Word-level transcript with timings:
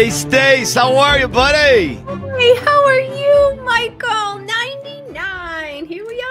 Hey, 0.00 0.08
Stace, 0.08 0.72
how 0.72 0.96
are 0.96 1.18
you, 1.18 1.28
buddy? 1.28 1.96
Hey, 1.96 2.56
how 2.64 2.86
are 2.86 3.00
you, 3.00 3.60
Michael? 3.62 4.38
99. 4.38 5.84
Here 5.84 6.06
we 6.06 6.24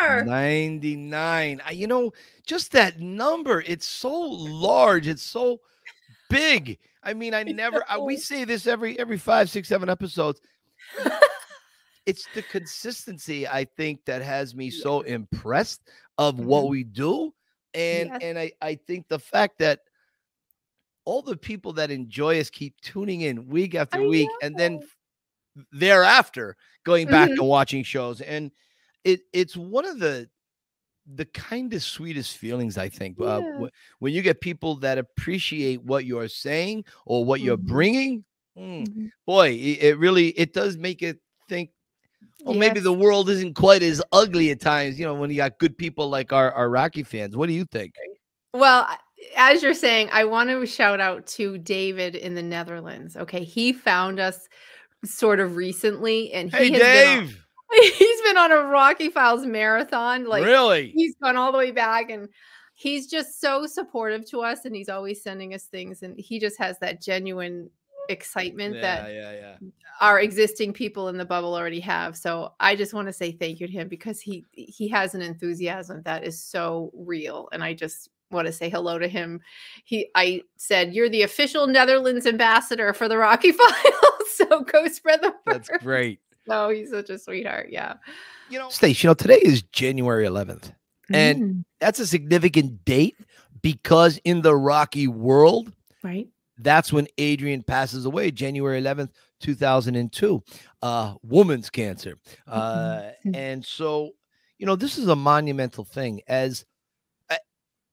are. 0.00 0.22
99. 0.24 1.60
You 1.72 1.88
know, 1.88 2.12
just 2.46 2.70
that 2.70 3.00
number, 3.00 3.60
it's 3.66 3.88
so 3.88 4.16
large, 4.16 5.08
it's 5.08 5.24
so 5.24 5.58
big. 6.30 6.78
I 7.02 7.12
mean, 7.12 7.34
I 7.34 7.42
never 7.42 7.82
I, 7.88 7.98
we 7.98 8.18
say 8.18 8.44
this 8.44 8.68
every 8.68 8.96
every 9.00 9.18
5, 9.18 9.50
6, 9.50 9.66
7 9.66 9.90
episodes. 9.90 10.40
it's 12.06 12.28
the 12.36 12.42
consistency 12.42 13.48
I 13.48 13.64
think 13.64 14.04
that 14.04 14.22
has 14.22 14.54
me 14.54 14.70
so 14.70 15.00
impressed 15.00 15.80
of 16.18 16.38
what 16.38 16.66
Mhm. 16.66 16.70
we 16.70 16.84
do 16.84 17.34
and 17.74 18.10
Yes. 18.10 18.18
and 18.22 18.38
I 18.38 18.52
I 18.62 18.76
think 18.76 19.08
the 19.08 19.18
fact 19.18 19.58
that 19.58 19.80
all 21.08 21.22
the 21.22 21.36
people 21.36 21.72
that 21.72 21.90
enjoy 21.90 22.38
us 22.38 22.50
keep 22.50 22.74
tuning 22.82 23.22
in 23.22 23.46
week 23.48 23.74
after 23.74 24.00
I 24.02 24.06
week 24.06 24.30
and 24.42 24.54
then 24.56 24.80
thereafter 25.72 26.56
going 26.84 27.06
back 27.08 27.28
Mhm. 27.30 27.38
and 27.38 27.48
watching 27.48 27.82
shows 27.82 28.20
and 28.20 28.50
it 29.04 29.20
it's 29.32 29.56
one 29.56 29.84
of 29.86 29.98
the 29.98 30.28
the 31.14 31.24
kindest 31.24 31.88
sweetest 31.88 32.36
feelings 32.36 32.76
i 32.76 32.88
think 32.88 33.18
uh, 33.20 33.40
Yeah. 33.42 33.58
wh- 33.58 34.02
when 34.02 34.12
you 34.12 34.20
get 34.22 34.40
people 34.42 34.76
that 34.76 34.98
appreciate 34.98 35.82
what 35.82 36.04
you're 36.04 36.28
saying 36.28 36.84
or 37.06 37.24
what 37.24 37.40
you're 37.40 37.56
Mhm. 37.56 37.66
bringing 37.76 38.24
mm, 38.56 38.86
Mhm. 38.86 39.10
boy 39.26 39.48
it, 39.52 39.82
it 39.88 39.98
really 39.98 40.28
it 40.38 40.52
does 40.52 40.76
make 40.76 41.02
it 41.02 41.18
think 41.48 41.70
oh 42.44 42.52
maybe 42.52 42.80
the 42.80 42.92
world 42.92 43.30
isn't 43.30 43.54
quite 43.54 43.82
as 43.82 44.02
ugly 44.12 44.50
at 44.50 44.60
times 44.60 44.98
you 44.98 45.06
know 45.06 45.14
when 45.14 45.30
you 45.30 45.36
got 45.36 45.58
good 45.58 45.76
people 45.78 46.10
like 46.10 46.32
our, 46.32 46.52
our 46.52 46.68
rocky 46.68 47.02
fans 47.02 47.34
what 47.36 47.46
do 47.48 47.54
you 47.54 47.64
think 47.64 47.94
Well, 48.54 48.82
I- 48.88 48.98
as 49.36 49.62
you're 49.62 49.74
saying, 49.74 50.08
I 50.12 50.24
want 50.24 50.50
to 50.50 50.66
shout 50.66 51.00
out 51.00 51.26
to 51.28 51.58
David 51.58 52.14
in 52.14 52.34
the 52.34 52.42
Netherlands. 52.42 53.16
Okay, 53.16 53.44
he 53.44 53.72
found 53.72 54.20
us 54.20 54.48
sort 55.04 55.40
of 55.40 55.56
recently, 55.56 56.32
and 56.32 56.52
hey 56.52 56.66
he 56.66 56.72
has 56.72 56.82
been 56.82 57.08
on, 57.08 57.26
dave 57.26 57.44
he's 57.98 58.22
been 58.22 58.36
on 58.36 58.52
a 58.52 58.62
Rocky 58.62 59.10
Files 59.10 59.44
marathon. 59.44 60.26
Like 60.26 60.44
really 60.44 60.92
he's 60.94 61.14
gone 61.22 61.36
all 61.36 61.52
the 61.52 61.58
way 61.58 61.70
back, 61.70 62.10
and 62.10 62.28
he's 62.74 63.06
just 63.06 63.40
so 63.40 63.66
supportive 63.66 64.28
to 64.30 64.40
us, 64.40 64.64
and 64.64 64.74
he's 64.74 64.88
always 64.88 65.22
sending 65.22 65.54
us 65.54 65.64
things, 65.64 66.02
and 66.02 66.18
he 66.18 66.38
just 66.38 66.58
has 66.58 66.78
that 66.80 67.02
genuine 67.02 67.70
excitement 68.10 68.74
yeah 68.74 68.80
that 68.80 69.12
yeah 69.12 69.32
yeah 69.32 69.68
our 70.00 70.20
existing 70.20 70.72
people 70.72 71.08
in 71.08 71.16
the 71.16 71.24
bubble 71.24 71.54
already 71.54 71.80
have. 71.80 72.16
So 72.16 72.54
I 72.60 72.76
just 72.76 72.94
want 72.94 73.08
to 73.08 73.12
say 73.12 73.32
thank 73.32 73.60
you 73.60 73.66
to 73.66 73.72
him 73.72 73.88
because 73.88 74.20
he 74.20 74.44
he 74.52 74.88
has 74.88 75.14
an 75.14 75.22
enthusiasm 75.22 76.02
that 76.04 76.24
is 76.24 76.40
so 76.40 76.92
real 76.94 77.48
and 77.52 77.64
I 77.64 77.74
just 77.74 78.08
want 78.30 78.46
to 78.46 78.52
say 78.52 78.68
hello 78.68 78.98
to 78.98 79.08
him. 79.08 79.40
He 79.84 80.08
I 80.14 80.42
said 80.56 80.94
you're 80.94 81.08
the 81.08 81.22
official 81.22 81.66
Netherlands 81.66 82.26
ambassador 82.26 82.92
for 82.92 83.08
the 83.08 83.16
Rocky 83.18 83.52
Files. 83.58 84.30
so 84.34 84.60
go 84.62 84.86
spread 84.88 85.22
the 85.22 85.28
word. 85.28 85.34
that's 85.46 85.68
great 85.82 86.20
No, 86.46 86.68
he's 86.68 86.90
such 86.90 87.10
a 87.10 87.18
sweetheart. 87.18 87.68
Yeah. 87.70 87.94
you 88.50 88.58
know 88.58 88.68
stace 88.68 89.02
you 89.02 89.08
know 89.08 89.14
today 89.14 89.40
is 89.42 89.62
january 89.62 90.26
11th 90.26 90.72
And- 91.12 91.42
Mm, 91.42 91.64
that's 91.80 91.98
a 92.00 92.06
significant 92.06 92.84
date 92.84 93.16
because 93.62 94.18
in 94.24 94.42
the 94.42 94.54
Rocky 94.54 95.08
world, 95.08 95.72
right. 96.04 96.28
that's 96.58 96.92
when 96.92 97.06
Adrian 97.18 97.62
passes 97.62 98.04
away, 98.04 98.30
January 98.30 98.80
11th, 98.80 99.10
2002, 99.40 100.42
uh, 100.82 101.14
woman's 101.22 101.70
cancer. 101.70 102.18
Uh, 102.46 103.10
Mhm. 103.26 103.34
and 103.36 103.64
so, 103.64 104.12
you 104.58 104.66
know, 104.66 104.76
this 104.76 104.96
is 104.98 105.08
a 105.08 105.16
monumental 105.16 105.84
thing. 105.84 106.20
As 106.28 106.64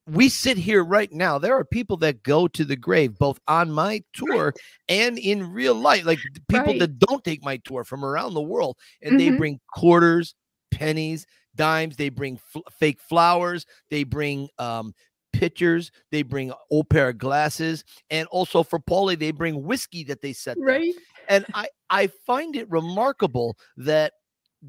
we 0.07 0.29
sit 0.29 0.57
here 0.57 0.83
right 0.83 1.11
now, 1.11 1.39
there 1.39 1.55
are 1.55 1.66
people 1.66 1.97
that 1.97 2.21
go 2.23 2.47
to 2.47 2.63
the 2.63 2.75
grave, 2.75 3.17
both 3.17 3.39
on 3.47 3.71
my 3.71 4.03
tour 4.13 4.53
and 4.88 5.17
in 5.17 5.51
real 5.51 5.73
life, 5.75 6.05
like 6.05 6.19
the 6.33 6.41
people 6.47 6.73
Right. 6.73 6.79
that 6.79 6.99
don't 6.99 7.23
take 7.23 7.43
my 7.43 7.57
tour 7.57 7.83
from 7.83 8.05
around 8.05 8.33
the 8.33 8.41
world, 8.41 8.77
and 9.01 9.19
they 9.19 9.29
Mhm. 9.29 9.38
bring 9.38 9.59
quarters, 9.73 10.35
pennies, 10.71 11.25
dimes. 11.55 11.95
They 11.95 12.09
bring 12.09 12.38
fl- 12.38 12.59
fake 12.71 12.99
flowers. 13.01 13.66
They 13.89 14.03
bring 14.03 14.49
um, 14.59 14.93
pictures. 15.33 15.91
They 16.11 16.22
bring 16.22 16.53
old 16.69 16.89
pair 16.89 17.09
of 17.09 17.17
glasses, 17.17 17.83
and 18.09 18.27
also 18.27 18.61
for 18.63 18.79
Paulie, 18.79 19.17
they 19.17 19.31
bring 19.31 19.63
whiskey 19.63 20.03
that 20.05 20.22
they 20.22 20.33
set. 20.33 20.57
Right. 20.59 20.93
And 21.27 21.45
I 21.53 21.67
I 21.89 22.07
find 22.07 22.55
it 22.55 22.69
remarkable 22.69 23.57
that 23.77 24.13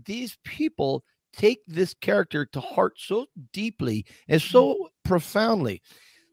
these 0.06 0.36
people 0.44 1.04
take 1.36 1.60
this 1.66 1.94
character 1.94 2.46
to 2.46 2.60
heart 2.60 2.94
so 2.96 3.26
deeply 3.52 4.04
and 4.28 4.40
Mm-hmm. 4.40 4.50
so 4.50 4.88
profoundly. 5.04 5.82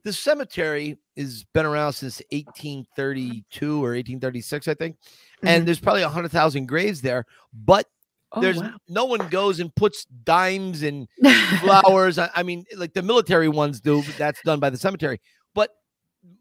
The 0.04 0.14
cemetery 0.14 0.98
has 1.16 1.46
been 1.54 1.66
around 1.66 1.94
since 1.94 2.22
1832 2.32 3.84
or 3.84 3.96
1836, 3.96 4.68
I 4.68 4.74
think, 4.74 4.98
and 5.44 5.64
Mhm. 5.64 5.66
there's 5.66 5.80
probably 5.80 6.04
100,000 6.04 6.66
graves 6.68 7.02
there, 7.02 7.26
but 7.54 7.88
Oh, 8.36 8.42
there's 8.42 8.58
wow. 8.58 8.72
no 8.90 9.06
one 9.06 9.30
goes 9.30 9.60
and 9.60 9.74
puts 9.76 10.06
dimes 10.06 10.82
and 10.82 11.08
flowers. 11.62 12.18
I, 12.18 12.32
I 12.36 12.42
mean, 12.44 12.66
like 12.76 12.94
the 12.94 13.04
military 13.04 13.48
ones 13.48 13.80
do, 13.80 14.02
but 14.02 14.18
that's 14.18 14.42
done 14.42 14.60
by 14.60 14.72
the 14.72 14.78
cemetery. 14.78 15.22
But 15.54 15.70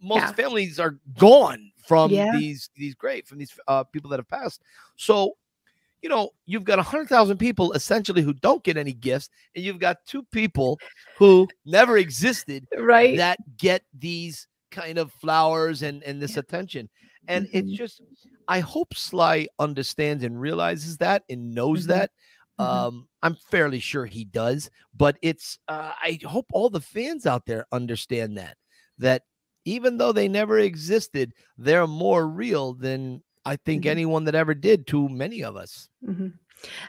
most 0.00 0.20
Yeah. 0.22 0.32
families 0.32 0.80
are 0.80 0.98
gone 1.18 1.70
from 1.86 2.10
Yeah. 2.12 2.32
these 2.32 2.70
these 2.76 2.94
great 2.94 3.26
from 3.28 3.36
these 3.38 3.52
uh, 3.68 3.84
people 3.84 4.08
that 4.10 4.18
have 4.18 4.28
passed. 4.28 4.62
So, 4.96 5.36
you 6.02 6.08
know, 6.08 6.30
you've 6.46 6.64
got 6.64 6.78
a 6.78 6.82
hundred 6.82 7.08
thousand 7.08 7.38
people 7.38 7.72
essentially 7.72 8.22
who 8.22 8.32
don't 8.34 8.62
get 8.64 8.76
any 8.76 8.92
gifts, 8.92 9.30
and 9.54 9.64
you've 9.64 9.78
got 9.78 9.98
two 10.06 10.22
people 10.24 10.78
who 11.16 11.48
never 11.64 11.96
existed 11.98 12.66
right. 12.78 13.16
that 13.16 13.38
get 13.56 13.82
these 13.98 14.46
kind 14.70 14.98
of 14.98 15.12
flowers 15.12 15.82
and 15.82 16.02
and 16.02 16.20
this 16.20 16.32
Yeah. 16.36 16.40
attention. 16.40 16.88
And 17.28 17.48
it's 17.52 17.70
Mhm. 17.70 17.76
just, 17.76 18.00
I 18.48 18.60
hope 18.60 18.94
Sly 18.94 19.46
understands 19.60 20.24
and 20.24 20.40
realizes 20.40 20.96
that 20.98 21.22
and 21.30 21.54
knows 21.54 21.84
Mhm. 21.84 21.88
that. 21.88 22.10
Mhm. 22.58 22.64
Um, 22.64 23.08
I'm 23.22 23.36
fairly 23.50 23.78
sure 23.80 24.06
he 24.06 24.24
does, 24.24 24.70
but 24.94 25.16
it's 25.22 25.58
uh, 25.68 25.92
I 26.02 26.18
hope 26.24 26.46
all 26.52 26.68
the 26.70 26.80
fans 26.80 27.26
out 27.26 27.46
there 27.46 27.66
understand 27.72 28.36
that 28.38 28.56
that 28.98 29.22
even 29.64 29.96
though 29.98 30.12
they 30.12 30.26
never 30.28 30.58
existed, 30.58 31.32
they're 31.56 31.86
more 31.86 32.26
real 32.26 32.74
than 32.74 33.22
I 33.44 33.56
think 33.56 33.84
Mhm. 33.84 33.90
anyone 33.90 34.24
that 34.24 34.34
ever 34.34 34.54
did 34.54 34.86
to 34.88 35.08
many 35.08 35.42
of 35.42 35.56
us. 35.56 35.88
Mhm. 36.04 36.34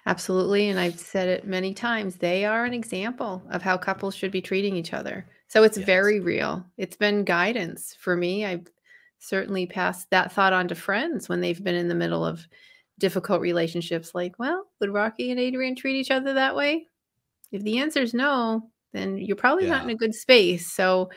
Absolutely. 0.06 0.70
And 0.70 0.80
I've 0.80 1.00
said 1.00 1.28
it 1.28 1.48
many 1.48 1.74
times. 1.74 2.18
They 2.18 2.46
are 2.46 2.64
an 2.66 2.74
example 2.74 3.42
of 3.50 3.62
how 3.64 3.78
couples 3.78 4.16
should 4.16 4.32
be 4.32 4.42
treating 4.42 4.76
each 4.76 4.94
other. 4.94 5.26
So 5.48 5.64
it's 5.64 5.78
Yes. 5.78 5.86
very 5.86 6.20
real. 6.20 6.66
It's 6.78 6.96
been 6.98 7.24
guidance 7.24 7.96
for 8.00 8.16
me. 8.16 8.46
I've 8.46 8.68
certainly 9.20 9.66
passed 9.66 10.10
that 10.12 10.32
thought 10.32 10.54
on 10.54 10.68
to 10.68 10.76
friends 10.76 11.28
when 11.30 11.42
they've 11.42 11.64
been 11.64 11.76
in 11.76 11.88
the 11.88 11.96
middle 11.96 12.26
of 12.26 12.48
difficult 13.00 13.42
relationships. 13.42 14.14
Like, 14.14 14.38
well, 14.38 14.70
would 14.80 14.92
Rocky 14.92 15.32
and 15.32 15.40
Adrian 15.40 15.76
treat 15.76 15.96
each 15.96 16.12
other 16.12 16.34
that 16.34 16.56
way? 16.56 16.88
If 17.52 17.64
the 17.64 17.80
answer 17.80 18.02
is 18.02 18.14
no, 18.14 18.70
then 18.94 19.18
you're 19.18 19.36
probably 19.36 19.66
not 19.68 19.84
in 19.84 19.90
a 19.90 19.96
good 19.96 20.14
space. 20.14 20.72
So 20.72 21.10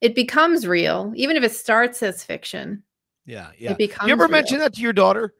it 0.00 0.14
becomes 0.14 0.66
real, 0.66 1.12
even 1.16 1.36
if 1.36 1.44
it 1.44 1.52
starts 1.52 2.02
as 2.02 2.24
fiction. 2.24 2.82
Yeah, 3.26 3.48
yeah. 3.58 3.72
It 3.72 3.78
becomes 3.78 4.06
You 4.08 4.12
ever 4.12 4.24
real. 4.24 4.30
mention 4.32 4.58
that 4.58 4.74
to 4.74 4.80
your 4.80 4.92
daughter? 4.92 5.34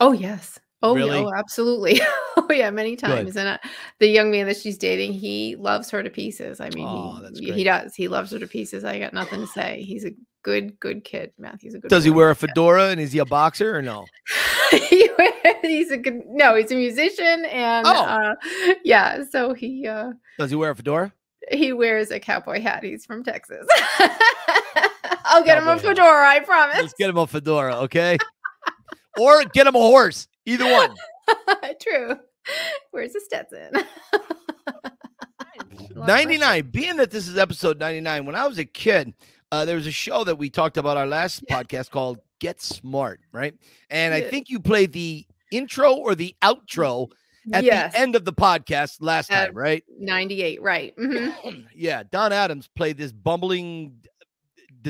Oh 0.00 0.12
yes. 0.12 0.58
Oh, 0.82 0.94
yeah, 0.94 1.04
Really? 1.04 1.18
oh 1.18 1.32
absolutely. 1.34 2.00
oh 2.36 2.46
yeah, 2.50 2.70
many 2.70 2.96
times. 2.96 3.36
And 3.36 3.48
uh, 3.48 3.58
the 3.98 4.08
young 4.08 4.30
man 4.30 4.46
that 4.46 4.58
she's 4.58 4.76
dating, 4.76 5.14
he 5.14 5.56
loves 5.56 5.90
her 5.90 6.02
to 6.02 6.10
pieces. 6.10 6.60
I 6.60 6.68
mean, 6.70 6.86
Oh, 6.86 7.26
he 7.34 7.50
he 7.52 7.64
does. 7.64 7.94
He 7.94 8.08
loves 8.08 8.30
her 8.32 8.38
to 8.38 8.46
pieces. 8.46 8.84
I 8.84 8.98
got 8.98 9.14
nothing 9.14 9.40
to 9.40 9.46
say. 9.46 9.82
He's 9.82 10.04
a 10.04 10.10
good 10.42 10.78
good 10.78 11.02
kid. 11.02 11.32
Matthew's 11.38 11.74
a 11.74 11.78
good. 11.78 11.88
Does 11.88 12.04
he 12.04 12.10
wear 12.10 12.30
a 12.30 12.34
fedora 12.36 12.88
and 12.90 13.00
is 13.00 13.10
he 13.12 13.18
a 13.20 13.24
boxer 13.24 13.76
or 13.76 13.82
no? 13.82 14.04
He 14.72 15.08
he's 15.62 15.90
a 15.92 15.96
good. 15.96 16.22
No, 16.26 16.54
he's 16.56 16.70
a 16.72 16.74
musician 16.74 17.44
and 17.46 17.86
Oh. 17.86 17.90
uh, 17.92 18.34
yeah. 18.84 19.22
So 19.30 19.54
he 19.54 19.86
uh, 19.86 20.10
Does 20.38 20.50
he 20.50 20.56
wear 20.56 20.72
a 20.72 20.76
fedora? 20.76 21.12
he 21.52 21.72
wears 21.72 22.10
a 22.10 22.18
cowboy 22.20 22.60
hat. 22.60 22.82
He's 22.82 23.06
from 23.06 23.22
Texas. 23.24 23.66
I'll 25.26 25.44
get 25.44 25.58
him 25.58 25.64
a 25.64 25.76
Cowboy 25.76 25.88
hat. 25.88 25.96
fedora. 25.96 26.28
I 26.28 26.40
promise. 26.40 26.76
Let's 26.78 26.94
get 26.94 27.10
him 27.10 27.18
a 27.18 27.26
fedora, 27.26 27.76
okay? 27.82 28.16
or 29.20 29.44
get 29.44 29.66
him 29.66 29.74
a 29.74 29.78
horse. 29.80 30.28
Either 30.46 30.64
one. 30.70 30.94
True. 31.80 32.16
Where's 32.92 33.12
the 33.12 33.20
Stetson? 33.20 33.72
99. 35.96 36.70
Being 36.70 36.96
that 36.96 37.10
this 37.10 37.26
is 37.28 37.38
episode 37.38 37.78
99, 37.78 38.26
when 38.26 38.34
I 38.34 38.46
was 38.46 38.58
a 38.58 38.64
kid, 38.64 39.14
uh, 39.52 39.64
there 39.64 39.76
was 39.76 39.86
a 39.86 39.92
show 39.92 40.24
that 40.24 40.36
we 40.36 40.50
talked 40.50 40.76
about 40.76 40.96
our 40.96 41.06
last 41.06 41.44
podcast 41.46 41.90
called 41.90 42.18
Get 42.38 42.60
Smart, 42.60 43.20
right? 43.32 43.54
And 43.90 44.12
I 44.14 44.20
think 44.20 44.48
you 44.50 44.60
played 44.60 44.92
the 44.92 45.26
intro 45.50 45.94
or 45.94 46.14
the 46.14 46.34
outro 46.42 47.08
at 47.52 47.64
yes. 47.64 47.92
the 47.92 47.98
end 48.00 48.16
of 48.16 48.24
the 48.24 48.32
podcast 48.32 48.96
last 49.00 49.30
Uh, 49.32 49.46
time, 49.46 49.54
right? 49.54 49.84
98, 49.98 50.60
right. 50.62 50.94
mhm. 50.96 51.66
yeah, 51.74 52.02
Don 52.10 52.32
Adams 52.32 52.68
played 52.76 52.96
this 52.98 53.12
bumbling 53.12 53.96
d- 54.02 54.08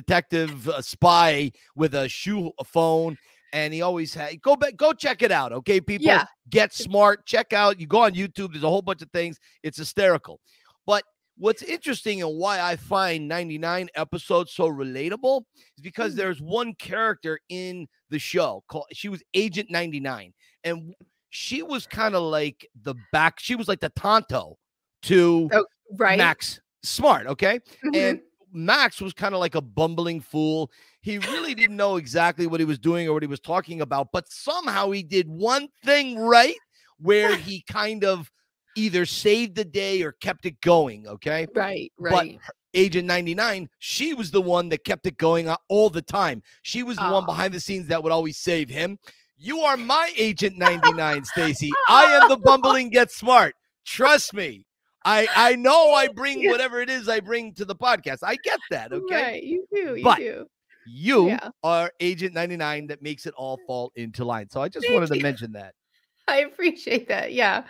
detective 0.01 0.69
uh, 0.69 0.81
spy 0.83 1.51
with 1.75 1.95
a 1.95 2.09
shoe 2.09 2.53
a 2.59 2.65
phone, 2.65 3.17
and 3.53 3.73
he 3.75 3.83
always 3.83 4.13
had 4.15 4.41
go 4.43 4.55
back, 4.57 4.77
go 4.77 4.93
check 4.93 5.23
it 5.23 5.33
out, 5.33 5.53
okay, 5.53 5.81
people. 5.81 6.07
Yeah. 6.07 6.25
Get 6.51 6.73
smart, 6.73 7.27
check 7.27 7.53
out. 7.53 7.81
You 7.81 7.87
go 7.87 8.03
on 8.03 8.13
YouTube. 8.13 8.53
There's 8.53 8.63
a 8.65 8.69
whole 8.69 8.83
bunch 8.83 9.03
of 9.03 9.11
things. 9.11 9.39
It's 9.63 9.79
hysterical. 9.79 10.41
But 10.87 11.03
what's 11.39 11.63
interesting 11.63 12.23
and 12.23 12.39
why 12.39 12.61
I 12.61 12.77
find 12.77 13.27
99 13.29 13.89
episodes 13.95 14.53
so 14.53 14.71
relatable 14.71 15.43
is 15.77 15.83
because 15.83 16.13
Mm. 16.13 16.17
there's 16.17 16.41
one 16.41 16.75
character 16.75 17.39
in 17.49 17.87
the 18.11 18.19
show 18.19 18.63
called 18.69 18.87
she 18.93 19.09
was 19.09 19.23
Agent 19.35 19.69
99 19.71 20.33
and 20.65 20.95
she 21.31 21.63
was 21.63 21.87
kind 21.87 22.15
of 22.15 22.23
like 22.23 22.67
the 22.85 22.95
back 23.13 23.39
she 23.41 23.55
was 23.57 23.67
like 23.69 23.81
the 23.81 23.91
Tonto 23.91 24.57
to 25.03 25.51
Oh, 25.53 25.67
right. 25.99 26.17
Max 26.17 26.61
Smart, 26.83 27.27
okay? 27.27 27.59
Mhm. 27.85 27.97
And 27.97 28.21
Max 28.57 29.01
was 29.01 29.13
kind 29.13 29.35
of 29.35 29.41
like 29.41 29.55
a 29.55 29.61
bumbling 29.61 30.21
fool. 30.21 30.71
He 31.03 31.19
really 31.19 31.55
didn't 31.55 31.77
know 31.77 31.97
exactly 31.97 32.47
what 32.47 32.61
he 32.61 32.67
was 32.67 32.79
doing 32.79 33.07
or 33.07 33.13
what 33.13 33.23
he 33.23 33.29
was 33.29 33.41
talking 33.41 33.81
about, 33.81 34.09
but 34.13 34.31
somehow 34.31 34.91
he 34.91 35.03
did 35.03 35.29
one 35.29 35.69
thing 35.85 36.19
right 36.19 36.57
where 36.99 37.37
he 37.37 37.63
kind 37.71 38.05
of 38.05 38.31
either 38.77 39.07
saved 39.07 39.55
the 39.55 39.65
day 39.65 40.03
or 40.03 40.13
kept 40.13 40.47
it 40.47 40.61
going, 40.61 41.07
okay? 41.07 41.47
right, 41.55 41.93
right. 41.99 42.39
her- 42.43 42.53
Agent 42.75 43.07
99, 43.07 43.71
she 43.79 44.13
was 44.13 44.31
the 44.31 44.43
one 44.43 44.69
that 44.69 44.85
kept 44.85 45.07
it 45.07 45.17
going 45.17 45.49
uh, 45.49 45.57
all 45.71 45.89
the 45.89 46.03
time. 46.03 46.43
She 46.61 46.83
was 46.83 46.99
the 46.99 47.09
one 47.09 47.25
behind 47.25 47.55
the 47.55 47.61
scenes 47.61 47.87
that 47.87 48.03
would 48.03 48.13
always 48.13 48.37
save 48.37 48.69
him. 48.69 48.99
You 49.39 49.61
are 49.61 49.79
my 49.79 50.13
Agent 50.15 50.59
99, 50.59 51.25
Stacy. 51.25 51.73
I 51.89 52.05
am 52.05 52.29
the 52.29 52.37
bumbling 52.37 52.91
get 52.91 53.11
smart. 53.11 53.55
Trust 53.87 54.35
me. 54.35 54.66
I 55.07 55.27
I 55.35 55.57
know 55.57 55.93
I 55.95 56.09
bring 56.15 56.47
whatever 56.51 56.81
it 56.81 56.91
is 56.91 57.09
I 57.09 57.21
bring 57.21 57.55
to 57.55 57.65
the 57.65 57.77
podcast. 57.77 58.19
I 58.23 58.37
get 58.37 58.61
that, 58.71 58.93
okay? 58.93 59.23
Right, 59.23 59.43
you 59.43 59.67
do, 59.73 59.95
you 59.95 60.05
But 60.05 60.19
do. 60.19 60.47
You 60.89 61.29
Yeah. 61.29 61.49
are 61.65 61.91
Agent 62.01 62.35
99 62.35 62.89
that 62.89 63.03
makes 63.03 63.27
it 63.27 63.35
all 63.37 63.59
fall 63.67 63.91
into 63.97 64.25
line. 64.25 64.49
So 64.51 64.61
I 64.61 64.69
just 64.69 64.85
Thank 64.85 64.95
wanted 64.95 65.09
to 65.11 65.17
you. 65.17 65.23
mention 65.23 65.53
that. 65.53 65.75
I 66.29 66.41
appreciate 66.43 67.09
that. 67.09 67.33
Yeah. 67.33 67.63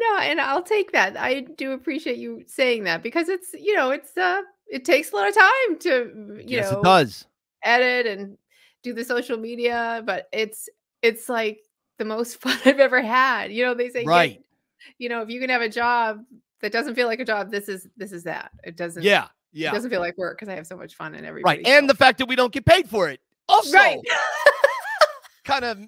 No, 0.00 0.18
and 0.18 0.40
I'll 0.40 0.62
take 0.62 0.92
that. 0.92 1.16
I 1.18 1.40
do 1.40 1.72
appreciate 1.72 2.18
you 2.18 2.44
saying 2.46 2.84
that 2.84 3.02
because 3.02 3.28
it's, 3.28 3.52
you 3.54 3.74
know, 3.74 3.90
it's 3.90 4.16
uh 4.16 4.42
it 4.70 4.84
takes 4.84 5.10
a 5.12 5.16
lot 5.16 5.28
of 5.28 5.34
time 5.34 5.78
to, 5.80 6.36
you 6.38 6.44
yes, 6.46 6.70
know, 6.70 6.80
it 6.80 6.84
does. 6.84 7.26
edit 7.64 8.06
and 8.06 8.36
do 8.82 8.92
the 8.92 9.04
social 9.04 9.36
media, 9.38 10.02
but 10.06 10.28
it's 10.32 10.68
it's 11.02 11.28
like 11.28 11.60
the 11.98 12.04
most 12.04 12.36
fun 12.40 12.56
I've 12.64 12.78
ever 12.80 13.02
had. 13.02 13.52
You 13.52 13.64
know, 13.64 13.74
they 13.74 13.88
say 13.90 14.04
get- 14.04 14.08
Right. 14.08 14.42
you 14.98 15.08
know, 15.08 15.22
if 15.22 15.28
you 15.30 15.40
can 15.40 15.50
have 15.50 15.62
a 15.62 15.68
job 15.68 16.20
that 16.60 16.72
doesn't 16.72 16.94
feel 16.94 17.06
like 17.06 17.20
a 17.20 17.24
job, 17.24 17.50
this 17.50 17.68
is 17.68 17.88
this 17.96 18.12
is 18.12 18.24
that. 18.24 18.50
It 18.64 18.76
doesn't 18.76 19.02
Yeah. 19.02 19.24
it 19.24 19.30
Yeah. 19.60 19.72
doesn't 19.72 19.90
feel 19.90 20.00
like 20.00 20.16
work 20.18 20.38
because 20.38 20.48
I 20.48 20.56
have 20.56 20.66
so 20.66 20.76
much 20.76 20.94
fun 20.94 21.14
and 21.14 21.24
everything. 21.26 21.44
Right. 21.46 21.66
And 21.66 21.88
the 21.88 21.94
fact 21.94 22.18
that 22.18 22.26
we 22.26 22.36
don't 22.36 22.52
get 22.52 22.64
paid 22.64 22.88
for 22.88 23.08
it. 23.08 23.20
Also, 23.48 23.72
right. 23.76 23.98
kind 25.44 25.64
of 25.64 25.78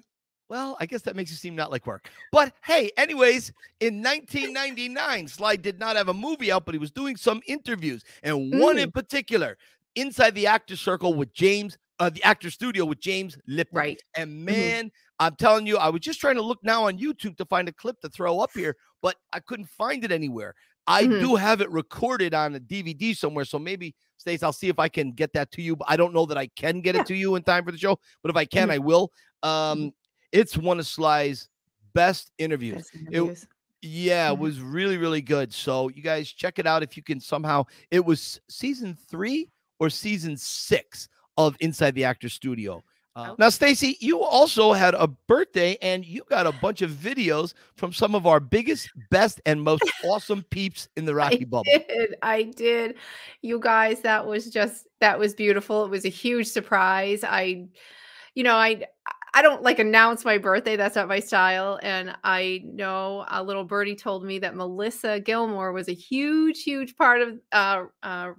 well, 0.49 0.75
I 0.81 0.85
guess 0.85 1.01
that 1.03 1.15
makes 1.15 1.31
it 1.31 1.37
seem 1.37 1.55
not 1.55 1.71
like 1.71 1.87
work. 1.87 2.09
But 2.33 2.53
hey, 2.65 2.91
anyways, 2.97 3.53
in 3.79 4.01
1999, 4.03 5.29
Sly 5.29 5.55
did 5.55 5.79
not 5.79 5.95
have 5.95 6.09
a 6.09 6.13
movie 6.13 6.51
out, 6.51 6.65
but 6.65 6.75
he 6.75 6.79
was 6.79 6.91
doing 6.91 7.15
some 7.15 7.41
interviews, 7.47 8.03
and 8.21 8.59
one 8.59 8.77
in 8.77 8.91
particular, 8.91 9.57
inside 9.95 10.35
the 10.35 10.47
actor 10.47 10.75
circle 10.75 11.13
with 11.13 11.33
James, 11.33 11.77
uh, 11.99 12.09
the 12.09 12.21
actor 12.23 12.49
studio 12.51 12.83
with 12.83 12.99
James 12.99 13.37
Lipton. 13.47 13.77
right. 13.77 14.01
And 14.17 14.43
man, 14.43 14.91
I'm 15.19 15.35
telling 15.37 15.67
you, 15.67 15.77
I 15.77 15.87
was 15.87 16.01
just 16.01 16.19
trying 16.19 16.35
to 16.35 16.41
look 16.41 16.59
now 16.63 16.87
on 16.87 16.97
YouTube 16.97 17.37
to 17.37 17.45
find 17.45 17.69
a 17.69 17.73
clip 17.73 18.01
to 18.01 18.09
throw 18.09 18.39
up 18.39 18.51
here, 18.53 18.75
but 19.01 19.15
I 19.33 19.39
couldn't 19.39 19.67
find 19.67 20.03
it 20.03 20.11
anywhere. 20.11 20.55
I 20.87 21.03
Mhm. 21.03 21.19
do 21.19 21.35
have 21.35 21.61
it 21.61 21.69
recorded 21.69 22.33
on 22.33 22.55
a 22.55 22.59
DVD 22.59 23.13
somewhere, 23.15 23.45
so 23.45 23.59
maybe 23.59 23.95
Stace, 24.17 24.43
I'll 24.43 24.53
see 24.53 24.67
if 24.67 24.79
I 24.79 24.87
can 24.89 25.11
get 25.11 25.33
that 25.33 25.51
to 25.51 25.61
you. 25.61 25.75
But 25.75 25.89
I 25.89 25.97
don't 25.97 26.13
know 26.13 26.25
that 26.27 26.37
I 26.37 26.47
can 26.47 26.81
get 26.81 26.95
Yeah. 26.95 27.01
it 27.01 27.07
to 27.07 27.15
you 27.15 27.35
in 27.35 27.43
time 27.43 27.65
for 27.65 27.71
the 27.71 27.77
show. 27.77 27.99
But 28.21 28.29
if 28.29 28.35
I 28.35 28.45
can, 28.45 28.67
Mhm. 28.69 28.73
I 28.73 28.77
will. 28.77 29.11
Um, 29.43 29.91
it's 30.31 30.57
one 30.57 30.79
of 30.79 30.85
Sly's 30.87 31.49
best 31.93 32.31
interviews. 32.37 32.75
Best 32.83 32.95
interviews. 32.95 33.47
Yeah, 33.81 34.31
it 34.31 34.35
Mhm. 34.35 34.39
was 34.39 34.59
really, 34.61 34.97
really 34.97 35.21
good. 35.23 35.51
So 35.53 35.89
you 35.89 36.03
guys 36.03 36.31
check 36.31 36.59
it 36.59 36.67
out 36.67 36.83
if 36.83 36.95
you 36.95 37.01
can 37.03 37.19
somehow. 37.19 37.65
It 37.89 38.05
was 38.05 38.39
season 38.47 38.95
three 38.95 39.49
or 39.79 39.89
season 39.89 40.37
six 40.37 41.09
of 41.37 41.55
Inside 41.59 41.95
the 41.95 42.03
Actor 42.03 42.29
Studio. 42.29 42.83
Uh, 43.15 43.27
Oh. 43.31 43.35
Now, 43.37 43.49
Stacy, 43.49 43.97
you 43.99 44.21
also 44.21 44.71
had 44.71 44.93
a 44.93 45.05
birthday, 45.07 45.77
and 45.81 46.05
you 46.05 46.23
got 46.29 46.47
a 46.47 46.53
bunch 46.53 46.81
of 46.81 46.91
videos 46.91 47.53
from 47.75 47.91
some 47.91 48.15
of 48.15 48.25
our 48.25 48.39
biggest, 48.39 48.89
best, 49.09 49.41
and 49.45 49.61
most 49.61 49.83
awesome 50.05 50.43
peeps 50.49 50.87
in 50.95 51.03
the 51.03 51.13
Rocky 51.13 51.41
I 51.41 51.45
Bubble. 51.45 51.63
did. 51.65 52.15
I 52.21 52.43
did. 52.43 52.95
You 53.41 53.59
guys, 53.59 53.99
that 54.01 54.25
was 54.25 54.49
just 54.49 54.87
that 55.01 55.19
was 55.19 55.33
beautiful. 55.33 55.83
It 55.83 55.89
was 55.91 56.05
a 56.05 56.09
huge 56.09 56.47
surprise. 56.47 57.23
I 57.25 57.65
you 58.33 58.43
know, 58.43 58.55
I 58.55 58.85
I 59.33 59.41
don't 59.41 59.61
like 59.61 59.79
announce 59.79 60.23
my 60.23 60.37
birthday. 60.37 60.77
That's 60.77 60.95
not 60.95 61.09
my 61.09 61.19
style. 61.19 61.79
And 61.83 62.15
I 62.23 62.61
know 62.65 63.25
a 63.29 63.43
little 63.43 63.65
birdie 63.65 63.95
told 63.95 64.23
me 64.23 64.39
that 64.39 64.55
Melissa 64.55 65.19
Gilmore 65.19 65.73
was 65.73 65.89
a 65.89 65.93
huge, 65.93 66.63
huge 66.63 66.95
part 66.95 67.21
of 67.21 67.39
uh 67.51 67.83
uh 68.03 68.31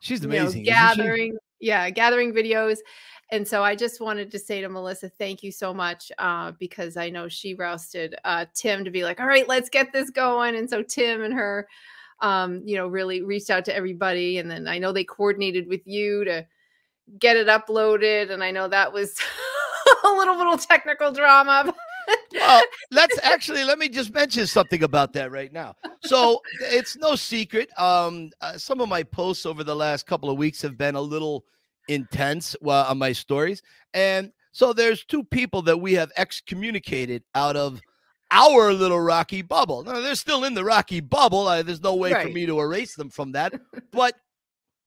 She's 0.00 0.22
you 0.22 0.28
know, 0.28 0.36
amazing. 0.40 0.62
gathering 0.64 1.36
yeah 1.58 1.88
gathering 1.90 2.34
videos 2.34 2.78
and 3.30 3.46
so 3.46 3.62
i 3.62 3.74
just 3.74 4.00
wanted 4.00 4.30
to 4.30 4.38
say 4.38 4.60
to 4.60 4.68
melissa 4.68 5.08
thank 5.08 5.42
you 5.42 5.50
so 5.50 5.72
much 5.72 6.10
uh, 6.18 6.52
because 6.58 6.96
i 6.96 7.10
know 7.10 7.28
she 7.28 7.54
rousted 7.54 8.14
uh, 8.24 8.44
tim 8.54 8.84
to 8.84 8.90
be 8.90 9.04
like 9.04 9.20
all 9.20 9.26
right 9.26 9.48
let's 9.48 9.68
get 9.68 9.92
this 9.92 10.10
going 10.10 10.56
and 10.56 10.68
so 10.68 10.82
tim 10.82 11.22
and 11.22 11.34
her 11.34 11.66
um, 12.20 12.62
you 12.64 12.76
know 12.76 12.86
really 12.86 13.22
reached 13.22 13.50
out 13.50 13.64
to 13.64 13.76
everybody 13.76 14.38
and 14.38 14.50
then 14.50 14.66
i 14.66 14.78
know 14.78 14.92
they 14.92 15.04
coordinated 15.04 15.68
with 15.68 15.86
you 15.86 16.24
to 16.24 16.46
get 17.18 17.36
it 17.36 17.46
uploaded 17.46 18.30
and 18.30 18.42
i 18.42 18.50
know 18.50 18.68
that 18.68 18.92
was 18.92 19.16
a 20.04 20.08
little 20.08 20.36
little 20.36 20.58
technical 20.58 21.12
drama 21.12 21.74
Well, 22.32 22.62
let's 22.90 23.18
actually 23.22 23.64
let 23.64 23.78
me 23.78 23.88
just 23.88 24.12
mention 24.12 24.46
something 24.46 24.82
about 24.82 25.12
that 25.14 25.30
right 25.30 25.52
now. 25.52 25.74
So 26.02 26.40
it's 26.60 26.96
no 26.96 27.16
secret. 27.16 27.70
Um, 27.78 28.30
uh, 28.40 28.58
some 28.58 28.80
of 28.80 28.88
my 28.88 29.02
posts 29.02 29.46
over 29.46 29.64
the 29.64 29.74
last 29.74 30.06
couple 30.06 30.30
of 30.30 30.38
weeks 30.38 30.62
have 30.62 30.78
been 30.78 30.94
a 30.94 31.00
little 31.00 31.44
intense 31.88 32.56
well, 32.60 32.84
on 32.86 32.98
my 32.98 33.12
stories, 33.12 33.62
and 33.94 34.32
so 34.52 34.72
there's 34.72 35.04
two 35.04 35.24
people 35.24 35.62
that 35.62 35.78
we 35.78 35.92
have 35.94 36.10
excommunicated 36.16 37.22
out 37.34 37.56
of 37.56 37.80
our 38.30 38.72
little 38.72 39.00
Rocky 39.00 39.42
bubble. 39.42 39.84
Now 39.84 40.00
they're 40.00 40.14
still 40.14 40.44
in 40.44 40.54
the 40.54 40.64
Rocky 40.64 41.00
bubble. 41.00 41.46
Uh, 41.46 41.62
there's 41.62 41.82
no 41.82 41.94
way 41.94 42.14
for 42.14 42.28
me 42.28 42.46
to 42.46 42.58
erase 42.60 42.94
them 42.94 43.10
from 43.10 43.32
that, 43.32 43.52
but 43.92 44.14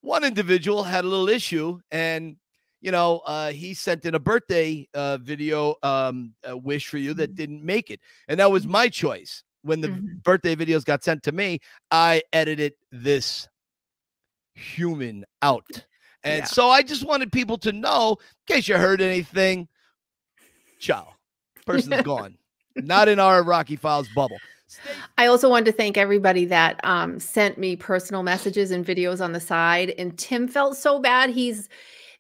one 0.01 0.24
individual 0.24 0.84
had 0.84 1.06
a 1.06 1.08
little 1.08 1.29
issue 1.29 1.79
and 1.91 2.38
you 2.82 2.91
know, 2.91 3.20
uh, 3.25 3.51
he 3.51 3.74
sent 3.74 4.06
in 4.06 4.15
a 4.15 4.20
birthday 4.20 4.88
uh, 4.94 5.18
video 5.18 5.75
um, 5.84 6.34
a 6.46 6.56
wish 6.56 6.88
for 6.88 6.98
you 6.98 7.13
that 7.15 7.32
Mhm. 7.32 7.36
didn't 7.36 7.63
make 7.63 7.91
it, 7.91 8.00
and 8.29 8.39
that 8.39 8.50
was 8.51 8.65
my 8.65 8.88
choice. 8.88 9.44
When 9.63 9.82
the 9.82 9.89
Mhm. 9.89 10.24
birthday 10.24 10.56
videos 10.56 10.86
got 10.86 11.03
sent 11.03 11.22
to 11.24 11.34
me, 11.34 11.60
I 11.91 12.24
edited 12.32 12.74
this 12.91 13.50
human 14.53 15.25
out, 15.41 15.86
and 16.24 16.40
Yeah. 16.40 16.46
so 16.46 16.70
I 16.70 16.82
just 16.82 17.06
wanted 17.06 17.32
people 17.32 17.58
to 17.60 17.72
know, 17.72 18.18
in 18.48 18.56
case 18.56 18.68
you 18.68 18.78
heard 18.78 19.02
anything, 19.02 19.68
ciao, 20.80 21.14
person's 21.66 22.02
gone, 22.04 22.38
not 22.76 23.08
in 23.08 23.20
our 23.20 23.44
Rocky 23.44 23.76
Files 23.76 24.10
bubble. 24.10 24.42
I 25.18 25.26
also 25.26 25.50
wanted 25.50 25.66
to 25.66 25.72
thank 25.72 25.98
everybody 25.98 26.46
that 26.46 26.80
um, 26.84 27.20
sent 27.20 27.58
me 27.58 27.76
personal 27.76 28.24
messages 28.24 28.72
and 28.72 28.86
videos 28.86 29.20
on 29.24 29.34
the 29.34 29.40
side. 29.40 29.92
And 29.98 30.18
Tim 30.18 30.48
felt 30.48 30.78
so 30.78 31.00
bad. 31.00 31.30
He's 31.32 31.70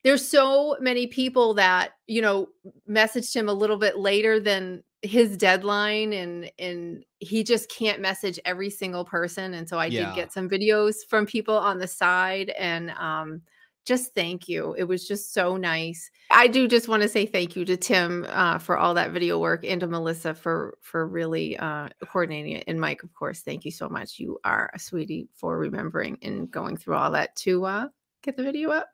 there's 0.03 0.25
so 0.25 0.77
many 0.79 1.07
people 1.07 1.53
that 1.55 1.91
you 2.07 2.21
know 2.21 2.47
messaged 2.89 3.35
him 3.35 3.49
a 3.49 3.53
little 3.53 3.77
bit 3.77 3.97
later 3.99 4.39
than 4.39 4.83
his 5.01 5.37
deadline, 5.37 6.13
and 6.13 6.51
and 6.57 7.05
he 7.19 7.43
just 7.43 7.69
can't 7.69 8.01
message 8.01 8.39
every 8.45 8.69
single 8.69 9.05
person. 9.05 9.53
And 9.53 9.67
so 9.69 9.77
I 9.77 9.89
Yeah. 9.89 10.05
did 10.07 10.15
get 10.15 10.33
some 10.33 10.49
videos 10.49 10.95
from 11.07 11.25
people 11.25 11.57
on 11.57 11.77
the 11.77 11.87
side, 11.87 12.49
and 12.57 12.91
um, 12.91 13.41
just 13.89 14.13
thank 14.13 14.47
you. 14.47 14.75
It 14.77 14.83
was 14.83 15.07
just 15.07 15.33
so 15.33 15.57
nice. 15.57 16.11
I 16.29 16.47
do 16.47 16.67
just 16.67 16.87
want 16.87 17.01
to 17.01 17.09
say 17.09 17.25
thank 17.25 17.55
you 17.55 17.65
to 17.65 17.75
Tim 17.75 18.23
uh, 18.29 18.59
for 18.59 18.77
all 18.77 18.93
that 18.93 19.09
video 19.09 19.39
work 19.39 19.65
and 19.65 19.81
to 19.81 19.87
Melissa 19.87 20.35
for 20.35 20.77
for 20.79 21.07
really 21.07 21.57
uh, 21.57 21.89
coordinating 22.05 22.53
it. 22.53 22.65
And 22.67 22.79
Mike, 22.79 23.01
of 23.01 23.11
course, 23.15 23.41
thank 23.41 23.65
you 23.65 23.71
so 23.71 23.89
much. 23.89 24.19
You 24.19 24.39
are 24.43 24.69
a 24.75 24.79
sweetie 24.79 25.27
for 25.33 25.57
remembering 25.57 26.19
and 26.21 26.49
going 26.51 26.77
through 26.77 26.97
all 26.97 27.09
that 27.11 27.35
to 27.37 27.65
uh, 27.65 27.87
get 28.21 28.37
the 28.37 28.43
video 28.43 28.69
up. 28.69 28.89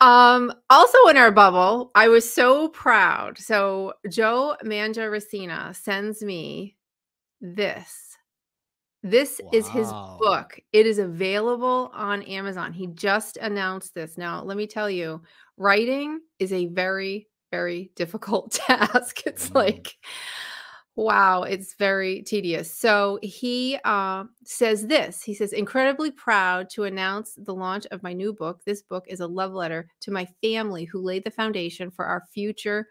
Um, 0.00 0.52
also 0.68 0.98
in 1.06 1.16
our 1.16 1.30
bubble, 1.30 1.92
I 1.94 2.08
was 2.08 2.30
so 2.30 2.68
proud. 2.70 3.38
So 3.38 3.94
Joe 4.10 4.56
Mangiaracina 4.64 5.76
sends 5.76 6.22
me 6.22 6.76
this. 7.40 8.07
This 9.02 9.40
is 9.52 9.68
his 9.68 9.88
book. 10.18 10.58
It 10.72 10.86
is 10.86 10.98
available 10.98 11.90
on 11.94 12.22
Amazon. 12.24 12.72
He 12.72 12.88
just 12.88 13.36
announced 13.36 13.94
this. 13.94 14.18
Now, 14.18 14.42
let 14.42 14.56
me 14.56 14.66
tell 14.66 14.90
you, 14.90 15.22
writing 15.56 16.20
is 16.38 16.52
a 16.52 16.66
very, 16.66 17.28
very 17.50 17.92
difficult 17.96 18.52
task. 18.52 19.22
It's 19.26 19.50
Mm. 19.50 19.54
like, 19.54 19.96
wow, 20.96 21.44
it's 21.44 21.74
very 21.74 22.22
tedious. 22.22 22.74
So 22.74 23.20
he 23.22 23.78
uh, 23.84 24.24
says 24.44 24.86
this 24.88 25.22
He 25.22 25.32
says, 25.32 25.52
incredibly 25.52 26.10
proud 26.10 26.68
to 26.70 26.84
announce 26.84 27.34
the 27.38 27.54
launch 27.54 27.86
of 27.92 28.02
my 28.02 28.12
new 28.12 28.32
book. 28.32 28.64
This 28.64 28.82
book 28.82 29.04
is 29.06 29.20
a 29.20 29.26
love 29.28 29.52
letter 29.52 29.88
to 30.00 30.10
my 30.10 30.26
family 30.42 30.84
who 30.84 31.00
laid 31.00 31.22
the 31.24 31.30
foundation 31.30 31.90
for 31.92 32.04
our 32.04 32.24
future 32.34 32.88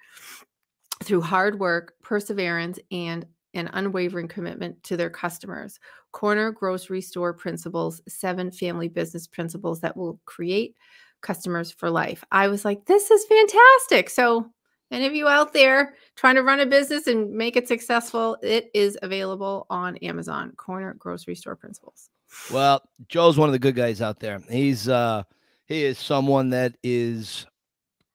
through 1.04 1.22
hard 1.22 1.60
work, 1.60 1.94
perseverance, 2.02 2.80
and 2.92 3.26
and 3.58 3.70
unwavering 3.74 4.28
commitment 4.28 4.82
to 4.84 4.96
their 4.96 5.10
customers. 5.10 5.80
Corner 6.12 6.52
Grocery 6.52 7.02
Store 7.02 7.34
Principles, 7.34 8.02
seven 8.08 8.52
family 8.52 8.88
business 8.88 9.28
principles 9.28 9.82
that 9.82 9.98
will 9.98 10.20
create 10.26 10.76
customers 11.22 11.72
for 11.72 11.90
life. 11.90 12.24
I 12.32 12.48
was 12.48 12.64
like, 12.64 12.86
this 12.86 13.10
is 13.12 13.26
fantastic. 13.26 14.10
So, 14.10 14.52
any 14.90 15.06
of 15.06 15.14
you 15.14 15.28
out 15.28 15.52
there 15.52 15.96
trying 16.16 16.36
to 16.36 16.44
run 16.44 16.62
a 16.62 16.66
business 16.66 17.08
and 17.08 17.30
make 17.32 17.58
it 17.58 17.68
successful, 17.68 18.38
it 18.42 18.72
is 18.74 18.98
available 19.02 19.66
on 19.70 19.98
Amazon, 19.98 20.54
Corner 20.56 20.94
Grocery 20.94 21.36
Store 21.36 21.58
Principles. 21.58 22.10
Well, 22.54 22.82
Joe's 23.10 23.38
one 23.38 23.50
of 23.50 23.54
the 23.54 23.60
good 23.60 23.76
guys 23.76 24.02
out 24.02 24.20
there. 24.20 24.40
He's 24.50 24.88
uh 24.88 25.24
he 25.66 25.84
is 25.84 25.98
someone 25.98 26.52
that 26.52 26.78
is 26.84 27.46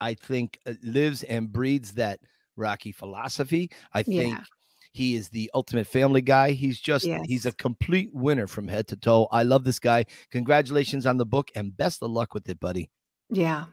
I 0.01 0.15
think 0.15 0.59
uh, 0.67 0.75
lives 0.83 1.25
and 1.25 1.53
breeds 1.53 1.93
that 1.93 2.21
Rocky 2.57 2.93
philosophy. 2.93 3.71
I 3.93 4.03
think 4.03 4.39
Yeah. 4.39 4.45
He 4.93 5.15
is 5.15 5.31
the 5.31 5.51
ultimate 5.55 5.87
family 5.87 6.21
guy. 6.21 6.53
He's 6.53 6.79
just 6.79 7.07
he's 7.25 7.47
a 7.47 7.53
complete 7.53 8.11
winner 8.13 8.47
from 8.47 8.69
head 8.69 8.87
to 8.89 8.97
toe. 8.97 9.27
I 9.33 9.43
love 9.43 9.65
this 9.65 9.79
guy. 9.79 10.05
Congratulations 10.31 11.07
on 11.07 11.17
the 11.17 11.27
book 11.27 11.51
and 11.55 11.77
best 11.77 12.03
of 12.03 12.11
luck 12.11 12.35
with 12.35 12.49
it, 12.49 12.61
buddy. 12.61 12.91
Yeah. 13.31 13.65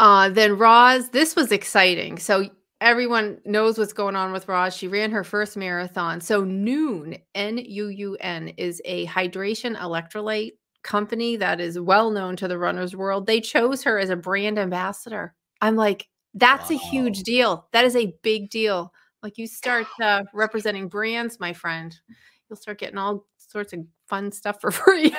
Uh, 0.00 0.28
then 0.28 0.58
Roz, 0.58 1.10
this 1.10 1.36
was 1.36 1.52
exciting. 1.52 2.18
So 2.18 2.48
everyone 2.80 3.40
knows 3.44 3.78
what's 3.78 3.92
going 3.92 4.16
on 4.16 4.32
with 4.32 4.48
Roz. 4.48 4.76
She 4.76 4.88
ran 4.88 5.12
her 5.12 5.24
first 5.24 5.56
marathon. 5.56 6.20
So 6.20 6.44
Nuun, 6.44 7.20
N 7.34 7.58
U 7.58 7.88
U 7.88 8.16
N, 8.20 8.48
is 8.56 8.82
a 8.84 9.06
hydration 9.06 9.76
electrolyte 9.76 10.52
company 10.82 11.36
that 11.36 11.60
is 11.60 11.78
well 11.78 12.10
known 12.10 12.34
to 12.36 12.48
the 12.48 12.58
runner's 12.58 12.96
world. 12.96 13.26
They 13.26 13.40
chose 13.40 13.84
her 13.84 13.98
as 13.98 14.10
a 14.10 14.16
brand 14.16 14.58
ambassador. 14.58 15.34
I'm 15.60 15.76
like, 15.76 16.08
that's 16.34 16.70
a 16.70 16.76
huge 16.76 17.22
deal. 17.22 17.68
That 17.72 17.84
is 17.84 17.94
a 17.94 18.14
big 18.22 18.50
deal. 18.50 18.92
Like 19.22 19.38
you 19.38 19.46
start 19.46 19.86
uh, 20.00 20.22
representing 20.34 20.88
brands, 20.88 21.38
my 21.38 21.52
friend, 21.52 21.94
you'll 22.48 22.56
start 22.56 22.78
getting 22.78 22.98
all 22.98 23.26
sorts 23.36 23.72
of 23.72 23.80
fun 24.08 24.32
stuff 24.32 24.60
for 24.60 24.70
free. 24.72 25.14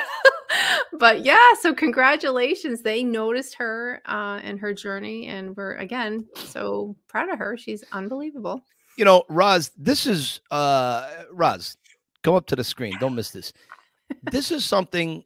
but 0.99 1.23
yeah, 1.23 1.53
so 1.61 1.73
congratulations. 1.73 2.81
They 2.81 3.03
noticed 3.03 3.55
her 3.55 4.01
uh, 4.05 4.39
and 4.43 4.59
her 4.59 4.73
journey, 4.73 5.27
and 5.27 5.55
we're 5.55 5.75
again 5.75 6.27
so 6.35 6.95
proud 7.07 7.29
of 7.29 7.39
her. 7.39 7.57
She's 7.57 7.83
unbelievable. 7.91 8.65
You 8.97 9.05
know, 9.05 9.23
Roz, 9.29 9.71
this 9.77 10.05
is 10.05 10.41
uh 10.51 11.09
Roz, 11.31 11.77
come 12.23 12.35
up 12.35 12.45
to 12.47 12.55
the 12.55 12.63
screen. 12.63 12.93
Don't 12.99 13.15
miss 13.15 13.31
this. 13.31 13.53
This 14.31 14.51
is 14.51 14.65
something 14.65 15.23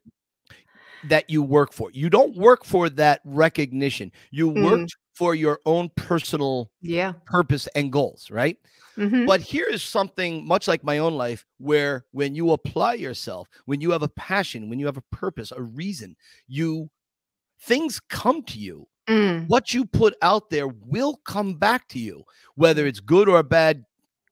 that 1.09 1.29
you 1.29 1.43
work 1.43 1.73
for. 1.73 1.91
You 1.91 2.09
don't 2.09 2.35
work 2.37 2.63
for 2.63 2.89
that 2.91 3.21
recognition. 3.25 4.11
You 4.31 4.51
Mm. 4.51 4.87
For 5.17 5.33
your 5.33 5.59
own 5.65 5.89
personal 5.95 6.69
Yeah. 6.81 7.13
purpose 7.25 7.67
and 7.75 7.91
goals, 7.91 8.29
right? 8.29 8.57
Mhm. 8.97 9.25
But 9.25 9.41
here 9.41 9.65
is 9.65 9.81
something 9.81 10.45
much 10.45 10.67
like 10.67 10.83
my 10.83 10.99
own 10.99 11.15
life 11.15 11.43
where 11.57 12.05
when 12.11 12.35
you 12.35 12.51
apply 12.51 12.93
yourself, 12.95 13.47
when 13.65 13.81
you 13.81 13.89
have 13.91 14.03
a 14.03 14.07
passion, 14.09 14.69
when 14.69 14.77
you 14.77 14.85
have 14.85 14.97
a 14.97 15.03
purpose, 15.11 15.51
a 15.51 15.61
reason, 15.61 16.15
you 16.47 16.89
things 17.59 17.99
come 18.09 18.43
to 18.43 18.59
you. 18.59 18.87
Mm. 19.07 19.47
What 19.47 19.73
you 19.73 19.85
put 19.85 20.13
out 20.21 20.51
there 20.51 20.67
will 20.67 21.15
come 21.25 21.55
back 21.55 21.87
to 21.89 21.99
you, 21.99 22.23
whether 22.55 22.85
it's 22.85 22.99
good 22.99 23.27
or 23.27 23.41
bad 23.41 23.85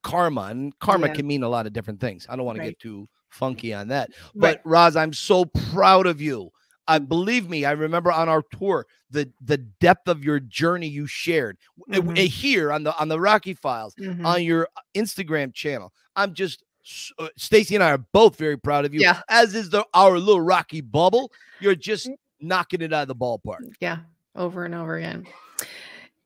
karma. 0.03 0.43
And 0.51 0.77
karma 0.77 1.07
Yeah. 1.07 1.13
can 1.15 1.25
mean 1.27 1.41
a 1.41 1.49
lot 1.49 1.65
of 1.65 1.73
different 1.73 1.99
things. 1.99 2.27
I 2.29 2.35
don't 2.35 2.45
want 2.45 2.59
to 2.59 2.63
get 2.63 2.79
too 2.79 3.09
funky 3.29 3.73
on 3.73 3.87
that. 3.87 4.11
Right. 4.35 4.61
But 4.63 4.69
Roz, 4.69 4.95
I'm 4.95 5.13
so 5.13 5.45
proud 5.45 6.05
of 6.05 6.21
you. 6.21 6.51
I 6.87 6.99
believe 6.99 7.49
me, 7.49 7.65
I 7.65 7.71
remember 7.71 8.11
on 8.11 8.29
our 8.29 8.43
tour 8.57 8.85
the 9.11 9.31
the 9.41 9.57
depth 9.57 10.07
of 10.07 10.23
your 10.23 10.39
journey 10.39 10.87
you 10.87 11.07
shared 11.07 11.57
uh, 11.91 11.97
Mhm. 11.97 12.17
uh, 12.17 12.29
here 12.29 12.71
on 12.71 12.83
the 12.83 12.95
on 12.99 13.07
the 13.07 13.19
Rocky 13.19 13.53
Files 13.53 13.95
Mhm. 13.95 14.25
on 14.25 14.43
your 14.43 14.67
uh, 14.75 14.81
Instagram 14.95 15.53
channel. 15.53 15.91
I'm 16.15 16.33
just 16.33 16.63
uh, 17.17 17.29
Stacy 17.37 17.73
and 17.75 17.83
I 17.83 17.91
are 17.91 17.97
both 17.97 18.35
very 18.37 18.57
proud 18.57 18.85
of 18.85 18.93
you. 18.93 18.99
Yeah. 19.01 19.21
As 19.29 19.55
is 19.55 19.69
the 19.71 19.85
our 19.93 20.19
little 20.19 20.41
Rocky 20.41 20.81
bubble. 20.81 21.31
You're 21.59 21.75
just 21.75 22.07
Mm. 22.07 22.15
knocking 22.41 22.81
it 22.81 22.93
out 22.93 23.03
of 23.03 23.07
the 23.07 23.15
ballpark. 23.15 23.73
Yeah, 23.79 23.99
over 24.35 24.65
and 24.65 24.75
over 24.75 24.97
again. 24.97 25.25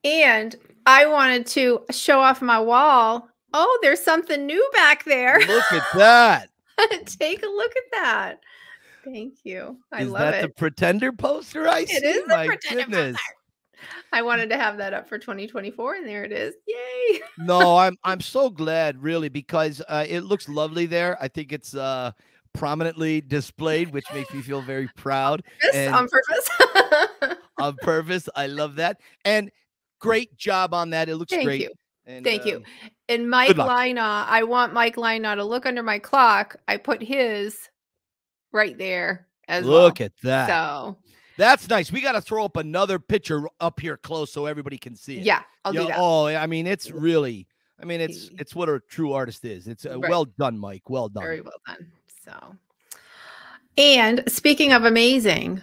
And 0.04 0.56
I 0.86 1.06
wanted 1.06 1.46
to 1.48 1.86
show 1.92 2.20
off 2.20 2.42
my 2.42 2.60
wall. 2.60 3.30
Oh, 3.54 3.80
there's 3.82 4.04
something 4.04 4.46
new 4.46 4.70
back 4.74 5.04
there. 5.06 5.40
Look 5.40 5.72
at 5.72 5.84
that. 5.96 6.50
Take 7.20 7.44
a 7.44 7.48
look 7.48 7.72
at 7.76 7.84
that. 7.94 8.40
Thank 9.12 9.36
you. 9.44 9.78
I 9.92 10.04
Is 10.04 10.10
love 10.10 10.22
that 10.22 10.36
it. 10.36 10.42
the 10.44 10.50
pretender 10.50 11.12
poster 11.12 11.68
I 11.68 11.86
see? 11.86 11.96
It 11.98 12.04
is 12.04 12.24
the 12.24 12.28
My 12.36 12.46
pretender 12.48 12.84
goodness. 12.84 13.18
poster. 13.18 13.36
I 14.12 14.22
wanted 14.22 14.50
to 14.50 14.58
have 14.58 14.78
that 14.78 14.94
up 14.94 15.08
for 15.08 15.18
2024, 15.18 15.96
and 15.96 16.08
there 16.08 16.24
it 16.26 16.32
is. 16.32 16.54
Yay! 16.68 17.20
no, 17.38 17.78
I'm 17.78 17.98
I'm 18.04 18.20
so 18.22 18.50
glad, 18.50 19.02
really, 19.02 19.30
because 19.30 19.82
uh, 19.88 20.06
it 20.08 20.22
looks 20.22 20.50
lovely 20.50 20.86
there. 20.86 21.18
I 21.22 21.28
think 21.30 21.52
it's 21.54 21.76
uh, 21.76 22.12
prominently 22.54 23.22
displayed, 23.22 23.92
which 23.94 24.06
makes 24.14 24.34
me 24.34 24.42
feel 24.42 24.62
very 24.62 24.90
proud 24.98 25.44
Yes, 25.64 25.94
on 25.94 26.08
purpose. 26.10 27.38
on 27.60 27.76
purpose. 27.78 28.28
I 28.36 28.48
love 28.48 28.76
that, 28.76 29.00
and 29.24 29.50
great 30.00 30.36
job 30.38 30.74
on 30.74 30.90
that. 30.90 31.08
It 31.10 31.16
looks 31.16 31.32
great. 31.34 31.46
Thank 31.46 31.48
great. 31.48 31.62
you. 31.62 31.72
And, 32.06 32.26
Thank 32.26 32.46
you. 32.46 32.58
um, 32.58 32.64
And 33.08 33.30
Mike. 33.30 33.56
Lina, 33.58 34.26
I 34.28 34.42
want 34.44 34.74
Mike 34.74 34.98
Lina 34.98 35.36
to 35.36 35.44
look 35.44 35.66
under 35.68 35.84
my 35.84 36.00
clock. 36.00 36.56
I 36.68 36.78
put 36.78 37.04
his 37.04 37.70
right 38.52 38.78
there 38.78 39.28
as 39.48 39.66
Look 39.66 40.00
well. 40.00 40.06
at 40.06 40.12
that. 40.24 40.48
So 40.48 40.98
That's 41.38 41.68
nice. 41.70 41.92
We 41.92 42.02
got 42.02 42.12
to 42.14 42.22
throw 42.22 42.46
up 42.46 42.58
another 42.58 43.00
picture 43.00 43.44
up 43.60 43.80
here 43.80 43.98
close 43.98 44.32
so 44.32 44.46
everybody 44.46 44.78
can 44.78 44.96
see 44.96 45.18
it. 45.18 45.24
yeah, 45.24 45.44
I'll 45.66 45.74
Yeah, 45.74 45.82
do 45.82 45.88
that. 45.88 45.98
Oh, 46.00 46.26
I 46.28 46.48
mean, 46.48 46.68
it's 46.68 46.92
really. 46.92 47.48
I 47.82 47.86
mean, 47.86 48.02
it's 48.02 48.30
it's 48.38 48.54
what 48.54 48.68
a 48.68 48.82
true 48.90 49.14
artist 49.14 49.46
is. 49.46 49.68
It's 49.68 49.86
uh, 49.86 49.98
Right. 50.00 50.10
well 50.10 50.26
done, 50.26 50.58
Mike. 50.60 50.90
Well 50.90 51.08
done. 51.08 51.24
Very 51.24 51.40
well 51.42 51.54
done. 51.66 51.90
So, 52.26 52.56
and 53.78 54.24
speaking 54.28 54.74
of 54.74 54.84
amazing, 54.84 55.62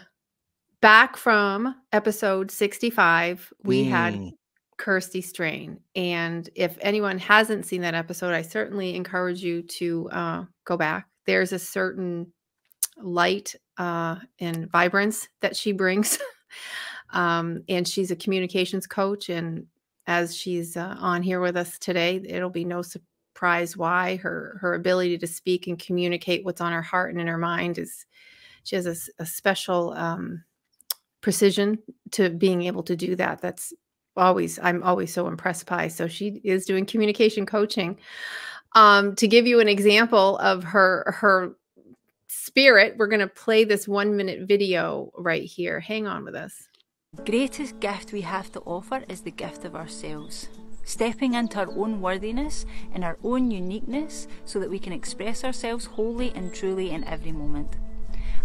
back 0.80 1.16
from 1.16 1.74
episode 1.92 2.50
65, 2.50 3.52
we 3.64 3.84
had 3.84 4.14
Mm. 4.14 4.32
Kirsty 4.78 5.20
Strain. 5.20 5.80
And 5.94 6.48
if 6.54 6.76
anyone 6.80 7.18
hasn't 7.18 7.66
seen 7.66 7.82
that 7.82 7.94
episode, 7.94 8.32
I 8.34 8.42
certainly 8.42 8.94
encourage 8.94 9.42
you 9.42 9.62
to 9.62 10.08
uh, 10.10 10.44
go 10.64 10.76
back. 10.76 11.06
There's 11.26 11.52
a 11.52 11.58
certain 11.58 12.32
light 12.98 13.54
uh, 13.78 14.16
and 14.38 14.70
vibrance 14.70 15.28
that 15.40 15.56
she 15.56 15.72
brings. 15.72 16.18
um, 17.10 17.62
and 17.68 17.86
she's 17.86 18.10
a 18.10 18.16
communications 18.16 18.86
coach. 18.86 19.28
And 19.28 19.66
as 20.06 20.34
she's 20.34 20.76
uh, 20.76 20.96
on 20.98 21.22
here 21.22 21.40
with 21.40 21.56
us 21.56 21.78
today, 21.78 22.20
it'll 22.24 22.50
be 22.50 22.64
no 22.64 22.82
surprise 22.82 23.76
why 23.76 24.16
her 24.16 24.58
her 24.60 24.74
ability 24.74 25.18
to 25.18 25.26
speak 25.26 25.66
and 25.66 25.78
communicate 25.78 26.44
what's 26.44 26.60
on 26.60 26.72
her 26.72 26.82
heart 26.82 27.10
and 27.10 27.20
in 27.20 27.26
her 27.26 27.38
mind 27.38 27.78
is 27.78 28.06
she 28.64 28.76
has 28.76 29.10
a 29.18 29.26
special 29.26 29.92
um, 29.92 30.42
precision 31.20 31.78
to 32.12 32.30
being 32.30 32.62
able 32.62 32.82
to 32.82 32.96
do 32.96 33.14
that. 33.16 33.40
That's 33.40 33.72
always 34.16 34.58
I'm 34.62 34.82
always 34.82 35.12
so 35.12 35.28
impressed 35.28 35.66
by. 35.66 35.88
So 35.88 36.08
she 36.08 36.40
is 36.42 36.64
doing 36.64 36.86
communication 36.86 37.46
coaching. 37.46 37.98
Um, 38.74 39.14
to 39.16 39.28
give 39.28 39.46
you 39.46 39.60
an 39.60 39.68
example 39.68 40.38
of 40.38 40.64
her 40.64 41.14
her 41.18 41.56
spirit, 42.44 42.96
we're 42.96 43.06
going 43.06 43.20
to 43.20 43.26
play 43.26 43.64
this 43.64 43.88
one 43.88 44.16
minute 44.16 44.46
video 44.46 45.10
right 45.16 45.42
here. 45.42 45.80
Hang 45.80 46.06
on 46.06 46.24
with 46.24 46.34
us. 46.34 46.68
greatest 47.24 47.80
gift 47.80 48.12
we 48.12 48.20
have 48.20 48.52
to 48.52 48.60
offer 48.60 49.04
is 49.08 49.22
the 49.22 49.30
gift 49.30 49.64
of 49.64 49.74
ourselves. 49.74 50.48
Stepping 50.84 51.34
into 51.34 51.58
our 51.58 51.70
own 51.70 52.00
worthiness 52.00 52.66
and 52.92 53.02
our 53.02 53.18
own 53.24 53.50
uniqueness 53.50 54.28
so 54.44 54.60
that 54.60 54.70
we 54.70 54.78
can 54.78 54.92
express 54.92 55.44
ourselves 55.44 55.86
wholly 55.86 56.30
and 56.34 56.54
truly 56.54 56.90
in 56.90 57.02
every 57.04 57.32
moment. 57.32 57.76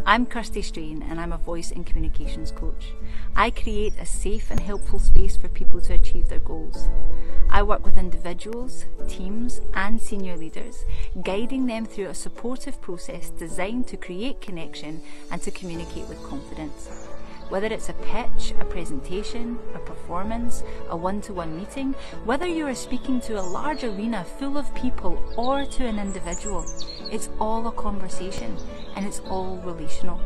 I'm 0.06 0.26
Kirsty 0.26 0.62
Strain 0.62 1.04
and 1.04 1.20
I'm 1.20 1.32
a 1.32 1.38
voice 1.38 1.72
and 1.72 1.86
communications 1.86 2.52
coach. 2.52 2.94
I 3.36 3.52
create 3.52 3.94
a 4.00 4.06
safe 4.06 4.50
and 4.50 4.60
helpful 4.60 5.00
space 5.00 5.38
for 5.38 5.48
people 5.48 5.80
to 5.82 5.94
achieve 5.94 6.30
their 6.30 6.40
goals. 6.40 6.90
I 7.50 7.64
work 7.64 7.86
with 7.86 7.98
individuals, 7.98 8.86
teams, 9.08 9.62
and 9.74 10.02
senior 10.02 10.38
leaders, 10.38 10.86
guiding 11.22 11.66
them 11.66 11.86
through 11.86 12.08
a 12.08 12.14
supportive 12.14 12.82
process 12.82 13.30
designed 13.30 13.88
to 13.88 13.98
create 13.98 14.42
connection 14.42 15.02
and 15.30 15.42
to 15.42 15.52
communicate 15.52 16.08
with 16.08 16.24
confidence. 16.24 17.01
Whether 17.52 17.68
it's 17.68 17.90
a 17.90 17.94
pitch, 17.96 18.54
a 18.62 18.64
presentation, 18.64 19.60
a 19.76 19.80
performance, 19.80 20.64
a 20.88 20.96
one 20.96 21.20
to 21.24 21.34
one 21.34 21.58
meeting, 21.58 21.94
whether 22.24 22.48
you 22.48 22.66
are 22.66 22.74
speaking 22.74 23.20
to 23.28 23.38
a 23.38 23.44
large 23.44 23.84
arena 23.84 24.24
full 24.24 24.58
of 24.58 24.74
people 24.74 25.22
or 25.36 25.66
to 25.66 25.86
an 25.86 26.00
individual, 26.00 26.64
it's 27.12 27.28
all 27.42 27.68
a 27.68 27.74
conversation 27.74 28.56
and 28.96 29.06
it's 29.06 29.20
all 29.30 29.58
relational. 29.66 30.22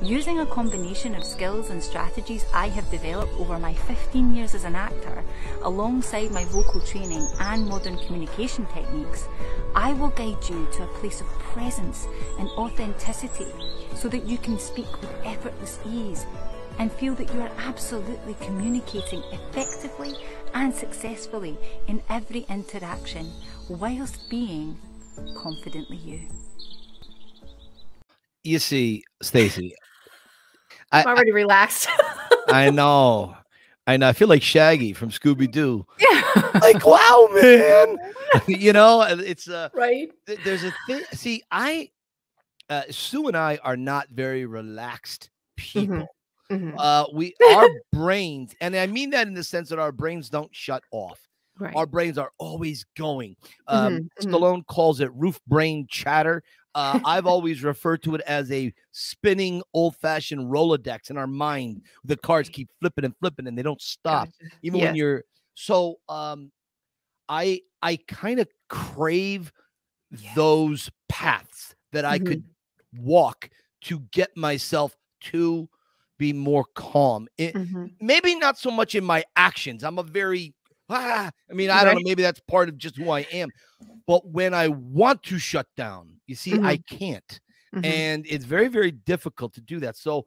Using 0.00 0.40
a 0.40 0.46
combination 0.46 1.14
of 1.14 1.24
skills 1.24 1.68
and 1.68 1.82
strategies 1.82 2.46
I 2.54 2.68
have 2.68 2.90
developed 2.90 3.38
over 3.38 3.58
my 3.58 3.74
15 3.74 4.34
years 4.34 4.54
as 4.54 4.64
an 4.64 4.76
actor, 4.76 5.22
alongside 5.60 6.30
my 6.30 6.46
vocal 6.46 6.80
training 6.80 7.28
and 7.38 7.68
modern 7.68 7.98
communication 7.98 8.64
techniques, 8.72 9.28
I 9.74 9.92
will 9.92 10.08
guide 10.08 10.48
you 10.48 10.66
to 10.72 10.84
a 10.84 10.94
place 11.00 11.20
of 11.20 11.28
presence 11.52 12.08
and 12.38 12.48
authenticity 12.56 13.52
so 13.94 14.08
that 14.08 14.24
you 14.24 14.38
can 14.38 14.58
speak 14.58 14.90
with 15.00 15.10
effortless 15.24 15.78
ease 15.86 16.26
and 16.78 16.90
feel 16.92 17.14
that 17.14 17.32
you 17.34 17.40
are 17.40 17.50
absolutely 17.58 18.34
communicating 18.40 19.22
effectively 19.32 20.14
and 20.54 20.74
successfully 20.74 21.58
in 21.88 22.02
every 22.08 22.46
interaction 22.48 23.30
whilst 23.68 24.28
being 24.30 24.76
confidently 25.36 25.96
you. 25.96 26.20
You 28.42 28.58
see, 28.58 29.04
Stacy, 29.20 29.74
I'm 30.92 31.06
already 31.06 31.32
relaxed. 31.32 31.88
I 32.48 32.70
know. 32.70 33.36
I 33.86 33.96
know. 33.96 34.08
I 34.08 34.12
feel 34.12 34.28
like 34.28 34.42
Shaggy 34.42 34.92
from 34.92 35.10
Scooby 35.10 35.50
Doo. 35.50 35.86
yeah. 35.98 36.22
Like, 36.60 36.86
wow, 36.86 37.28
man. 37.32 37.98
you 38.46 38.72
know, 38.72 39.02
it's 39.02 39.48
uh 39.48 39.68
right. 39.74 40.10
th- 40.26 40.40
there's 40.44 40.64
a 40.64 40.72
thing. 40.86 41.02
See, 41.12 41.42
I 41.50 41.90
uh 42.70 42.84
Sue 42.90 43.28
and 43.28 43.36
I 43.36 43.58
are 43.64 43.76
not 43.78 44.08
very 44.10 44.46
relaxed 44.46 45.30
people. 45.56 46.08
Mhm. 46.50 46.76
Uh 46.78 47.06
we 47.14 47.36
our 47.44 47.68
brains, 47.92 48.54
and 48.60 48.76
I 48.76 48.86
mean 48.88 49.10
that 49.10 49.28
in 49.28 49.34
the 49.34 49.44
sense 49.44 49.68
that 49.70 49.78
our 49.80 49.92
brains 49.92 50.30
don't 50.30 50.54
shut 50.54 50.84
off. 50.92 51.20
Right. 51.58 51.76
Our 51.76 51.86
brains 51.86 52.18
are 52.18 52.32
always 52.38 52.84
going. 52.96 53.36
Um, 53.68 54.00
Mhm, 54.00 54.08
mhm. 54.20 54.44
Stallone 54.44 54.66
calls 54.66 55.00
it 55.00 55.12
roof 55.14 55.40
brain 55.46 55.86
chatter. 55.90 56.42
Uh, 56.74 56.98
I've 57.04 57.26
always 57.26 57.62
referred 57.64 58.02
to 58.04 58.14
it 58.16 58.22
as 58.22 58.50
a 58.52 58.72
spinning 58.92 59.62
old 59.74 59.96
fashioned 59.96 60.50
Rolodex 60.50 61.10
in 61.10 61.18
our 61.18 61.26
mind. 61.28 61.82
The 62.04 62.16
cards 62.16 62.48
keep 62.48 62.70
flipping 62.80 63.04
and 63.04 63.14
flipping 63.20 63.46
and 63.48 63.58
they 63.58 63.62
don't 63.62 63.80
stop. 63.82 64.30
Gotcha. 64.30 64.50
Even 64.62 64.80
Yes. 64.80 64.92
when 64.92 64.94
you're 64.94 65.24
so 65.54 65.96
um 66.08 66.52
I 67.28 67.62
I 67.82 67.96
kind 68.08 68.40
of 68.40 68.48
crave 68.68 69.52
Yes. 70.10 70.36
those 70.36 70.90
paths 71.08 71.74
that 71.92 72.04
I 72.04 72.18
could 72.18 72.44
walk 72.94 73.50
to 73.82 74.00
get 74.12 74.36
myself 74.36 74.96
to 75.20 75.68
be 76.18 76.32
more 76.32 76.64
calm. 76.74 77.28
It, 77.38 77.56
Mhm. 77.56 77.90
maybe 78.00 78.34
not 78.36 78.58
so 78.58 78.70
much 78.70 78.94
in 78.94 79.04
my 79.04 79.24
actions. 79.36 79.84
I'm 79.84 79.98
a 79.98 80.02
very 80.02 80.54
ah, 80.92 81.30
I 81.50 81.54
mean, 81.54 81.70
I 81.70 81.84
don't 81.84 81.94
know, 81.94 82.00
maybe 82.02 82.22
that's 82.22 82.40
part 82.40 82.68
of 82.68 82.76
just 82.76 82.96
who 82.96 83.10
I 83.10 83.20
am. 83.32 83.52
But 84.06 84.28
when 84.28 84.54
I 84.54 84.68
want 84.68 85.22
to 85.24 85.38
shut 85.38 85.68
down, 85.76 86.20
you 86.26 86.34
see, 86.36 86.58
I 86.62 86.78
can't. 86.78 87.40
Mhm. 87.72 87.84
And 87.84 88.26
it's 88.28 88.44
very, 88.44 88.68
very 88.68 88.90
difficult 88.92 89.54
to 89.54 89.60
do 89.62 89.80
that. 89.80 89.96
So 89.96 90.26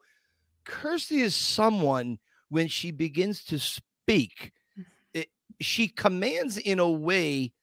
Kirsty 0.66 1.22
is 1.22 1.36
someone 1.36 2.20
when 2.50 2.68
she 2.68 2.92
begins 2.92 3.44
to 3.46 3.60
speak, 3.60 4.54
Mm. 4.78 4.86
it, 5.14 5.30
she 5.62 5.88
commands 5.88 6.58
in 6.58 6.80
a 6.80 6.90
way 6.92 7.54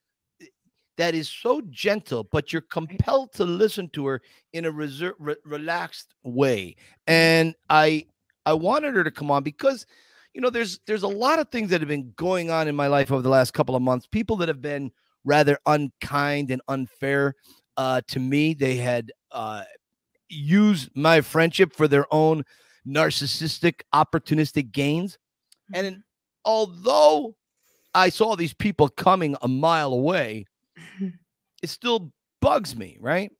that 1.00 1.14
is 1.16 1.28
so 1.30 1.62
gentle, 1.70 2.24
but 2.24 2.52
you're 2.52 2.62
compelled 2.62 3.32
to 3.34 3.44
listen 3.44 3.88
to 3.90 4.06
her 4.06 4.22
in 4.52 4.66
a 4.66 4.72
reser- 4.72 5.14
re- 5.18 5.36
relaxed 5.44 6.14
way. 6.24 6.76
And 7.08 7.54
I 7.70 8.06
I 8.46 8.54
wanted 8.54 8.94
her 8.94 9.04
to 9.04 9.10
come 9.10 9.30
on 9.30 9.42
because 9.42 9.86
you 10.34 10.40
know 10.40 10.50
there's 10.50 10.80
there's 10.86 11.02
a 11.04 11.08
lot 11.08 11.40
of 11.40 11.48
things 11.50 11.70
that 11.70 11.80
have 11.80 11.88
been 11.88 12.12
going 12.16 12.50
on 12.50 12.68
in 12.68 12.76
my 12.76 12.88
life 12.88 13.12
over 13.12 13.22
the 13.22 13.28
last 13.30 13.52
couple 13.52 13.76
of 13.76 13.82
months. 13.82 14.06
People 14.06 14.36
that 14.38 14.48
have 14.48 14.62
been 14.62 14.92
rather 15.24 15.58
unkind 15.66 16.50
and 16.50 16.62
unfair 16.68 17.34
uh, 17.76 18.02
to 18.08 18.20
me. 18.20 18.54
They 18.54 18.76
had 18.76 19.12
uh, 19.32 19.64
used 20.28 20.90
my 20.94 21.20
friendship 21.22 21.74
for 21.74 21.88
their 21.88 22.06
own 22.12 22.44
narcissistic, 22.86 23.82
opportunistic 23.94 24.72
gains. 24.72 25.18
And 25.72 25.86
Mm-hmm. 25.86 26.00
although 26.44 27.36
I 27.94 28.10
saw 28.10 28.36
these 28.36 28.54
people 28.54 28.88
coming 28.88 29.36
a 29.42 29.48
mile 29.48 29.92
away, 29.92 30.46
It 31.62 31.68
still 31.68 32.12
bugs 32.40 32.76
me, 32.76 32.96
right? 33.00 33.30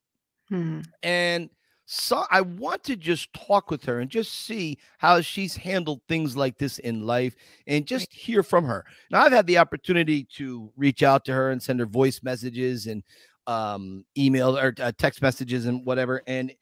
Mhm. 0.51 0.85
And 1.03 1.51
so 1.87 2.25
I 2.31 2.41
want 2.43 2.85
to 2.85 2.97
just 2.97 3.33
talk 3.33 3.71
with 3.71 3.85
her 3.85 4.01
and 4.01 4.11
just 4.11 4.33
see 4.47 4.79
how 4.99 5.21
she's 5.21 5.57
handled 5.57 6.01
things 6.09 6.37
like 6.37 6.57
this 6.59 6.79
in 6.79 7.05
life 7.07 7.35
and 7.67 7.87
just 7.87 8.13
hear 8.13 8.43
from 8.43 8.65
her. 8.65 8.85
Now 9.11 9.23
I've 9.23 9.33
had 9.33 9.47
the 9.47 9.59
opportunity 9.59 10.25
to 10.37 10.73
reach 10.77 11.03
out 11.03 11.25
to 11.25 11.33
her 11.33 11.51
and 11.51 11.61
send 11.63 11.81
her 11.81 11.87
voice 11.87 12.21
messages 12.23 12.87
and 12.87 13.03
um 13.47 14.05
email 14.19 14.57
or 14.57 14.75
uh, 14.81 14.93
text 14.99 15.23
messages 15.23 15.65
and 15.67 15.85
whatever 15.87 16.23
and 16.27 16.53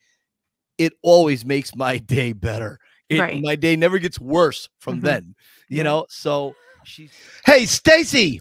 it 0.79 0.93
always 1.03 1.45
makes 1.45 1.75
my 1.75 1.99
day 1.99 2.33
better. 2.33 2.79
It, 3.09 3.19
Right. 3.21 3.43
My 3.43 3.57
day 3.57 3.75
never 3.77 3.99
gets 3.99 4.19
worse 4.21 4.69
from 4.79 5.01
Mhm. 5.01 5.03
then, 5.03 5.35
you 5.69 5.83
know? 5.83 6.07
So 6.09 6.55
she's 6.85 7.11
Hey, 7.45 7.67
Stacy, 7.67 8.41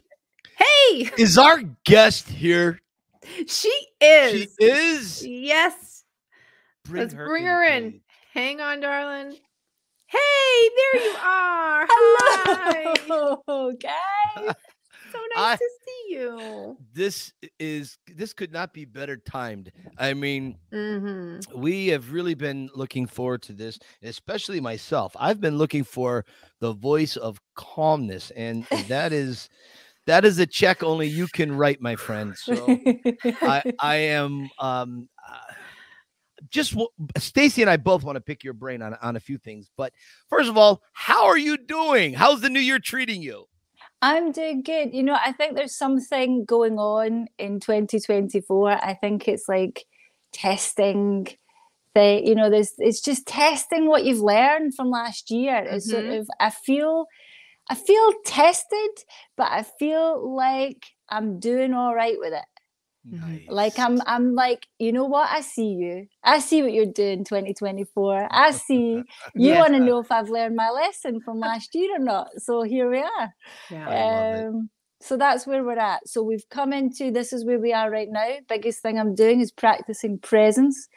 Hey, 0.57 1.09
is 1.17 1.37
our 1.37 1.61
guest 1.85 2.29
here? 2.29 2.79
she 3.47 3.71
is. 4.01 4.31
She 4.59 4.63
is. 4.65 5.25
Yes. 5.27 6.03
Let's 6.89 7.13
bring 7.13 7.45
her 7.45 7.63
in. 7.63 7.91
please. 7.91 8.01
Hang 8.33 8.61
on, 8.61 8.79
darling. 8.79 9.35
Hey, 10.07 10.69
there 10.93 11.03
you 11.03 11.11
are. 11.23 11.85
Hi. 11.89 12.95
Hello, 13.07 13.71
guys. 13.73 14.55
So 15.09 15.19
nice 15.37 15.53
I- 15.53 15.55
to 15.55 15.69
see 15.85 16.15
you. 16.15 16.77
this 16.93 17.31
is 17.61 17.97
this 18.13 18.33
could 18.33 18.51
not 18.51 18.73
be 18.73 18.83
better 18.83 19.15
timed. 19.15 19.71
I 19.97 20.13
mean, 20.13 20.57
hmm 20.69 21.39
we 21.55 21.87
have 21.87 22.11
really 22.11 22.33
been 22.33 22.69
looking 22.75 23.07
forward 23.07 23.41
to 23.43 23.53
this, 23.53 23.79
especially 24.03 24.59
myself. 24.59 25.15
I've 25.17 25.39
been 25.39 25.57
looking 25.57 25.85
for 25.85 26.25
the 26.59 26.73
voice 26.73 27.15
of 27.15 27.39
calmness, 27.55 28.31
and 28.31 28.65
that 28.89 29.13
is 29.13 29.47
that 30.07 30.25
is 30.25 30.39
a 30.39 30.45
check 30.47 30.83
only 30.83 31.07
you 31.07 31.27
can 31.27 31.51
write, 31.51 31.81
my 31.81 31.95
friend. 31.95 32.35
So 32.35 32.79
I 33.43 33.63
I 33.79 33.95
am 33.95 34.49
um 34.59 35.07
uh, 35.29 35.53
just 36.49 36.75
Stacy 37.17 37.61
and 37.61 37.69
I 37.69 37.77
both 37.77 38.03
want 38.03 38.15
to 38.15 38.21
pick 38.21 38.43
your 38.43 38.53
brain 38.53 38.81
on 38.81 38.95
on 39.01 39.15
a 39.15 39.19
few 39.19 39.37
things. 39.37 39.69
But 39.77 39.93
first 40.29 40.49
of 40.49 40.57
all, 40.57 40.81
how 40.93 41.25
are 41.25 41.37
you 41.37 41.57
doing? 41.57 42.13
How's 42.13 42.41
the 42.41 42.49
new 42.49 42.59
year 42.59 42.79
treating 42.79 43.21
you? 43.21 43.45
I'm 44.01 44.31
doing 44.31 44.61
good. 44.61 44.93
You 44.93 45.03
know, 45.03 45.17
I 45.23 45.31
think 45.31 45.55
there's 45.55 45.75
something 45.75 46.45
going 46.45 46.77
on 46.77 47.27
in 47.37 47.59
2024. 47.59 48.71
I 48.71 48.93
think 48.93 49.27
it's 49.27 49.47
like 49.49 49.85
testing 50.33 51.27
the, 51.95 52.21
you 52.23 52.35
know, 52.35 52.49
there's 52.49 52.73
it's 52.77 53.01
just 53.01 53.25
testing 53.25 53.87
what 53.87 54.05
you've 54.05 54.21
learned 54.21 54.75
from 54.75 54.91
last 54.91 55.31
year. 55.31 55.57
It's 55.57 55.89
sort 55.89 56.05
Mhm. 56.05 56.19
of 56.19 56.29
I 56.39 56.51
feel 56.51 57.07
I 57.69 57.75
feel 57.75 58.13
tested, 58.25 58.89
but 59.35 59.51
I 59.51 59.63
feel 59.63 60.35
like 60.35 60.85
I'm 61.09 61.39
doing 61.39 61.73
all 61.73 61.93
right 61.95 62.17
with 62.19 62.33
it. 62.33 62.45
Mhm. 63.13 63.45
Like 63.49 63.79
I'm 63.79 64.01
I'm 64.05 64.35
like, 64.35 64.67
you 64.79 64.91
know 64.91 65.05
what? 65.05 65.29
I 65.31 65.41
see 65.41 65.67
you. 65.69 66.07
I 66.23 66.39
see 66.39 66.61
what 66.61 66.73
you're 66.73 66.85
doing 66.85 67.23
2024. 67.23 68.27
I 68.31 68.51
see 68.51 69.03
you 69.35 69.53
Yeah. 69.53 69.59
want 69.59 69.73
to 69.73 69.79
know 69.79 69.99
if 69.99 70.11
I've 70.11 70.29
learned 70.29 70.55
my 70.55 70.69
lesson 70.69 71.21
from 71.21 71.39
last 71.39 71.73
year 71.75 71.95
or 71.95 71.99
not. 71.99 72.27
So 72.37 72.63
here 72.63 72.89
we 72.89 72.99
are. 72.99 73.33
Yeah. 73.71 73.85
I 73.87 73.91
love 73.91 74.33
it. 74.33 74.45
Um, 74.47 74.69
so 74.99 75.15
that's 75.15 75.45
where 75.47 75.63
we're 75.63 75.77
at. 75.79 76.07
So 76.07 76.23
we've 76.23 76.47
come 76.49 76.73
into 76.73 77.11
this 77.11 77.31
is 77.31 77.45
where 77.45 77.59
we 77.59 77.71
are 77.71 77.89
right 77.91 78.09
now. 78.09 78.37
Biggest 78.49 78.81
thing 78.81 78.99
I'm 78.99 79.15
doing 79.15 79.39
is 79.41 79.51
practicing 79.51 80.19
presence. 80.19 80.87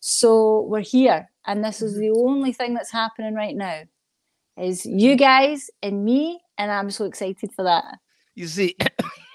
So 0.00 0.62
we're 0.62 0.80
here, 0.80 1.28
and 1.46 1.64
this 1.64 1.82
is 1.82 1.96
Mhm. 1.96 2.00
the 2.00 2.10
only 2.10 2.52
thing 2.52 2.74
that's 2.74 2.92
happening 2.92 3.34
right 3.34 3.56
now. 3.56 3.82
Is 4.60 4.84
you 4.84 5.16
guys 5.16 5.70
and 5.82 6.04
me, 6.04 6.40
and 6.56 6.70
I'm 6.70 6.90
so 6.90 7.04
excited 7.04 7.52
for 7.54 7.62
that. 7.64 7.84
You 8.34 8.46
see, 8.46 8.76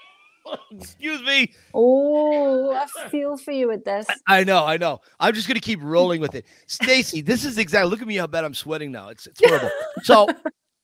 excuse 0.72 1.22
me. 1.22 1.52
Oh, 1.72 2.72
I 2.72 3.08
feel 3.08 3.36
for 3.36 3.52
you 3.52 3.68
with 3.68 3.84
this. 3.84 4.06
I 4.26 4.44
know, 4.44 4.64
I 4.64 4.76
know. 4.76 5.00
I'm 5.20 5.34
just 5.34 5.48
gonna 5.48 5.60
keep 5.60 5.80
rolling 5.82 6.20
with 6.20 6.34
it. 6.34 6.46
Stacy, 6.66 7.22
this 7.22 7.44
is 7.44 7.58
exactly 7.58 7.90
look 7.90 8.02
at 8.02 8.08
me 8.08 8.16
how 8.16 8.26
bad 8.26 8.44
I'm 8.44 8.54
sweating 8.54 8.92
now. 8.92 9.08
It's 9.08 9.26
it's 9.26 9.40
horrible. 9.44 9.70
So 10.02 10.28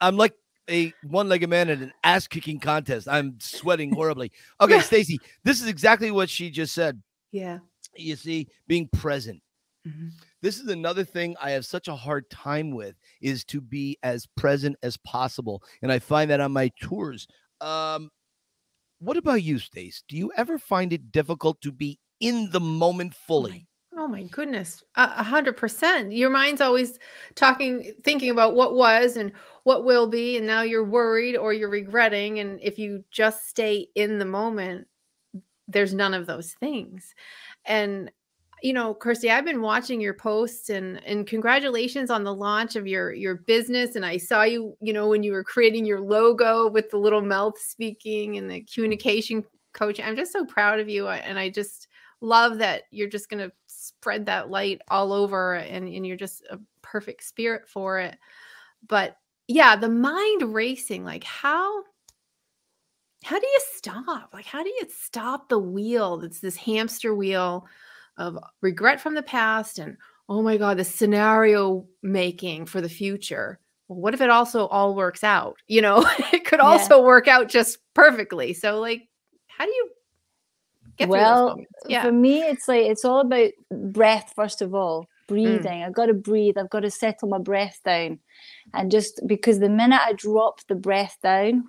I'm 0.00 0.16
like 0.16 0.34
a 0.70 0.92
one-legged 1.02 1.50
man 1.50 1.68
in 1.68 1.82
an 1.82 1.92
ass-kicking 2.04 2.60
contest. 2.60 3.08
I'm 3.08 3.38
sweating 3.40 3.92
horribly. 3.92 4.32
Okay, 4.60 4.80
Stacy, 4.80 5.18
this 5.44 5.60
is 5.60 5.68
exactly 5.68 6.10
what 6.10 6.30
she 6.30 6.48
just 6.48 6.74
said. 6.74 7.02
Yeah. 7.32 7.58
You 7.96 8.16
see, 8.16 8.48
being 8.66 8.88
present. 8.88 9.42
Mhm. 9.86 10.12
This 10.42 10.58
is 10.58 10.68
another 10.68 11.04
thing 11.04 11.36
I 11.40 11.50
have 11.52 11.64
such 11.64 11.88
a 11.88 11.96
hard 11.96 12.28
time 12.30 12.70
with 12.70 12.96
is 13.20 13.44
to 13.46 13.60
be 13.60 13.98
as 14.02 14.26
present 14.26 14.76
as 14.82 14.96
possible. 14.98 15.62
And 15.82 15.90
I 15.90 15.98
find 15.98 16.30
that 16.30 16.40
on 16.40 16.52
my 16.52 16.70
tours. 16.80 17.26
Um, 17.60 18.10
what 18.98 19.16
about 19.16 19.42
you, 19.42 19.58
Stace? 19.58 20.04
Do 20.08 20.16
you 20.16 20.32
ever 20.36 20.58
find 20.58 20.92
it 20.92 21.12
difficult 21.12 21.60
to 21.62 21.72
be 21.72 21.98
in 22.20 22.50
the 22.50 22.60
moment 22.60 23.14
fully? 23.14 23.66
Oh 23.96 24.06
my 24.08 24.22
goodness, 24.24 24.82
a 24.96 25.02
a 25.18 25.22
hundred 25.22 25.56
percent. 25.56 26.12
Your 26.12 26.30
mind's 26.30 26.60
always 26.60 26.98
talking, 27.34 27.92
thinking 28.04 28.30
about 28.30 28.54
what 28.54 28.74
was 28.74 29.16
and 29.16 29.32
what 29.64 29.84
will 29.84 30.06
be, 30.06 30.36
and 30.36 30.46
now 30.46 30.62
you're 30.62 30.84
worried 30.84 31.36
or 31.36 31.52
you're 31.52 31.68
regretting. 31.70 32.38
And 32.38 32.60
if 32.62 32.78
you 32.78 33.04
just 33.10 33.48
stay 33.48 33.88
in 33.94 34.18
the 34.18 34.24
moment, 34.24 34.86
there's 35.68 35.94
none 35.94 36.14
of 36.14 36.26
those 36.26 36.52
things. 36.54 37.14
And 37.64 38.10
you 38.62 38.72
know, 38.72 38.94
Kirsty, 38.94 39.30
I've 39.30 39.44
been 39.44 39.62
watching 39.62 40.00
your 40.00 40.14
posts 40.14 40.70
and 40.70 41.04
and 41.04 41.26
congratulations 41.26 42.10
on 42.10 42.24
the 42.24 42.34
launch 42.34 42.76
of 42.76 42.86
your 42.86 43.12
your 43.12 43.36
business. 43.36 43.96
And 43.96 44.04
I 44.04 44.16
saw 44.16 44.42
you, 44.42 44.76
you 44.80 44.92
know, 44.92 45.08
when 45.08 45.22
you 45.22 45.32
were 45.32 45.44
creating 45.44 45.86
your 45.86 46.00
logo 46.00 46.68
with 46.68 46.90
the 46.90 46.98
little 46.98 47.22
mouth 47.22 47.58
speaking 47.58 48.36
and 48.36 48.50
the 48.50 48.62
communication 48.72 49.44
coach. 49.72 50.00
I'm 50.00 50.16
just 50.16 50.32
so 50.32 50.44
proud 50.44 50.80
of 50.80 50.88
you, 50.88 51.08
and 51.08 51.38
I 51.38 51.48
just 51.50 51.88
love 52.20 52.58
that 52.58 52.82
you're 52.90 53.08
just 53.08 53.30
going 53.30 53.48
to 53.48 53.52
spread 53.66 54.26
that 54.26 54.50
light 54.50 54.82
all 54.88 55.10
over 55.12 55.54
and, 55.54 55.88
and 55.88 56.06
you're 56.06 56.18
just 56.18 56.42
a 56.50 56.58
perfect 56.82 57.24
spirit 57.24 57.66
for 57.66 57.98
it 57.98 58.18
but 58.86 59.16
yeah, 59.48 59.76
the 59.76 59.88
mind 59.88 60.54
racing, 60.54 61.04
like 61.04 61.24
how 61.24 61.82
how 63.24 63.38
do 63.38 63.46
you 63.46 63.60
stop? 63.74 64.30
Like 64.32 64.46
how 64.46 64.62
do 64.62 64.68
you 64.70 64.86
stop 64.88 65.48
the 65.48 65.58
wheel? 65.58 66.20
It's 66.22 66.40
this 66.40 66.56
hamster 66.56 67.14
wheel 67.14 67.66
of 68.20 68.38
regret 68.60 69.00
from 69.00 69.14
the 69.14 69.22
past 69.22 69.78
and 69.78 69.96
oh 70.28 70.42
my 70.42 70.56
god, 70.56 70.76
the 70.76 70.84
scenario 70.84 71.86
making 72.02 72.66
for 72.66 72.80
the 72.80 72.88
future. 72.88 73.58
Well, 73.88 73.98
what 73.98 74.14
if 74.14 74.20
it 74.20 74.30
also 74.30 74.66
all 74.66 74.94
works 74.94 75.24
out? 75.24 75.56
You 75.66 75.82
know, 75.82 76.06
it 76.32 76.44
could 76.44 76.60
also 76.60 76.98
yeah. 76.98 77.04
work 77.04 77.26
out 77.26 77.48
just 77.48 77.78
perfectly. 77.94 78.52
So 78.52 78.78
like 78.78 79.08
how 79.48 79.64
do 79.64 79.72
you 79.72 79.90
get 80.98 81.08
well, 81.08 81.58
yeah. 81.88 82.02
for 82.02 82.12
me, 82.12 82.42
it's 82.42 82.68
like 82.68 82.84
it's 82.84 83.04
all 83.04 83.20
about 83.20 83.50
breath 83.70 84.32
first 84.36 84.62
of 84.62 84.74
all, 84.74 85.02
mm. 85.02 85.06
breathing. 85.26 85.80
Mm. 85.80 85.86
I've 85.86 85.94
got 85.94 86.06
to 86.06 86.14
breathe. 86.14 86.58
I've 86.58 86.70
got 86.70 86.80
to 86.80 86.90
settle 86.90 87.28
my 87.28 87.38
breath 87.38 87.80
down, 87.84 88.18
and 88.74 88.90
just 88.90 89.20
because 89.26 89.58
the 89.58 89.68
minute 89.70 90.00
I 90.00 90.12
drop 90.12 90.60
the 90.68 90.74
breath 90.74 91.16
down 91.22 91.64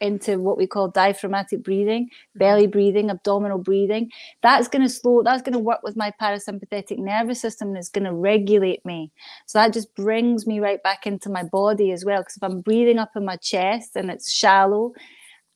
into 0.00 0.38
what 0.38 0.56
we 0.56 0.66
call 0.66 0.88
diaphragmatic 0.88 1.62
breathing, 1.62 2.06
mm-hmm. 2.06 2.38
belly 2.38 2.66
breathing, 2.66 3.10
abdominal 3.10 3.58
breathing, 3.58 4.10
that's 4.42 4.68
going 4.68 4.82
to 4.82 4.88
slow. 4.88 5.22
That's 5.22 5.42
going 5.42 5.54
to 5.54 5.58
work 5.58 5.80
with 5.82 5.96
my 5.96 6.12
parasympathetic 6.20 6.98
nervous 6.98 7.40
system, 7.40 7.68
and 7.68 7.78
it's 7.78 7.88
going 7.88 8.04
to 8.04 8.14
regulate 8.14 8.84
me. 8.84 9.12
So 9.46 9.58
that 9.58 9.72
just 9.72 9.94
brings 9.94 10.46
me 10.46 10.60
right 10.60 10.82
back 10.82 11.06
into 11.06 11.30
my 11.30 11.42
body 11.42 11.92
as 11.92 12.04
well. 12.04 12.20
Because 12.20 12.36
if 12.36 12.42
I'm 12.42 12.60
breathing 12.60 12.98
up 12.98 13.10
in 13.16 13.24
my 13.24 13.36
chest 13.36 13.96
and 13.96 14.10
it's 14.10 14.32
shallow 14.32 14.92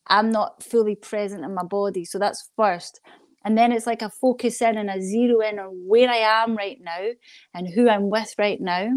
I'm 0.06 0.30
not 0.30 0.62
fully 0.62 0.96
present 0.96 1.44
in 1.44 1.54
my 1.54 1.62
body. 1.62 2.04
So 2.04 2.18
that's 2.18 2.50
first. 2.56 3.00
And 3.44 3.58
then 3.58 3.72
it's 3.72 3.86
like 3.86 4.02
a 4.02 4.10
focus 4.10 4.62
in 4.62 4.78
and 4.78 4.90
a 4.90 5.02
zero 5.02 5.40
in 5.40 5.58
on 5.58 5.68
where 5.86 6.08
I 6.08 6.16
am 6.16 6.56
right 6.56 6.78
now 6.80 7.08
and 7.52 7.68
who 7.68 7.88
I'm 7.88 8.08
with 8.10 8.34
right 8.38 8.60
now 8.60 8.88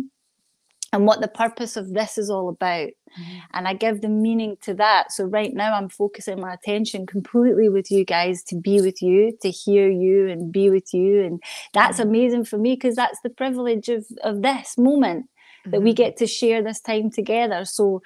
and 0.98 1.06
what 1.06 1.22
the 1.22 1.28
purpose 1.28 1.78
of 1.78 1.94
this 1.94 2.18
is 2.18 2.28
all 2.28 2.50
about. 2.50 2.90
Mm-hmm. 2.90 3.38
And 3.54 3.68
I 3.68 3.76
give 3.76 4.02
the 4.02 4.10
meaning 4.10 4.58
to 4.62 4.74
that. 4.74 5.12
So 5.12 5.26
right 5.26 5.54
now 5.54 5.76
I'm 5.76 5.90
focusing 5.90 6.42
my 6.42 6.56
attention 6.56 7.06
completely 7.06 7.70
with 7.70 7.92
you 7.92 8.04
guys 8.04 8.42
to 8.46 8.56
be 8.56 8.82
with 8.82 9.00
you, 9.00 9.38
to 9.44 9.52
hear 9.52 9.92
you 9.92 10.28
and 10.28 10.52
be 10.52 10.72
with 10.72 10.96
you. 10.96 11.24
And 11.24 11.40
that's 11.72 12.00
mm-hmm. 12.00 12.10
amazing 12.10 12.46
for 12.46 12.58
me 12.58 12.74
because 12.74 12.96
that's 12.96 13.20
the 13.22 13.30
privilege 13.30 13.90
of, 13.90 14.08
of 14.24 14.42
this 14.42 14.76
moment 14.76 15.28
that 15.66 15.78
mm-hmm. 15.78 15.84
we 15.84 15.94
get 15.94 16.18
to 16.18 16.26
share 16.26 16.64
this 16.64 16.82
time 16.82 17.12
together. 17.12 17.64
So 17.64 18.02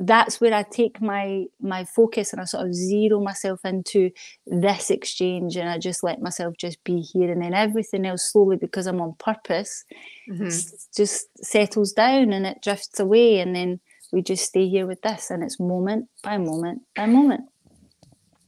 that's 0.00 0.40
where 0.40 0.54
I 0.54 0.62
take 0.62 1.00
my 1.00 1.44
my 1.60 1.84
focus 1.84 2.32
and 2.32 2.40
I 2.40 2.44
sort 2.44 2.66
of 2.66 2.74
zero 2.74 3.20
myself 3.20 3.64
into 3.64 4.10
this 4.46 4.90
exchange 4.90 5.56
and 5.56 5.68
I 5.68 5.78
just 5.78 6.04
let 6.04 6.22
myself 6.22 6.56
just 6.56 6.82
be 6.84 7.00
here 7.00 7.30
and 7.30 7.42
then 7.42 7.54
everything 7.54 8.06
else 8.06 8.30
slowly 8.30 8.56
because 8.56 8.86
I'm 8.86 9.00
on 9.00 9.14
purpose 9.18 9.84
mm-hmm. 10.30 10.48
just 10.96 11.44
settles 11.44 11.92
down 11.92 12.32
and 12.32 12.46
it 12.46 12.62
drifts 12.62 13.00
away 13.00 13.40
and 13.40 13.54
then 13.54 13.80
we 14.12 14.22
just 14.22 14.44
stay 14.44 14.68
here 14.68 14.86
with 14.86 15.02
this 15.02 15.30
and 15.30 15.42
it's 15.42 15.58
moment 15.58 16.08
by 16.22 16.38
moment 16.38 16.82
by 16.94 17.06
moment. 17.06 17.44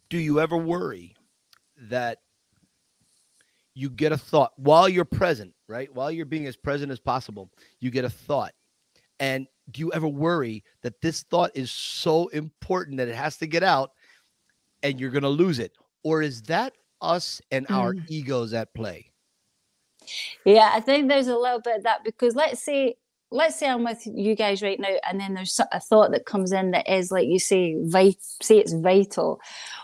Do 0.08 0.18
you 0.18 0.40
ever 0.40 0.56
worry 0.56 1.14
that 1.82 2.18
you 3.74 3.90
get 3.90 4.12
a 4.12 4.18
thought 4.18 4.52
while 4.56 4.88
you're 4.88 5.04
present, 5.04 5.54
right? 5.68 5.92
While 5.94 6.10
you're 6.10 6.26
being 6.26 6.46
as 6.46 6.56
present 6.56 6.92
as 6.92 7.00
possible, 7.00 7.50
you 7.80 7.90
get 7.90 8.04
a 8.04 8.10
thought 8.10 8.52
and 9.20 9.46
do 9.70 9.80
you 9.80 9.92
ever 9.92 10.08
worry 10.08 10.64
that 10.82 11.00
this 11.00 11.22
thought 11.22 11.52
is 11.54 11.70
so 11.70 12.28
important 12.28 12.96
that 12.96 13.06
it 13.06 13.14
has 13.14 13.36
to 13.36 13.46
get 13.46 13.62
out 13.62 13.92
and 14.82 14.98
you're 14.98 15.10
going 15.10 15.22
to 15.22 15.28
lose 15.28 15.58
it? 15.58 15.72
Or 16.02 16.22
is 16.22 16.42
that 16.42 16.72
us 17.00 17.40
and 17.50 17.68
mm. 17.68 17.76
our 17.76 17.94
egos 18.08 18.52
at 18.52 18.74
play? 18.74 19.12
Yeah, 20.44 20.72
I 20.74 20.80
think 20.80 21.08
there's 21.08 21.28
a 21.28 21.36
little 21.36 21.60
bit 21.60 21.76
of 21.76 21.82
that 21.84 22.02
because 22.04 22.34
let's 22.34 22.64
say 22.64 22.96
let's 23.30 23.56
say 23.56 23.68
I'm 23.68 23.84
with 23.84 24.02
you 24.06 24.34
guys 24.34 24.60
right 24.60 24.80
now, 24.80 24.96
and 25.08 25.20
then 25.20 25.34
there's 25.34 25.60
a 25.70 25.78
thought 25.78 26.10
that 26.10 26.26
comes 26.26 26.50
in 26.50 26.72
that 26.72 26.88
is 26.90 27.12
like 27.12 27.28
you 27.28 27.38
say, 27.38 27.76
vit- 27.78 28.16
say 28.42 28.58
it's 28.58 28.72
vital. 28.72 29.40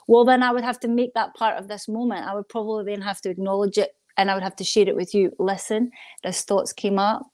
Well, 0.09 0.25
then 0.25 0.43
I 0.43 0.51
would 0.51 0.65
have 0.65 0.81
to 0.81 0.89
make 0.89 1.15
that 1.15 1.35
part 1.35 1.57
of 1.57 1.69
this 1.69 1.87
moment. 1.87 2.27
I 2.27 2.35
would 2.35 2.49
probably 2.49 2.93
then 2.93 3.03
have 3.03 3.21
to 3.21 3.31
acknowledge 3.31 3.79
it, 3.79 3.93
and 4.17 4.31
I 4.31 4.35
would 4.35 4.43
have 4.43 4.57
to 4.57 4.65
share 4.65 4.89
it 4.89 4.97
with 4.97 5.15
you. 5.15 5.33
Listen, 5.39 5.93
this 6.25 6.43
thoughts 6.43 6.73
came 6.73 6.99
up 6.99 7.27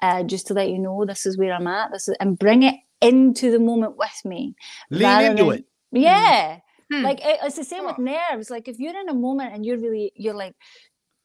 uh, 0.00 0.22
just 0.22 0.46
to 0.48 0.54
let 0.54 0.70
you 0.70 0.78
know 0.78 1.04
this 1.04 1.26
is 1.26 1.38
where 1.38 1.54
I'm 1.54 1.66
at. 1.66 1.92
This 1.92 2.08
is, 2.08 2.16
and 2.20 2.38
bring 2.38 2.62
it 2.62 2.76
into 3.00 3.50
the 3.50 3.60
moment 3.60 3.96
with 3.96 4.24
me. 4.24 4.54
Lean 4.90 5.30
into 5.30 5.44
than, 5.44 5.52
it. 5.58 5.64
Yeah. 5.92 6.58
Hmm. 6.92 7.02
Like 7.02 7.20
it, 7.20 7.40
it's 7.42 7.56
the 7.56 7.64
same 7.64 7.86
with 7.86 7.98
nerves. 7.98 8.50
Like 8.50 8.68
if 8.68 8.78
you're 8.78 8.98
in 8.98 9.08
a 9.08 9.14
moment 9.14 9.54
and 9.54 9.64
you're 9.64 9.78
really 9.78 10.12
you're 10.14 10.34
like 10.34 10.54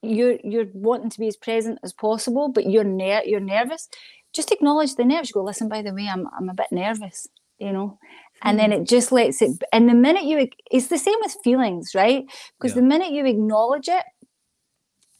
you're 0.01 0.37
you're 0.43 0.67
wanting 0.73 1.09
to 1.09 1.19
be 1.19 1.27
as 1.27 1.37
present 1.37 1.79
as 1.83 1.93
possible, 1.93 2.49
but 2.49 2.69
you're 2.69 2.83
ner- 2.83 3.23
you're 3.25 3.39
nervous, 3.39 3.87
just 4.33 4.51
acknowledge 4.51 4.95
the 4.95 5.05
nerves. 5.05 5.31
Go, 5.31 5.43
listen, 5.43 5.69
by 5.69 5.81
the 5.81 5.93
way, 5.93 6.07
I'm 6.11 6.27
I'm 6.37 6.49
a 6.49 6.53
bit 6.53 6.71
nervous, 6.71 7.27
you 7.59 7.71
know. 7.71 7.99
And 8.43 8.57
then 8.57 8.71
hmm. 8.71 8.81
it 8.81 8.87
just 8.87 9.11
lets 9.11 9.41
it 9.41 9.51
and 9.71 9.87
the 9.87 9.93
minute 9.93 10.23
you 10.23 10.47
it's 10.71 10.87
the 10.87 10.97
same 10.97 11.17
with 11.21 11.35
feelings, 11.43 11.91
right? 11.93 12.25
Because 12.57 12.71
yeah. 12.71 12.81
the 12.81 12.87
minute 12.87 13.11
you 13.11 13.25
acknowledge 13.25 13.87
it, 13.87 14.03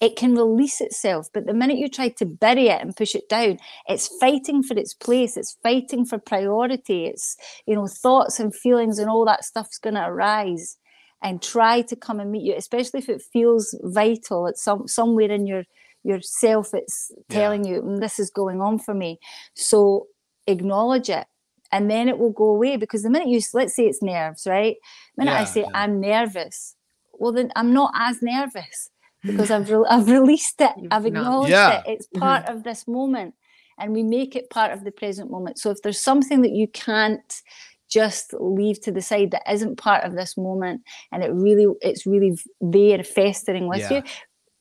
it 0.01 0.15
can 0.15 0.35
release 0.35 0.81
itself. 0.81 1.29
But 1.31 1.45
the 1.45 1.53
minute 1.53 1.77
you 1.77 1.87
try 1.87 2.09
to 2.09 2.25
bury 2.25 2.67
it 2.69 2.81
and 2.81 2.95
push 2.95 3.13
it 3.13 3.29
down, 3.29 3.59
it's 3.87 4.07
fighting 4.19 4.63
for 4.63 4.77
its 4.77 4.95
place. 4.95 5.37
It's 5.37 5.57
fighting 5.61 6.05
for 6.05 6.17
priority. 6.17 7.05
It's, 7.05 7.37
you 7.67 7.75
know, 7.75 7.87
thoughts 7.87 8.39
and 8.39 8.53
feelings 8.53 8.97
and 8.97 9.09
all 9.09 9.25
that 9.25 9.45
stuff's 9.45 9.77
going 9.77 9.95
to 9.95 10.07
arise 10.07 10.77
and 11.21 11.39
try 11.39 11.81
to 11.83 11.95
come 11.95 12.19
and 12.19 12.31
meet 12.31 12.43
you, 12.43 12.55
especially 12.55 12.99
if 12.99 13.09
it 13.09 13.21
feels 13.21 13.77
vital. 13.83 14.47
It's 14.47 14.63
some, 14.63 14.87
somewhere 14.87 15.31
in 15.31 15.45
your 15.45 15.63
yourself 16.03 16.73
it's 16.73 17.11
telling 17.29 17.63
yeah. 17.63 17.75
you 17.75 17.81
mm, 17.81 17.99
this 17.99 18.19
is 18.19 18.31
going 18.31 18.59
on 18.59 18.79
for 18.79 18.93
me 18.93 19.19
so 19.53 20.07
acknowledge 20.47 21.09
it 21.09 21.27
and 21.71 21.91
then 21.91 22.09
it 22.09 22.17
will 22.17 22.31
go 22.31 22.49
away 22.49 22.75
because 22.75 23.03
the 23.03 23.09
minute 23.09 23.27
you 23.27 23.39
let's 23.53 23.75
say 23.75 23.85
it's 23.85 24.01
nerves 24.01 24.47
right 24.47 24.77
the 25.15 25.23
minute 25.23 25.37
yeah, 25.37 25.41
i 25.41 25.43
say 25.43 25.61
yeah. 25.61 25.67
i'm 25.75 26.01
nervous 26.01 26.75
well 27.13 27.31
then 27.31 27.51
i'm 27.55 27.71
not 27.71 27.93
as 27.95 28.19
nervous 28.21 28.89
because 29.23 29.51
I've 29.51 29.69
re- 29.69 29.85
I've 29.89 30.09
released 30.09 30.61
it. 30.61 30.71
I've 30.89 31.05
acknowledged 31.05 31.51
yeah. 31.51 31.79
it. 31.79 31.83
It's 31.87 32.07
mm-hmm. 32.07 32.19
part 32.19 32.45
mm-hmm. 32.45 32.57
of 32.57 32.63
this 32.63 32.87
moment, 32.87 33.35
and 33.77 33.93
we 33.93 34.03
make 34.03 34.35
it 34.35 34.49
part 34.49 34.71
of 34.71 34.83
the 34.83 34.91
present 34.91 35.31
moment. 35.31 35.59
So 35.59 35.69
if 35.71 35.81
there's 35.81 35.99
something 35.99 36.41
that 36.41 36.51
you 36.51 36.67
can't 36.67 37.41
just 37.89 38.33
leave 38.33 38.79
to 38.81 38.91
the 38.91 39.01
side 39.01 39.31
that 39.31 39.51
isn't 39.51 39.77
part 39.77 40.03
of 40.03 40.15
this 40.15 40.37
moment, 40.37 40.81
and 41.11 41.23
it 41.23 41.31
really 41.31 41.67
it's 41.81 42.05
really 42.05 42.37
there 42.59 43.03
festering 43.03 43.67
with 43.67 43.81
yeah. 43.81 43.97
you, 43.97 44.03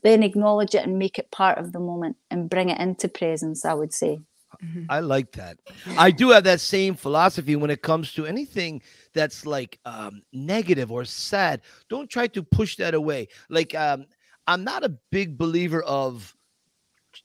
then 0.03 0.23
acknowledge 0.23 0.75
it 0.75 0.85
and 0.85 0.99
make 0.99 1.19
it 1.19 1.31
part 1.31 1.59
of 1.59 1.73
the 1.73 1.81
moment 1.81 2.17
and 2.31 2.51
bring 2.51 2.69
it 2.69 2.81
into 2.81 3.09
presence. 3.09 3.65
I 3.65 3.75
would 3.75 3.95
say. 3.95 4.21
Mm-hmm. 4.65 4.87
I 4.91 5.01
like 5.01 5.33
that. 5.33 5.59
I 5.97 6.11
do 6.11 6.31
have 6.31 6.45
that 6.45 6.61
same 6.61 6.95
philosophy 6.95 7.57
when 7.57 7.71
it 7.71 7.83
comes 7.83 8.13
to 8.15 8.27
anything 8.27 8.83
that's 9.15 9.47
like 9.47 9.79
um, 9.87 10.23
negative 10.33 10.93
or 10.93 11.05
sad. 11.05 11.63
Don't 11.89 12.11
try 12.11 12.27
to 12.27 12.43
push 12.43 12.77
that 12.77 12.93
away. 12.93 13.29
Like 13.49 13.75
um, 13.75 14.07
I'm 14.47 14.65
not 14.65 14.85
a 14.85 14.97
big 15.11 15.39
believer 15.39 15.83
of, 15.83 16.35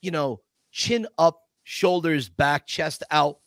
you 0.01 0.11
know, 0.11 0.41
chin 0.71 1.07
up, 1.17 1.41
shoulders 1.63 2.29
back, 2.29 2.67
chest 2.67 3.03
out 3.11 3.39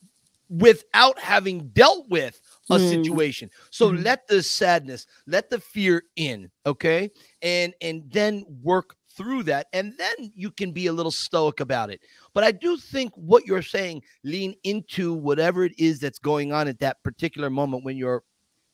without 0.50 1.18
having 1.18 1.68
dealt 1.68 2.08
with 2.08 2.40
a 2.70 2.74
mm. 2.74 2.88
situation. 2.88 3.50
So 3.70 3.90
mm. 3.90 4.02
let 4.02 4.26
the 4.26 4.42
sadness, 4.42 5.06
let 5.26 5.50
the 5.50 5.60
fear 5.60 6.04
in, 6.16 6.50
okay? 6.66 7.10
And 7.42 7.74
and 7.80 8.04
then 8.10 8.44
work 8.62 8.96
through 9.10 9.42
that 9.42 9.66
and 9.72 9.92
then 9.98 10.32
you 10.36 10.48
can 10.48 10.70
be 10.70 10.86
a 10.86 10.92
little 10.92 11.10
stoic 11.10 11.58
about 11.58 11.90
it. 11.90 12.00
But 12.34 12.44
I 12.44 12.52
do 12.52 12.76
think 12.76 13.12
what 13.16 13.44
you're 13.44 13.62
saying 13.62 14.02
lean 14.22 14.54
into 14.62 15.12
whatever 15.12 15.64
it 15.64 15.72
is 15.76 15.98
that's 15.98 16.20
going 16.20 16.52
on 16.52 16.68
at 16.68 16.78
that 16.78 17.02
particular 17.02 17.50
moment 17.50 17.84
when 17.84 17.96
you're 17.96 18.22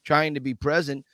trying 0.05 0.35
to 0.35 0.41
be 0.41 0.55
present. 0.55 1.05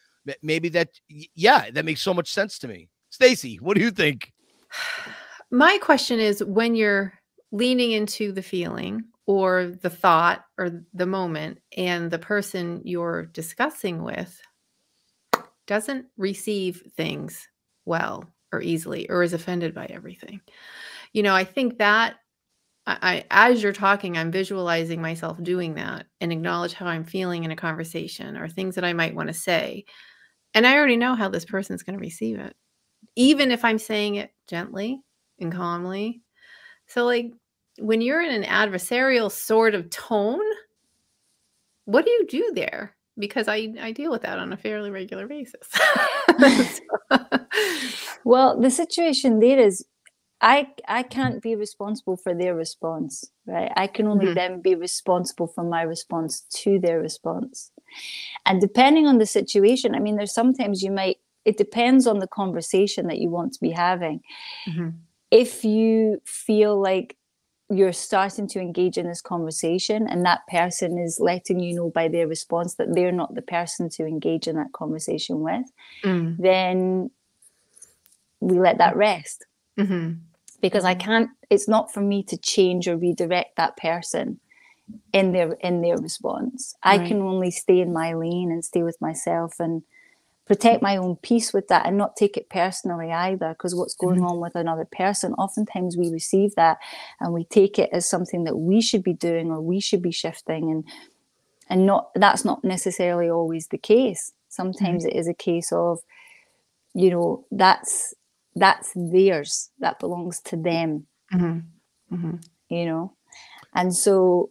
Maybe 0.42 0.68
that 0.70 0.88
yeah, 1.08 1.70
that 1.70 1.84
makes 1.84 2.02
so 2.02 2.12
much 2.12 2.30
sense 2.30 2.58
to 2.58 2.68
me. 2.68 2.88
Stacy, 3.20 3.56
what 3.56 3.76
do 3.76 3.82
you 3.82 3.90
think? 3.90 4.32
My 5.50 5.76
question 5.82 6.18
is 6.20 6.42
when 6.42 6.74
you're 6.74 7.12
leaning 7.52 7.92
into 7.92 8.32
the 8.32 8.40
feeling 8.40 9.04
or 9.26 9.66
the 9.66 9.90
thought 9.90 10.46
or 10.56 10.82
the 10.94 11.04
moment 11.04 11.58
and 11.76 12.10
the 12.10 12.18
person 12.18 12.80
you're 12.82 13.26
discussing 13.26 14.02
with 14.02 14.40
doesn't 15.66 16.06
receive 16.16 16.82
things 16.96 17.46
well 17.84 18.24
or 18.54 18.62
easily 18.62 19.06
or 19.10 19.22
is 19.22 19.34
offended 19.34 19.74
by 19.74 19.84
everything. 19.90 20.40
You 21.12 21.22
know, 21.22 21.34
I 21.34 21.44
think 21.44 21.76
that 21.76 22.14
I, 22.86 23.26
as 23.30 23.62
you're 23.62 23.74
talking, 23.74 24.16
I'm 24.16 24.32
visualizing 24.32 25.02
myself 25.02 25.36
doing 25.42 25.74
that 25.74 26.06
and 26.22 26.32
acknowledge 26.32 26.72
how 26.72 26.86
I'm 26.86 27.04
feeling 27.04 27.44
in 27.44 27.50
a 27.50 27.56
conversation 27.56 28.38
or 28.38 28.48
things 28.48 28.76
that 28.76 28.84
I 28.84 28.94
might 28.94 29.14
want 29.14 29.28
to 29.28 29.34
say. 29.34 29.84
And 30.54 30.66
I 30.66 30.74
already 30.74 30.96
know 30.96 31.14
how 31.14 31.28
this 31.28 31.44
person's 31.44 31.82
going 31.82 31.98
to 31.98 32.02
receive 32.02 32.38
it 32.38 32.56
even 33.16 33.50
if 33.50 33.64
I'm 33.64 33.78
saying 33.78 34.16
it 34.16 34.32
gently 34.48 35.00
and 35.38 35.52
calmly. 35.52 36.22
So, 36.86 37.04
like, 37.04 37.32
when 37.78 38.00
you're 38.00 38.22
in 38.22 38.42
an 38.42 38.48
adversarial 38.48 39.30
sort 39.30 39.74
of 39.74 39.90
tone, 39.90 40.40
what 41.84 42.04
do 42.04 42.10
you 42.10 42.26
do 42.26 42.52
there? 42.54 42.96
Because 43.18 43.48
I, 43.48 43.72
I 43.80 43.92
deal 43.92 44.10
with 44.10 44.22
that 44.22 44.38
on 44.38 44.52
a 44.52 44.56
fairly 44.56 44.90
regular 44.90 45.26
basis. 45.26 45.68
well, 48.24 48.58
the 48.60 48.70
situation 48.70 49.40
there 49.40 49.58
is 49.58 49.84
I 50.40 50.68
I 50.88 51.02
can't 51.02 51.42
be 51.42 51.54
responsible 51.54 52.16
for 52.16 52.34
their 52.34 52.54
response, 52.54 53.30
right? 53.46 53.70
I 53.76 53.86
can 53.86 54.06
only 54.06 54.26
Mhm. 54.26 54.34
then 54.34 54.60
be 54.62 54.74
responsible 54.74 55.46
for 55.46 55.64
my 55.64 55.82
response 55.82 56.42
to 56.62 56.78
their 56.78 57.00
response. 57.00 57.72
And 58.46 58.60
depending 58.60 59.06
on 59.06 59.18
the 59.18 59.26
situation, 59.26 59.94
I 59.94 59.98
mean, 59.98 60.16
there's 60.16 60.34
sometimes 60.34 60.82
you 60.82 60.90
might. 60.90 61.18
It 61.44 61.56
depends 61.56 62.06
on 62.06 62.18
the 62.18 62.26
conversation 62.26 63.06
that 63.06 63.18
you 63.18 63.30
want 63.30 63.52
to 63.54 63.60
be 63.60 63.70
having. 63.70 64.20
Mhm. 64.66 64.94
If 65.30 65.64
you 65.64 66.20
feel 66.24 66.80
like 66.80 67.16
you're 67.72 67.92
starting 67.92 68.48
to 68.48 68.60
engage 68.60 68.98
in 68.98 69.06
this 69.06 69.22
conversation 69.22 70.08
and 70.08 70.24
that 70.26 70.40
person 70.48 70.98
is 70.98 71.20
letting 71.20 71.60
you 71.60 71.74
know 71.74 71.88
by 71.90 72.08
their 72.08 72.26
response 72.26 72.74
that 72.74 72.92
they're 72.94 73.12
not 73.12 73.34
the 73.36 73.42
person 73.42 73.88
to 73.88 74.04
engage 74.04 74.48
in 74.48 74.56
that 74.56 74.72
conversation 74.72 75.40
with, 75.40 75.66
Mm. 76.02 76.36
then 76.38 77.10
we 78.40 78.58
let 78.58 78.78
that 78.78 78.96
rest 78.96 79.46
Mhm. 79.78 80.18
because 80.60 80.84
I 80.84 80.94
can't 80.94 81.30
it's 81.48 81.68
not 81.68 81.92
for 81.92 82.00
me 82.00 82.22
to 82.24 82.36
change 82.36 82.88
or 82.88 82.96
redirect 82.96 83.56
that 83.56 83.76
person 83.76 84.40
in 85.12 85.32
their 85.32 85.52
in 85.54 85.82
their 85.82 85.96
response. 85.98 86.74
I 86.82 86.98
can 87.06 87.22
only 87.22 87.50
stay 87.50 87.80
in 87.80 87.92
my 87.92 88.14
lane 88.14 88.50
and 88.50 88.64
stay 88.64 88.82
with 88.82 89.00
myself 89.00 89.60
and 89.60 89.82
protect 90.50 90.82
my 90.82 90.96
own 90.96 91.14
peace 91.22 91.52
with 91.52 91.68
that 91.68 91.86
and 91.86 91.96
not 91.96 92.16
take 92.16 92.36
it 92.36 92.50
personally 92.50 93.12
either 93.12 93.50
because 93.50 93.72
what's 93.72 93.94
going 93.94 94.20
on 94.20 94.40
with 94.40 94.56
another 94.56 94.84
person 94.90 95.32
oftentimes 95.34 95.96
we 95.96 96.10
receive 96.10 96.52
that 96.56 96.76
and 97.20 97.32
we 97.32 97.44
take 97.44 97.78
it 97.78 97.88
as 97.92 98.04
something 98.04 98.42
that 98.42 98.56
we 98.56 98.80
should 98.82 99.04
be 99.04 99.12
doing 99.12 99.52
or 99.52 99.60
we 99.60 99.78
should 99.78 100.02
be 100.02 100.10
shifting 100.10 100.68
and 100.72 100.84
and 101.68 101.86
not 101.86 102.10
that's 102.16 102.44
not 102.44 102.64
necessarily 102.64 103.30
always 103.30 103.68
the 103.68 103.78
case. 103.78 104.32
Sometimes 104.48 105.04
it 105.04 105.14
is 105.14 105.28
a 105.28 105.34
case 105.34 105.70
of 105.70 106.00
you 106.94 107.10
know 107.10 107.46
that's 107.52 108.12
that's 108.56 108.90
theirs 108.96 109.70
that 109.78 110.00
belongs 110.00 110.40
to 110.40 110.56
them. 110.56 111.06
Mhm. 111.32 111.62
Mhm. 112.10 112.42
you 112.68 112.86
know? 112.86 113.12
And 113.72 113.94
so 113.94 114.50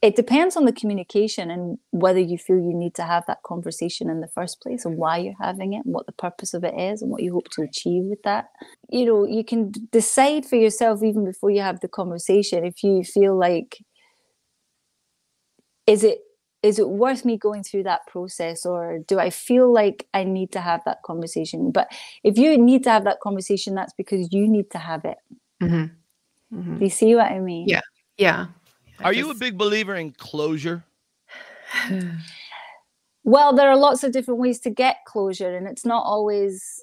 it 0.00 0.14
depends 0.14 0.56
on 0.56 0.64
the 0.64 0.72
communication 0.72 1.50
and 1.50 1.76
whether 1.90 2.20
you 2.20 2.38
feel 2.38 2.56
you 2.56 2.74
need 2.74 2.94
to 2.94 3.02
have 3.02 3.24
that 3.26 3.42
conversation 3.42 4.08
in 4.08 4.20
the 4.20 4.28
first 4.28 4.60
place 4.60 4.84
and 4.84 4.96
why 4.96 5.16
you're 5.18 5.34
having 5.40 5.72
it 5.72 5.84
and 5.84 5.92
what 5.92 6.06
the 6.06 6.12
purpose 6.12 6.54
of 6.54 6.62
it 6.62 6.74
is 6.78 7.02
and 7.02 7.10
what 7.10 7.22
you 7.22 7.32
hope 7.32 7.48
to 7.50 7.62
achieve 7.62 8.04
with 8.04 8.22
that 8.22 8.46
you 8.90 9.04
know 9.04 9.26
you 9.26 9.42
can 9.44 9.72
decide 9.90 10.46
for 10.46 10.56
yourself 10.56 11.02
even 11.02 11.24
before 11.24 11.50
you 11.50 11.60
have 11.60 11.80
the 11.80 11.88
conversation 11.88 12.64
if 12.64 12.82
you 12.84 13.02
feel 13.02 13.36
like 13.36 13.78
is 15.86 16.04
it 16.04 16.20
is 16.62 16.78
it 16.78 16.88
worth 16.88 17.24
me 17.24 17.36
going 17.36 17.62
through 17.62 17.82
that 17.82 18.06
process 18.06 18.64
or 18.66 18.98
do 19.08 19.18
i 19.18 19.30
feel 19.30 19.72
like 19.72 20.06
i 20.14 20.22
need 20.22 20.52
to 20.52 20.60
have 20.60 20.80
that 20.84 21.02
conversation 21.04 21.72
but 21.72 21.88
if 22.22 22.38
you 22.38 22.56
need 22.56 22.84
to 22.84 22.90
have 22.90 23.04
that 23.04 23.20
conversation 23.20 23.74
that's 23.74 23.92
because 23.94 24.32
you 24.32 24.46
need 24.46 24.70
to 24.70 24.78
have 24.78 25.04
it 25.04 25.18
Mhm. 25.60 25.90
Mhm. 26.52 26.78
do 26.78 26.84
you 26.84 26.90
see 26.90 27.14
what 27.16 27.32
i 27.32 27.40
mean 27.40 27.68
Yeah. 27.68 27.80
Yeah. 28.16 28.46
Are 29.04 29.12
you 29.12 29.30
a 29.30 29.34
big 29.34 29.56
believer 29.58 29.94
in 29.94 30.12
closure? 30.12 30.84
Well, 33.24 33.54
there 33.54 33.68
are 33.68 33.76
lots 33.76 34.04
of 34.04 34.12
different 34.12 34.40
ways 34.40 34.58
to 34.60 34.70
get 34.70 35.04
closure, 35.06 35.54
and 35.54 35.66
it's 35.68 35.84
not 35.84 36.02
always 36.06 36.82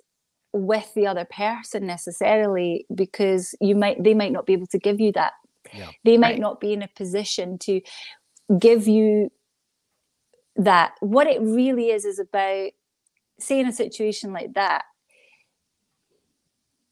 with 0.53 0.93
the 0.93 1.07
other 1.07 1.25
person 1.25 1.87
necessarily 1.87 2.85
because 2.93 3.55
you 3.59 3.73
might 3.75 4.03
they 4.03 4.13
might 4.13 4.31
not 4.31 4.45
be 4.45 4.53
able 4.53 4.67
to 4.67 4.77
give 4.77 4.99
you 4.99 5.11
that. 5.13 5.31
Yeah. 5.73 5.89
They 6.03 6.17
might 6.17 6.33
Right. 6.33 6.39
not 6.39 6.59
be 6.59 6.71
in 6.71 6.83
a 6.83 6.87
position 6.87 7.57
to 7.59 7.81
give 8.59 8.87
you 8.87 9.31
that. 10.55 10.91
What 10.99 11.25
it 11.25 11.41
really 11.41 11.89
is 11.89 12.05
is 12.05 12.19
about 12.19 12.69
say 13.39 13.59
in 13.59 13.67
a 13.67 13.73
situation 13.73 14.31
like 14.31 14.53
that. 14.53 14.83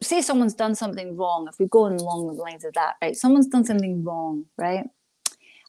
Say 0.02 0.22
someone's 0.22 0.56
done 0.56 0.74
something 0.74 1.16
wrong. 1.16 1.48
If 1.48 1.60
we 1.60 1.68
go 1.68 1.86
along 1.86 2.26
the 2.26 2.34
lines 2.42 2.66
of 2.66 2.74
that, 2.74 2.96
right? 3.04 3.16
Someone's 3.16 3.48
done 3.48 3.66
something 3.66 4.04
wrong, 4.04 4.46
right? 4.58 4.88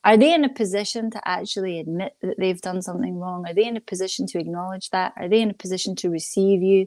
Are 0.04 0.16
they 0.18 0.34
in 0.34 0.44
a 0.44 0.52
position 0.52 1.10
to 1.12 1.28
actually 1.28 1.80
admit 1.80 2.14
that 2.22 2.36
they've 2.38 2.60
done 2.60 2.82
something 2.82 3.18
wrong? 3.18 3.46
Are 3.46 3.54
they 3.54 3.64
in 3.64 3.76
a 3.76 3.80
position 3.80 4.26
to 4.28 4.38
acknowledge 4.38 4.90
that? 4.90 5.14
Are 5.16 5.28
they 5.28 5.40
in 5.40 5.50
a 5.50 5.54
position 5.54 5.96
to 5.96 6.10
receive 6.10 6.62
you? 6.62 6.86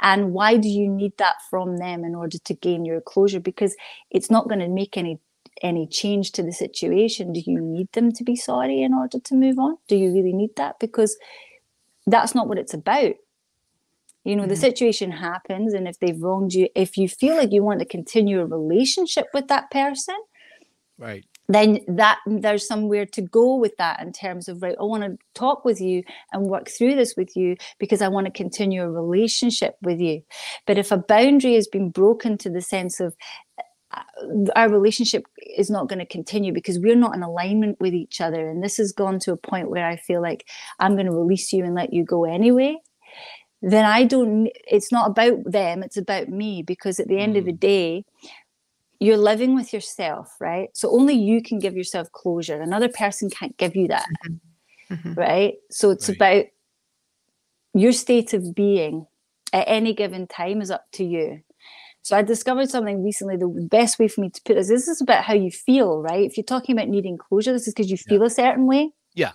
And 0.00 0.32
why 0.32 0.56
do 0.56 0.68
you 0.68 0.88
need 0.88 1.16
that 1.18 1.36
from 1.48 1.76
them 1.76 2.04
in 2.04 2.14
order 2.14 2.38
to 2.38 2.54
gain 2.54 2.84
your 2.84 3.00
closure? 3.00 3.40
Because 3.40 3.76
it's 4.10 4.30
not 4.30 4.48
going 4.48 4.60
to 4.60 4.68
make 4.68 4.96
any 4.96 5.20
any 5.62 5.86
change 5.86 6.32
to 6.32 6.42
the 6.42 6.52
situation. 6.52 7.32
Do 7.32 7.40
you 7.46 7.60
need 7.60 7.90
them 7.92 8.12
to 8.12 8.24
be 8.24 8.36
sorry 8.36 8.82
in 8.82 8.92
order 8.92 9.18
to 9.20 9.34
move 9.34 9.58
on? 9.58 9.78
Do 9.88 9.96
you 9.96 10.12
really 10.12 10.34
need 10.34 10.50
that? 10.56 10.78
Because 10.78 11.16
that's 12.06 12.34
not 12.34 12.46
what 12.48 12.58
it's 12.58 12.74
about. 12.74 13.14
You 14.24 14.34
know 14.36 14.46
the 14.46 14.54
Mhm. 14.54 14.58
situation 14.58 15.12
happens 15.12 15.72
and 15.72 15.86
if 15.86 15.98
they've 16.00 16.20
wronged 16.20 16.52
you 16.52 16.68
if 16.74 16.96
you 16.98 17.08
feel 17.08 17.36
like 17.36 17.52
you 17.52 17.62
want 17.62 17.78
to 17.78 17.86
continue 17.86 18.40
a 18.40 18.46
relationship 18.46 19.26
with 19.32 19.46
that 19.48 19.70
person 19.70 20.16
Right. 20.98 21.24
Then 21.48 21.80
that 21.88 22.18
there's 22.26 22.66
somewhere 22.66 23.06
to 23.06 23.22
go 23.22 23.56
with 23.56 23.76
that 23.78 24.00
in 24.00 24.12
terms 24.12 24.48
of 24.48 24.62
right 24.62 24.76
i 24.80 24.82
want 24.82 25.02
to 25.02 25.16
talk 25.34 25.64
with 25.64 25.80
you 25.80 26.02
and 26.32 26.46
work 26.46 26.68
through 26.68 26.94
this 26.94 27.14
with 27.16 27.36
you 27.36 27.56
because 27.78 28.02
i 28.02 28.08
want 28.08 28.26
to 28.26 28.32
continue 28.32 28.82
a 28.82 28.90
relationship 28.90 29.76
with 29.82 30.00
you. 30.00 30.22
But 30.66 30.78
if 30.78 30.90
a 30.92 30.98
boundary 30.98 31.54
has 31.54 31.68
been 31.68 31.90
broken 31.90 32.38
to 32.38 32.50
the 32.50 32.60
sense 32.60 33.00
of 33.00 33.14
uh, 33.92 34.02
our 34.54 34.68
relationship 34.68 35.24
is 35.56 35.70
not 35.70 35.88
going 35.88 35.98
to 35.98 36.06
continue 36.06 36.52
because 36.52 36.78
we're 36.78 36.96
not 36.96 37.14
in 37.14 37.22
alignment 37.22 37.80
with 37.80 37.94
each 37.94 38.20
other 38.20 38.48
and 38.48 38.62
this 38.62 38.76
has 38.78 38.92
gone 38.92 39.18
to 39.20 39.32
a 39.32 39.36
point 39.36 39.70
where 39.70 39.86
i 39.86 39.96
feel 39.96 40.20
like 40.20 40.46
i'm 40.80 40.94
going 40.94 41.06
to 41.06 41.12
release 41.12 41.52
you 41.52 41.64
and 41.64 41.74
let 41.74 41.92
you 41.92 42.04
go 42.04 42.24
anyway 42.24 42.76
then 43.62 43.84
i 43.84 44.04
don't 44.04 44.48
it's 44.66 44.90
not 44.90 45.08
about 45.08 45.38
them 45.44 45.82
it's 45.84 45.96
about 45.96 46.28
me 46.28 46.62
because 46.62 46.98
at 46.98 47.06
the 47.06 47.18
end 47.18 47.36
of 47.36 47.44
the 47.44 47.52
day 47.52 48.04
you're 49.00 49.16
living 49.16 49.54
with 49.54 49.72
yourself, 49.72 50.34
right? 50.40 50.68
So 50.74 50.90
only 50.90 51.14
you 51.14 51.42
can 51.42 51.58
give 51.58 51.76
yourself 51.76 52.10
closure. 52.12 52.60
Another 52.60 52.88
person 52.88 53.30
can't 53.30 53.56
give 53.56 53.76
you 53.76 53.88
that, 53.88 54.06
Mhm. 54.90 55.16
right? 55.16 55.54
So 55.70 55.90
it's 55.90 56.08
Right. 56.08 56.16
about 56.16 56.46
your 57.74 57.92
state 57.92 58.32
of 58.32 58.54
being 58.54 59.06
at 59.52 59.64
any 59.68 59.92
given 59.92 60.26
time 60.26 60.60
is 60.60 60.70
up 60.70 60.90
to 60.92 61.04
you. 61.04 61.42
So 62.02 62.16
I 62.16 62.22
discovered 62.22 62.70
something 62.70 63.02
recently. 63.02 63.36
The 63.36 63.48
best 63.48 63.98
way 63.98 64.08
for 64.08 64.20
me 64.20 64.30
to 64.30 64.40
put 64.44 64.54
this, 64.54 64.68
this 64.68 64.88
is 64.88 65.00
about 65.00 65.24
how 65.24 65.34
you 65.34 65.50
feel, 65.50 66.00
right? 66.00 66.24
If 66.24 66.36
you're 66.36 66.44
talking 66.44 66.76
about 66.76 66.88
needing 66.88 67.18
closure, 67.18 67.52
this 67.52 67.66
is 67.66 67.74
because 67.74 67.90
you 67.90 67.96
feel 67.96 68.22
a 68.22 68.30
certain 68.30 68.66
way. 68.66 68.92
Yeah, 69.14 69.32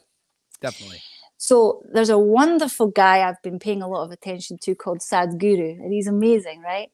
definitely. 0.61 1.01
So 1.41 1.81
there's 1.91 2.11
a 2.11 2.19
wonderful 2.19 2.89
guy 2.89 3.27
I've 3.27 3.41
been 3.41 3.57
paying 3.57 3.81
a 3.81 3.87
lot 3.87 4.03
of 4.03 4.11
attention 4.11 4.59
to 4.59 4.75
called 4.75 4.99
Sadhguru, 4.99 5.71
and 5.79 5.91
he's 5.91 6.05
amazing, 6.05 6.61
right? 6.61 6.91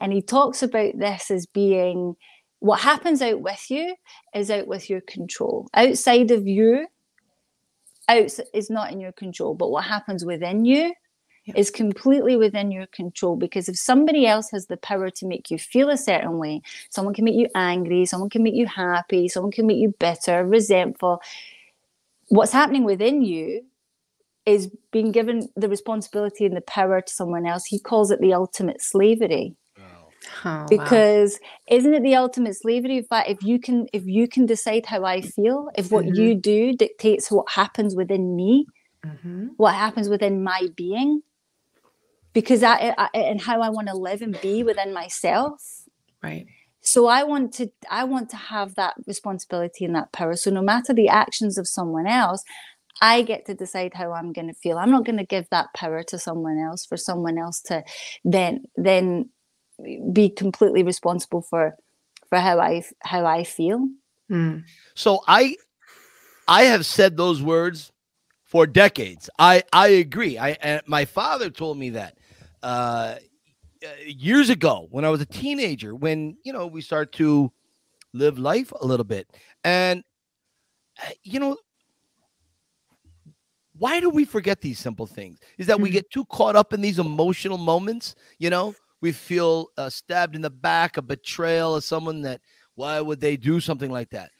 And 0.00 0.10
he 0.10 0.22
talks 0.22 0.62
about 0.62 0.98
this 0.98 1.30
as 1.30 1.44
being 1.44 2.16
what 2.60 2.80
happens 2.80 3.20
out 3.20 3.42
with 3.42 3.70
you 3.70 3.94
is 4.34 4.50
out 4.50 4.66
with 4.66 4.88
your 4.88 5.02
control. 5.02 5.68
Outside 5.74 6.30
of 6.30 6.46
you, 6.46 6.86
out 8.08 8.30
is 8.54 8.70
not 8.70 8.90
in 8.90 9.00
your 9.00 9.12
control, 9.12 9.54
but 9.54 9.70
what 9.70 9.84
happens 9.84 10.24
within 10.24 10.64
you 10.64 10.94
Yeah. 11.44 11.54
is 11.56 11.70
completely 11.70 12.36
within 12.36 12.70
your 12.70 12.86
control. 12.86 13.36
Because 13.36 13.68
if 13.68 13.76
somebody 13.76 14.26
else 14.26 14.50
has 14.50 14.66
the 14.66 14.78
power 14.78 15.10
to 15.10 15.26
make 15.26 15.50
you 15.50 15.58
feel 15.58 15.90
a 15.90 15.98
certain 15.98 16.38
way, 16.38 16.62
someone 16.88 17.12
can 17.12 17.26
make 17.26 17.34
you 17.34 17.48
angry, 17.54 18.06
someone 18.06 18.30
can 18.30 18.42
make 18.42 18.54
you 18.54 18.66
happy, 18.66 19.28
someone 19.28 19.52
can 19.52 19.66
make 19.66 19.76
you 19.78 19.94
bitter, 19.98 20.42
resentful. 20.46 21.20
What's 22.28 22.52
happening 22.52 22.84
within 22.84 23.20
you 23.20 23.66
is 24.50 24.70
being 24.92 25.12
given 25.12 25.48
the 25.56 25.68
responsibility 25.68 26.44
and 26.46 26.56
the 26.56 26.60
power 26.62 27.00
to 27.00 27.12
someone 27.12 27.46
else. 27.46 27.64
He 27.64 27.78
calls 27.78 28.10
it 28.10 28.20
the 28.20 28.34
ultimate 28.34 28.80
slavery 28.82 29.54
Wow. 29.78 30.12
Oh, 30.44 30.48
wow. 30.48 30.66
because 30.68 31.38
isn't 31.68 31.94
it 31.94 32.02
the 32.02 32.16
ultimate 32.16 32.56
slavery 32.56 32.96
if 32.98 33.06
I, 33.10 33.22
if 33.24 33.42
you 33.42 33.58
can 33.58 33.86
if 33.92 34.04
you 34.06 34.28
can 34.28 34.46
decide 34.46 34.86
how 34.86 35.04
I 35.04 35.20
feel, 35.20 35.68
if 35.76 35.90
what 35.92 36.04
Mhm. 36.06 36.16
you 36.16 36.34
do 36.34 36.72
dictates 36.74 37.30
what 37.30 37.48
happens 37.50 37.94
within 37.96 38.36
me, 38.36 38.66
Mhm. 39.04 39.50
what 39.56 39.74
happens 39.74 40.08
within 40.08 40.42
my 40.42 40.68
being, 40.76 41.22
because 42.32 42.62
I, 42.62 42.94
I 42.98 43.08
and 43.14 43.40
how 43.40 43.60
I 43.60 43.70
want 43.70 43.88
to 43.88 43.96
live 43.96 44.22
and 44.22 44.36
be 44.40 44.62
within 44.62 44.92
myself. 44.92 45.84
Right. 46.22 46.46
So 46.82 47.06
I 47.06 47.24
want 47.24 47.52
to 47.54 47.70
I 47.90 48.04
want 48.04 48.30
to 48.30 48.36
have 48.36 48.74
that 48.76 48.94
responsibility 49.06 49.84
and 49.84 49.94
that 49.94 50.12
power. 50.12 50.34
So 50.36 50.50
no 50.50 50.62
matter 50.62 50.92
the 50.94 51.08
actions 51.08 51.58
of 51.58 51.66
someone 51.66 52.06
else, 52.06 52.42
I 53.00 53.22
get 53.22 53.46
to 53.46 53.54
decide 53.54 53.94
how 53.94 54.12
I'm 54.12 54.32
going 54.32 54.48
to 54.48 54.54
feel. 54.54 54.78
I'm 54.78 54.90
not 54.90 55.04
going 55.04 55.18
to 55.18 55.24
give 55.26 55.48
that 55.50 55.72
power 55.74 56.02
to 56.04 56.18
someone 56.18 56.58
else 56.58 56.84
for 56.84 56.96
someone 56.96 57.38
else 57.38 57.60
to 57.62 57.84
then 58.24 58.64
then 58.76 59.30
be 60.12 60.28
completely 60.28 60.82
responsible 60.82 61.42
for 61.42 61.76
for 62.28 62.38
how 62.38 62.60
I 62.60 62.84
how 63.00 63.26
I 63.26 63.44
feel. 63.44 63.88
Mm. 64.30 64.64
So 64.94 65.20
I 65.26 65.56
I 66.46 66.64
have 66.64 66.84
said 66.84 67.16
those 67.16 67.42
words 67.42 67.92
for 68.44 68.66
decades. 68.66 69.30
I 69.38 69.62
I 69.72 69.88
agree. 69.88 70.38
I 70.38 70.50
and 70.60 70.82
my 70.86 71.04
father 71.04 71.50
told 71.50 71.78
me 71.78 71.90
that 71.90 72.18
uh, 72.62 73.16
uh, 73.82 73.88
years 74.06 74.50
ago 74.50 74.88
when 74.90 75.04
I 75.04 75.10
was 75.10 75.20
a 75.20 75.26
teenager. 75.26 75.94
When 75.94 76.36
you 76.44 76.52
know 76.52 76.66
we 76.66 76.82
start 76.82 77.12
to 77.12 77.50
live 78.12 78.38
life 78.38 78.72
a 78.78 78.86
little 78.86 79.04
bit, 79.04 79.28
and 79.64 80.04
uh, 81.02 81.10
you 81.22 81.40
know. 81.40 81.56
Why 83.80 83.98
do 83.98 84.10
we 84.10 84.26
forget 84.26 84.60
these 84.60 84.78
simple 84.78 85.06
things? 85.06 85.38
Is 85.56 85.66
that 85.68 85.80
we 85.80 85.88
Mhm. 85.88 85.92
get 85.94 86.10
too 86.10 86.26
caught 86.26 86.54
up 86.54 86.74
in 86.74 86.82
these 86.82 86.98
emotional 86.98 87.56
moments, 87.56 88.14
you 88.38 88.50
know, 88.50 88.74
we 89.00 89.10
feel 89.10 89.70
uh, 89.78 89.88
stabbed 89.88 90.36
in 90.36 90.42
the 90.42 90.50
back, 90.50 90.98
a 90.98 91.02
betrayal 91.02 91.74
of 91.74 91.82
someone 91.82 92.20
that 92.20 92.42
why 92.74 93.00
would 93.00 93.22
they 93.22 93.38
do 93.38 93.58
something 93.58 93.90
like 93.90 94.10
that? 94.10 94.32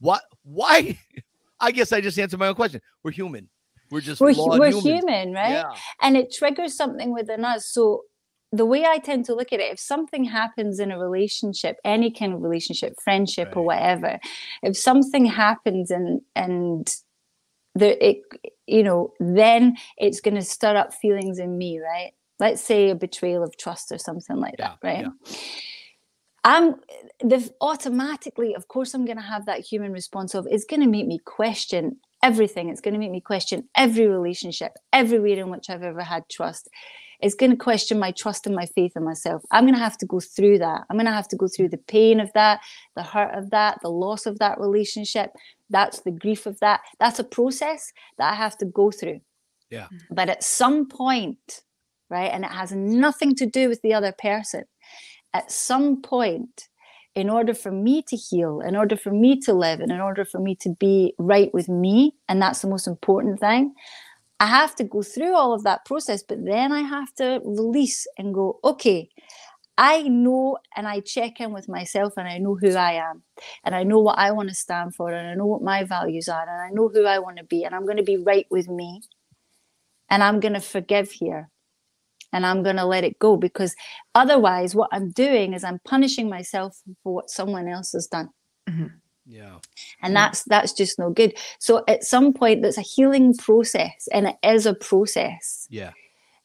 What? 0.00 0.22
Why? 0.42 0.98
I 1.60 1.70
guess 1.70 1.92
I 1.92 2.00
just 2.00 2.18
answered 2.18 2.40
my 2.40 2.48
own 2.48 2.56
question. 2.56 2.80
We're 3.04 3.12
human. 3.12 3.48
We're 3.88 4.00
just 4.00 4.20
we're, 4.20 4.34
we're 4.36 4.80
human, 4.80 5.32
right? 5.32 5.50
Yeah. 5.50 5.72
And 6.02 6.16
it 6.16 6.32
triggers 6.32 6.76
something 6.76 7.14
within 7.14 7.44
us. 7.44 7.70
So 7.70 8.02
the 8.50 8.66
way 8.66 8.84
I 8.84 8.98
tend 8.98 9.26
to 9.26 9.34
look 9.34 9.52
at 9.52 9.60
it, 9.60 9.70
if 9.70 9.78
something 9.78 10.24
happens 10.24 10.80
in 10.80 10.90
a 10.90 10.98
relationship, 10.98 11.76
any 11.84 12.10
kind 12.10 12.34
of 12.34 12.42
relationship, 12.42 12.94
friendship 13.00 13.56
or 13.56 13.64
whatever, 13.64 14.18
if 14.64 14.76
something 14.76 15.24
happens 15.24 15.92
and 15.92 16.20
and 16.34 16.92
there 17.76 17.96
it 18.00 18.22
you 18.68 18.82
know, 18.82 19.12
then 19.18 19.76
it's 19.96 20.20
gonna 20.20 20.42
stir 20.42 20.76
up 20.76 20.94
feelings 20.94 21.38
in 21.38 21.56
me, 21.58 21.80
right? 21.80 22.12
Let's 22.38 22.62
say 22.62 22.90
a 22.90 22.94
betrayal 22.94 23.42
of 23.42 23.56
trust 23.56 23.90
or 23.90 23.98
something 23.98 24.36
like 24.36 24.54
Yeah, 24.58 24.68
that, 24.68 24.78
right? 24.82 25.06
yeah. 25.06 25.36
I'm 26.44 26.76
the 27.20 27.52
automatically, 27.60 28.54
of 28.54 28.68
course, 28.68 28.94
I'm 28.94 29.04
going 29.04 29.16
to 29.16 29.22
have 29.22 29.46
that 29.46 29.60
human 29.60 29.92
response 29.92 30.34
of 30.34 30.46
it's 30.48 30.64
going 30.64 30.80
to 30.80 30.86
make 30.86 31.06
me 31.06 31.18
question 31.18 31.96
everything. 32.22 32.68
It's 32.68 32.80
going 32.80 32.94
to 32.94 33.00
make 33.00 33.10
me 33.10 33.20
question 33.20 33.68
every 33.76 34.06
relationship, 34.06 34.72
everywhere 34.92 35.38
in 35.38 35.50
which 35.50 35.68
I've 35.68 35.82
ever 35.82 36.02
had 36.02 36.22
trust. 36.30 36.68
It's 37.20 37.34
going 37.34 37.50
to 37.50 37.56
question 37.56 37.98
my 37.98 38.12
trust 38.12 38.46
and 38.46 38.54
my 38.54 38.66
faith 38.66 38.92
in 38.96 39.04
myself. 39.04 39.42
I'm 39.50 39.64
going 39.64 39.74
to 39.74 39.80
have 39.80 39.98
to 39.98 40.06
go 40.06 40.20
through 40.20 40.58
that. 40.58 40.84
I'm 40.88 40.96
going 40.96 41.06
to 41.06 41.12
have 41.12 41.28
to 41.28 41.36
go 41.36 41.48
through 41.48 41.70
the 41.70 41.78
pain 41.78 42.20
of 42.20 42.32
that, 42.34 42.60
the 42.94 43.02
hurt 43.02 43.34
of 43.34 43.50
that, 43.50 43.80
the 43.82 43.90
loss 43.90 44.24
of 44.26 44.38
that 44.38 44.60
relationship. 44.60 45.32
That's 45.68 46.00
the 46.00 46.12
grief 46.12 46.46
of 46.46 46.60
that. 46.60 46.80
That's 47.00 47.18
a 47.18 47.24
process 47.24 47.92
that 48.18 48.32
I 48.32 48.36
have 48.36 48.56
to 48.58 48.66
go 48.66 48.90
through. 48.90 49.20
Yeah. 49.70 49.88
But 50.10 50.28
at 50.28 50.44
some 50.44 50.86
point, 50.86 51.62
right, 52.08 52.30
and 52.32 52.44
it 52.44 52.50
has 52.50 52.72
nothing 52.72 53.34
to 53.34 53.46
do 53.46 53.68
with 53.68 53.82
the 53.82 53.94
other 53.94 54.12
person, 54.12 54.64
at 55.34 55.50
some 55.50 56.00
point, 56.00 56.68
in 57.14 57.28
order 57.28 57.52
for 57.52 57.72
me 57.72 58.00
to 58.02 58.16
heal, 58.16 58.60
in 58.60 58.76
order 58.76 58.96
for 58.96 59.10
me 59.10 59.40
to 59.40 59.52
live, 59.52 59.80
and 59.80 59.90
in 59.90 60.00
order 60.00 60.24
for 60.24 60.38
me 60.38 60.54
to 60.54 60.70
be 60.78 61.14
right 61.18 61.52
with 61.52 61.68
me, 61.68 62.14
and 62.28 62.40
that's 62.40 62.62
the 62.62 62.68
most 62.68 62.86
important 62.86 63.40
thing, 63.40 63.74
I 64.40 64.46
have 64.46 64.76
to 64.76 64.84
go 64.84 65.02
through 65.02 65.34
all 65.34 65.52
of 65.52 65.64
that 65.64 65.84
process, 65.84 66.22
but 66.22 66.44
then 66.44 66.72
I 66.72 66.82
have 66.82 67.12
to 67.16 67.40
release 67.44 68.06
and 68.16 68.32
go, 68.32 68.60
okay, 68.62 69.08
I 69.76 70.02
know 70.02 70.58
and 70.76 70.88
I 70.88 71.00
check 71.00 71.40
in 71.40 71.52
with 71.52 71.68
myself 71.68 72.14
and 72.16 72.26
I 72.26 72.38
know 72.38 72.56
who 72.56 72.74
I 72.74 72.94
am 72.94 73.22
and 73.64 73.76
I 73.76 73.84
know 73.84 74.00
what 74.00 74.18
I 74.18 74.32
want 74.32 74.48
to 74.48 74.54
stand 74.54 74.94
for 74.94 75.10
and 75.12 75.28
I 75.28 75.34
know 75.34 75.46
what 75.46 75.62
my 75.62 75.84
values 75.84 76.28
are 76.28 76.42
and 76.42 76.62
I 76.62 76.70
know 76.70 76.88
who 76.88 77.06
I 77.06 77.20
want 77.20 77.38
to 77.38 77.44
be 77.44 77.62
and 77.62 77.74
I'm 77.74 77.84
going 77.84 77.96
to 77.96 78.02
be 78.02 78.16
right 78.16 78.46
with 78.50 78.68
me 78.68 79.02
and 80.10 80.22
I'm 80.22 80.40
going 80.40 80.54
to 80.54 80.60
forgive 80.60 81.12
here 81.12 81.48
and 82.32 82.44
I'm 82.44 82.64
going 82.64 82.76
to 82.76 82.84
let 82.84 83.04
it 83.04 83.20
go 83.20 83.36
because 83.36 83.76
otherwise 84.16 84.74
what 84.74 84.90
I'm 84.92 85.10
doing 85.10 85.54
is 85.54 85.62
I'm 85.62 85.80
punishing 85.84 86.28
myself 86.28 86.76
for 87.04 87.14
what 87.14 87.30
someone 87.30 87.68
else 87.68 87.92
has 87.92 88.08
done 88.08 88.30
mm-hmm. 88.68 88.86
Yeah. 89.28 89.56
and 90.02 90.14
Yeah. 90.14 90.20
that's 90.28 90.42
that's 90.44 90.72
just 90.72 90.98
no 90.98 91.10
good 91.10 91.36
so 91.58 91.84
at 91.86 92.02
some 92.02 92.32
point 92.32 92.62
there's 92.62 92.78
a 92.78 92.82
healing 92.82 93.34
process 93.36 94.08
and 94.12 94.26
it 94.28 94.36
is 94.42 94.64
a 94.64 94.72
process 94.74 95.66
Yeah. 95.70 95.92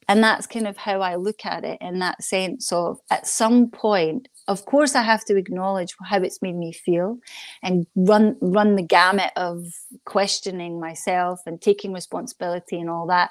and 0.09 0.21
that's 0.21 0.45
kind 0.47 0.67
of 0.67 0.75
how 0.75 0.99
i 1.01 1.15
look 1.15 1.45
at 1.45 1.63
it 1.63 1.77
in 1.81 1.99
that 1.99 2.21
sense 2.23 2.71
of 2.73 2.99
at 3.09 3.25
some 3.25 3.69
point 3.71 4.27
of 4.49 4.65
course 4.65 4.95
i 4.95 5.01
have 5.01 5.23
to 5.25 5.37
acknowledge 5.37 5.95
how 6.03 6.21
it's 6.21 6.41
made 6.41 6.55
me 6.57 6.73
feel 6.73 7.19
and 7.63 7.87
run 7.95 8.35
run 8.41 8.75
the 8.75 8.83
gamut 8.83 9.31
of 9.37 9.63
questioning 10.05 10.79
myself 10.81 11.39
and 11.45 11.61
taking 11.61 11.93
responsibility 11.93 12.77
and 12.79 12.89
all 12.89 13.07
that 13.07 13.29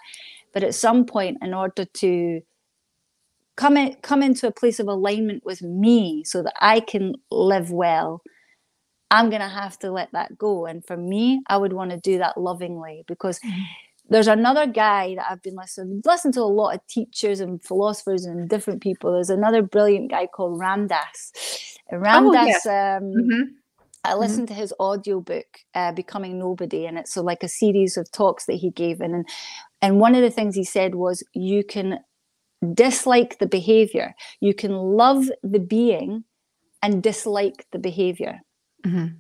but 0.55 0.63
at 0.63 0.75
some 0.75 1.05
point 1.05 1.37
in 1.43 1.53
order 1.55 1.85
to 1.85 2.41
come 3.57 3.77
in, 3.77 3.95
come 4.01 4.23
into 4.23 4.47
a 4.47 4.51
place 4.53 4.81
of 4.81 4.89
alignment 4.89 5.45
with 5.45 5.61
me 5.61 6.25
so 6.25 6.43
that 6.43 6.55
i 6.61 6.81
can 6.81 7.15
live 7.31 7.71
well 7.71 8.23
I'm 9.13 9.29
going 9.31 9.43
to 9.43 9.49
have 9.49 9.79
to 9.81 9.93
let 9.93 10.11
that 10.13 10.37
go. 10.39 10.67
And 10.67 10.85
for 10.85 10.97
me, 10.97 11.43
I 11.49 11.59
would 11.59 11.75
want 11.75 11.91
to 11.91 11.99
do 11.99 12.19
that 12.19 12.39
lovingly 12.39 13.05
because 13.07 13.39
there's 14.09 14.27
another 14.27 14.67
guy 14.67 15.15
that 15.17 15.27
I've 15.31 15.43
been 15.43 15.55
listening, 15.55 16.03
listening 16.05 16.33
to 16.33 16.41
a 16.41 16.55
lot 16.61 16.75
of 16.75 16.81
teachers 16.89 17.41
and 17.41 17.63
philosophers 17.63 18.25
and 18.25 18.49
different 18.49 18.83
people. 18.83 19.13
There's 19.13 19.31
another 19.31 19.63
brilliant 19.63 20.11
guy 20.11 20.27
called 20.27 20.59
Ram 20.59 20.87
Dass. 20.87 21.33
And 21.91 22.01
Ram 22.01 22.33
Dass, 22.33 22.65
yes. 22.65 22.67
um, 22.67 23.13
Mhm. 23.13 23.43
I 24.05 24.15
listened 24.17 24.49
to 24.49 24.55
his 24.55 24.75
audiobook, 24.81 25.47
uh, 25.75 25.93
Becoming 25.93 26.39
Nobody, 26.39 26.87
and 26.87 26.99
it's 26.99 27.13
so 27.15 27.23
like 27.23 27.45
a 27.45 27.49
series 27.49 27.97
of 27.97 28.11
talks 28.11 28.47
that 28.47 28.55
he 28.55 28.71
gave. 28.71 29.01
And, 29.01 29.29
and 29.81 30.01
one 30.01 30.17
of 30.17 30.23
the 30.23 30.31
things 30.31 30.57
he 30.57 30.65
said 30.65 30.97
was, 30.97 31.23
you 31.35 31.63
can 31.63 32.01
dislike 32.75 33.39
the 33.39 33.47
behavior, 33.47 34.15
you 34.41 34.55
can 34.55 34.73
love 34.73 35.31
the 35.45 35.61
being 35.61 36.25
and 36.83 37.03
dislike 37.03 37.67
the 37.73 37.79
behavior. 37.79 38.41
Mhm. 38.85 39.17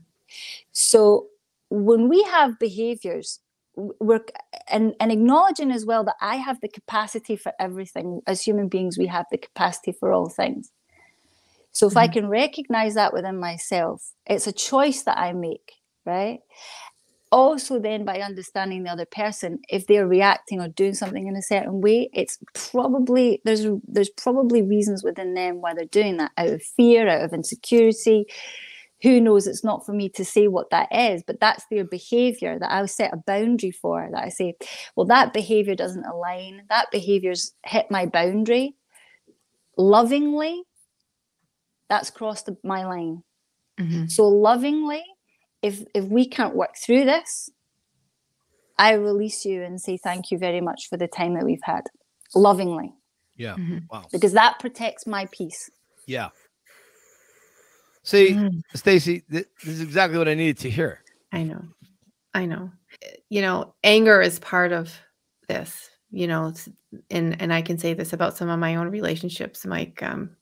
So 0.73 1.29
when 1.71 2.09
we 2.09 2.23
have 2.25 2.59
behaviors, 2.59 3.41
we're 3.77 4.25
and, 4.69 4.95
and 5.01 5.13
acknowledging 5.13 5.71
as 5.71 5.87
well 5.87 6.05
that 6.05 6.17
I 6.21 6.37
have 6.37 6.61
the 6.61 6.69
capacity 6.69 7.37
for 7.37 7.53
everything. 7.61 8.21
As 8.27 8.43
human 8.43 8.69
beings, 8.69 8.99
we 8.99 9.07
have 9.07 9.27
the 9.31 9.39
capacity 9.39 9.93
for 9.93 10.13
all 10.13 10.29
things. 10.29 10.71
So 11.73 11.87
if 11.87 11.97
I 11.97 12.07
Mhm. 12.09 12.13
can 12.13 12.29
recognize 12.29 12.95
that 12.95 13.13
within 13.15 13.39
myself, 13.39 14.13
it's 14.27 14.47
a 14.47 14.53
choice 14.53 15.03
that 15.05 15.19
I 15.19 15.33
make, 15.33 15.73
right? 16.05 16.41
Also, 17.33 17.79
then 17.81 18.05
by 18.05 18.21
understanding 18.21 18.85
the 18.85 18.91
other 18.91 19.07
person, 19.07 19.61
if 19.71 19.87
they're 19.87 20.07
reacting 20.07 20.61
or 20.61 20.69
doing 20.69 20.95
something 20.95 21.27
in 21.27 21.37
a 21.37 21.43
certain 21.43 21.81
way, 21.81 22.11
it's 22.13 22.39
probably 22.55 23.41
there's 23.45 23.67
there's 23.89 24.11
probably 24.11 24.63
reasons 24.63 25.03
within 25.05 25.35
them 25.35 25.61
why 25.63 25.75
they're 25.75 25.87
doing 25.87 26.19
that 26.19 26.33
out 26.37 26.49
of 26.51 26.63
fear, 26.63 27.09
out 27.09 27.23
of 27.25 27.33
insecurity, 27.33 28.27
who 29.03 29.21
knows 29.21 29.47
it's 29.47 29.65
not 29.65 29.85
for 29.85 29.93
me 29.93 30.09
to 30.09 30.25
say 30.25 30.47
what 30.49 30.71
that 30.71 30.89
is 30.93 31.23
but 31.27 31.41
that's 31.41 31.65
their 31.71 31.85
behavior 31.85 32.59
that 32.59 32.71
I'll 32.73 32.89
set 32.89 33.13
a 33.13 33.17
boundary 33.17 33.71
for 33.73 34.09
that 34.13 34.23
i 34.25 34.29
say 34.29 34.55
well 34.97 35.07
that 35.07 35.33
behavior 35.33 35.75
doesn't 35.75 36.05
align 36.07 36.63
that 36.69 36.87
behavior's 36.93 37.53
hit 37.67 37.91
my 37.91 38.07
boundary 38.07 38.75
lovingly 39.77 40.63
that's 41.89 42.11
crossed 42.11 42.49
my 42.63 42.85
line 42.87 43.23
Mhm. 43.81 44.11
so 44.11 44.29
lovingly 44.29 45.03
if 45.63 45.83
if 45.95 46.05
we 46.05 46.27
can't 46.29 46.55
work 46.55 46.77
through 46.77 47.05
this 47.05 47.51
i 48.79 48.93
release 48.93 49.45
you 49.45 49.63
and 49.63 49.81
say 49.81 49.97
thank 49.97 50.31
you 50.31 50.39
very 50.39 50.61
much 50.61 50.89
for 50.89 50.97
the 50.97 51.09
time 51.09 51.35
that 51.35 51.45
we've 51.45 51.63
had 51.65 51.85
lovingly 52.35 52.93
Yeah. 53.37 53.57
Mhm. 53.57 53.89
Wow. 53.91 54.07
because 54.13 54.33
that 54.35 54.59
protects 54.59 55.07
my 55.07 55.27
peace 55.33 55.71
Yeah. 56.07 56.31
See, 58.05 58.31
Mhm. 58.31 58.63
Stacy, 58.75 59.21
th- 59.31 59.47
this 59.65 59.75
is 59.75 59.81
exactly 59.81 60.19
what 60.19 60.29
I 60.29 60.35
needed 60.35 60.59
to 60.59 60.71
hear. 60.71 61.01
I 61.33 61.43
know. 61.45 61.63
I 62.35 62.47
know. 62.47 62.71
You 63.29 63.43
know, 63.43 63.75
anger 63.85 64.21
is 64.21 64.39
part 64.39 64.73
of 64.73 64.93
this, 65.49 65.91
you 66.11 66.27
know, 66.27 66.49
it's, 66.49 66.69
and 67.11 67.41
and 67.41 67.53
I 67.53 67.63
can 67.63 67.79
say 67.79 67.95
this 67.95 68.13
about 68.13 68.37
some 68.37 68.49
of 68.49 68.59
my 68.59 68.77
own 68.77 68.89
relationships, 68.91 69.65
Mike. 69.65 70.03
Um, 70.03 70.37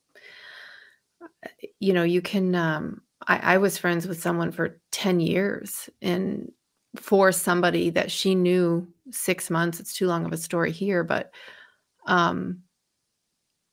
you 1.78 1.92
know, 1.92 2.02
you 2.02 2.22
can 2.22 2.54
um 2.54 3.02
I, 3.26 3.54
I 3.54 3.58
was 3.58 3.78
friends 3.78 4.06
with 4.06 4.20
someone 4.22 4.50
for 4.52 4.80
10 4.92 5.20
years 5.20 5.90
and 6.00 6.50
for 6.96 7.30
somebody 7.32 7.90
that 7.90 8.10
she 8.10 8.34
knew 8.34 8.88
six 9.10 9.50
months, 9.50 9.78
it's 9.78 9.94
too 9.94 10.06
long 10.06 10.24
of 10.24 10.32
a 10.32 10.36
story 10.36 10.72
here, 10.72 11.04
but 11.04 11.30
um 12.06 12.62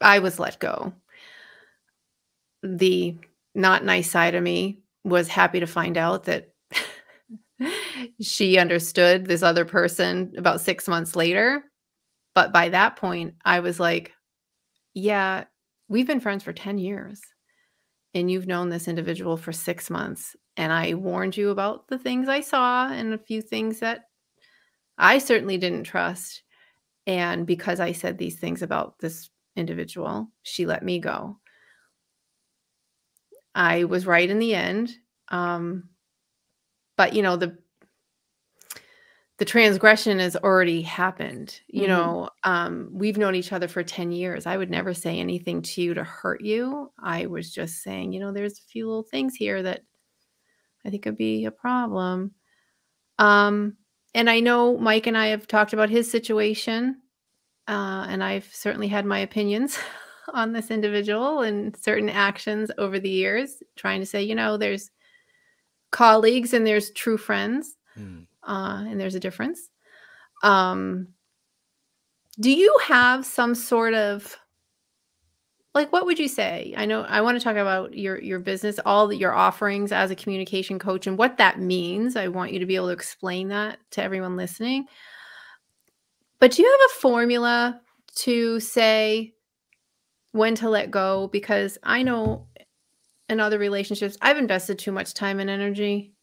I 0.01 0.20
was 0.20 0.39
let 0.39 0.59
go. 0.59 0.93
The 2.64 3.16
not 3.58 3.84
nice 3.84 4.10
side 4.10 4.36
of 4.36 4.43
me 4.43 4.82
was 5.03 5.28
happy 5.28 5.60
to 5.60 5.68
find 5.68 5.97
out 5.97 6.26
that 6.26 6.53
she 8.22 8.58
understood 8.58 9.26
this 9.26 9.41
other 9.41 9.66
person 9.66 10.34
about 10.38 10.62
six 10.62 10.88
months 10.88 11.16
later. 11.16 11.64
But 12.36 12.53
by 12.53 12.70
that 12.70 12.97
point, 12.97 13.34
I 13.43 13.62
was 13.62 13.80
like, 13.80 14.14
yeah, 14.93 15.45
we've 15.89 16.05
been 16.05 16.20
friends 16.20 16.43
for 16.43 16.53
10 16.53 16.78
years 16.78 17.20
and 18.14 18.30
you've 18.30 18.47
known 18.47 18.70
this 18.70 18.88
individual 18.88 19.38
for 19.38 19.51
six 19.51 19.89
months. 19.89 20.36
And 20.55 20.72
I 20.72 20.93
warned 20.93 21.36
you 21.36 21.49
about 21.49 21.88
the 21.88 21.97
things 21.97 22.30
I 22.30 22.41
saw 22.41 22.91
and 22.91 23.14
a 23.14 23.18
few 23.18 23.41
things 23.41 23.80
that 23.80 24.01
I 24.97 25.18
certainly 25.18 25.58
didn't 25.58 25.84
trust. 25.84 26.43
And 27.08 27.47
because 27.47 27.80
I 27.80 27.91
said 27.91 28.18
these 28.18 28.39
things 28.39 28.62
about 28.62 28.99
this 28.99 29.30
individual, 29.55 30.32
she 30.43 30.66
let 30.66 30.84
me 30.84 30.99
go. 30.99 31.38
I 33.58 33.86
was 33.86 34.05
right 34.05 34.30
in 34.30 34.39
the 34.39 34.53
end. 34.55 34.95
Um, 35.30 35.89
but 36.95 37.14
you 37.14 37.22
know, 37.24 37.36
the 37.38 37.58
the 39.39 39.45
transgression 39.45 40.20
has 40.20 40.36
already 40.36 40.82
happened. 40.82 41.60
You 41.68 41.84
Mhm. 41.84 41.88
know, 41.88 42.30
um, 42.43 42.89
we've 42.91 43.18
known 43.18 43.36
each 43.36 43.51
other 43.51 43.68
for 43.68 43.84
10 43.84 44.12
years. 44.12 44.45
I 44.47 44.58
would 44.58 44.72
never 44.72 44.93
say 44.93 45.20
anything 45.20 45.62
to 45.62 45.82
you 45.82 45.93
to 45.93 46.03
hurt 46.03 46.41
you. 46.41 46.91
I 46.99 47.28
was 47.28 47.53
just 47.53 47.84
saying, 47.84 48.14
you 48.14 48.20
know, 48.20 48.32
there's 48.32 48.60
a 48.60 48.64
few 48.72 48.88
little 48.88 49.03
things 49.03 49.36
here 49.36 49.62
that 49.62 49.82
I 50.86 50.89
think 50.89 51.03
could 51.03 51.18
be 51.18 51.45
a 51.45 51.51
problem. 51.51 52.34
Um, 53.20 53.78
and 54.16 54.30
I 54.30 54.39
know 54.39 54.78
Mike 54.78 55.08
and 55.08 55.18
I 55.18 55.28
have 55.28 55.47
talked 55.47 55.74
about 55.74 55.89
his 55.89 56.10
situation, 56.10 57.01
uh, 57.68 58.08
and 58.10 58.24
I've 58.24 58.49
certainly 58.53 58.88
had 58.88 59.05
my 59.05 59.20
opinions 59.20 59.78
on 60.34 60.53
this 60.53 60.71
individual 60.71 61.41
and 61.41 61.75
certain 61.75 62.09
actions 62.09 62.71
over 62.78 62.99
the 62.99 63.09
years, 63.09 63.63
trying 63.75 63.99
to 63.99 64.05
say, 64.05 64.23
you 64.23 64.36
know, 64.36 64.57
there's 64.57 64.89
colleagues 65.91 66.53
and 66.53 66.65
there's 66.65 66.91
true 66.91 67.17
friends, 67.17 67.75
mm. 67.97 68.25
uh, 68.43 68.84
and 68.88 68.99
there's 68.99 69.15
a 69.15 69.19
difference. 69.19 69.69
Um, 70.43 71.09
do 72.39 72.51
you 72.51 72.78
have 72.86 73.25
some 73.25 73.55
sort 73.55 73.93
of 73.93 74.38
like 75.73 75.91
what 75.91 76.05
would 76.05 76.17
you 76.17 76.28
say 76.28 76.73
i 76.78 76.86
know 76.86 77.01
i 77.03 77.21
want 77.21 77.38
to 77.38 77.43
talk 77.43 77.55
about 77.55 77.95
your 77.95 78.19
your 78.19 78.39
business 78.39 78.80
all 78.86 79.11
your 79.13 79.34
offerings 79.34 79.91
as 79.91 80.09
a 80.09 80.15
communication 80.15 80.80
coach 80.80 81.07
and 81.07 81.17
what 81.17 81.38
that 81.38 81.59
means 81.59 82.15
i 82.15 82.28
want 82.28 82.51
you 82.51 82.59
to 82.59 82.65
be 82.65 82.75
able 82.75 82.88
to 82.88 82.93
explain 82.93 83.47
that 83.47 83.80
to 83.91 84.01
everyone 84.01 84.36
listening 84.36 84.86
but 86.39 86.51
do 86.51 86.61
you 86.61 86.69
have 86.69 86.89
a 86.89 86.99
formula 86.99 87.82
to 88.15 88.59
say 88.59 89.34
when 90.38 90.55
to 90.55 90.69
let 90.69 90.91
go 90.91 91.27
because 91.27 91.77
i 91.83 92.03
know 92.03 92.47
in 93.29 93.39
other 93.39 93.59
relationships 93.59 94.17
i've 94.21 94.38
invested 94.38 94.79
too 94.79 94.91
much 94.91 95.13
time 95.13 95.39
and 95.39 95.49
energy 95.49 96.13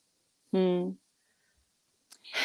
hmm. 0.52 0.90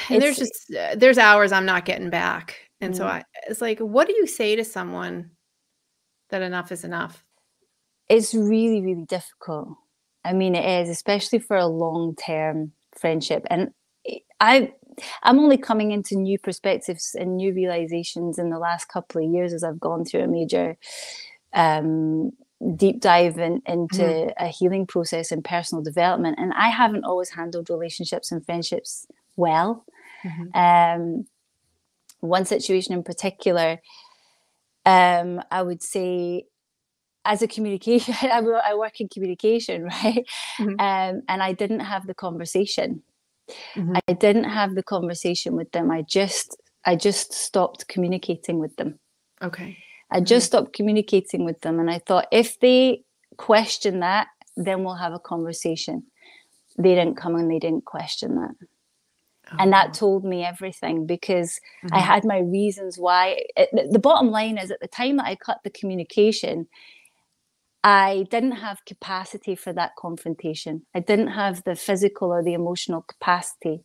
and 0.10 0.22
there's 0.22 0.38
just 0.38 0.74
uh, 0.78 0.96
there's 0.96 1.18
hours 1.18 1.52
i'm 1.52 1.66
not 1.66 1.86
getting 1.86 2.10
back 2.10 2.56
and 2.82 2.96
so 2.96 3.06
I, 3.06 3.24
it's 3.50 3.62
like 3.62 3.80
what 3.80 4.08
do 4.08 4.14
you 4.14 4.26
say 4.26 4.56
to 4.56 4.64
someone 4.64 5.32
that 6.30 6.42
enough 6.42 6.72
is 6.72 6.84
enough? 6.84 7.26
It's 8.08 8.34
really, 8.34 8.82
really 8.82 9.06
difficult. 9.06 9.70
I 10.24 10.34
mean, 10.34 10.56
it 10.56 10.84
is, 10.84 10.90
especially 10.90 11.40
for 11.40 11.58
a 11.58 11.68
long 11.68 12.16
term 12.16 12.72
friendship. 12.98 13.46
And 13.50 13.70
I, 14.40 14.74
I'm 15.24 15.40
only 15.40 15.58
coming 15.58 15.92
into 15.92 16.16
new 16.16 16.40
perspectives 16.40 17.16
and 17.18 17.38
new 17.38 17.54
realizations 17.54 18.40
in 18.40 18.50
the 18.50 18.60
last 18.60 18.86
couple 18.86 19.24
of 19.24 19.32
years 19.32 19.54
as 19.54 19.64
I've 19.64 19.80
gone 19.80 20.06
through 20.06 20.24
a 20.24 20.28
major 20.28 20.78
um, 21.54 22.32
deep 22.76 23.00
dive 23.00 23.38
in, 23.40 23.62
into 23.66 24.02
mm-hmm. 24.02 24.44
a 24.46 24.48
healing 24.48 24.86
process 24.86 25.32
and 25.32 25.44
personal 25.44 25.84
development. 25.84 26.38
And 26.40 26.54
I 26.54 26.70
haven't 26.70 27.06
always 27.06 27.30
handled 27.30 27.70
relationships 27.70 28.32
and 28.32 28.46
friendships 28.46 29.08
well. 29.36 29.86
Mm-hmm. 30.24 30.58
Um, 30.58 31.26
one 32.20 32.46
situation 32.46 32.94
in 32.94 33.04
particular, 33.04 33.80
um, 34.86 35.42
I 35.52 35.62
would 35.62 35.82
say 35.82 36.44
as 37.26 37.42
a 37.42 37.48
communication, 37.48 38.14
I, 38.22 38.40
I 38.40 38.76
work 38.76 39.00
in 39.00 39.08
communication, 39.08 39.84
right? 40.04 40.26
Mm-hmm. 40.60 40.80
Um, 40.80 41.22
and 41.28 41.44
I 41.44 41.54
didn't 41.54 41.82
have 41.82 42.08
the 42.08 42.14
conversation. 42.14 43.04
Mm-hmm. 43.76 43.96
I 44.08 44.14
didn't 44.14 44.44
have 44.44 44.76
the 44.76 44.84
conversation 44.84 45.56
with 45.56 45.72
them. 45.72 45.90
I 45.90 46.04
just, 46.04 46.58
I 46.86 46.96
just 46.96 47.34
stopped 47.34 47.88
communicating 47.88 48.60
with 48.60 48.76
them. 48.76 49.00
Okay. 49.42 49.78
I 50.12 50.20
just 50.22 50.52
mm-hmm. 50.52 50.58
stopped 50.58 50.74
communicating 50.74 51.46
with 51.46 51.62
them, 51.62 51.80
and 51.80 51.90
I 51.90 52.00
thought 52.00 52.28
if 52.32 52.60
they 52.60 53.04
question 53.38 54.00
that, 54.00 54.28
then 54.56 54.84
we'll 54.84 54.96
have 54.96 55.14
a 55.14 55.20
conversation. 55.20 56.04
They 56.78 56.96
didn't 56.96 57.16
come 57.16 57.36
and 57.36 57.50
they 57.50 57.60
didn't 57.60 57.86
question 57.86 58.36
that. 58.36 58.56
And 59.58 59.74
that 59.74 59.90
oh. 59.90 59.94
told 59.94 60.26
me 60.26 60.44
everything 60.44 61.08
because 61.08 61.60
mm-hmm. 61.84 61.96
I 61.96 62.00
had 62.00 62.24
my 62.24 62.40
reasons 62.40 62.98
why. 62.98 63.44
It, 63.58 63.70
the 63.92 64.00
bottom 64.00 64.30
line 64.30 64.58
is 64.58 64.70
at 64.70 64.80
the 64.80 64.88
time 64.88 65.18
that 65.18 65.26
I 65.26 65.36
cut 65.36 65.60
the 65.64 65.72
communication, 65.72 66.68
I 67.84 68.28
didn't 68.30 68.54
have 68.54 68.86
capacity 68.86 69.56
for 69.56 69.74
that 69.74 69.96
confrontation. 69.98 70.86
I 70.94 71.00
didn't 71.00 71.30
have 71.30 71.64
the 71.64 71.76
physical 71.76 72.32
or 72.32 72.44
the 72.44 72.54
emotional 72.54 73.02
capacity 73.02 73.84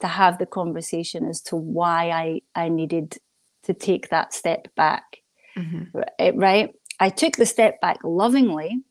to 0.00 0.06
have 0.06 0.38
the 0.38 0.46
conversation 0.46 1.28
as 1.28 1.40
to 1.42 1.56
why 1.56 2.10
I, 2.10 2.40
I 2.60 2.68
needed 2.70 3.18
to 3.64 3.74
take 3.74 4.08
that 4.08 4.32
step 4.32 4.74
back. 4.74 5.18
Mm-hmm. 5.56 6.38
Right? 6.38 6.74
I 7.00 7.08
took 7.10 7.36
the 7.36 7.46
step 7.46 7.80
back 7.80 7.98
lovingly. 8.04 8.82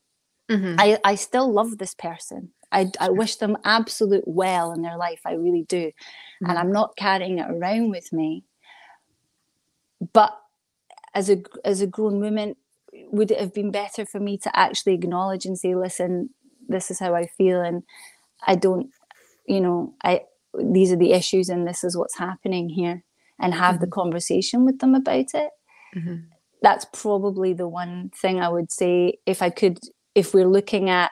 Mm-hmm. 0.50 0.76
I, 0.78 0.98
I 1.04 1.14
still 1.14 1.50
love 1.50 1.78
this 1.78 1.94
person. 1.94 2.50
I, 2.70 2.90
I 3.00 3.10
wish 3.10 3.36
them 3.36 3.56
absolute 3.64 4.24
well 4.26 4.72
in 4.72 4.82
their 4.82 4.96
life. 4.96 5.20
I 5.24 5.34
really 5.34 5.64
do. 5.68 5.86
Mm-hmm. 5.86 6.50
And 6.50 6.58
I'm 6.58 6.72
not 6.72 6.96
carrying 6.96 7.38
it 7.38 7.50
around 7.50 7.90
with 7.90 8.12
me. 8.12 8.44
But 10.12 10.38
as 11.14 11.30
a 11.30 11.42
as 11.64 11.80
a 11.80 11.86
grown 11.86 12.20
woman, 12.20 12.56
would 12.92 13.30
it 13.30 13.40
have 13.40 13.54
been 13.54 13.70
better 13.70 14.04
for 14.04 14.20
me 14.20 14.36
to 14.38 14.58
actually 14.58 14.94
acknowledge 14.94 15.46
and 15.46 15.58
say, 15.58 15.74
listen, 15.74 16.30
this 16.68 16.90
is 16.90 16.98
how 16.98 17.14
I 17.14 17.26
feel 17.26 17.60
and 17.60 17.84
I 18.46 18.56
don't, 18.56 18.90
you 19.46 19.60
know, 19.60 19.94
I 20.02 20.22
these 20.58 20.92
are 20.92 20.96
the 20.96 21.12
issues 21.12 21.48
and 21.48 21.66
this 21.66 21.84
is 21.84 21.96
what's 21.96 22.18
happening 22.18 22.68
here 22.68 23.02
and 23.40 23.54
have 23.54 23.76
mm-hmm. 23.76 23.84
the 23.84 23.90
conversation 23.90 24.64
with 24.64 24.78
them 24.80 24.94
about 24.94 25.34
it. 25.34 25.50
Mm-hmm. 25.96 26.16
That's 26.64 26.86
probably 26.94 27.52
the 27.52 27.68
one 27.68 28.10
thing 28.16 28.40
I 28.40 28.48
would 28.48 28.72
say 28.72 29.18
if 29.26 29.42
I 29.42 29.50
could 29.50 29.78
if 30.14 30.32
we're 30.32 30.48
looking 30.48 30.88
at 30.88 31.10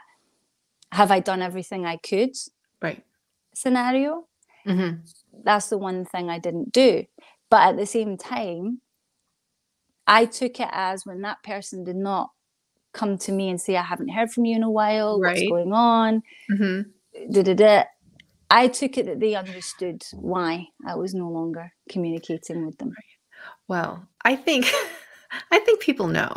have 0.93 1.11
I 1.11 1.21
done 1.21 1.43
everything 1.43 1.85
I 1.85 1.99
could? 1.99 2.31
Right. 2.81 3.05
Scenario. 3.55 4.27
Mm-hmm. 4.67 5.03
That's 5.45 5.69
the 5.69 5.77
one 5.77 6.07
thing 6.07 6.31
I 6.31 6.39
didn't 6.39 6.73
do. 6.73 7.05
But 7.51 7.69
at 7.69 7.77
the 7.77 7.85
same 7.85 8.17
time, 8.17 8.81
I 10.07 10.25
took 10.25 10.59
it 10.59 10.69
as 10.73 11.05
when 11.05 11.21
that 11.21 11.43
person 11.43 11.85
did 11.85 11.97
not 11.97 12.31
come 12.95 13.19
to 13.19 13.33
me 13.33 13.51
and 13.51 13.61
say, 13.61 13.77
I 13.77 13.83
haven't 13.83 14.09
heard 14.09 14.31
from 14.31 14.47
you 14.47 14.57
in 14.57 14.63
a 14.63 14.71
while, 14.71 15.21
right. 15.21 15.35
what's 15.35 15.49
going 15.51 15.75
on? 15.75 16.23
Mm-hmm. 16.51 17.31
Da, 17.31 17.43
da, 17.43 17.55
da. 17.55 17.85
I 18.51 18.69
took 18.69 18.97
it 18.97 19.05
that 19.05 19.21
they 19.21 19.35
understood 19.35 20.03
why 20.15 20.69
I 20.87 20.95
was 20.97 21.13
no 21.13 21.29
longer 21.29 21.73
communicating 21.91 22.65
with 22.65 22.79
them. 22.79 22.93
Well, 23.69 24.07
I 24.25 24.37
think 24.37 24.71
I 25.51 25.59
think 25.61 25.81
people 25.81 26.07
know. 26.09 26.33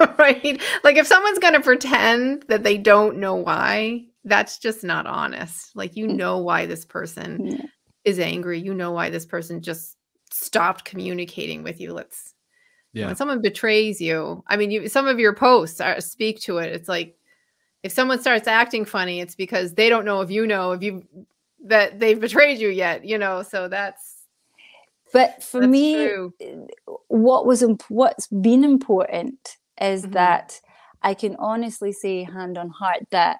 right? 0.18 0.60
Like 0.84 0.96
if 0.96 1.06
someone's 1.06 1.38
going 1.38 1.54
to 1.54 1.60
pretend 1.60 2.44
that 2.48 2.62
they 2.62 2.78
don't 2.78 3.18
know 3.18 3.34
why, 3.34 4.04
that's 4.24 4.58
just 4.58 4.84
not 4.84 5.06
honest. 5.06 5.74
Like 5.74 5.96
you 5.96 6.06
mm. 6.06 6.16
know 6.16 6.38
why 6.38 6.66
this 6.66 6.84
person 6.84 7.46
yeah. 7.46 7.62
is 8.04 8.18
angry. 8.18 8.60
You 8.60 8.74
know 8.74 8.92
why 8.92 9.10
this 9.10 9.26
person 9.26 9.62
just 9.62 9.96
stopped 10.30 10.84
communicating 10.84 11.62
with 11.62 11.80
you. 11.80 11.92
Let's 11.92 12.34
yeah. 12.92 13.06
When 13.06 13.16
someone 13.16 13.40
betrays 13.40 14.00
you, 14.00 14.44
I 14.46 14.56
mean, 14.56 14.70
you 14.70 14.88
some 14.88 15.06
of 15.06 15.18
your 15.18 15.34
posts 15.34 15.80
are, 15.80 15.98
speak 16.00 16.40
to 16.42 16.58
it. 16.58 16.72
It's 16.72 16.88
like 16.88 17.16
if 17.82 17.90
someone 17.90 18.20
starts 18.20 18.46
acting 18.46 18.84
funny, 18.84 19.20
it's 19.20 19.34
because 19.34 19.72
they 19.72 19.88
don't 19.88 20.04
know 20.04 20.20
if 20.20 20.30
you 20.30 20.46
know 20.46 20.72
if 20.72 20.82
you 20.82 21.06
that 21.64 21.98
they've 21.98 22.20
betrayed 22.20 22.58
you 22.58 22.68
yet. 22.68 23.04
You 23.04 23.16
know, 23.16 23.42
so 23.42 23.68
that's 23.68 24.11
but 25.12 25.42
for 25.42 25.66
me, 25.66 25.94
true. 25.94 26.32
what 27.08 27.46
was 27.46 27.62
imp- 27.62 27.84
what's 27.88 28.26
been 28.28 28.64
important 28.64 29.56
is 29.80 30.02
mm-hmm. 30.02 30.12
that 30.12 30.60
I 31.02 31.14
can 31.14 31.36
honestly 31.38 31.92
say, 31.92 32.24
hand 32.24 32.58
on 32.58 32.70
heart, 32.70 33.04
that 33.10 33.38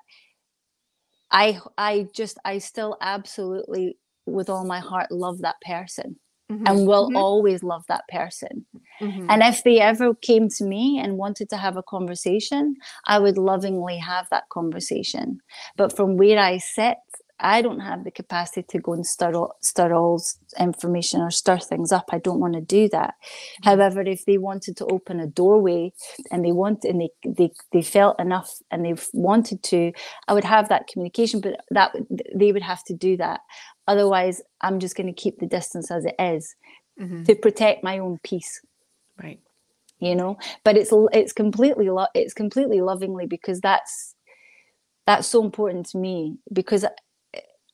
I 1.31 1.61
I 1.79 2.09
just 2.15 2.39
I 2.45 2.59
still 2.59 2.97
absolutely 3.01 3.99
with 4.27 4.49
all 4.49 4.65
my 4.65 4.81
heart 4.81 5.11
love 5.11 5.39
that 5.39 5.57
person. 5.65 6.17
Mm-hmm. 6.51 6.67
and 6.67 6.87
will 6.87 7.07
mm-hmm. 7.07 7.17
always 7.17 7.63
love 7.63 7.85
that 7.89 8.03
person. 8.09 8.67
Mm-hmm. 9.01 9.27
And 9.31 9.43
if 9.43 9.65
they 9.65 9.81
ever 9.81 10.15
came 10.15 10.49
to 10.51 10.65
me 10.65 11.01
and 11.03 11.17
wanted 11.17 11.49
to 11.51 11.57
have 11.57 11.79
a 11.79 11.83
conversation, 11.85 12.75
I 13.07 13.21
would 13.21 13.39
lovingly 13.39 13.97
have 13.97 14.27
that 14.31 14.49
conversation. 14.51 15.39
But 15.77 15.97
from 15.97 16.17
where 16.19 16.39
I 16.39 16.59
sit, 16.59 16.99
I 17.43 17.61
don't 17.61 17.81
have 17.81 18.05
the 18.05 18.11
capacity 18.11 18.63
to 18.71 18.79
go 18.79 18.93
and 18.93 19.07
stir, 19.07 19.33
stir 19.61 19.93
all 19.93 20.23
information 20.59 21.21
or 21.21 21.31
stir 21.31 21.59
things 21.59 21.93
up. 21.93 22.11
I 22.13 22.19
don't 22.19 22.41
want 22.41 22.55
to 22.55 22.61
do 22.61 22.89
that. 22.91 23.15
Mm-hmm. 23.15 23.69
However, 23.69 24.01
if 24.03 24.25
they 24.25 24.39
wanted 24.39 24.77
to 24.79 24.87
open 24.87 25.21
a 25.21 25.27
doorway 25.27 25.93
and 26.31 26.45
they 26.45 26.53
want 26.53 26.85
and 26.85 27.01
they, 27.01 27.11
they 27.27 27.51
they 27.73 27.83
felt 27.83 28.21
enough 28.21 28.61
and 28.71 28.85
they 28.85 28.95
wanted 29.13 29.63
to, 29.65 29.93
I 30.29 30.35
would 30.35 30.45
have 30.45 30.69
that 30.69 30.87
communication. 30.87 31.41
But 31.41 31.61
that 31.71 31.95
they 32.35 32.53
would 32.53 32.63
have 32.63 32.85
to 32.85 32.95
do 32.95 33.17
that. 33.17 33.41
Otherwise, 33.89 34.41
I'm 34.61 34.79
just 34.79 34.97
going 34.97 35.13
to 35.13 35.23
keep 35.23 35.39
the 35.39 35.47
distance 35.47 35.91
as 35.91 36.05
it 36.05 36.15
is 36.19 36.55
mm-hmm. 37.01 37.25
to 37.25 37.35
protect 37.35 37.83
my 37.83 37.99
own 37.99 38.19
peace. 38.23 38.61
Right. 39.21 39.41
You 39.99 40.17
know, 40.17 40.39
but 40.65 40.77
it's 40.77 40.93
it's 41.13 41.33
completely 41.33 41.89
lo- 41.89 42.07
it's 42.15 42.35
completely 42.35 42.81
lovingly 42.81 43.27
because 43.27 43.61
that's 43.61 44.15
that's 45.07 45.27
so 45.29 45.45
important 45.45 45.87
to 45.87 45.99
me 45.99 46.39
because 46.53 46.85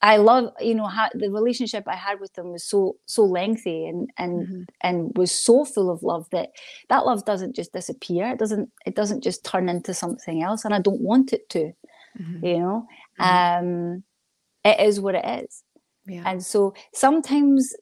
I 0.01 0.18
love, 0.18 0.53
you 0.61 0.74
know, 0.74 0.86
how 0.86 1.09
the 1.12 1.30
relationship 1.30 1.84
I 1.88 1.96
had 1.96 2.20
with 2.20 2.32
them 2.34 2.53
was 2.53 2.64
so 2.64 2.96
so 3.07 3.24
lengthy 3.24 3.86
and 3.86 4.09
and 4.16 4.46
mm-hmm. 4.46 4.62
and 4.82 5.16
was 5.16 5.32
so 5.32 5.64
full 5.64 5.90
of 5.90 6.03
love 6.03 6.28
that 6.30 6.51
that 6.88 7.05
love 7.05 7.24
doesn't 7.24 7.57
just 7.57 7.72
disappear. 7.72 8.28
It 8.28 8.38
doesn't 8.38 8.70
it 8.86 8.94
doesn't 8.94 9.24
just 9.24 9.44
turn 9.44 9.68
into 9.68 9.92
something 9.94 10.42
else, 10.42 10.64
and 10.64 10.74
I 10.74 10.80
don't 10.80 11.01
want 11.01 11.32
it 11.32 11.49
to. 11.51 11.72
Mm-hmm. 12.20 12.46
You 12.46 12.59
know, 12.59 12.86
mm-hmm. 13.20 13.66
um, 13.66 14.05
it 14.64 14.80
is 14.80 15.01
what 15.01 15.16
it 15.16 15.24
is. 15.44 15.64
Yeah. 16.07 16.22
And 16.24 16.44
so 16.44 16.74
sometimes 16.94 17.74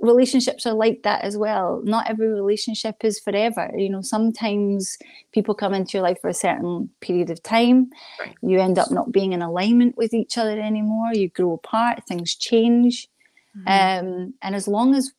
relationships 0.00 0.66
are 0.66 0.74
like 0.74 1.02
that 1.02 1.24
as 1.24 1.36
well. 1.36 1.80
Not 1.84 2.08
every 2.08 2.28
relationship 2.28 2.96
is 3.02 3.18
forever. 3.18 3.70
You 3.76 3.88
know, 3.88 4.02
sometimes 4.02 4.98
people 5.32 5.54
come 5.54 5.74
into 5.74 5.96
your 5.98 6.02
life 6.02 6.20
for 6.20 6.28
a 6.28 6.34
certain 6.34 6.90
period 7.00 7.30
of 7.30 7.42
time. 7.42 7.90
Right. 8.20 8.34
You 8.42 8.60
end 8.60 8.78
up 8.78 8.90
not 8.90 9.12
being 9.12 9.32
in 9.32 9.42
alignment 9.42 9.96
with 9.96 10.12
each 10.12 10.36
other 10.36 10.60
anymore. 10.60 11.14
You 11.14 11.28
grow 11.30 11.54
apart, 11.54 12.02
things 12.06 12.34
change. 12.34 13.08
Mm-hmm. 13.56 14.06
Um, 14.06 14.34
and 14.42 14.54
as 14.54 14.68
long 14.68 14.94
as 14.94 15.12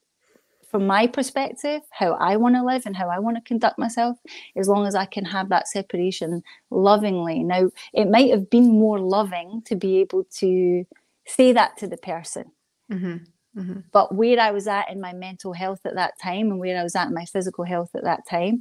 from 0.69 0.87
my 0.87 1.07
perspective, 1.07 1.81
how 1.89 2.13
I 2.13 2.35
want 2.35 2.55
to 2.55 2.63
live 2.63 2.85
and 2.85 2.97
how 2.97 3.09
I 3.09 3.19
want 3.19 3.37
to 3.37 3.41
conduct 3.41 3.79
myself, 3.79 4.17
as 4.57 4.67
long 4.67 4.85
as 4.85 4.93
I 4.93 5.05
can 5.05 5.23
have 5.23 5.47
that 5.49 5.69
separation 5.69 6.43
lovingly. 6.69 7.43
Now, 7.43 7.71
it 7.93 8.09
might 8.09 8.29
have 8.31 8.49
been 8.49 8.71
more 8.71 8.99
loving 8.99 9.61
to 9.67 9.75
be 9.75 9.99
able 10.01 10.25
to 10.39 10.85
say 11.25 11.53
that 11.53 11.77
to 11.77 11.87
the 11.87 11.97
person. 11.97 12.51
Mm-hmm. 12.91 13.23
Mm-hmm. 13.57 13.79
But 13.91 14.13
where 14.15 14.39
I 14.39 14.51
was 14.51 14.67
at 14.67 14.89
in 14.91 14.99
my 15.01 15.13
mental 15.13 15.53
health 15.53 15.81
at 15.85 15.95
that 15.95 16.13
time 16.21 16.51
and 16.51 16.59
where 16.59 16.77
I 16.79 16.83
was 16.83 16.95
at 16.95 17.07
in 17.07 17.13
my 17.13 17.25
physical 17.25 17.63
health 17.65 17.91
at 17.95 18.03
that 18.03 18.21
time, 18.29 18.59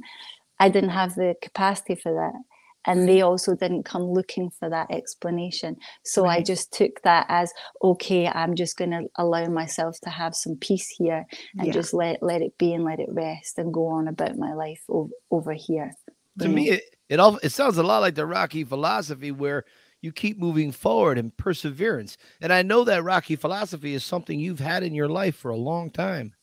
I 0.59 0.69
didn't 0.69 0.91
have 0.91 1.15
the 1.15 1.35
capacity 1.41 1.95
for 1.95 2.13
that. 2.13 2.41
And 2.87 3.09
they 3.09 3.21
also 3.21 3.55
didn't 3.55 3.83
come 3.83 4.03
looking 4.03 4.51
for 4.51 4.69
that 4.69 4.91
explanation. 4.91 5.77
So 6.03 6.27
I 6.27 6.41
just 6.43 6.71
took 6.71 7.01
that 7.01 7.25
as 7.29 7.51
okay, 7.83 8.27
I'm 8.27 8.55
just 8.55 8.77
going 8.77 8.91
to 8.91 9.07
allow 9.17 9.47
myself 9.47 9.99
to 10.03 10.09
have 10.11 10.35
some 10.35 10.55
peace 10.57 10.87
here 10.89 11.25
and 11.57 11.67
Yeah. 11.67 11.73
just 11.73 11.93
let, 11.93 12.21
let 12.21 12.43
it 12.43 12.57
be 12.59 12.73
and 12.73 12.83
let 12.83 12.99
it 12.99 13.09
rest 13.11 13.57
and 13.57 13.73
go 13.73 13.87
on 13.87 14.07
about 14.07 14.37
my 14.37 14.53
life 14.53 14.83
o- 14.89 15.09
over 15.31 15.53
here. 15.53 15.93
To 16.39 16.47
you 16.47 16.55
me, 16.55 16.69
it, 16.69 16.83
it 17.09 17.19
all 17.19 17.37
it 17.41 17.49
sounds 17.51 17.77
a 17.77 17.83
lot 17.83 18.01
like 18.01 18.15
the 18.15 18.25
Rocky 18.25 18.63
philosophy 18.63 19.31
where 19.31 19.65
you 20.05 20.11
keep 20.13 20.37
moving 20.39 20.71
forward 20.71 21.17
and 21.17 21.35
perseverance. 21.35 22.17
And 22.39 22.53
I 22.53 22.61
know 22.61 22.83
that 22.85 23.03
Rocky 23.03 23.35
philosophy 23.35 23.95
is 23.95 24.03
something 24.05 24.39
you've 24.39 24.59
had 24.59 24.83
in 24.83 24.93
your 24.93 25.09
life 25.09 25.35
for 25.35 25.49
a 25.49 25.57
long 25.57 25.89
time. 25.89 26.35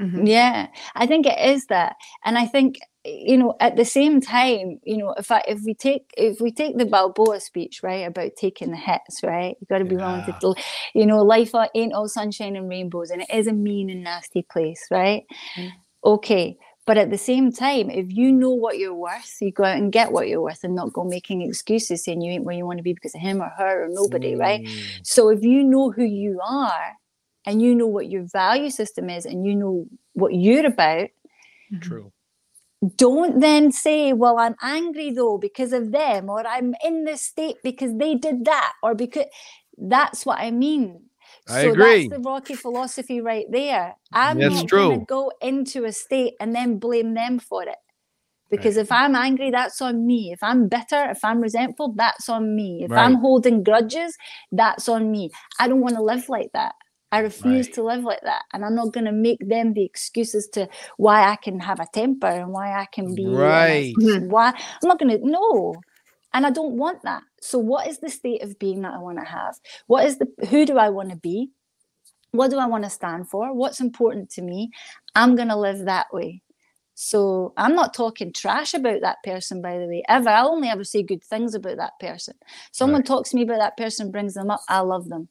Mhm. 0.00 0.28
Yeah, 0.28 0.68
I 0.94 1.06
think 1.06 1.26
it 1.26 1.38
is 1.40 1.66
that, 1.66 1.96
and 2.24 2.38
I 2.38 2.46
think 2.46 2.78
you 3.04 3.36
know 3.36 3.56
at 3.58 3.74
the 3.74 3.84
same 3.84 4.20
time, 4.20 4.78
you 4.84 4.96
know, 4.96 5.12
if 5.18 5.32
I 5.32 5.42
if 5.48 5.60
we 5.64 5.74
take 5.74 6.12
if 6.16 6.40
we 6.40 6.52
take 6.52 6.78
the 6.78 6.86
Balboa 6.86 7.40
speech 7.40 7.82
right 7.82 8.06
about 8.06 8.36
taking 8.36 8.70
the 8.70 8.76
hits, 8.76 9.24
right, 9.24 9.56
you 9.60 9.66
got 9.68 9.78
to 9.78 9.84
be 9.84 9.96
willing 9.96 10.22
to, 10.22 10.54
you 10.94 11.04
know, 11.04 11.24
life 11.24 11.52
ain't 11.74 11.92
all 11.94 12.08
sunshine 12.08 12.54
and 12.54 12.68
rainbows, 12.68 13.10
and 13.10 13.22
it 13.22 13.30
is 13.34 13.48
a 13.48 13.52
mean 13.52 13.90
and 13.90 14.04
nasty 14.04 14.42
place, 14.42 14.86
right? 14.90 15.24
Mm. 15.58 15.72
Okay. 16.04 16.56
But 16.88 16.96
at 16.96 17.10
the 17.10 17.18
same 17.18 17.52
time, 17.52 17.90
if 17.90 18.06
you 18.08 18.32
know 18.32 18.48
what 18.48 18.78
you're 18.78 18.94
worth, 18.94 19.36
you 19.42 19.52
go 19.52 19.64
out 19.64 19.76
and 19.76 19.92
get 19.92 20.10
what 20.10 20.26
you're 20.26 20.40
worth 20.40 20.64
and 20.64 20.74
not 20.74 20.94
go 20.94 21.04
making 21.04 21.42
excuses 21.42 22.02
saying 22.02 22.22
you 22.22 22.32
ain't 22.32 22.44
where 22.44 22.56
you 22.56 22.64
want 22.64 22.78
to 22.78 22.82
be 22.82 22.94
because 22.94 23.14
of 23.14 23.20
him 23.20 23.42
or 23.42 23.50
her 23.58 23.84
or 23.84 23.88
nobody, 23.90 24.34
right? 24.34 24.62
Mm. 24.62 25.00
So 25.02 25.28
if 25.28 25.42
you 25.42 25.62
know 25.62 25.90
who 25.90 26.02
you 26.02 26.40
are 26.42 26.94
and 27.44 27.60
you 27.60 27.74
know 27.74 27.86
what 27.86 28.08
your 28.08 28.22
value 28.22 28.70
system 28.70 29.10
is 29.10 29.26
and 29.26 29.44
you 29.44 29.54
know 29.54 29.86
what 30.14 30.34
you're 30.34 30.64
about. 30.64 31.10
True. 31.82 32.10
don't 32.96 33.40
then 33.40 33.70
say, 33.70 34.14
Well, 34.14 34.38
I'm 34.38 34.56
angry 34.62 35.10
though 35.10 35.36
because 35.36 35.74
of 35.74 35.92
them, 35.92 36.30
or 36.30 36.46
I'm 36.46 36.74
in 36.82 37.04
this 37.04 37.20
state 37.20 37.56
because 37.62 37.98
they 37.98 38.14
did 38.14 38.46
that, 38.46 38.72
or 38.82 38.94
because 38.94 39.26
that's 39.76 40.24
what 40.24 40.40
I 40.40 40.52
mean. 40.52 41.02
I 41.48 41.60
so 41.62 41.70
agree. 41.70 42.04
that's 42.04 42.08
the 42.08 42.18
Rocky 42.20 42.54
philosophy 42.54 43.20
right 43.20 43.46
there. 43.50 43.96
I'm 44.12 44.38
That's 44.38 44.54
not 44.54 44.70
going 44.70 44.90
to 44.90 44.98
go 45.06 45.32
into 45.42 45.84
a 45.84 45.92
state 45.92 46.34
and 46.40 46.54
then 46.54 46.78
blame 46.78 47.14
them 47.14 47.38
for 47.38 47.62
it. 47.64 47.76
Because 48.50 48.76
if 48.78 48.90
I'm 48.90 49.14
angry, 49.14 49.50
that's 49.50 49.80
on 49.82 50.06
me. 50.06 50.30
If 50.32 50.42
I'm 50.42 50.68
bitter, 50.68 51.10
if 51.10 51.22
I'm 51.24 51.40
resentful, 51.40 51.92
that's 51.96 52.28
on 52.28 52.56
me. 52.56 52.82
If 52.82 52.96
I'm 52.96 53.16
holding 53.16 53.62
grudges, 53.62 54.16
that's 54.52 54.88
on 54.88 55.10
me. 55.10 55.30
I 55.60 55.68
don't 55.68 55.80
want 55.80 55.96
to 55.96 56.02
live 56.02 56.28
like 56.28 56.50
that. 56.54 56.74
I 57.12 57.18
refuse 57.20 57.66
Right. 57.66 57.74
to 57.74 57.82
live 57.82 58.04
like 58.04 58.22
that. 58.22 58.42
And 58.54 58.64
I'm 58.64 58.74
not 58.74 58.92
going 58.92 59.04
to 59.06 59.12
make 59.12 59.38
them 59.46 59.74
the 59.74 59.84
excuses 59.84 60.48
to 60.54 60.68
why 60.96 61.30
I 61.30 61.36
can 61.36 61.60
have 61.60 61.80
a 61.80 61.86
temper 61.92 62.26
and 62.26 62.52
why 62.52 62.72
I 62.72 62.86
can 62.92 63.14
be. 63.14 63.26
Right. 63.26 63.94
Why 63.96 64.48
I'm 64.82 64.88
not 64.88 64.98
going 64.98 65.18
to, 65.18 65.26
no. 65.26 65.84
And 66.34 66.44
I 66.46 66.50
don't 66.50 66.74
want 66.74 67.02
that. 67.02 67.22
So, 67.40 67.58
what 67.58 67.86
is 67.86 67.98
the 67.98 68.10
state 68.10 68.42
of 68.42 68.58
being 68.58 68.82
that 68.82 68.94
I 68.94 68.98
want 68.98 69.18
to 69.18 69.24
have? 69.24 69.56
What 69.86 70.04
is 70.04 70.18
the, 70.18 70.28
who 70.48 70.66
do 70.66 70.78
I 70.78 70.90
want 70.90 71.10
to 71.10 71.16
be? 71.16 71.50
What 72.32 72.50
do 72.50 72.58
I 72.58 72.66
want 72.66 72.84
to 72.84 72.90
stand 72.90 73.28
for? 73.30 73.54
What's 73.54 73.80
important 73.80 74.30
to 74.30 74.42
me? 74.42 74.70
I'm 75.14 75.36
going 75.36 75.48
to 75.48 75.56
live 75.56 75.86
that 75.86 76.12
way. 76.12 76.42
So 76.94 77.52
I'm 77.56 77.74
not 77.74 77.94
talking 77.94 78.32
trash 78.32 78.74
about 78.74 79.02
that 79.02 79.18
person, 79.22 79.62
by 79.62 79.78
the 79.78 79.86
way, 79.86 80.02
ever. 80.08 80.28
I'll 80.28 80.48
only 80.48 80.68
ever 80.68 80.82
say 80.84 81.02
good 81.02 81.22
things 81.22 81.54
about 81.54 81.76
that 81.76 81.92
person. 82.00 82.34
Someone 82.72 83.02
Right. 83.02 83.06
talks 83.06 83.30
to 83.30 83.36
me 83.36 83.42
about 83.42 83.60
that 83.60 83.76
person, 83.76 84.10
brings 84.10 84.34
them 84.34 84.50
up, 84.50 84.60
I 84.68 84.80
love 84.80 85.08
them. 85.08 85.28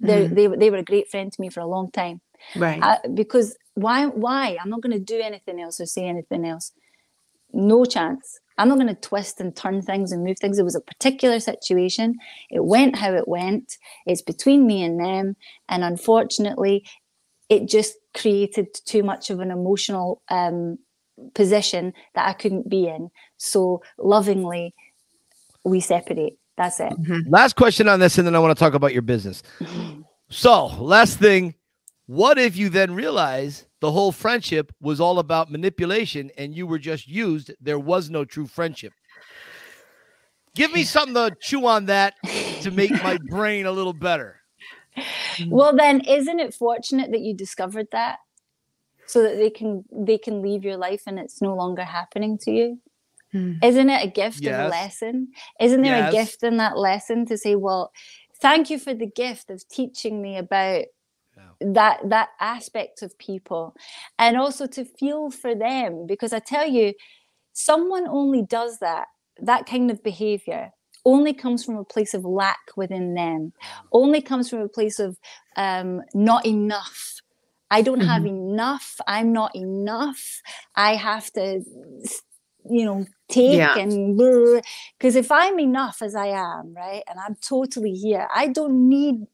They 0.00 0.24
mm-hmm. 0.24 0.34
they 0.34 0.46
they 0.48 0.70
were 0.70 0.78
a 0.78 0.82
great 0.82 1.08
friend 1.08 1.32
to 1.32 1.40
me 1.40 1.48
for 1.48 1.60
a 1.60 1.66
long 1.66 1.90
time. 1.90 2.20
Right. 2.56 2.82
I, 2.82 2.98
because 3.14 3.56
why 3.74 4.06
why? 4.06 4.58
I'm 4.60 4.68
not 4.68 4.82
going 4.82 4.92
to 4.92 4.98
do 4.98 5.20
anything 5.20 5.60
else 5.60 5.80
or 5.80 5.86
say 5.86 6.06
anything 6.06 6.44
else. 6.44 6.72
No 7.52 7.84
chance. 7.84 8.40
I'm 8.58 8.68
not 8.68 8.78
going 8.78 8.88
to 8.88 8.94
twist 8.94 9.40
and 9.40 9.54
turn 9.54 9.82
things 9.82 10.12
and 10.12 10.24
move 10.24 10.38
things. 10.38 10.58
It 10.58 10.64
was 10.64 10.74
a 10.74 10.80
particular 10.80 11.40
situation. 11.40 12.16
It 12.50 12.64
went 12.64 12.96
how 12.96 13.12
it 13.14 13.28
went. 13.28 13.76
It's 14.06 14.22
between 14.22 14.66
me 14.66 14.82
and 14.82 14.98
them, 14.98 15.36
and 15.68 15.84
unfortunately, 15.84 16.86
it 17.48 17.68
just 17.68 17.94
created 18.14 18.68
too 18.86 19.02
much 19.02 19.30
of 19.30 19.40
an 19.40 19.50
emotional 19.50 20.22
um, 20.30 20.78
position 21.34 21.92
that 22.14 22.28
I 22.28 22.32
couldn't 22.32 22.68
be 22.68 22.88
in. 22.88 23.10
So 23.36 23.82
lovingly, 23.98 24.74
we 25.64 25.80
separate. 25.80 26.38
That's 26.56 26.80
it. 26.80 26.94
Last 27.28 27.56
question 27.56 27.86
on 27.88 28.00
this, 28.00 28.16
and 28.18 28.26
then 28.26 28.34
I 28.34 28.38
want 28.38 28.56
to 28.56 28.58
talk 28.58 28.74
about 28.74 28.92
your 28.92 29.02
business. 29.02 29.42
So, 30.28 30.66
last 30.82 31.20
thing, 31.20 31.54
what 32.06 32.36
if 32.36 32.56
you 32.56 32.68
then 32.68 32.94
realize 32.94 33.64
the 33.80 33.92
whole 33.92 34.12
friendship 34.12 34.72
was 34.80 35.00
all 35.00 35.18
about 35.18 35.50
manipulation 35.50 36.30
and 36.38 36.54
you 36.54 36.66
were 36.66 36.78
just 36.78 37.06
used? 37.06 37.52
There 37.60 37.78
was 37.78 38.10
no 38.10 38.24
true 38.24 38.46
friendship. 38.46 38.92
Give 40.54 40.72
me 40.72 40.84
something 40.84 41.14
to 41.14 41.36
chew 41.40 41.66
on 41.66 41.86
that 41.86 42.14
to 42.62 42.70
make 42.70 42.90
my 43.02 43.18
brain 43.28 43.66
a 43.66 43.72
little 43.72 43.92
better. 43.92 44.40
Well, 45.48 45.76
then, 45.76 46.00
isn't 46.00 46.40
it 46.40 46.54
fortunate 46.54 47.10
that 47.12 47.20
you 47.20 47.34
discovered 47.34 47.88
that, 47.92 48.18
so 49.06 49.22
that 49.22 49.36
they 49.36 49.50
can 49.50 49.84
they 49.92 50.16
can 50.16 50.40
leave 50.40 50.64
your 50.64 50.78
life 50.78 51.02
and 51.06 51.18
it's 51.18 51.42
no 51.42 51.54
longer 51.54 51.84
happening 51.84 52.38
to 52.38 52.50
you? 52.50 52.80
Mm. 53.34 53.62
Isn't 53.62 53.90
it 53.90 54.04
a 54.04 54.10
gift 54.10 54.38
of 54.38 54.44
Yes. 54.44 54.66
a 54.66 54.68
lesson? 54.70 55.28
Isn't 55.60 55.82
there 55.82 55.98
Yes. 55.98 56.12
a 56.12 56.16
gift 56.16 56.42
in 56.42 56.56
that 56.56 56.78
lesson 56.78 57.26
to 57.26 57.36
say, 57.36 57.54
well, 57.54 57.92
thank 58.40 58.70
you 58.70 58.78
for 58.78 58.94
the 58.94 59.06
gift 59.06 59.50
of 59.50 59.68
teaching 59.68 60.22
me 60.22 60.38
about 60.38 60.80
Yeah. 60.80 60.95
That 61.60 62.00
that 62.08 62.30
aspect 62.40 63.02
of 63.02 63.16
people 63.18 63.74
and 64.18 64.36
also 64.36 64.66
to 64.66 64.84
feel 64.84 65.30
for 65.30 65.54
them 65.54 66.06
because 66.06 66.32
I 66.32 66.38
tell 66.38 66.68
you 66.68 66.92
someone 67.52 68.06
only 68.08 68.42
does 68.42 68.78
that 68.80 69.06
that 69.40 69.66
kind 69.66 69.90
of 69.90 70.02
behavior 70.02 70.70
only 71.04 71.32
comes 71.32 71.64
from 71.64 71.76
a 71.76 71.84
place 71.84 72.14
of 72.14 72.24
lack 72.24 72.58
within 72.76 73.14
them 73.14 73.52
only 73.92 74.20
comes 74.20 74.50
from 74.50 74.60
a 74.60 74.68
place 74.68 74.98
of 74.98 75.16
um, 75.56 76.02
not 76.14 76.44
enough 76.44 77.20
I 77.70 77.82
don't 77.82 78.00
have 78.00 78.26
enough. 78.26 79.00
I'm 79.06 79.32
not 79.32 79.54
enough. 79.56 80.40
I 80.76 80.94
have 80.94 81.30
to, 81.32 81.64
you 82.70 82.84
know, 82.84 83.06
take 83.28 83.54
Yeah. 83.54 83.76
and 83.76 84.16
because 84.16 85.16
if 85.16 85.32
I'm 85.32 85.58
enough 85.58 86.00
as 86.00 86.14
I 86.14 86.28
am, 86.28 86.74
right, 86.74 87.02
and 87.08 87.18
I'm 87.18 87.34
totally 87.36 87.92
here, 87.92 88.28
I 88.34 88.48
don't 88.48 88.88
need 88.88 89.26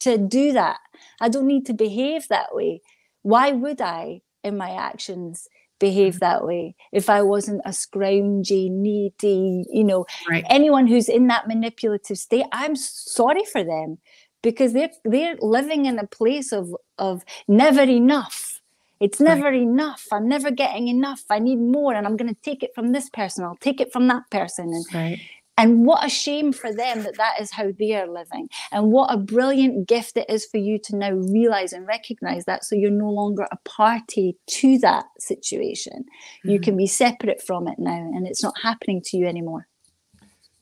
to 0.00 0.18
do 0.18 0.52
that. 0.52 0.78
I 1.20 1.28
don't 1.28 1.46
need 1.46 1.66
to 1.66 1.74
behave 1.74 2.28
that 2.28 2.54
way. 2.54 2.82
Why 3.22 3.52
would 3.52 3.80
I, 3.80 4.22
in 4.44 4.56
my 4.56 4.70
actions, 4.70 5.48
behave 5.78 6.14
mm-hmm. 6.14 6.20
that 6.20 6.44
way 6.44 6.74
if 6.92 7.08
I 7.08 7.22
wasn't 7.22 7.62
a 7.64 7.70
scroungy, 7.70 8.70
needy, 8.70 9.64
you 9.70 9.84
know, 9.84 10.06
Right. 10.28 10.44
anyone 10.50 10.86
who's 10.86 11.08
in 11.08 11.26
that 11.28 11.48
manipulative 11.48 12.18
state, 12.18 12.46
I'm 12.52 12.76
sorry 12.76 13.44
for 13.44 13.64
them 13.64 13.98
because 14.42 14.72
they're 14.72 14.90
they're 15.04 15.36
living 15.40 15.86
in 15.86 15.98
a 15.98 16.06
place 16.06 16.52
of 16.52 16.74
of 16.98 17.24
never 17.46 17.82
enough. 17.82 18.60
It's 19.00 19.20
Right. 19.20 19.36
never 19.36 19.52
enough. 19.52 20.06
I'm 20.10 20.28
never 20.28 20.50
getting 20.50 20.88
enough. 20.88 21.22
I 21.30 21.38
need 21.38 21.60
more, 21.60 21.94
and 21.94 22.06
I'm 22.06 22.16
going 22.16 22.34
to 22.34 22.40
take 22.42 22.62
it 22.64 22.74
from 22.74 22.92
this 22.92 23.08
person. 23.10 23.44
I'll 23.44 23.56
take 23.56 23.80
it 23.80 23.92
from 23.92 24.08
that 24.08 24.24
person, 24.30 24.72
and 24.72 24.84
Right. 24.92 25.20
And 25.58 25.84
what 25.84 26.06
a 26.06 26.08
shame 26.08 26.52
for 26.52 26.72
them 26.72 27.02
that 27.02 27.18
that 27.18 27.40
is 27.40 27.50
how 27.50 27.72
they 27.78 27.94
are 27.94 28.08
living, 28.08 28.48
and 28.72 28.90
what 28.90 29.12
a 29.12 29.18
brilliant 29.18 29.86
gift 29.88 30.16
it 30.16 30.30
is 30.30 30.46
for 30.46 30.56
you 30.56 30.78
to 30.84 30.96
now 30.96 31.10
realize 31.10 31.74
and 31.74 31.86
recognize 31.86 32.44
that, 32.46 32.64
so 32.64 32.74
you're 32.74 32.90
no 32.90 33.10
longer 33.10 33.46
a 33.52 33.58
party 33.64 34.38
to 34.46 34.78
that 34.78 35.04
situation. 35.18 36.06
You 36.44 36.58
Mhm. 36.58 36.62
can 36.62 36.76
be 36.76 36.86
separate 36.86 37.42
from 37.42 37.68
it 37.68 37.78
now, 37.78 38.10
and 38.14 38.26
it's 38.26 38.42
not 38.42 38.54
happening 38.62 39.02
to 39.06 39.16
you 39.18 39.26
anymore. 39.26 39.68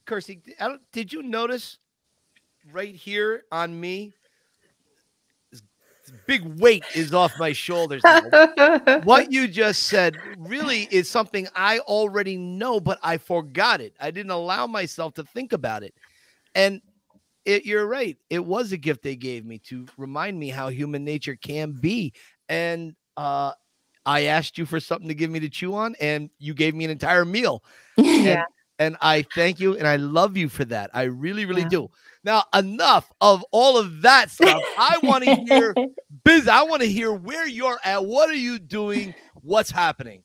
Kirsty, 0.07 0.41
did 0.93 1.13
you 1.13 1.23
notice 1.23 1.79
right 2.73 2.95
here 2.95 3.45
on 3.53 3.79
me? 3.79 4.15
Big 6.27 6.43
weight 6.61 6.85
is 6.95 7.13
off 7.15 7.33
my 7.39 7.53
shoulders. 7.53 8.03
now. 8.05 9.01
what 9.05 9.31
you 9.33 9.49
just 9.49 9.85
said 9.85 10.17
really 10.39 10.89
is 10.91 11.09
something 11.11 11.49
I 11.55 11.79
already 11.81 12.37
know, 12.37 12.81
but 12.81 12.99
I 13.03 13.19
forgot 13.19 13.81
it. 13.81 13.95
I 14.01 14.11
didn't 14.11 14.33
allow 14.33 14.67
myself 14.67 15.15
to 15.15 15.25
think 15.25 15.53
about 15.53 15.83
it. 15.83 15.95
And 16.55 16.81
it, 17.45 17.65
you're 17.65 17.87
right. 17.87 18.17
It 18.31 18.45
was 18.45 18.73
a 18.73 18.77
gift 18.77 19.03
they 19.03 19.17
gave 19.17 19.45
me 19.45 19.59
to 19.69 19.87
remind 19.97 20.39
me 20.39 20.49
how 20.49 20.69
human 20.69 21.05
nature 21.05 21.37
can 21.37 21.73
be. 21.73 22.13
And 22.49 22.95
uh, 23.17 23.53
I 24.05 24.23
asked 24.25 24.59
you 24.59 24.67
for 24.67 24.81
something 24.81 25.09
to 25.09 25.15
give 25.15 25.31
me 25.31 25.41
to 25.41 25.49
chew 25.49 25.75
on, 25.75 25.95
and 26.01 26.31
you 26.39 26.55
gave 26.55 26.75
me 26.75 26.85
an 26.85 26.91
entire 26.91 27.25
meal. 27.25 27.63
Yeah. 27.97 28.45
And 28.79 28.97
I 29.01 29.25
thank 29.35 29.59
you 29.59 29.75
and 29.79 29.89
I 29.89 29.97
love 29.97 30.37
you 30.37 30.51
for 30.51 30.67
that. 30.67 30.91
I 30.93 31.05
really, 31.05 31.47
really 31.47 31.63
Yeah. 31.63 31.69
do. 31.69 31.91
Now, 32.25 32.45
enough 32.55 33.11
of 33.23 33.43
all 33.51 33.79
of 33.79 34.03
that 34.03 34.31
stuff. 34.31 34.61
I 34.77 34.99
want 35.03 35.25
to 35.25 35.35
hear 35.35 35.75
I 36.27 36.65
want 36.65 36.83
to 36.83 36.89
hear 36.89 37.13
where 37.13 37.47
you're 37.47 37.79
at. 37.85 38.05
What 38.05 38.29
are 38.29 38.35
you 38.35 38.59
doing? 38.59 39.15
What's 39.43 39.71
happening? 39.71 40.25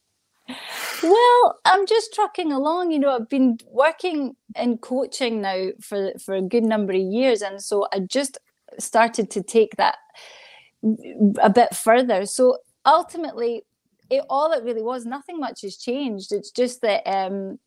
Well, 1.03 1.59
I'm 1.63 1.85
just 1.85 2.13
trucking 2.13 2.51
along. 2.51 2.91
You 2.91 2.99
know, 2.99 3.11
I've 3.15 3.29
been 3.29 3.57
working 3.67 4.35
in 4.55 4.79
coaching 4.79 5.41
now 5.41 5.69
for 5.79 6.13
for 6.23 6.33
a 6.33 6.41
good 6.41 6.63
number 6.63 6.93
of 6.93 6.99
years, 6.99 7.41
and 7.41 7.61
so 7.61 7.87
I 7.93 7.99
just 7.99 8.39
started 8.79 9.29
to 9.31 9.43
take 9.43 9.75
that 9.77 9.97
a 11.39 11.49
bit 11.49 11.75
further. 11.75 12.25
So 12.25 12.57
ultimately, 12.85 13.63
it 14.09 14.23
all 14.29 14.51
it 14.53 14.63
really 14.63 14.83
was 14.83 15.05
nothing 15.05 15.39
much 15.39 15.61
has 15.61 15.77
changed. 15.77 16.31
It's 16.31 16.51
just 16.51 16.81
that 16.81 17.07
um, 17.07 17.59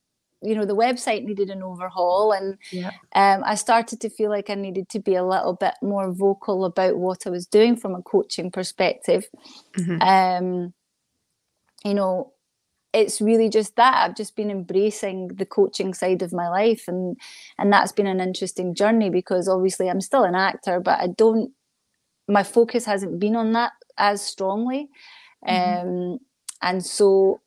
you 0.45 0.55
know 0.55 0.65
the 0.67 0.77
website 0.77 1.25
needed 1.25 1.51
an 1.51 1.63
overhaul, 1.63 2.33
and 2.33 2.59
Yeah. 2.71 2.91
um, 3.15 3.43
I 3.45 3.55
started 3.57 4.01
to 4.03 4.11
feel 4.11 4.31
like 4.31 4.51
I 4.51 4.55
needed 4.55 4.89
to 4.91 5.01
be 5.01 5.15
a 5.15 5.25
little 5.25 5.55
bit 5.55 5.75
more 5.83 6.13
vocal 6.13 6.65
about 6.65 6.97
what 6.99 7.27
I 7.27 7.31
was 7.31 7.47
doing 7.47 7.77
from 7.77 7.95
a 7.95 8.03
coaching 8.03 8.51
perspective. 8.51 9.27
Mhm. 9.79 10.03
Um, 10.03 10.75
you 11.85 11.95
know, 11.95 12.33
it's 12.93 13.21
really 13.21 13.49
just 13.49 13.77
that 13.77 14.05
I've 14.05 14.17
just 14.17 14.37
been 14.37 14.51
embracing 14.51 15.29
the 15.29 15.47
coaching 15.47 15.95
side 15.95 16.23
of 16.23 16.33
my 16.33 16.49
life, 16.49 16.85
and 16.89 17.17
and 17.59 17.73
that's 17.73 17.93
been 17.93 18.07
an 18.07 18.21
interesting 18.21 18.75
journey 18.75 19.11
because 19.11 19.49
obviously 19.49 19.89
I'm 19.91 20.01
still 20.01 20.25
an 20.25 20.35
actor, 20.35 20.81
but 20.81 21.01
I 21.01 21.09
don't. 21.09 21.53
My 22.29 22.43
focus 22.43 22.85
hasn't 22.87 23.19
been 23.21 23.37
on 23.37 23.53
that 23.53 23.73
as 23.99 24.23
strongly, 24.23 24.89
Mhm. 25.47 25.83
um, 26.15 26.19
and 26.63 26.85
so 26.85 27.41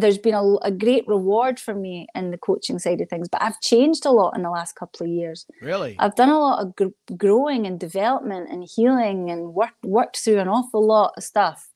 there's 0.00 0.18
been 0.18 0.34
a, 0.34 0.54
a 0.62 0.70
great 0.70 1.06
reward 1.06 1.58
for 1.58 1.74
me 1.74 2.06
in 2.14 2.30
the 2.30 2.38
coaching 2.38 2.78
side 2.78 3.00
of 3.00 3.08
things. 3.08 3.28
But 3.28 3.42
I've 3.42 3.60
changed 3.60 4.06
a 4.06 4.10
lot 4.10 4.36
in 4.36 4.42
the 4.42 4.50
last 4.50 4.74
couple 4.74 5.06
of 5.06 5.12
years. 5.12 5.46
Really? 5.60 5.96
I've 5.98 6.16
done 6.16 6.28
a 6.30 6.38
lot 6.38 6.62
of 6.62 6.76
gr- 6.76 7.14
growing 7.16 7.66
and 7.66 7.78
development 7.78 8.50
and 8.50 8.64
healing 8.64 9.30
and 9.30 9.54
worked 9.54 9.84
worked 9.84 10.18
through 10.18 10.38
an 10.38 10.48
awful 10.48 10.86
lot 10.86 11.14
of 11.16 11.24
stuff, 11.24 11.68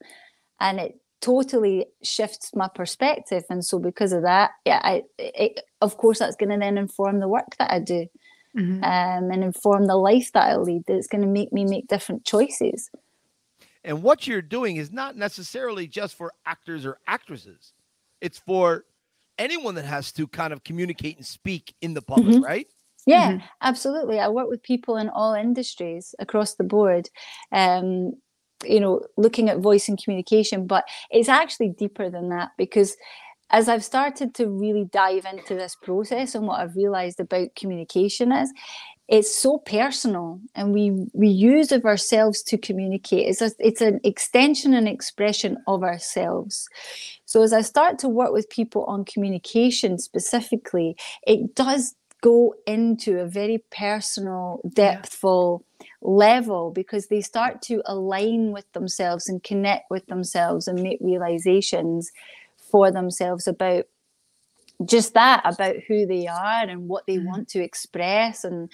and 0.61 0.81
it 0.81 0.99
totally 1.21 1.87
shifts 2.03 2.51
my 2.55 2.69
perspective. 2.69 3.45
And 3.49 3.65
so 3.65 3.79
because 3.79 4.13
of 4.13 4.23
that, 4.23 4.51
yeah, 4.65 4.81
I 4.83 5.05
it, 5.19 5.61
of 5.81 5.97
course 5.97 6.19
that's 6.19 6.37
going 6.37 6.51
to 6.51 6.59
then 6.59 6.79
inform 6.79 7.21
the 7.21 7.29
work 7.29 7.57
that 7.59 7.71
I 7.71 7.79
do 7.79 8.07
Mhm. 8.57 8.83
um, 8.85 9.31
and 9.31 9.43
inform 9.43 9.87
the 9.87 9.97
life 9.97 10.31
that 10.33 10.51
I 10.51 10.57
lead. 10.57 10.83
It's 10.87 11.07
going 11.07 11.23
to 11.23 11.29
make 11.29 11.53
me 11.53 11.65
make 11.65 11.89
different 11.89 12.25
choices. 12.27 12.91
And 13.85 14.03
what 14.03 14.27
you're 14.27 14.43
doing 14.43 14.77
is 14.77 14.93
not 14.93 15.17
necessarily 15.17 15.87
just 15.87 16.17
for 16.17 16.33
actors 16.47 16.85
or 16.85 16.99
actresses. 17.07 17.73
It's 18.23 18.39
for 18.39 18.85
anyone 19.37 19.75
that 19.75 19.85
has 19.85 20.13
to 20.13 20.27
kind 20.29 20.53
of 20.53 20.63
communicate 20.65 21.17
and 21.17 21.27
speak 21.27 21.75
in 21.83 21.93
the 21.93 22.01
public, 22.01 22.37
Mhm. 22.37 22.43
right? 22.43 22.69
Yeah, 23.05 23.33
Mhm. 23.33 23.43
absolutely. 23.61 24.21
I 24.21 24.29
work 24.29 24.49
with 24.49 24.63
people 24.63 24.97
in 24.97 25.09
all 25.11 25.35
industries 25.35 26.15
across 26.21 26.55
the 26.55 26.65
board. 26.65 27.11
Um, 27.51 28.13
you 28.65 28.79
know, 28.79 29.03
looking 29.17 29.49
at 29.49 29.59
voice 29.59 29.89
and 29.89 30.03
communication, 30.03 30.69
but 30.69 30.85
it's 31.11 31.29
actually 31.29 31.71
deeper 31.71 32.09
than 32.09 32.29
that 32.29 32.51
because 32.57 32.97
as 33.51 33.69
I've 33.69 33.85
started 33.85 34.35
to 34.37 34.49
really 34.49 34.85
dive 34.85 35.27
into 35.27 35.55
this 35.57 35.75
process 35.83 36.37
and 36.37 36.47
what 36.47 36.61
I've 36.61 36.77
realized 36.77 37.19
about 37.19 37.57
communication 37.57 38.31
is 38.31 38.53
it's 39.09 39.37
so 39.37 39.59
personal 39.59 40.41
and 40.55 40.73
we 40.73 40.93
we 41.13 41.29
use 41.29 41.73
of 41.73 41.85
ourselves 41.85 42.43
to 42.45 42.57
communicate. 42.57 43.29
It's 43.29 43.43
a, 43.43 43.51
it's 43.59 43.81
an 43.81 44.01
extension 44.05 44.73
and 44.75 44.89
expression 44.89 45.59
of 45.67 45.83
ourselves. 45.83 46.69
So 47.33 47.41
as 47.41 47.55
I 47.55 47.63
start 47.63 47.99
to 48.01 48.11
work 48.11 48.31
with 48.31 48.51
people 48.51 48.85
on 48.85 49.07
communication 49.07 49.97
specifically, 49.97 50.99
it 51.27 51.55
does 51.55 51.95
go 52.21 52.55
into 52.67 53.21
a 53.21 53.27
very 53.27 53.65
personal, 53.71 54.61
Yeah. 54.65 55.01
depthful 55.01 55.63
level 56.03 56.71
because 56.73 57.07
they 57.07 57.23
start 57.23 57.63
to 57.63 57.81
align 57.87 58.53
with 58.53 58.71
themselves 58.75 59.31
and 59.31 59.43
connect 59.43 59.91
with 59.91 60.05
themselves 60.09 60.69
and 60.69 60.83
make 60.83 60.99
realizations 61.01 62.11
for 62.71 62.91
themselves 62.91 63.47
about 63.49 63.87
just 64.87 65.15
that 65.15 65.43
about 65.45 65.77
who 65.89 66.07
they 66.07 66.27
are 66.27 66.63
and 66.69 66.89
what 66.89 67.07
they 67.07 67.19
Mhm. 67.19 67.27
want 67.27 67.49
to 67.49 67.63
express 67.63 68.45
and 68.45 68.71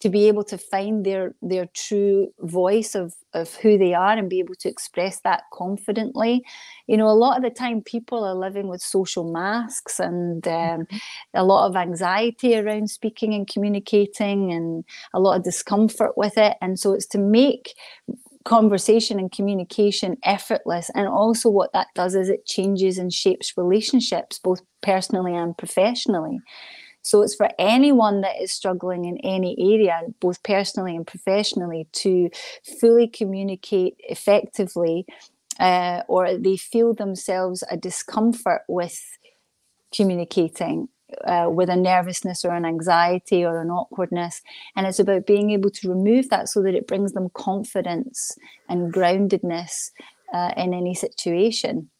to 0.00 0.08
be 0.10 0.28
able 0.28 0.44
to 0.44 0.58
find 0.58 1.04
their 1.06 1.34
their 1.42 1.66
true 1.74 2.32
voice 2.40 2.94
of 2.94 3.14
of 3.34 3.54
who 3.56 3.78
they 3.78 3.94
are 3.94 4.12
and 4.18 4.30
be 4.30 4.40
able 4.40 4.54
to 4.56 4.68
express 4.68 5.20
that 5.20 5.44
confidently. 5.52 6.44
You 6.86 6.96
know 6.96 7.08
a 7.08 7.12
lot 7.24 7.36
of 7.36 7.42
the 7.44 7.50
time 7.50 7.82
people 7.82 8.24
are 8.24 8.34
living 8.34 8.68
with 8.68 8.82
social 8.82 9.30
masks 9.32 10.00
and 10.00 10.46
um, 10.48 10.86
a 11.34 11.44
lot 11.44 11.66
of 11.68 11.76
anxiety 11.76 12.56
around 12.56 12.90
speaking 12.90 13.34
and 13.34 13.46
communicating 13.48 14.52
and 14.52 14.84
a 15.14 15.20
lot 15.20 15.36
of 15.36 15.44
discomfort 15.44 16.16
with 16.16 16.38
it. 16.38 16.56
And 16.62 16.78
so 16.78 16.92
it's 16.92 17.06
to 17.08 17.18
make 17.18 17.74
conversation 18.46 19.18
and 19.18 19.30
communication 19.32 20.16
effortless. 20.24 20.88
And 20.94 21.08
also 21.08 21.50
what 21.50 21.72
that 21.72 21.88
does 21.94 22.14
is 22.14 22.30
it 22.30 22.46
changes 22.46 22.96
and 22.96 23.12
shapes 23.12 23.52
relationships 23.56 24.38
both 24.38 24.62
personally 24.82 25.34
and 25.34 25.58
professionally. 25.58 26.38
So 27.02 27.22
it's 27.22 27.34
for 27.34 27.48
anyone 27.58 28.20
that 28.22 28.40
is 28.40 28.52
struggling 28.52 29.04
in 29.04 29.18
any 29.18 29.56
area 29.58 30.00
both 30.20 30.42
personally 30.42 30.96
and 30.96 31.06
professionally 31.06 31.88
to 31.92 32.30
fully 32.80 33.08
communicate 33.08 33.96
effectively 34.08 35.06
uh, 35.58 36.02
or 36.08 36.38
they 36.38 36.56
feel 36.56 36.94
themselves 36.94 37.64
a 37.70 37.76
discomfort 37.76 38.62
with 38.68 39.00
communicating 39.94 40.88
uh, 41.24 41.48
with 41.50 41.68
a 41.68 41.76
nervousness 41.76 42.44
or 42.44 42.54
an 42.54 42.64
anxiety 42.64 43.44
or 43.44 43.60
an 43.60 43.70
awkwardness. 43.70 44.42
And 44.74 44.86
it's 44.86 44.98
about 44.98 45.26
being 45.26 45.50
able 45.50 45.70
to 45.70 45.88
remove 45.88 46.28
that 46.30 46.48
so 46.48 46.62
that 46.62 46.74
it 46.74 46.86
brings 46.86 47.12
them 47.12 47.30
confidence 47.30 48.36
and 48.68 48.92
groundedness 48.92 49.90
uh, 50.34 50.52
in 50.56 50.74
any 50.74 50.94
situation. 50.94 51.90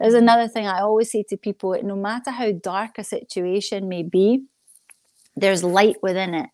There's 0.00 0.14
another 0.14 0.48
thing 0.48 0.66
I 0.66 0.80
always 0.80 1.10
say 1.10 1.24
to 1.28 1.36
people 1.36 1.76
no 1.82 1.96
matter 1.96 2.30
how 2.30 2.52
dark 2.52 2.98
a 2.98 3.04
situation 3.04 3.88
may 3.88 4.02
be, 4.02 4.44
there's 5.36 5.64
light 5.64 5.96
within 6.02 6.34
it. 6.34 6.50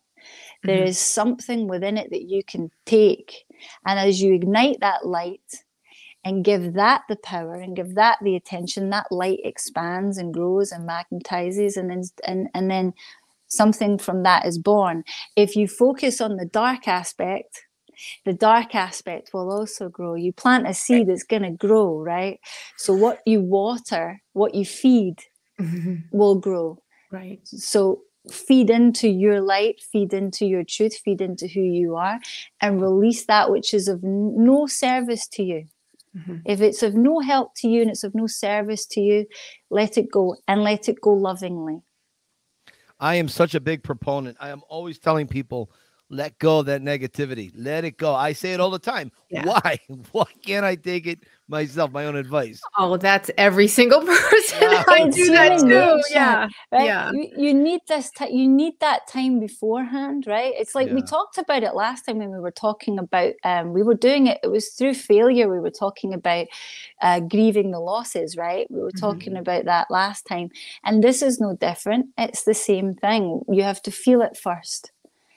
There 0.63 0.83
Mhm. 0.83 0.87
is 0.87 0.99
something 0.99 1.67
within 1.67 1.97
it 1.97 2.09
that 2.11 2.23
you 2.23 2.43
can 2.43 2.71
take. 2.85 3.45
And 3.85 3.99
as 3.99 4.21
you 4.21 4.33
ignite 4.33 4.79
that 4.79 5.05
light, 5.05 5.64
and 6.25 6.43
give 6.43 6.73
that 6.73 7.03
the 7.07 7.15
power 7.17 7.55
and 7.55 7.75
give 7.75 7.95
that 7.95 8.17
the 8.23 8.35
attention. 8.35 8.89
That 8.89 9.11
light 9.11 9.39
expands 9.43 10.17
and 10.17 10.33
grows 10.33 10.71
and 10.71 10.89
magnetizes 10.89 11.77
and 11.77 11.89
then 11.89 12.01
and, 12.27 12.49
and 12.53 12.69
then 12.69 12.93
something 13.47 13.97
from 13.99 14.23
that 14.23 14.45
is 14.45 14.57
born. 14.57 15.03
If 15.35 15.55
you 15.55 15.67
focus 15.67 16.19
on 16.19 16.35
the 16.35 16.45
dark 16.45 16.87
aspect 16.87 17.61
the 18.25 18.33
dark 18.33 18.75
aspect 18.75 19.29
will 19.33 19.49
also 19.49 19.87
grow. 19.87 20.15
You 20.15 20.33
plant 20.33 20.67
a 20.67 20.73
seed 20.73 21.07
it's 21.07 21.23
going 21.23 21.43
to 21.43 21.51
grow 21.51 21.97
right? 22.01 22.41
So 22.75 22.93
what 22.93 23.21
you 23.25 23.39
water 23.41 24.21
what 24.33 24.53
you 24.53 24.65
feed 24.65 25.15
Mhm. 25.61 26.03
will 26.11 26.35
grow. 26.35 26.81
Right. 27.11 27.39
so 27.45 28.01
feed 28.29 28.69
into 28.69 29.07
your 29.07 29.39
light 29.39 29.79
feed 29.91 30.11
into 30.11 30.45
your 30.45 30.63
truth 30.63 30.97
feed 31.05 31.21
into 31.21 31.47
who 31.47 31.61
you 31.61 31.95
are 31.95 32.19
and 32.59 32.81
release 32.81 33.25
that 33.27 33.51
which 33.51 33.73
is 33.73 33.87
of 33.87 34.03
no 34.03 34.65
service 34.67 35.27
to 35.27 35.43
you 35.43 35.63
Mhm. 36.15 36.41
if 36.45 36.61
it's 36.61 36.81
of 36.83 36.95
no 36.95 37.19
help 37.19 37.53
to 37.57 37.67
you 37.67 37.81
and 37.81 37.91
it's 37.91 38.03
of 38.03 38.15
no 38.15 38.27
service 38.27 38.85
to 38.87 39.01
you, 39.01 39.25
let 39.69 39.97
it 39.97 40.11
go 40.11 40.37
and 40.47 40.63
let 40.63 40.87
it 40.87 41.01
go 41.01 41.13
lovingly. 41.13 41.81
I 42.99 43.15
am 43.15 43.27
such 43.27 43.55
a 43.55 43.59
big 43.59 43.83
proponent. 43.83 44.37
I 44.39 44.49
am 44.49 44.61
always 44.69 44.99
telling 44.99 45.27
people, 45.27 45.71
let 46.09 46.37
go 46.39 46.59
of 46.59 46.67
that 46.67 46.81
negativity. 46.81 47.51
Let 47.55 47.83
it 47.83 47.97
go. 47.97 48.13
I 48.13 48.33
say 48.33 48.53
it 48.53 48.59
all 48.59 48.69
the 48.69 48.79
time. 48.79 49.11
Yeah. 49.29 49.45
Why? 49.45 49.79
Why 50.11 50.25
can't 50.45 50.65
I 50.65 50.75
take 50.75 51.07
it 51.07 51.19
myself? 51.47 51.91
My 51.91 52.05
own 52.05 52.15
advice. 52.15 52.61
Oh, 52.77 52.97
that's 52.97 53.29
every 53.37 53.67
single 53.67 54.01
person. 54.05 54.57
Yeah. 54.61 54.83
I 54.87 55.03
It's 55.07 55.15
do 55.15 55.27
that 55.31 55.59
too. 55.59 56.01
Yeah. 56.11 56.47
Right? 56.71 56.85
Yeah. 56.85 57.11
You, 57.11 57.29
you 57.37 57.53
need 57.53 57.81
this 57.87 58.09
ti- 58.11 58.31
you 58.33 58.47
need 58.47 58.79
that 58.79 59.07
time 59.07 59.39
beforehand, 59.39 60.25
right? 60.27 60.53
It's 60.57 60.73
like 60.75 60.89
we 60.89 61.01
talked 61.01 61.37
about 61.37 61.63
it 61.63 61.73
last 61.75 62.05
time 62.05 62.17
when 62.17 62.31
we 62.31 62.39
were 62.39 62.51
talking 62.51 62.97
about 62.99 63.33
um 63.43 63.73
we 63.73 63.83
were 63.83 63.93
doing 63.95 64.27
it, 64.27 64.39
it 64.43 64.47
was 64.47 64.69
through 64.69 64.93
failure. 64.95 65.49
We 65.49 65.59
were 65.59 65.71
talking 65.71 66.13
about 66.13 66.47
uh 67.01 67.19
grieving 67.19 67.71
the 67.71 67.79
losses, 67.79 68.35
right? 68.37 68.69
We 68.71 68.81
were 68.81 68.91
talking 68.91 69.33
Mhm. 69.33 69.39
about 69.39 69.65
that 69.65 69.91
last 69.91 70.25
time. 70.25 70.49
And 70.83 71.03
this 71.03 71.21
is 71.21 71.39
no 71.39 71.55
different. 71.55 72.07
It's 72.17 72.43
the 72.43 72.53
same 72.53 72.95
thing. 72.95 73.41
You 73.49 73.63
have 73.63 73.81
to 73.83 73.91
feel 73.91 74.21
it 74.21 74.35
first, 74.37 74.91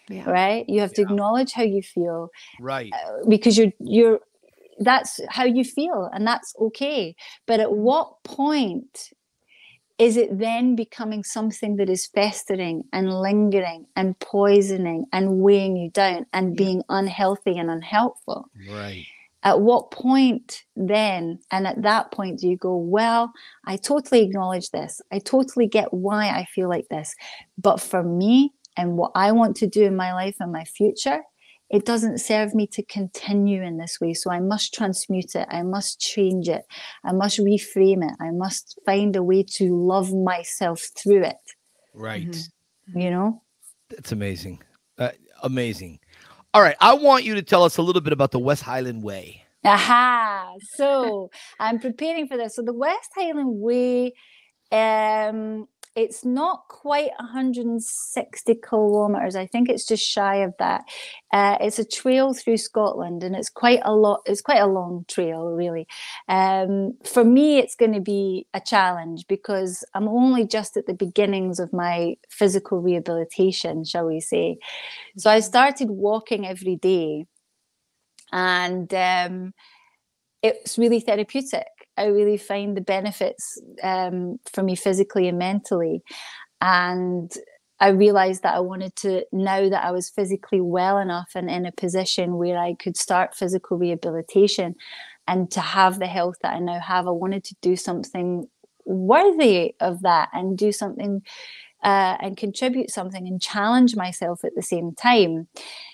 Yeah. 0.09 0.29
right? 0.31 0.65
You 0.69 0.81
have 0.81 0.93
to 0.95 1.03
acknowledge 1.03 1.53
how 1.53 1.65
you 1.65 1.83
feel. 1.83 2.31
Right. 2.61 2.93
because 3.29 3.59
you're 3.59 3.73
you're 3.81 4.21
that's 4.79 5.21
how 5.29 5.45
you 5.45 5.65
feel 5.65 6.11
and 6.13 6.27
that's 6.27 6.55
okay. 6.61 7.15
But 7.47 7.61
at 7.61 7.73
what 7.73 8.23
point 8.25 9.11
is 9.99 10.17
it 10.17 10.39
then 10.39 10.77
becoming 10.77 11.25
something 11.25 11.77
that 11.77 11.91
is 11.91 12.07
festering 12.07 12.85
and 12.93 13.13
lingering 13.13 13.87
and 13.97 14.19
poisoning 14.21 15.07
and 15.13 15.41
weighing 15.41 15.77
you 15.77 15.91
down 15.91 16.27
and 16.33 16.57
being 16.57 16.83
unhealthy 16.89 17.59
and 17.59 17.71
unhelpful? 17.71 18.49
Right. 18.71 19.07
at 19.45 19.61
what 19.61 19.91
point 19.93 20.65
then 20.75 21.39
and 21.53 21.67
at 21.67 21.83
that 21.83 22.11
point 22.11 22.41
do 22.41 22.49
you 22.49 22.57
go 22.57 22.77
well 22.77 23.33
i 23.67 23.77
totally 23.77 24.23
acknowledge 24.23 24.71
this. 24.71 25.01
I 25.13 25.21
totally 25.21 25.69
get 25.69 25.93
why 25.95 26.29
i 26.29 26.45
feel 26.55 26.69
like 26.69 26.89
this. 26.89 27.15
But 27.57 27.81
for 27.81 28.03
me 28.03 28.53
and 28.79 28.97
what 28.97 29.11
I 29.15 29.33
want 29.33 29.57
to 29.57 29.67
do 29.67 29.83
in 29.85 29.97
my 29.97 30.15
life 30.15 30.37
and 30.39 30.53
my 30.53 30.65
future, 30.65 31.21
it 31.71 31.85
doesn't 31.85 32.19
serve 32.19 32.55
me 32.55 32.67
to 32.69 32.83
continue 32.83 33.63
in 33.63 33.77
this 33.77 34.01
way. 34.01 34.15
So 34.15 34.31
I 34.31 34.41
must 34.41 34.73
transmute 34.73 35.35
it. 35.35 35.47
I 35.51 35.63
must 35.63 36.01
change 36.01 36.49
it. 36.49 36.63
I 37.05 37.13
must 37.13 37.39
reframe 37.39 38.09
it. 38.09 38.17
I 38.21 38.31
must 38.31 38.79
find 38.87 39.15
a 39.17 39.23
way 39.23 39.43
to 39.57 39.75
love 39.75 40.13
myself 40.13 40.87
through 40.97 41.25
it. 41.25 41.37
Right. 41.95 42.31
Mm-hmm. 42.31 43.01
You 43.01 43.11
know? 43.11 43.43
That's 43.91 44.13
amazing. 44.13 44.63
Uh, 44.99 45.11
amazing. 45.43 46.01
All 46.55 46.63
right. 46.63 46.77
I 46.81 46.95
want 46.95 47.25
you 47.25 47.35
to 47.35 47.43
tell 47.43 47.65
us 47.65 47.77
a 47.77 47.83
little 47.83 48.03
bit 48.03 48.13
about 48.13 48.31
the 48.31 48.39
West 48.39 48.63
Highland 48.63 49.03
Way. 49.03 49.45
Aha. 49.65 50.55
So 50.75 51.31
I'm 51.61 51.79
preparing 51.79 52.29
for 52.29 52.37
this. 52.37 52.57
So 52.57 52.63
the 52.63 52.73
West 52.73 53.11
Highland 53.15 53.61
Way 53.61 54.15
um 54.71 55.67
it's 55.99 56.25
not 56.25 56.69
quite 56.69 57.11
160 57.19 58.55
kilometers. 58.63 59.35
I 59.35 59.47
think 59.47 59.69
it's 59.69 59.85
just 59.85 60.09
shy 60.09 60.37
of 60.37 60.55
that. 60.61 60.85
Uh, 61.33 61.57
it's 61.61 61.81
a 61.81 61.85
trail 61.85 62.33
through 62.33 62.59
Scotland, 62.59 63.25
and 63.25 63.35
it's 63.35 63.51
quite 63.51 63.81
a 63.85 63.93
lot. 63.93 64.21
It's 64.25 64.41
quite 64.41 64.63
a 64.63 64.67
long 64.69 65.05
trail, 65.09 65.47
really. 65.47 65.89
Um, 66.29 66.97
for 67.05 67.25
me, 67.25 67.59
it's 67.59 67.75
going 67.75 67.95
to 67.95 68.01
be 68.01 68.47
a 68.55 68.61
challenge 68.61 69.27
because 69.29 69.83
I'm 69.95 70.07
only 70.07 70.47
just 70.47 70.77
at 70.77 70.87
the 70.87 70.95
beginnings 70.95 71.59
of 71.59 71.73
my 71.73 72.15
physical 72.31 72.81
rehabilitation, 72.81 73.85
shall 73.85 74.07
we 74.07 74.21
say. 74.21 74.59
So 75.17 75.31
I 75.31 75.39
mm-hmm. 75.39 75.47
started 75.47 75.91
walking 75.91 76.47
every 76.47 76.77
day, 76.77 77.27
and 78.31 78.95
um, 78.95 79.53
it's 80.45 80.79
really 80.79 81.01
therapeutic. 81.01 81.67
I 81.99 82.07
really 82.07 82.37
find 82.37 82.77
the 82.77 82.81
benefits 82.81 83.61
um, 83.83 84.39
for 84.51 84.63
me 84.63 84.77
physically 84.77 85.29
and 85.29 85.39
mentally. 85.39 86.03
And 86.61 87.33
I 87.81 87.89
realized 87.89 88.43
that 88.43 88.55
I 88.55 88.61
wanted 88.61 88.97
to, 88.97 89.25
now 89.33 89.69
that 89.69 89.85
I 89.85 89.93
was 89.93 90.11
physically 90.11 90.61
well 90.61 90.99
enough 90.99 91.31
and 91.35 91.49
in 91.49 91.67
a 91.67 91.73
position 91.73 92.37
where 92.37 92.59
I 92.59 92.75
could 92.75 92.97
start 92.97 93.37
physical 93.37 93.79
rehabilitation 93.79 94.75
and 95.29 95.51
to 95.53 95.61
have 95.61 95.99
the 95.99 96.07
health 96.07 96.37
that 96.43 96.55
I 96.55 96.59
now 96.59 96.81
have, 96.81 97.07
I 97.07 97.11
wanted 97.11 97.45
to 97.45 97.57
do 97.61 97.77
something 97.77 98.49
worthy 98.85 99.75
of 99.81 100.03
that 100.03 100.31
and 100.33 100.57
do 100.57 100.73
something 100.73 101.23
uh, 101.85 102.17
and 102.21 102.37
contribute 102.37 102.91
something 102.91 103.29
and 103.29 103.41
challenge 103.41 103.95
myself 103.95 104.45
at 104.45 104.55
the 104.57 104.63
same 104.63 104.95
time. 104.95 105.47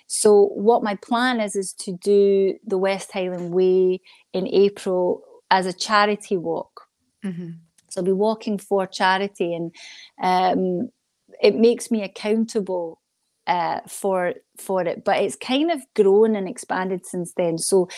So, 0.07 0.47
what 0.55 0.83
my 0.83 0.95
plan 0.95 1.41
is, 1.41 1.57
is 1.57 1.73
to 1.81 1.93
do 1.93 2.55
the 2.67 2.79
West 2.79 3.13
Highland 3.13 3.53
Way 3.53 4.01
in 4.33 4.47
April 4.49 5.23
as 5.51 5.66
a 5.66 5.72
charity 5.72 6.36
walk. 6.36 6.82
Mm-hmm. 7.24 7.51
So 7.88 8.01
I'll 8.01 8.05
be 8.05 8.12
walking 8.12 8.59
for 8.59 8.86
charity, 8.86 9.55
and 9.55 9.74
um, 10.20 10.90
it 11.40 11.55
makes 11.55 11.90
me 11.90 12.03
accountable 12.03 13.01
uh, 13.47 13.80
for 13.88 14.34
for 14.59 14.82
it. 14.82 15.05
But 15.05 15.22
it's 15.22 15.36
kind 15.36 15.70
of 15.70 15.80
grown 15.95 16.34
and 16.34 16.49
expanded 16.49 17.07
since 17.07 17.32
then. 17.36 17.59
So 17.59 17.88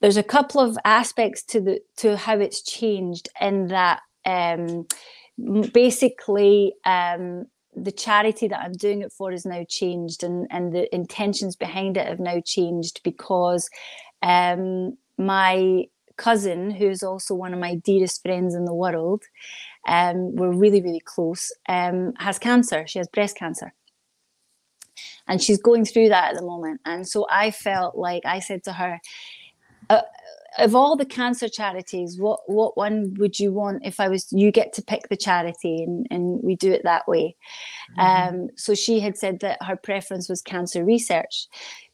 there's 0.00 0.16
a 0.16 0.22
couple 0.22 0.60
of 0.60 0.76
aspects 0.84 1.42
to 1.44 1.60
the 1.60 1.80
to 1.98 2.16
how 2.16 2.38
it's 2.38 2.62
changed 2.62 3.28
in 3.40 3.68
that 3.68 4.00
um, 4.24 4.86
basically 5.72 6.74
um, 6.84 7.46
the 7.74 7.92
charity 7.92 8.48
that 8.48 8.60
I'm 8.60 8.72
doing 8.72 9.02
it 9.02 9.12
for 9.12 9.32
is 9.32 9.46
now 9.46 9.64
changed, 9.68 10.22
and 10.22 10.46
and 10.50 10.72
the 10.72 10.94
intentions 10.94 11.56
behind 11.56 11.96
it 11.96 12.06
have 12.06 12.20
now 12.20 12.40
changed 12.44 13.00
because 13.02 13.68
um, 14.22 14.96
my 15.16 15.84
cousin, 16.18 16.70
who's 16.70 17.02
also 17.02 17.34
one 17.34 17.54
of 17.54 17.60
my 17.60 17.76
dearest 17.76 18.20
friends 18.22 18.54
in 18.54 18.66
the 18.66 18.74
world, 18.74 19.22
um, 19.86 20.34
we're 20.36 20.52
really, 20.52 20.82
really 20.82 21.00
close, 21.00 21.50
um, 21.68 22.12
has 22.18 22.38
cancer. 22.38 22.86
She 22.86 22.98
has 22.98 23.08
breast 23.08 23.36
cancer. 23.36 23.72
And 25.26 25.40
she's 25.42 25.58
going 25.58 25.84
through 25.84 26.08
that 26.08 26.30
at 26.30 26.36
the 26.36 26.44
moment. 26.44 26.80
And 26.84 27.06
so 27.08 27.26
I 27.30 27.50
felt 27.50 27.96
like 27.96 28.24
I 28.26 28.40
said 28.40 28.64
to 28.64 28.72
her, 28.72 29.00
uh, 29.88 30.02
of 30.58 30.74
all 30.74 30.96
the 30.96 31.04
cancer 31.04 31.48
charities, 31.48 32.18
what 32.18 32.40
what 32.46 32.76
one 32.76 33.14
would 33.18 33.38
you 33.38 33.52
want 33.52 33.84
if 33.84 34.00
I 34.00 34.08
was 34.08 34.26
you 34.32 34.50
get 34.50 34.72
to 34.74 34.82
pick 34.82 35.08
the 35.08 35.16
charity 35.16 35.82
and, 35.82 36.06
and 36.10 36.42
we 36.42 36.56
do 36.56 36.72
it 36.72 36.82
that 36.84 37.06
way? 37.06 37.36
Mm-hmm. 37.98 38.34
Um, 38.34 38.48
so 38.56 38.74
she 38.74 39.00
had 39.00 39.16
said 39.16 39.40
that 39.40 39.62
her 39.62 39.76
preference 39.76 40.28
was 40.28 40.42
cancer 40.42 40.84
research. 40.84 41.46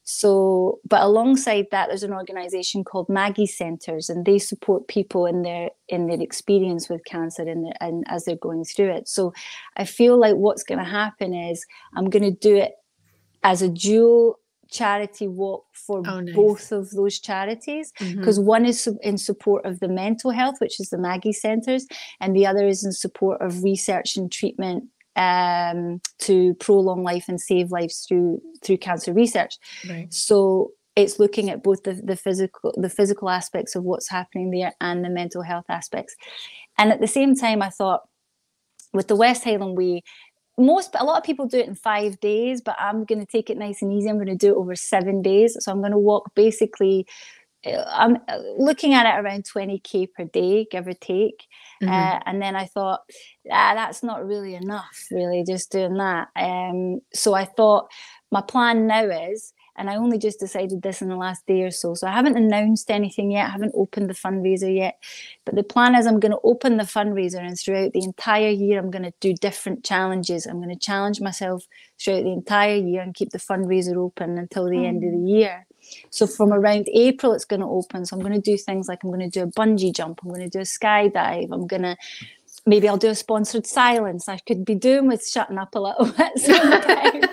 So, 0.05 0.81
but 0.87 1.03
alongside 1.03 1.67
that, 1.71 1.89
there's 1.89 2.03
an 2.03 2.13
organization 2.13 2.85
called 2.85 3.09
Maggie 3.09 3.47
Centers, 3.47 4.11
and 4.11 4.27
they 4.27 4.39
support 4.39 4.87
people 4.87 5.25
in 5.25 5.43
their 5.43 5.71
in 5.89 6.07
their 6.07 6.21
experience 6.21 6.91
with 6.91 7.05
cancer 7.07 7.43
and, 7.43 7.75
and 7.81 8.05
as 8.09 8.25
they're 8.25 8.37
going 8.37 8.65
through 8.65 8.91
it. 8.91 9.09
So, 9.09 9.33
I 9.79 9.87
feel 9.87 10.19
like 10.19 10.37
what's 10.37 10.63
going 10.63 10.79
to 10.79 10.85
happen 10.85 11.33
is 11.33 11.65
I'm 11.97 12.11
going 12.11 12.23
to 12.23 12.39
do 12.39 12.55
it 12.57 12.75
as 13.43 13.63
a 13.63 13.69
dual 13.71 14.39
charity 14.71 15.29
walk 15.29 15.65
for 15.73 16.03
oh, 16.07 16.21
nice. 16.21 16.35
both 16.35 16.73
of 16.73 16.91
those 16.91 17.21
charities 17.21 17.93
because 17.99 18.39
mm-hmm. 18.39 18.49
one 18.49 18.67
is 18.67 18.89
in 19.03 19.17
support 19.17 19.65
of 19.65 19.79
the 19.79 19.89
mental 19.89 20.31
health 20.31 20.57
which 20.59 20.81
is 20.81 20.89
the 20.89 20.99
maggie 20.99 21.33
centers 21.33 21.87
and 22.21 22.35
the 22.35 22.47
other 22.47 22.67
is 22.67 22.83
in 22.83 22.91
support 22.91 23.41
of 23.41 23.63
research 23.63 24.17
and 24.17 24.33
treatment 24.33 24.83
um, 25.17 26.01
to 26.21 26.55
prolong 26.55 27.03
life 27.03 27.27
and 27.29 27.41
save 27.41 27.71
lives 27.71 28.05
through 28.07 28.41
through 28.63 28.79
cancer 28.79 29.13
research. 29.13 29.57
Right. 29.89 30.13
So 30.13 30.73
it's 30.97 31.19
looking 31.19 31.51
at 31.51 31.63
both 31.63 31.83
the, 31.83 31.95
the 31.95 32.17
physical 32.17 32.75
the 32.77 32.91
physical 32.91 33.29
aspects 33.31 33.75
of 33.75 33.85
what's 33.85 34.09
happening 34.09 34.51
there 34.51 34.73
and 34.81 35.05
the 35.05 35.11
mental 35.11 35.43
health 35.43 35.67
aspects. 35.69 36.15
And 36.79 36.93
at 36.93 37.01
the 37.01 37.07
same 37.07 37.35
time, 37.35 37.63
I 37.63 37.71
thought 37.71 38.03
with 38.93 39.09
the 39.09 39.17
West 39.17 39.45
Highland 39.45 39.77
Way, 39.77 40.03
most 40.57 40.95
a 40.99 41.05
lot 41.05 41.19
of 41.19 41.25
people 41.25 41.47
do 41.47 41.59
it 41.59 41.67
in 41.67 41.75
five 41.75 42.21
days, 42.21 42.61
but 42.61 42.77
I'm 42.79 43.05
going 43.05 43.21
to 43.21 43.27
take 43.27 43.51
it 43.51 43.59
nice 43.59 43.83
and 43.83 43.93
easy. 43.93 44.09
I'm 44.09 44.17
going 44.17 44.27
to 44.27 44.37
do 44.37 44.55
it 44.55 44.57
over 44.57 44.77
seven 44.77 45.21
days. 45.21 45.57
So 45.59 45.73
I'm 45.73 45.81
going 45.81 45.93
to 45.93 45.99
walk 45.99 46.33
basically 46.35 47.07
I'm 47.67 48.19
uh, 48.29 48.39
looking 48.57 48.95
at 48.95 49.07
it 49.07 49.21
around 49.21 49.45
20k 49.45 50.13
per 50.13 50.25
day, 50.25 50.67
give 50.71 50.87
or 50.87 50.95
take. 50.95 51.47
Mm-hmm. 51.83 51.93
Uh, 51.93 52.21
and 52.27 52.41
then 52.43 52.57
I 52.57 52.67
thought, 52.67 53.01
ah, 53.51 53.73
that's 53.75 54.03
not 54.03 54.27
really 54.27 54.55
enough, 54.55 55.07
really, 55.11 55.45
just 55.47 55.73
doing 55.73 55.95
that. 55.95 56.29
Um, 56.37 57.01
so 57.13 57.35
I 57.35 57.45
thought 57.45 57.91
my 58.31 58.41
plan 58.41 58.87
now 58.87 59.05
is, 59.05 59.53
and 59.77 59.91
I 59.91 59.97
only 59.97 60.19
just 60.19 60.39
decided 60.39 60.83
this 60.83 61.03
in 61.03 61.09
the 61.09 61.17
last 61.17 61.47
day 61.47 61.63
or 61.63 61.71
so. 61.71 61.95
So 61.95 62.07
I 62.07 62.13
haven't 62.13 62.37
announced 62.37 62.91
anything 62.91 63.33
yet, 63.33 63.47
I 63.47 63.51
haven't 63.51 63.75
opened 63.75 64.09
the 64.09 64.15
fundraiser 64.15 64.73
yet. 64.75 65.03
But 65.45 65.57
the 65.57 65.65
plan 65.65 65.95
is 65.95 66.07
I'm 66.07 66.21
going 66.21 66.33
to 66.33 66.41
open 66.45 66.77
the 66.77 66.85
fundraiser, 66.85 67.41
and 67.41 67.59
throughout 67.59 67.93
the 67.93 68.05
entire 68.05 68.51
year, 68.51 68.79
I'm 68.79 68.91
going 68.91 69.05
to 69.05 69.15
do 69.21 69.35
different 69.35 69.85
challenges. 69.85 70.47
I'm 70.47 70.63
going 70.63 70.77
to 70.77 70.79
challenge 70.79 71.21
myself 71.21 71.65
throughout 72.01 72.25
the 72.25 72.33
entire 72.33 72.77
year 72.77 73.03
and 73.03 73.15
keep 73.15 73.31
the 73.31 73.39
fundraiser 73.39 73.97
open 73.97 74.39
until 74.39 74.65
the 74.65 74.77
mm. 74.77 74.87
end 74.87 75.05
of 75.05 75.13
the 75.13 75.31
year. 75.31 75.67
So 76.11 76.27
from 76.27 76.53
around 76.53 76.89
April, 76.93 77.33
it's 77.33 77.45
going 77.45 77.61
to 77.61 77.67
open. 77.67 78.07
So 78.07 78.17
I'm 78.17 78.23
going 78.23 78.35
to 78.35 78.41
do 78.41 78.57
things 78.57 78.89
like 78.89 79.03
I'm 79.03 79.11
going 79.11 79.21
to 79.21 79.29
do 79.29 79.43
a 79.43 79.47
bungee 79.47 79.95
jump. 79.95 80.21
I'm 80.23 80.29
going 80.29 80.41
to 80.43 80.49
do 80.49 80.61
a 80.61 80.63
skydive. 80.63 81.53
I'm 81.53 81.67
going 81.67 81.83
to 81.83 81.97
maybe 82.67 82.89
I'll 82.89 82.97
do 82.97 83.11
a 83.11 83.15
sponsored 83.15 83.67
silence. 83.67 84.29
I 84.29 84.39
could 84.39 84.65
be 84.65 84.75
doing 84.75 85.07
with 85.07 85.27
shutting 85.27 85.59
up 85.59 85.75
a 85.75 85.81
little 85.81 86.07
bit 86.19 86.39
sometimes. 86.39 87.27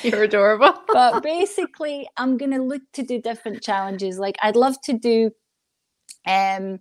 You're 0.02 0.24
adorable. 0.24 0.74
but 0.92 1.22
basically, 1.22 2.08
I'm 2.16 2.36
going 2.36 2.52
to 2.52 2.62
look 2.62 2.82
to 2.94 3.02
do 3.02 3.20
different 3.20 3.62
challenges. 3.62 4.18
Like 4.18 4.36
I'd 4.42 4.56
love 4.56 4.80
to 4.82 4.92
do 4.92 5.30
um 6.26 6.78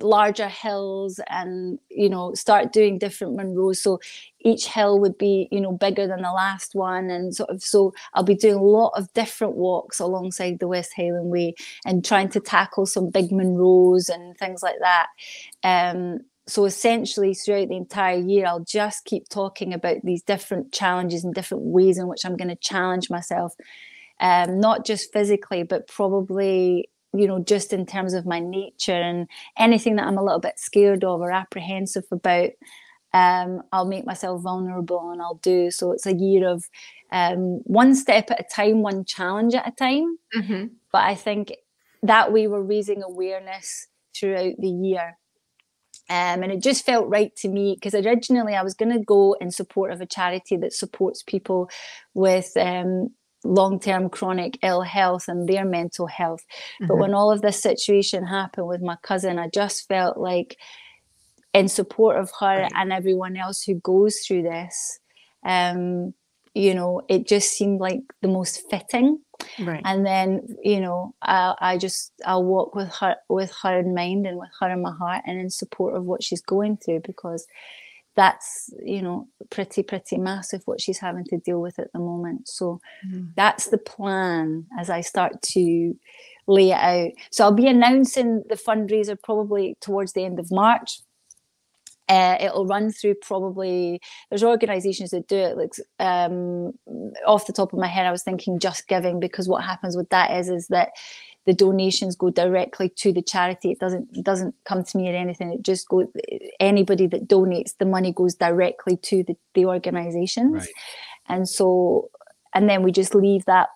larger 0.00 0.48
hills 0.48 1.20
and 1.28 1.78
you 1.90 2.08
know 2.08 2.34
start 2.34 2.72
doing 2.72 2.98
different 2.98 3.36
Munros 3.36 3.76
so 3.76 4.00
each 4.40 4.66
hill 4.66 4.98
would 4.98 5.16
be 5.18 5.48
you 5.50 5.60
know 5.60 5.72
bigger 5.72 6.06
than 6.06 6.22
the 6.22 6.32
last 6.32 6.74
one 6.74 7.10
and 7.10 7.34
sort 7.34 7.50
of 7.50 7.62
so 7.62 7.92
I'll 8.14 8.24
be 8.24 8.34
doing 8.34 8.54
a 8.54 8.62
lot 8.62 8.92
of 8.96 9.12
different 9.12 9.54
walks 9.54 10.00
alongside 10.00 10.58
the 10.58 10.68
West 10.68 10.92
Highland 10.96 11.30
Way 11.30 11.54
and 11.84 12.04
trying 12.04 12.28
to 12.30 12.40
tackle 12.40 12.86
some 12.86 13.10
big 13.10 13.30
Munros 13.30 14.08
and 14.08 14.36
things 14.36 14.62
like 14.62 14.78
that. 14.80 15.08
Um 15.62 16.20
so 16.46 16.64
essentially 16.64 17.32
throughout 17.34 17.68
the 17.68 17.76
entire 17.76 18.18
year 18.18 18.46
I'll 18.46 18.60
just 18.64 19.04
keep 19.04 19.28
talking 19.28 19.72
about 19.72 19.98
these 20.02 20.22
different 20.22 20.72
challenges 20.72 21.24
and 21.24 21.34
different 21.34 21.64
ways 21.64 21.98
in 21.98 22.08
which 22.08 22.24
I'm 22.24 22.36
going 22.36 22.48
to 22.48 22.56
challenge 22.56 23.08
myself. 23.08 23.54
Um, 24.20 24.60
not 24.60 24.84
just 24.86 25.12
physically 25.12 25.64
but 25.64 25.88
probably 25.88 26.88
you 27.14 27.26
know, 27.26 27.38
just 27.38 27.72
in 27.72 27.86
terms 27.86 28.12
of 28.12 28.26
my 28.26 28.40
nature 28.40 28.92
and 28.92 29.28
anything 29.56 29.96
that 29.96 30.06
I'm 30.06 30.18
a 30.18 30.24
little 30.24 30.40
bit 30.40 30.58
scared 30.58 31.04
of 31.04 31.20
or 31.20 31.30
apprehensive 31.30 32.04
about, 32.10 32.50
um, 33.12 33.62
I'll 33.72 33.86
make 33.86 34.04
myself 34.04 34.42
vulnerable 34.42 35.10
and 35.10 35.22
I'll 35.22 35.36
do. 35.36 35.70
So 35.70 35.92
it's 35.92 36.06
a 36.06 36.14
year 36.14 36.48
of 36.48 36.68
um, 37.12 37.60
one 37.64 37.94
step 37.94 38.30
at 38.30 38.40
a 38.40 38.44
time, 38.44 38.82
one 38.82 39.04
challenge 39.04 39.54
at 39.54 39.68
a 39.68 39.70
time. 39.70 40.18
Mm-hmm. 40.36 40.66
But 40.90 41.04
I 41.04 41.14
think 41.14 41.52
that 42.02 42.32
way 42.32 42.48
we're 42.48 42.60
raising 42.60 43.02
awareness 43.02 43.86
throughout 44.14 44.54
the 44.58 44.68
year. 44.68 45.16
Um, 46.10 46.42
and 46.42 46.52
it 46.52 46.62
just 46.62 46.84
felt 46.84 47.08
right 47.08 47.34
to 47.36 47.48
me 47.48 47.74
because 47.74 47.94
originally 47.94 48.54
I 48.54 48.62
was 48.62 48.74
going 48.74 48.92
to 48.92 48.98
go 48.98 49.36
in 49.40 49.50
support 49.50 49.90
of 49.90 50.00
a 50.00 50.06
charity 50.06 50.56
that 50.58 50.74
supports 50.74 51.22
people 51.22 51.70
with 52.12 52.50
um, 52.56 53.10
long 53.44 53.78
term 53.78 54.08
chronic 54.08 54.58
ill 54.62 54.82
health 54.82 55.28
and 55.28 55.48
their 55.48 55.64
mental 55.64 56.06
health. 56.06 56.44
Mm-hmm. 56.80 56.86
But 56.88 56.96
when 56.96 57.14
all 57.14 57.30
of 57.30 57.42
this 57.42 57.62
situation 57.62 58.26
happened 58.26 58.66
with 58.66 58.82
my 58.82 58.96
cousin, 59.02 59.38
I 59.38 59.48
just 59.48 59.86
felt 59.86 60.16
like, 60.16 60.56
in 61.54 61.68
support 61.68 62.18
of 62.18 62.30
her 62.40 62.62
right. 62.62 62.72
and 62.74 62.92
everyone 62.92 63.36
else 63.36 63.62
who 63.62 63.76
goes 63.76 64.18
through 64.18 64.42
this, 64.42 64.98
um, 65.44 66.12
you 66.52 66.74
know, 66.74 67.00
it 67.08 67.26
just 67.26 67.52
seemed 67.52 67.80
like 67.80 68.00
the 68.22 68.28
most 68.28 68.68
fitting. 68.68 69.20
Right. 69.58 69.82
And 69.84 70.04
then, 70.04 70.56
you 70.62 70.80
know, 70.80 71.14
I, 71.22 71.54
I 71.60 71.78
just 71.78 72.12
I'll 72.26 72.44
walk 72.44 72.74
with 72.74 72.92
her 72.96 73.16
with 73.28 73.52
her 73.62 73.78
in 73.78 73.94
mind 73.94 74.26
and 74.26 74.38
with 74.38 74.50
her 74.60 74.70
in 74.70 74.82
my 74.82 74.92
heart 74.92 75.22
and 75.26 75.40
in 75.40 75.50
support 75.50 75.96
of 75.96 76.04
what 76.04 76.22
she's 76.22 76.42
going 76.42 76.76
through 76.76 77.00
because 77.00 77.46
that's 78.16 78.70
you 78.84 79.02
know 79.02 79.26
pretty 79.50 79.82
pretty 79.82 80.18
massive 80.18 80.62
what 80.66 80.80
she's 80.80 80.98
having 80.98 81.24
to 81.24 81.38
deal 81.38 81.60
with 81.60 81.78
at 81.78 81.92
the 81.92 81.98
moment. 81.98 82.48
So 82.48 82.80
Mhm. 83.06 83.34
that's 83.36 83.66
the 83.68 83.78
plan 83.78 84.66
as 84.78 84.88
i 84.90 85.00
start 85.00 85.42
to 85.42 85.96
lay 86.46 86.70
it 86.70 86.74
out. 86.74 87.12
So 87.30 87.44
i'll 87.44 87.52
be 87.52 87.66
announcing 87.68 88.42
the 88.48 88.56
fundraiser 88.56 89.16
probably 89.22 89.76
towards 89.80 90.12
the 90.12 90.24
end 90.24 90.38
of 90.38 90.50
march. 90.50 91.00
Uh, 92.06 92.36
it'll 92.38 92.66
run 92.66 92.92
through 92.92 93.14
probably 93.14 93.98
there's 94.28 94.44
organizations 94.44 95.10
that 95.10 95.26
do 95.26 95.36
it 95.36 95.56
like 95.56 95.72
um 96.00 96.70
off 97.26 97.46
the 97.46 97.52
top 97.52 97.72
of 97.72 97.78
my 97.78 97.86
head 97.86 98.04
i 98.04 98.10
was 98.10 98.22
thinking 98.22 98.58
JustGiving 98.58 99.20
because 99.20 99.48
what 99.48 99.64
happens 99.64 99.96
with 99.96 100.10
that 100.10 100.30
is 100.32 100.50
is 100.50 100.68
that 100.68 100.90
the 101.46 101.52
donations 101.54 102.16
go 102.16 102.30
directly 102.30 102.88
to 102.96 103.12
the 103.12 103.22
charity. 103.22 103.70
It 103.72 103.78
doesn't 103.78 104.08
it 104.16 104.24
doesn't 104.24 104.54
come 104.64 104.82
to 104.84 104.98
me 104.98 105.10
or 105.10 105.16
anything. 105.16 105.52
It 105.52 105.62
just 105.62 105.88
goes 105.88 106.06
anybody 106.60 107.06
that 107.08 107.28
donates 107.28 107.76
the 107.78 107.84
money 107.86 108.12
goes 108.12 108.34
directly 108.34 108.96
to 108.96 109.22
the, 109.22 109.36
the 109.54 109.66
organizations. 109.66 110.52
Right. 110.54 110.68
and 111.28 111.48
so 111.48 112.10
and 112.54 112.68
then 112.68 112.82
we 112.82 112.92
just 112.92 113.14
leave 113.14 113.44
that 113.46 113.68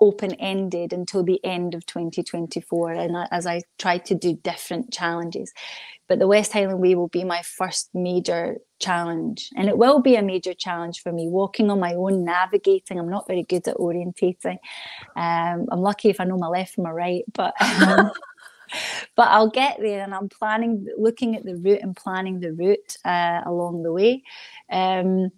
open 0.00 0.34
ended 0.34 0.92
until 0.92 1.22
the 1.22 1.42
end 1.44 1.74
of 1.74 1.86
2024 1.86 2.92
and 2.92 3.16
I- 3.16 3.28
as 3.30 3.46
i 3.46 3.62
try 3.78 3.98
to 3.98 4.14
do 4.14 4.34
different 4.34 4.92
challenges 4.92 5.52
but 6.08 6.18
the 6.18 6.26
west 6.26 6.52
highland 6.52 6.80
way 6.80 6.94
will 6.94 7.08
be 7.08 7.24
my 7.24 7.42
first 7.42 7.90
major 7.94 8.58
challenge. 8.78 9.50
And 9.56 9.68
it 9.68 9.78
will 9.78 10.00
be 10.00 10.16
a 10.16 10.22
major 10.22 10.54
challenge 10.54 11.00
for 11.02 11.12
me 11.12 11.28
walking 11.28 11.70
on 11.70 11.80
my 11.80 11.94
own 11.94 12.24
navigating. 12.24 12.98
I'm 12.98 13.08
not 13.08 13.26
very 13.26 13.42
good 13.44 13.66
at 13.68 13.76
orientating. 13.76 14.58
Um, 15.16 15.66
i'm 15.70 15.80
lucky 15.80 16.10
if 16.10 16.20
i 16.20 16.24
know 16.24 16.36
my 16.36 16.48
left 16.48 16.74
from 16.74 16.84
my 16.84 16.90
right 16.90 17.24
but 17.32 17.54
um, 17.60 18.10
but 19.16 19.28
i'll 19.28 19.50
get 19.50 19.78
there 19.80 20.02
and 20.02 20.14
i'm 20.14 20.28
planning 20.28 20.86
looking 20.98 21.36
at 21.36 21.44
the 21.44 21.56
route 21.56 21.80
and 21.82 21.96
planning 21.96 22.40
the 22.40 22.52
route 22.52 22.96
uh, 23.04 23.42
along 23.46 23.82
the 23.82 23.92
way. 23.92 24.22
Um, 24.70 25.30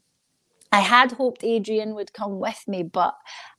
i 0.73 0.81
had 0.81 1.13
hoped 1.13 1.45
adrian 1.45 1.95
would 1.95 2.13
come 2.13 2.39
with 2.39 2.63
me 2.67 2.83
but 2.83 3.15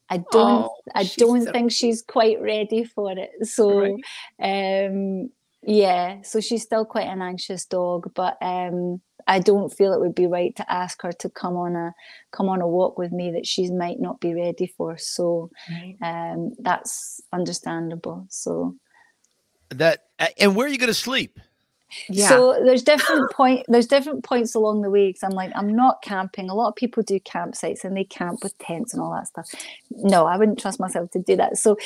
i 0.10 0.18
don't 0.32 0.70
Oh, 0.70 0.76
i 0.96 1.04
don't 1.18 1.44
so 1.46 1.52
think 1.52 1.72
she's 1.72 2.02
quite 2.02 2.42
ready 2.42 2.84
for 2.84 3.12
it. 3.12 3.32
So 3.48 3.98
Right. 4.40 4.88
um 4.88 5.30
yeah 5.68 6.22
so 6.24 6.40
she's 6.42 6.64
still 6.64 6.86
quite 6.86 7.08
an 7.08 7.22
anxious 7.22 7.66
dog 7.66 8.12
but 8.16 8.38
um 8.42 9.02
i 9.28 9.38
don't 9.40 9.74
feel 9.74 9.94
it 9.94 10.00
would 10.00 10.16
be 10.16 10.26
right 10.28 10.56
to 10.56 10.72
ask 10.72 11.02
her 11.04 11.12
to 11.12 11.30
come 11.30 11.58
on 11.58 11.76
a 11.76 11.94
come 12.32 12.50
on 12.50 12.62
a 12.62 12.68
walk 12.68 12.98
with 12.98 13.12
me 13.12 13.32
that 13.32 13.46
she 13.46 13.70
might 13.72 14.00
not 14.00 14.20
be 14.22 14.34
ready 14.34 14.74
for 14.78 14.98
so 14.98 15.52
Right. 15.70 15.98
um 16.02 16.54
that's 16.60 17.22
understandable 17.34 18.26
so 18.30 18.76
That 19.72 20.06
and 20.40 20.56
where 20.56 20.66
are 20.68 20.70
you 20.70 20.80
going 20.80 20.88
to 20.88 20.94
sleep? 20.94 21.40
Yeah. 22.10 22.30
so 22.30 22.62
there's 22.66 22.84
different 22.84 23.32
point 23.40 23.66
there's 23.70 23.88
different 23.88 24.24
points 24.24 24.56
along 24.56 24.82
the 24.84 24.90
way 24.90 25.10
because 25.10 25.24
i'm 25.24 25.32
like 25.32 25.52
i'm 25.56 25.76
not 25.76 26.02
camping 26.02 26.50
a 26.50 26.56
lot 26.56 26.70
of 26.70 26.76
people 26.76 27.04
do 27.04 27.20
campsites 27.20 27.84
and 27.86 27.96
they 27.96 28.06
camp 28.06 28.44
with 28.44 28.58
tents 28.60 28.94
and 28.94 29.02
all 29.02 29.12
that 29.14 29.28
stuff 29.28 29.50
no 29.92 30.26
i 30.26 30.38
wouldn't 30.38 30.60
trust 30.60 30.80
myself 30.80 31.10
to 31.12 31.20
do 31.20 31.36
that 31.38 31.58
so 31.58 31.78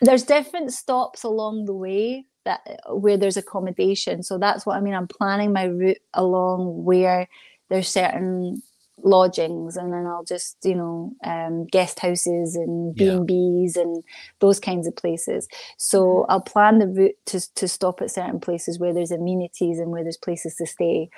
there's 0.00 0.24
different 0.24 0.72
stops 0.72 1.22
along 1.24 1.64
the 1.66 1.74
way 1.74 2.24
that 2.44 2.80
where 2.90 3.16
there's 3.16 3.36
accommodation 3.36 4.22
so 4.22 4.38
that's 4.38 4.66
what 4.66 4.76
i 4.76 4.80
mean 4.80 4.94
i'm 4.94 5.08
planning 5.08 5.52
my 5.52 5.64
route 5.64 5.98
along 6.14 6.84
where 6.84 7.28
there's 7.70 7.88
certain 7.88 8.62
lodgings 9.02 9.76
and 9.76 9.92
then 9.92 10.06
i'll 10.06 10.24
just 10.24 10.56
you 10.64 10.74
know 10.74 11.12
um, 11.24 11.66
guest 11.66 11.98
houses 12.00 12.54
and 12.56 12.94
Yeah. 12.96 13.18
b&b's 13.26 13.76
and 13.76 14.02
those 14.40 14.60
kinds 14.60 14.86
of 14.86 14.94
places 14.96 15.48
so 15.78 16.24
i'll 16.28 16.40
plan 16.40 16.78
the 16.78 16.86
route 16.86 17.16
to, 17.26 17.40
to 17.54 17.66
stop 17.68 18.00
at 18.00 18.10
certain 18.10 18.40
places 18.40 18.78
where 18.78 18.94
there's 18.94 19.10
amenities 19.10 19.78
and 19.78 19.90
where 19.90 20.02
there's 20.04 20.16
places 20.16 20.54
to 20.56 20.66
stay 20.66 21.10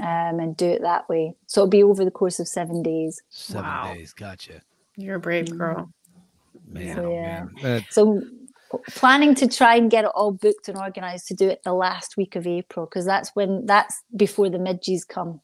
um, 0.00 0.40
and 0.40 0.56
do 0.56 0.66
it 0.66 0.82
that 0.82 1.08
way 1.08 1.34
so 1.46 1.60
it'll 1.60 1.70
be 1.70 1.82
over 1.82 2.04
the 2.04 2.10
course 2.10 2.40
of 2.40 2.48
seven 2.48 2.82
days 2.82 3.20
Seven 3.30 3.64
Wow. 3.64 3.94
days. 3.94 4.12
Gotcha. 4.12 4.62
You're 4.96 5.16
a 5.16 5.20
brave 5.20 5.46
Mm. 5.46 5.58
girl. 5.58 5.90
Man, 6.66 6.96
So, 6.96 7.06
oh, 7.06 7.12
yeah. 7.12 7.44
man. 7.62 7.76
Uh, 7.76 7.80
So 7.90 8.22
planning 8.90 9.34
to 9.36 9.46
try 9.48 9.76
and 9.76 9.90
get 9.90 10.04
it 10.04 10.10
all 10.14 10.32
booked 10.32 10.68
and 10.68 10.78
organized 10.78 11.26
to 11.28 11.34
do 11.34 11.48
it 11.48 11.62
the 11.64 11.72
last 11.72 12.16
week 12.16 12.36
of 12.36 12.46
April 12.46 12.86
because 12.86 13.04
that's 13.06 13.30
when 13.34 13.66
that's 13.66 14.02
before 14.16 14.48
the 14.50 14.58
midges 14.58 15.04
come. 15.04 15.40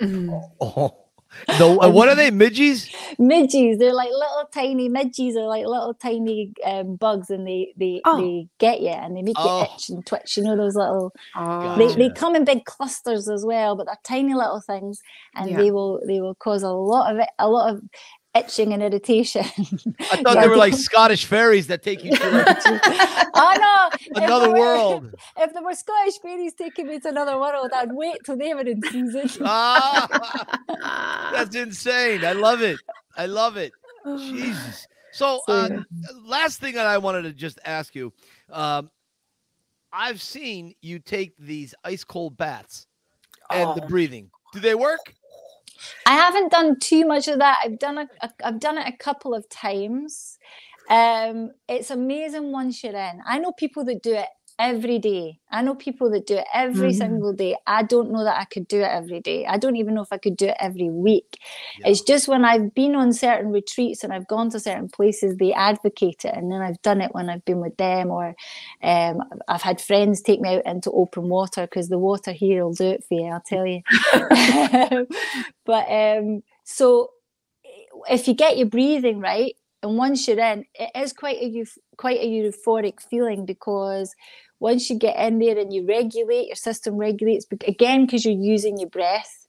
Mhm. 0.00 0.42
oh, 0.60 0.96
no. 1.58 1.80
uh, 1.80 1.88
What 1.90 2.08
are 2.08 2.14
they? 2.14 2.30
Midgies? 2.30 2.94
midges, 3.18 3.78
they're 3.78 3.94
like 3.94 4.10
little 4.10 4.44
tiny 4.52 4.88
midges 4.88 5.36
are 5.36 5.46
like 5.46 5.64
little 5.66 5.94
tiny 5.94 6.52
um, 6.64 6.96
bugs 6.96 7.30
and 7.30 7.46
they 7.46 7.72
they, 7.78 8.00
Oh. 8.04 8.20
they 8.20 8.48
get 8.58 8.80
you 8.80 8.88
and 8.88 9.16
they 9.16 9.22
make 9.22 9.36
Oh. 9.38 9.60
you 9.60 9.64
itch 9.74 9.88
and 9.88 10.04
twitch. 10.04 10.36
You 10.36 10.42
know 10.44 10.56
those 10.56 10.74
little 10.76 11.12
Oh. 11.36 11.76
they, 11.76 11.94
they 11.94 12.10
come 12.14 12.36
in 12.36 12.44
big 12.44 12.64
clusters 12.66 13.28
as 13.28 13.44
well, 13.46 13.76
but 13.76 13.86
they're 13.86 13.98
tiny 14.04 14.34
little 14.34 14.60
things 14.60 15.00
and 15.34 15.50
Yeah. 15.50 15.56
they 15.58 15.70
will 15.70 16.00
they 16.06 16.20
will 16.20 16.34
cause 16.34 16.62
a 16.62 16.70
lot 16.72 17.10
of 17.12 17.18
it, 17.18 17.28
a 17.38 17.48
lot 17.48 17.72
of 17.74 17.80
itching 18.34 18.72
and 18.72 18.82
irritation. 18.82 19.42
I 19.44 19.46
thought 20.22 20.34
Yeah. 20.36 20.40
they 20.42 20.48
were 20.48 20.56
like 20.56 20.74
Scottish 20.74 21.26
fairies 21.26 21.66
that 21.66 21.82
take 21.82 22.02
you 22.04 22.12
to 22.16 22.30
like, 22.30 22.46
oh 23.34 23.54
no! 23.60 23.96
if 24.00 24.16
another 24.16 24.50
were- 24.50 24.58
world. 24.58 25.14
If 25.36 25.52
there 25.52 25.62
were 25.62 25.74
Scottish 25.74 26.18
fairies 26.20 26.54
taking 26.54 26.86
me 26.88 26.98
to 27.00 27.08
another 27.08 27.38
world, 27.38 27.70
I'd 27.74 27.92
wait 27.92 28.18
till 28.24 28.36
they 28.36 28.54
were 28.54 28.60
in 28.62 28.82
season. 28.82 29.30
Ah, 29.44 31.30
that's 31.32 31.54
insane. 31.56 32.24
I 32.24 32.32
love 32.32 32.62
it. 32.62 32.78
I 33.16 33.26
love 33.26 33.56
it. 33.56 33.72
Jesus. 34.18 34.86
So, 35.12 35.40
uh, 35.48 35.68
last 36.24 36.60
thing 36.60 36.74
that 36.74 36.86
I 36.86 36.98
wanted 36.98 37.22
to 37.22 37.32
just 37.32 37.58
ask 37.64 37.94
you, 37.94 38.12
um, 38.50 38.90
I've 39.92 40.22
seen 40.22 40.74
you 40.80 40.98
take 40.98 41.34
these 41.38 41.74
ice 41.84 42.02
cold 42.04 42.36
baths 42.38 42.86
and 43.50 43.76
the 43.76 43.84
Oh. 43.84 43.88
breathing. 43.88 44.30
Do 44.54 44.60
they 44.60 44.74
work? 44.74 45.14
I 46.06 46.14
haven't 46.14 46.52
done 46.52 46.78
too 46.80 47.06
much 47.06 47.28
of 47.28 47.38
that. 47.40 47.60
I've 47.64 47.78
done 47.78 47.98
a, 47.98 48.08
a 48.22 48.30
I've 48.44 48.60
done 48.60 48.78
it 48.78 48.88
a 48.88 48.96
couple 48.96 49.34
of 49.34 49.48
times. 49.48 50.38
Um, 50.90 51.52
it's 51.68 51.90
amazing 51.90 52.52
once 52.52 52.82
you're 52.84 52.94
in. 52.96 53.20
I 53.26 53.38
know 53.38 53.52
people 53.52 53.84
that 53.86 54.02
do 54.02 54.14
it 54.14 54.28
every 54.62 54.98
day. 54.98 55.40
I 55.50 55.60
know 55.62 55.74
people 55.74 56.08
that 56.12 56.26
do 56.26 56.36
it 56.36 56.46
every 56.54 56.90
Mhm. 56.92 56.98
single 56.98 57.32
day. 57.32 57.56
I 57.66 57.82
don't 57.82 58.12
know 58.12 58.22
that 58.24 58.38
I 58.40 58.44
could 58.44 58.68
do 58.68 58.78
it 58.80 58.90
every 59.00 59.20
day. 59.20 59.44
I 59.44 59.58
don't 59.58 59.76
even 59.76 59.94
know 59.94 60.02
if 60.02 60.12
I 60.12 60.18
could 60.18 60.36
do 60.36 60.46
it 60.46 60.56
every 60.60 60.88
week. 60.88 61.38
Yeah. 61.80 61.88
It's 61.88 62.00
just 62.00 62.28
when 62.28 62.44
I've 62.44 62.72
been 62.74 62.94
on 62.94 63.12
certain 63.12 63.50
retreats 63.50 64.04
and 64.04 64.12
I've 64.12 64.28
gone 64.28 64.50
to 64.50 64.60
certain 64.60 64.88
places, 64.88 65.36
they 65.36 65.52
advocate 65.52 66.24
it, 66.24 66.34
and 66.34 66.50
then 66.52 66.62
I've 66.62 66.80
done 66.82 67.00
it 67.02 67.12
when 67.14 67.28
I've 67.28 67.44
been 67.44 67.60
with 67.60 67.76
them, 67.76 68.10
or 68.10 68.34
um, 68.82 69.20
I've 69.48 69.62
had 69.62 69.80
friends 69.80 70.22
take 70.22 70.40
me 70.40 70.54
out 70.56 70.66
into 70.66 70.90
open 70.92 71.28
water 71.28 71.62
because 71.62 71.88
the 71.88 71.98
water 71.98 72.32
here 72.32 72.64
will 72.64 72.74
do 72.74 72.90
it 72.90 73.04
for 73.08 73.14
you. 73.14 73.26
I'll 73.26 73.42
tell 73.54 73.66
you. 73.66 73.80
but 75.66 75.86
um, 75.90 76.42
so 76.64 77.10
if 78.10 78.28
you 78.28 78.34
get 78.34 78.56
your 78.58 78.68
breathing 78.68 79.20
right, 79.20 79.54
and 79.82 79.96
once 79.96 80.28
you're 80.28 80.38
in, 80.38 80.64
it 80.74 80.90
is 80.94 81.12
quite 81.12 81.38
a 81.38 81.64
quite 81.96 82.20
a 82.20 82.26
euphoric 82.26 83.00
feeling 83.00 83.44
because 83.44 84.14
once 84.62 84.88
you 84.88 84.96
get 84.96 85.16
in 85.18 85.40
there 85.40 85.58
and 85.58 85.72
you 85.72 85.84
regulate, 85.84 86.46
your 86.46 86.54
system 86.54 86.96
regulates 86.96 87.44
again 87.66 88.06
because 88.06 88.24
you're 88.24 88.32
using 88.54 88.78
your 88.78 88.88
breath. 88.88 89.48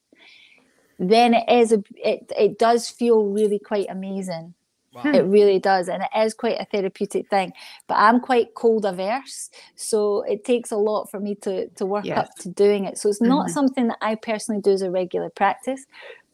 Then 0.97 1.35
it 1.35 1.47
is 1.47 1.71
a 1.71 1.83
it 1.95 2.31
it 2.37 2.57
does 2.57 2.89
feel 2.89 3.23
really 3.25 3.59
quite 3.59 3.85
amazing. 3.89 4.55
Wow. 4.91 5.11
It 5.13 5.25
really 5.25 5.59
does, 5.59 5.87
and 5.87 6.01
it 6.03 6.09
is 6.17 6.33
quite 6.33 6.59
a 6.59 6.65
therapeutic 6.65 7.29
thing. 7.29 7.53
But 7.87 7.97
I'm 7.97 8.19
quite 8.21 8.55
cold 8.55 8.85
averse, 8.85 9.51
so 9.75 10.23
it 10.23 10.43
takes 10.45 10.71
a 10.71 10.77
lot 10.77 11.11
for 11.11 11.19
me 11.19 11.35
to 11.45 11.67
to 11.69 11.85
work 11.85 12.05
Yes. 12.05 12.17
up 12.17 12.29
to 12.41 12.49
doing 12.49 12.85
it. 12.85 12.97
So 12.97 13.07
it's 13.09 13.21
not 13.21 13.47
Mhm. 13.47 13.53
something 13.53 13.87
that 13.89 13.99
I 14.01 14.15
personally 14.15 14.61
do 14.61 14.71
as 14.71 14.81
a 14.81 14.89
regular 14.89 15.29
practice, 15.29 15.85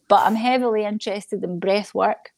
but 0.08 0.20
I'm 0.26 0.36
heavily 0.36 0.84
interested 0.84 1.44
in 1.44 1.58
breath 1.58 1.94
work 1.94 2.32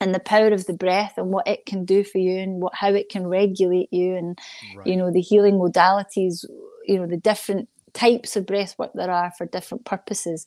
and 0.00 0.14
the 0.14 0.20
power 0.20 0.48
of 0.48 0.66
the 0.66 0.72
breath 0.74 1.14
and 1.16 1.28
what 1.30 1.46
it 1.48 1.64
can 1.66 1.84
do 1.84 2.04
for 2.04 2.18
you 2.18 2.38
and 2.38 2.60
what 2.60 2.74
how 2.74 2.92
it 2.92 3.08
can 3.08 3.26
regulate 3.26 3.92
you 3.92 4.14
and 4.16 4.38
Right. 4.76 4.86
you 4.86 4.96
know 4.96 5.10
the 5.12 5.20
healing 5.20 5.54
modalities 5.54 6.44
you 6.86 6.98
know 6.98 7.06
the 7.06 7.16
different 7.16 7.68
types 7.94 8.36
of 8.36 8.44
breath 8.44 8.74
work 8.78 8.90
there 8.94 9.10
are 9.10 9.32
for 9.38 9.46
different 9.46 9.84
purposes 9.86 10.46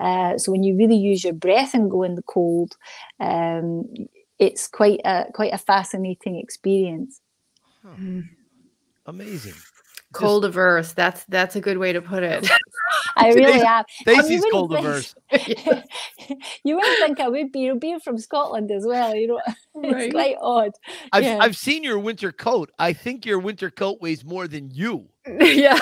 uh, 0.00 0.36
so 0.36 0.52
when 0.52 0.62
you 0.62 0.76
really 0.76 0.96
use 0.96 1.24
your 1.24 1.32
breath 1.32 1.72
and 1.72 1.90
go 1.90 2.02
in 2.02 2.14
the 2.14 2.22
cold 2.22 2.76
um, 3.20 3.84
it's 4.38 4.68
quite 4.68 5.00
a 5.04 5.24
quite 5.32 5.52
a 5.54 5.58
fascinating 5.58 6.36
experience 6.36 7.20
Mm. 7.84 8.28
Amazing. 9.06 9.54
Cold 10.12 10.44
averse. 10.44 10.92
That's 10.92 11.24
that's 11.24 11.54
a 11.56 11.60
good 11.60 11.78
way 11.78 11.92
to 11.92 12.02
put 12.02 12.22
it. 12.22 12.48
i 13.16 13.28
really 13.32 13.60
am 13.60 13.84
And 14.06 14.16
you 14.16 14.22
Stacy's 14.22 14.40
wouldn't 14.40 14.52
cold 14.52 14.72
think- 14.72 14.84
averse. 14.86 15.14
you 16.64 16.76
wouldn't 16.76 16.98
think 16.98 17.20
i 17.20 17.28
would 17.28 17.50
be 17.50 17.72
being 17.74 17.98
from 17.98 18.18
scotland 18.18 18.70
as 18.70 18.84
well 18.86 19.14
you 19.14 19.26
know 19.26 19.40
it's 19.76 20.12
quite 20.12 20.36
odd 20.40 20.72
I've, 21.12 21.24
Yeah. 21.24 21.38
I've 21.40 21.56
seen 21.56 21.82
your 21.82 21.98
winter 21.98 22.30
coat. 22.32 22.70
I 22.78 22.92
think 22.92 23.26
your 23.26 23.38
winter 23.38 23.70
coat 23.70 24.00
weighs 24.00 24.24
more 24.24 24.46
than 24.46 24.70
you. 24.70 25.08
yeah. 25.26 25.78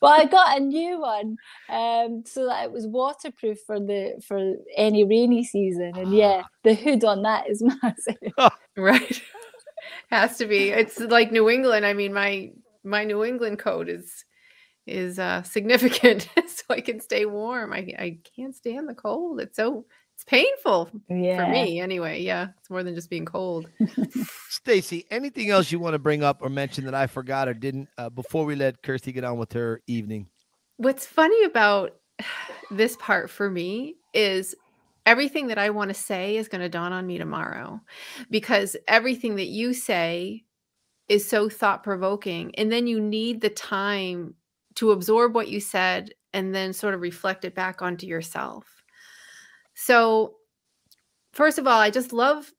well, 0.00 0.12
I 0.12 0.24
got 0.26 0.56
a 0.58 0.60
new 0.60 1.00
one 1.00 1.36
um, 1.68 2.22
so 2.26 2.46
that 2.46 2.64
it 2.64 2.72
was 2.72 2.86
waterproof 2.86 3.58
for 3.66 3.78
the 3.78 4.20
for 4.26 4.54
any 4.76 5.04
rainy 5.04 5.44
season. 5.44 5.92
And 5.96 6.14
yeah, 6.14 6.42
the 6.64 6.74
hood 6.74 7.04
on 7.04 7.22
that 7.22 7.48
is 7.48 7.62
massive. 7.82 8.16
right. 8.76 9.22
Has 10.10 10.36
to 10.38 10.46
be. 10.46 10.70
It's 10.70 10.98
like 11.00 11.32
New 11.32 11.48
England. 11.48 11.86
I 11.86 11.92
mean, 11.92 12.12
my 12.12 12.50
my 12.84 13.04
New 13.04 13.24
England 13.24 13.58
coat 13.58 13.88
is 13.88 14.24
is 14.86 15.18
uh, 15.18 15.42
significant, 15.42 16.28
so 16.46 16.64
I 16.70 16.80
can 16.80 17.00
stay 17.00 17.26
warm. 17.26 17.72
I 17.72 17.94
I 17.98 18.18
can't 18.36 18.54
stand 18.54 18.88
the 18.88 18.94
cold. 18.94 19.40
It's 19.40 19.56
so 19.56 19.86
it's 20.14 20.24
painful 20.24 20.90
Yeah. 21.08 21.46
for 21.46 21.52
me 21.52 21.80
anyway. 21.80 22.22
Yeah, 22.22 22.48
it's 22.58 22.70
more 22.70 22.82
than 22.82 22.94
just 22.94 23.10
being 23.10 23.24
cold. 23.24 23.68
Stacy, 24.48 25.06
anything 25.10 25.50
else 25.50 25.70
you 25.72 25.78
want 25.78 25.94
to 25.94 25.98
bring 25.98 26.22
up 26.22 26.42
or 26.42 26.48
mention 26.50 26.84
that 26.84 26.94
I 26.94 27.06
forgot 27.06 27.48
or 27.48 27.54
didn't 27.54 27.88
uh, 27.96 28.10
before 28.10 28.44
we 28.44 28.54
let 28.54 28.82
Kirsty 28.82 29.12
get 29.12 29.24
on 29.24 29.38
with 29.38 29.52
her 29.52 29.80
evening? 29.86 30.26
What's 30.76 31.06
funny 31.06 31.44
about 31.44 31.96
this 32.70 32.96
part 32.96 33.30
for 33.30 33.50
me 33.50 33.96
is 34.12 34.54
everything 35.06 35.48
that 35.48 35.58
I 35.58 35.70
want 35.70 35.88
to 35.88 35.94
say 35.94 36.36
is 36.36 36.48
going 36.48 36.60
to 36.60 36.68
dawn 36.68 36.92
on 36.92 37.06
me 37.06 37.16
tomorrow 37.18 37.80
because 38.30 38.76
everything 38.86 39.36
that 39.36 39.46
you 39.46 39.72
say 39.72 40.44
is 41.10 41.28
so 41.28 41.48
thought 41.48 41.82
provoking. 41.82 42.54
And 42.54 42.70
then 42.70 42.86
you 42.86 43.00
need 43.00 43.40
the 43.40 43.50
time 43.50 44.34
to 44.76 44.92
absorb 44.92 45.34
what 45.34 45.48
you 45.48 45.58
said 45.60 46.10
and 46.32 46.54
then 46.54 46.72
sort 46.72 46.94
of 46.94 47.00
reflect 47.00 47.44
it 47.44 47.54
back 47.54 47.82
onto 47.82 48.06
yourself. 48.06 48.64
So, 49.74 50.36
first 51.32 51.58
of 51.58 51.66
all, 51.66 51.80
I 51.80 51.90
just 51.90 52.12
love 52.12 52.52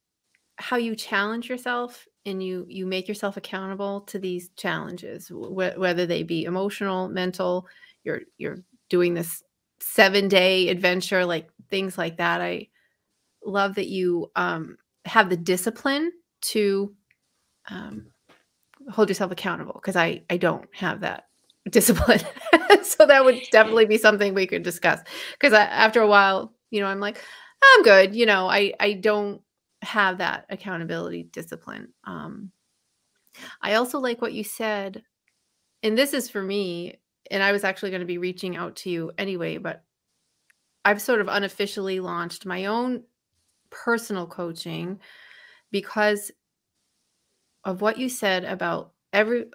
how 0.57 0.75
you 0.75 0.97
challenge 0.97 1.49
yourself 1.49 2.05
and 2.25 2.43
you 2.43 2.65
you 2.67 2.85
make 2.85 3.07
yourself 3.07 3.37
accountable 3.37 4.01
to 4.01 4.19
these 4.19 4.49
challenges 4.55 5.29
wh- 5.29 5.77
whether 5.77 6.05
they 6.05 6.21
be 6.21 6.43
emotional 6.43 7.07
mental 7.07 7.67
you're 8.03 8.21
you're 8.37 8.59
doing 8.89 9.15
this 9.15 9.41
seven 9.79 10.27
day 10.27 10.69
adventure 10.69 11.25
like 11.25 11.49
things 11.71 11.97
like 11.97 12.17
that 12.17 12.41
i 12.41 12.67
love 13.43 13.73
that 13.73 13.87
you 13.87 14.29
um, 14.35 14.77
have 15.05 15.29
the 15.29 15.37
discipline 15.37 16.11
to 16.41 16.93
um, 17.71 18.10
hold 18.89 19.09
yourself 19.09 19.31
accountable 19.31 19.73
because 19.73 19.95
i 19.95 20.21
i 20.29 20.37
don't 20.37 20.67
have 20.73 21.01
that 21.01 21.25
discipline. 21.69 22.21
So 22.83 23.05
that 23.05 23.23
would 23.23 23.39
definitely 23.51 23.85
be 23.85 23.97
something 23.97 24.33
we 24.33 24.47
could 24.47 24.63
discuss. 24.63 24.99
Because 25.33 25.53
after 25.53 26.01
a 26.01 26.07
while 26.07 26.53
you 26.71 26.81
know 26.81 26.87
i'm 26.87 26.99
like 26.99 27.23
i'm 27.63 27.83
good 27.83 28.15
you 28.15 28.25
know 28.25 28.47
i 28.47 28.73
i 28.79 28.93
don't 28.93 29.41
have 29.81 30.17
that 30.19 30.45
accountability 30.49 31.23
discipline. 31.23 31.89
Um 32.03 32.51
i 33.61 33.75
also 33.75 33.99
like 33.99 34.21
what 34.21 34.33
you 34.33 34.43
said 34.43 35.03
and 35.83 35.97
this 35.97 36.13
is 36.13 36.29
for 36.29 36.41
me 36.41 36.99
and 37.31 37.41
I 37.41 37.51
was 37.53 37.63
actually 37.63 37.91
going 37.91 38.01
to 38.01 38.05
be 38.05 38.17
reaching 38.17 38.57
out 38.57 38.75
to 38.77 38.89
you 38.89 39.11
anyway, 39.17 39.57
but 39.57 39.83
I've 40.83 41.01
sort 41.01 41.21
of 41.21 41.27
unofficially 41.29 41.99
launched 41.99 42.45
my 42.45 42.65
own 42.65 43.03
personal 43.69 44.27
coaching 44.27 44.99
because 45.71 46.31
of 47.63 47.81
what 47.81 47.97
you 47.97 48.09
said 48.09 48.43
about 48.43 48.93
every 49.13 49.45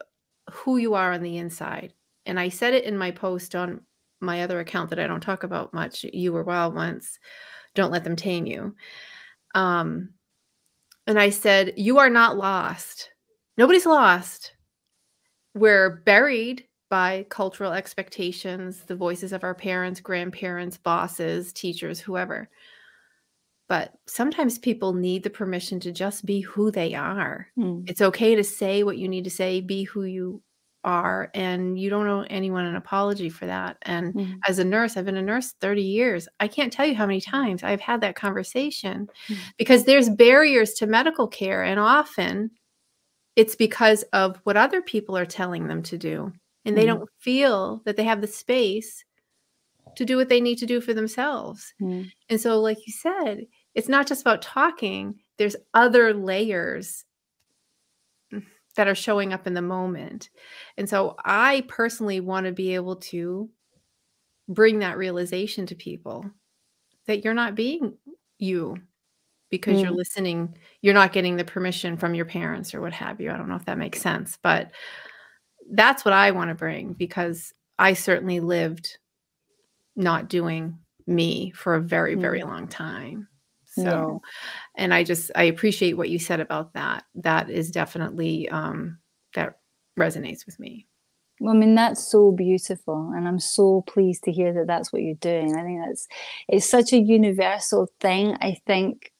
who 0.50 0.76
you 0.76 0.94
are 0.94 1.12
on 1.12 1.22
the 1.22 1.38
inside. 1.38 1.92
And 2.24 2.38
I 2.38 2.48
said 2.48 2.74
it 2.74 2.84
in 2.84 2.98
my 2.98 3.10
post 3.10 3.54
on 3.54 3.80
my 4.20 4.42
other 4.42 4.60
account 4.60 4.90
that 4.90 4.98
I 4.98 5.06
don't 5.06 5.20
talk 5.20 5.42
about 5.42 5.74
much. 5.74 6.04
You 6.04 6.32
were 6.32 6.44
wild 6.44 6.74
once. 6.74 7.18
Don't 7.74 7.92
let 7.92 8.04
them 8.04 8.16
tame 8.16 8.46
you. 8.46 8.74
Um, 9.54 10.10
and 11.06 11.18
I 11.18 11.30
said, 11.30 11.74
You 11.76 11.98
are 11.98 12.10
not 12.10 12.36
lost. 12.36 13.10
Nobody's 13.56 13.86
lost. 13.86 14.52
We're 15.54 16.02
buried 16.04 16.66
by 16.90 17.26
cultural 17.30 17.72
expectations, 17.72 18.80
the 18.84 18.96
voices 18.96 19.32
of 19.32 19.42
our 19.42 19.54
parents, 19.54 20.00
grandparents, 20.00 20.76
bosses, 20.76 21.52
teachers, 21.52 21.98
whoever. 21.98 22.48
But 23.68 23.94
sometimes 24.06 24.58
people 24.58 24.92
need 24.92 25.22
the 25.24 25.30
permission 25.30 25.80
to 25.80 25.92
just 25.92 26.24
be 26.24 26.40
who 26.40 26.70
they 26.70 26.94
are. 26.94 27.48
Mm. 27.58 27.88
It's 27.88 28.00
okay 28.00 28.34
to 28.36 28.44
say 28.44 28.82
what 28.84 28.98
you 28.98 29.08
need 29.08 29.24
to 29.24 29.30
say, 29.30 29.60
be 29.60 29.82
who 29.84 30.04
you 30.04 30.40
are, 30.84 31.30
and 31.34 31.76
you 31.78 31.90
don't 31.90 32.06
owe 32.06 32.24
anyone 32.30 32.64
an 32.64 32.76
apology 32.76 33.28
for 33.28 33.44
that. 33.46 33.76
And 33.82 34.14
Mm. 34.14 34.38
as 34.46 34.60
a 34.60 34.64
nurse, 34.64 34.96
I've 34.96 35.04
been 35.04 35.16
a 35.16 35.22
nurse 35.22 35.52
30 35.60 35.82
years. 35.82 36.28
I 36.38 36.46
can't 36.46 36.72
tell 36.72 36.86
you 36.86 36.94
how 36.94 37.06
many 37.06 37.20
times 37.20 37.64
I've 37.64 37.80
had 37.80 38.00
that 38.02 38.14
conversation 38.14 39.08
Mm. 39.26 39.36
because 39.58 39.84
there's 39.84 40.08
barriers 40.10 40.74
to 40.74 40.86
medical 40.86 41.26
care, 41.26 41.64
and 41.64 41.80
often 41.80 42.52
it's 43.34 43.56
because 43.56 44.04
of 44.12 44.40
what 44.44 44.56
other 44.56 44.80
people 44.80 45.16
are 45.16 45.26
telling 45.26 45.66
them 45.66 45.82
to 45.82 45.98
do 45.98 46.32
and 46.64 46.76
they 46.76 46.84
Mm. 46.84 46.86
don't 46.98 47.10
feel 47.18 47.82
that 47.84 47.96
they 47.96 48.04
have 48.04 48.20
the 48.20 48.26
space 48.28 49.04
to 49.96 50.04
do 50.04 50.16
what 50.16 50.28
they 50.28 50.40
need 50.40 50.58
to 50.58 50.66
do 50.66 50.80
for 50.80 50.94
themselves. 50.94 51.74
Mm. 51.80 52.10
And 52.28 52.40
so, 52.40 52.60
like 52.60 52.78
you 52.86 52.92
said, 52.92 53.46
it's 53.76 53.88
not 53.88 54.08
just 54.08 54.22
about 54.22 54.42
talking, 54.42 55.20
there's 55.38 55.56
other 55.74 56.14
layers 56.14 57.04
that 58.76 58.88
are 58.88 58.94
showing 58.94 59.32
up 59.32 59.46
in 59.46 59.54
the 59.54 59.62
moment. 59.62 60.30
And 60.76 60.88
so, 60.88 61.16
I 61.24 61.64
personally 61.68 62.20
want 62.20 62.46
to 62.46 62.52
be 62.52 62.74
able 62.74 62.96
to 62.96 63.48
bring 64.48 64.80
that 64.80 64.98
realization 64.98 65.66
to 65.66 65.74
people 65.74 66.30
that 67.06 67.24
you're 67.24 67.34
not 67.34 67.54
being 67.54 67.96
you 68.38 68.76
because 69.50 69.82
you're 69.82 69.92
Mm. 69.92 69.96
listening, 69.96 70.58
you're 70.82 70.94
not 70.94 71.12
getting 71.12 71.36
the 71.36 71.44
permission 71.44 71.96
from 71.96 72.14
your 72.14 72.26
parents 72.26 72.74
or 72.74 72.80
what 72.80 72.92
have 72.92 73.20
you. 73.20 73.30
I 73.30 73.36
don't 73.36 73.48
know 73.48 73.56
if 73.56 73.66
that 73.66 73.78
makes 73.78 74.00
sense, 74.00 74.38
but 74.42 74.72
that's 75.70 76.04
what 76.04 76.14
I 76.14 76.32
want 76.32 76.50
to 76.50 76.54
bring 76.54 76.94
because 76.94 77.54
I 77.78 77.94
certainly 77.94 78.40
lived 78.40 78.98
not 79.96 80.28
doing 80.28 80.78
me 81.06 81.52
for 81.52 81.74
a 81.74 81.80
very, 81.80 82.14
very 82.14 82.42
long 82.42 82.68
time. 82.68 83.28
So, 83.76 83.82
Yeah. 83.82 84.18
and 84.76 84.94
I 84.94 85.04
just, 85.04 85.30
I 85.34 85.44
appreciate 85.44 85.96
what 85.96 86.08
you 86.08 86.18
said 86.18 86.40
about 86.40 86.72
that. 86.74 87.04
That 87.16 87.50
is 87.50 87.70
definitely, 87.70 88.48
um, 88.48 88.98
that 89.34 89.58
resonates 89.98 90.46
with 90.46 90.58
me. 90.58 90.86
Well, 91.40 91.54
I 91.54 91.58
mean, 91.58 91.74
that's 91.74 92.02
so 92.02 92.32
beautiful. 92.32 93.12
And 93.14 93.28
I'm 93.28 93.38
so 93.38 93.82
pleased 93.86 94.24
to 94.24 94.32
hear 94.32 94.54
that 94.54 94.66
that's 94.66 94.92
what 94.92 95.02
you're 95.02 95.14
doing. 95.16 95.54
I 95.54 95.62
think 95.62 95.80
that's, 95.84 96.08
it's 96.48 96.66
such 96.66 96.94
a 96.94 96.98
universal 96.98 97.88
thing. 98.00 98.36
I 98.40 98.56
think 98.66 99.12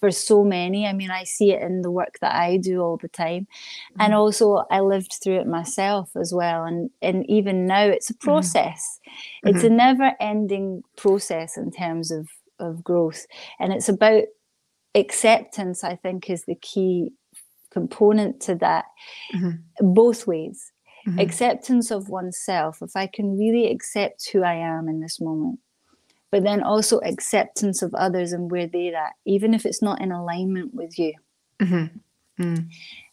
for 0.00 0.10
so 0.10 0.44
many, 0.44 0.86
I 0.86 0.92
mean, 0.92 1.10
I 1.10 1.24
see 1.24 1.52
it 1.52 1.62
in 1.62 1.80
the 1.80 1.90
work 1.90 2.18
that 2.20 2.34
I 2.34 2.58
do 2.58 2.82
all 2.82 2.98
the 2.98 3.08
time. 3.08 3.46
And 3.98 4.12
Mhm. 4.12 4.16
also 4.18 4.64
I 4.70 4.80
lived 4.80 5.14
through 5.22 5.40
it 5.40 5.46
myself 5.46 6.10
as 6.14 6.34
well. 6.34 6.64
And, 6.64 6.90
and 7.00 7.24
even 7.30 7.64
now 7.64 7.84
it's 7.84 8.10
a 8.10 8.14
process. 8.16 9.00
It's 9.46 9.64
Mm-hmm. 9.64 9.66
a 9.66 9.70
never 9.70 10.12
ending 10.20 10.82
process 10.96 11.56
in 11.56 11.70
terms 11.70 12.10
of, 12.10 12.28
of 12.58 12.82
growth. 12.84 13.26
And 13.60 13.72
it's 13.72 13.88
about 13.88 14.24
acceptance, 14.94 15.84
I 15.84 15.96
think, 15.96 16.30
is 16.30 16.44
the 16.44 16.54
key 16.56 17.12
component 17.70 18.40
to 18.42 18.54
that, 18.56 18.84
Mhm. 19.34 19.58
both 19.80 20.26
ways 20.28 20.70
Mhm. 21.06 21.20
acceptance 21.20 21.90
of 21.90 22.08
oneself 22.08 22.80
if 22.80 22.96
i 22.96 23.06
can 23.06 23.36
really 23.36 23.70
accept 23.70 24.26
who 24.30 24.42
i 24.42 24.54
am 24.54 24.88
in 24.88 25.00
this 25.00 25.20
moment 25.20 25.58
but 26.30 26.44
then 26.44 26.62
also 26.62 26.98
acceptance 27.00 27.82
of 27.82 27.92
others 27.94 28.32
and 28.32 28.50
where 28.50 28.66
they're 28.66 28.96
at 28.96 29.12
even 29.26 29.52
if 29.52 29.66
it's 29.66 29.82
not 29.82 30.00
in 30.00 30.10
alignment 30.12 30.72
with 30.72 30.98
you 30.98 31.12
Mhm. 31.60 31.90
Mm. 32.38 32.70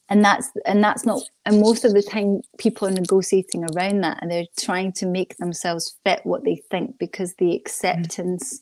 and 0.07 0.23
that's 0.23 0.49
and 0.65 0.81
that's 0.81 1.05
not 1.05 1.21
and 1.45 1.59
most 1.59 1.83
of 1.83 1.93
the 1.93 2.01
time 2.03 2.41
people 2.57 2.87
are 2.87 2.91
negotiating 2.91 3.65
around 3.75 3.99
that 4.03 4.19
and 4.21 4.31
they're 4.31 4.45
trying 4.57 4.93
to 4.93 5.05
make 5.05 5.35
themselves 5.37 5.97
fit 6.05 6.21
what 6.23 6.45
they 6.45 6.55
think 6.71 6.97
because 6.97 7.33
the 7.39 7.53
acceptance 7.55 8.61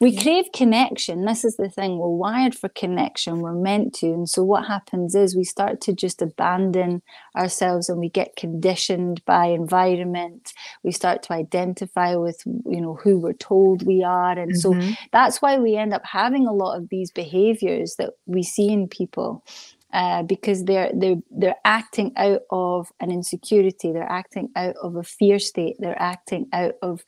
we 0.00 0.14
crave 0.14 0.46
connection. 0.52 1.24
This 1.24 1.42
is 1.44 1.56
the 1.56 1.70
thing. 1.70 1.96
We're 1.98 2.08
wired 2.08 2.54
for 2.54 2.68
connection. 2.68 3.40
We're 3.40 3.54
meant 3.54 3.94
to. 3.94 4.06
And 4.08 4.28
so 4.28 4.44
what 4.44 4.66
happens 4.66 5.14
is 5.14 5.34
we 5.34 5.44
start 5.44 5.80
to 5.82 5.94
just 5.94 6.20
abandon 6.20 7.02
ourselves 7.34 7.88
and 7.88 7.98
we 7.98 8.10
get 8.10 8.36
conditioned 8.36 9.24
by 9.24 9.46
environment. 9.46 10.52
We 10.82 10.92
start 10.92 11.22
to 11.24 11.32
identify 11.32 12.14
with 12.16 12.42
you 12.46 12.80
know 12.80 12.94
who 13.02 13.18
we're 13.18 13.32
told 13.32 13.86
we 13.86 14.02
are. 14.02 14.38
And 14.38 14.56
so 14.56 14.74
Mhm. 14.74 14.96
that's 15.12 15.40
why 15.40 15.58
we 15.58 15.76
end 15.76 15.94
up 15.94 16.04
having 16.04 16.46
a 16.46 16.52
lot 16.52 16.76
of 16.76 16.88
these 16.90 17.10
behaviors 17.10 17.96
that 17.96 18.14
we 18.26 18.42
see 18.42 18.68
in 18.68 18.88
people 18.88 19.44
uh, 19.92 20.22
because 20.24 20.64
they're 20.64 20.90
they're 20.94 21.22
they're 21.30 21.56
acting 21.64 22.12
out 22.16 22.42
of 22.50 22.92
an 23.00 23.10
insecurity. 23.10 23.92
They're 23.92 24.12
acting 24.12 24.50
out 24.56 24.74
of 24.82 24.96
a 24.96 25.02
fear 25.02 25.38
state. 25.38 25.76
They're 25.78 26.00
acting 26.00 26.48
out 26.52 26.74
of 26.82 27.02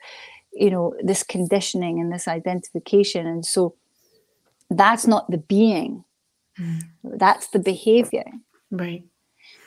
you 0.59 0.71
know 0.71 0.95
this 1.03 1.23
conditioning 1.23 2.01
and 2.01 2.13
this 2.13 2.29
identification 2.29 3.27
and 3.27 3.45
so 3.47 3.75
that's 4.71 5.07
not 5.07 5.31
the 5.31 5.39
being 5.39 6.05
Mm. 6.61 6.81
that's 7.19 7.49
the 7.51 7.61
behavior 7.61 8.25
Right. 8.73 9.05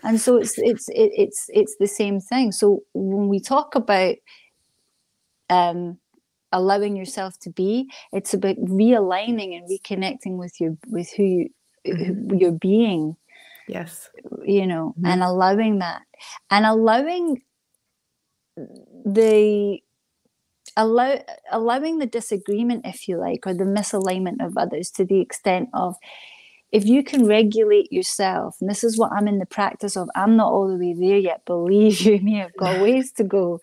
and 0.03 0.19
so 0.19 0.35
it's 0.37 0.57
it's 0.57 0.89
it, 0.89 1.11
it's 1.15 1.45
it's 1.49 1.75
the 1.79 1.87
same 1.87 2.19
thing 2.19 2.51
so 2.51 2.81
when 2.93 3.29
we 3.29 3.39
talk 3.39 3.75
about 3.75 4.15
um 5.49 5.97
allowing 6.51 6.97
yourself 6.97 7.37
to 7.39 7.49
be 7.49 7.89
it's 8.11 8.33
about 8.33 8.57
realigning 8.57 9.55
and 9.57 9.69
reconnecting 9.69 10.37
with 10.37 10.53
your 10.59 10.75
with 10.87 11.09
who 11.15 11.23
you 11.23 11.49
who, 11.85 12.37
your 12.37 12.51
being 12.51 13.15
Yes. 13.67 14.09
You 14.45 14.67
know, 14.67 14.95
Mhm. 14.99 15.07
and 15.13 15.23
allowing 15.23 15.79
that 15.79 16.01
and 16.49 16.65
allowing 16.65 17.41
the 19.05 19.79
allow 20.77 21.19
allowing 21.51 21.99
the 21.99 22.05
disagreement 22.05 22.85
if 22.85 23.07
you 23.07 23.17
like 23.17 23.45
or 23.45 23.53
the 23.53 23.63
misalignment 23.63 24.45
of 24.45 24.57
others 24.57 24.89
to 24.91 25.05
the 25.05 25.19
extent 25.19 25.69
of 25.73 25.95
if 26.71 26.85
you 26.85 27.03
can 27.03 27.25
regulate 27.25 27.91
yourself 27.91 28.55
and 28.61 28.69
this 28.69 28.83
is 28.83 28.97
what 28.97 29.11
i'm 29.11 29.27
in 29.27 29.39
the 29.39 29.45
practice 29.45 29.95
of 29.97 30.09
i'm 30.15 30.35
not 30.35 30.51
all 30.51 30.67
the 30.67 30.77
way 30.77 30.93
there 30.93 31.17
yet 31.17 31.43
believe 31.45 31.99
you 32.01 32.19
me 32.23 32.41
i've 32.41 32.55
got 32.57 32.81
ways 32.81 33.11
to 33.11 33.23
go. 33.23 33.59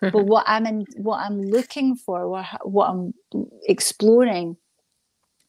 But 0.00 0.26
what 0.26 0.44
i'm 0.48 0.66
in 0.66 0.84
what 0.96 1.18
i'm 1.24 1.40
looking 1.40 1.96
for 1.96 2.28
what, 2.28 2.46
what 2.64 2.90
i'm 2.90 3.14
exploring 3.66 4.56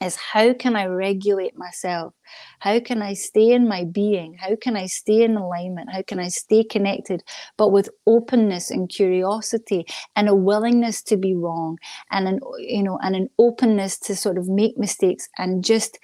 is 0.03 0.15
how 0.15 0.53
can 0.53 0.75
i 0.75 0.85
regulate 0.85 1.57
myself? 1.57 2.13
How 2.59 2.79
can 2.79 3.01
i 3.01 3.13
stay 3.13 3.51
in 3.51 3.67
my 3.67 3.85
being? 3.85 4.35
How 4.35 4.55
can 4.55 4.75
i 4.75 4.85
stay 4.85 5.23
in 5.23 5.35
alignment? 5.35 5.91
How 5.91 6.01
can 6.03 6.19
i 6.19 6.27
stay 6.27 6.63
connected 6.63 7.23
but 7.57 7.71
with 7.71 7.89
openness 8.07 8.71
and 8.71 8.89
curiosity 8.89 9.85
and 10.15 10.29
a 10.29 10.35
willingness 10.35 11.01
to 11.03 11.17
be 11.17 11.35
wrong 11.35 11.77
and 12.11 12.27
an 12.27 12.39
you 12.59 12.83
know 12.83 12.99
and 13.01 13.15
an 13.15 13.29
openness 13.37 13.97
to 13.99 14.15
sort 14.15 14.37
of 14.37 14.47
make 14.47 14.77
mistakes 14.77 15.27
and 15.37 15.63
just 15.63 15.99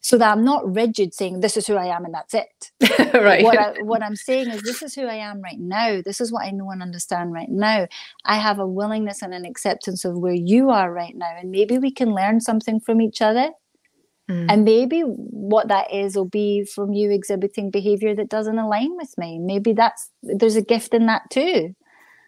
so 0.00 0.18
that 0.18 0.30
i'm 0.30 0.44
not 0.44 0.74
rigid 0.74 1.12
saying 1.14 1.40
this 1.40 1.56
is 1.56 1.66
who 1.66 1.74
i 1.74 1.86
am 1.86 2.04
and 2.04 2.14
that's 2.14 2.34
it 2.34 2.70
right. 3.14 3.42
what, 3.42 3.58
I, 3.58 3.74
what 3.82 4.02
I'm 4.02 4.16
saying 4.16 4.48
is, 4.50 4.62
this 4.62 4.82
is 4.82 4.94
who 4.94 5.02
I 5.02 5.14
am 5.14 5.40
right 5.40 5.58
now. 5.58 6.00
This 6.04 6.20
is 6.20 6.32
what 6.32 6.44
I 6.44 6.50
know 6.50 6.70
and 6.70 6.82
understand 6.82 7.32
right 7.32 7.48
now. 7.48 7.86
I 8.24 8.36
have 8.36 8.58
a 8.58 8.66
willingness 8.66 9.22
and 9.22 9.34
an 9.34 9.44
acceptance 9.44 10.04
of 10.04 10.16
where 10.16 10.34
you 10.34 10.70
are 10.70 10.92
right 10.92 11.14
now. 11.16 11.34
And 11.38 11.50
maybe 11.50 11.78
we 11.78 11.90
can 11.90 12.14
learn 12.14 12.40
something 12.40 12.80
from 12.80 13.00
each 13.00 13.20
other. 13.20 13.50
Mm. 14.30 14.46
And 14.50 14.64
maybe 14.64 15.00
what 15.00 15.68
that 15.68 15.92
is 15.92 16.16
will 16.16 16.26
be 16.26 16.64
from 16.64 16.92
you 16.92 17.10
exhibiting 17.10 17.70
behavior 17.70 18.14
that 18.14 18.28
doesn't 18.28 18.58
align 18.58 18.96
with 18.96 19.16
me. 19.16 19.38
Maybe 19.38 19.72
that's, 19.72 20.10
there's 20.22 20.56
a 20.56 20.62
gift 20.62 20.94
in 20.94 21.06
that 21.06 21.22
too. 21.30 21.74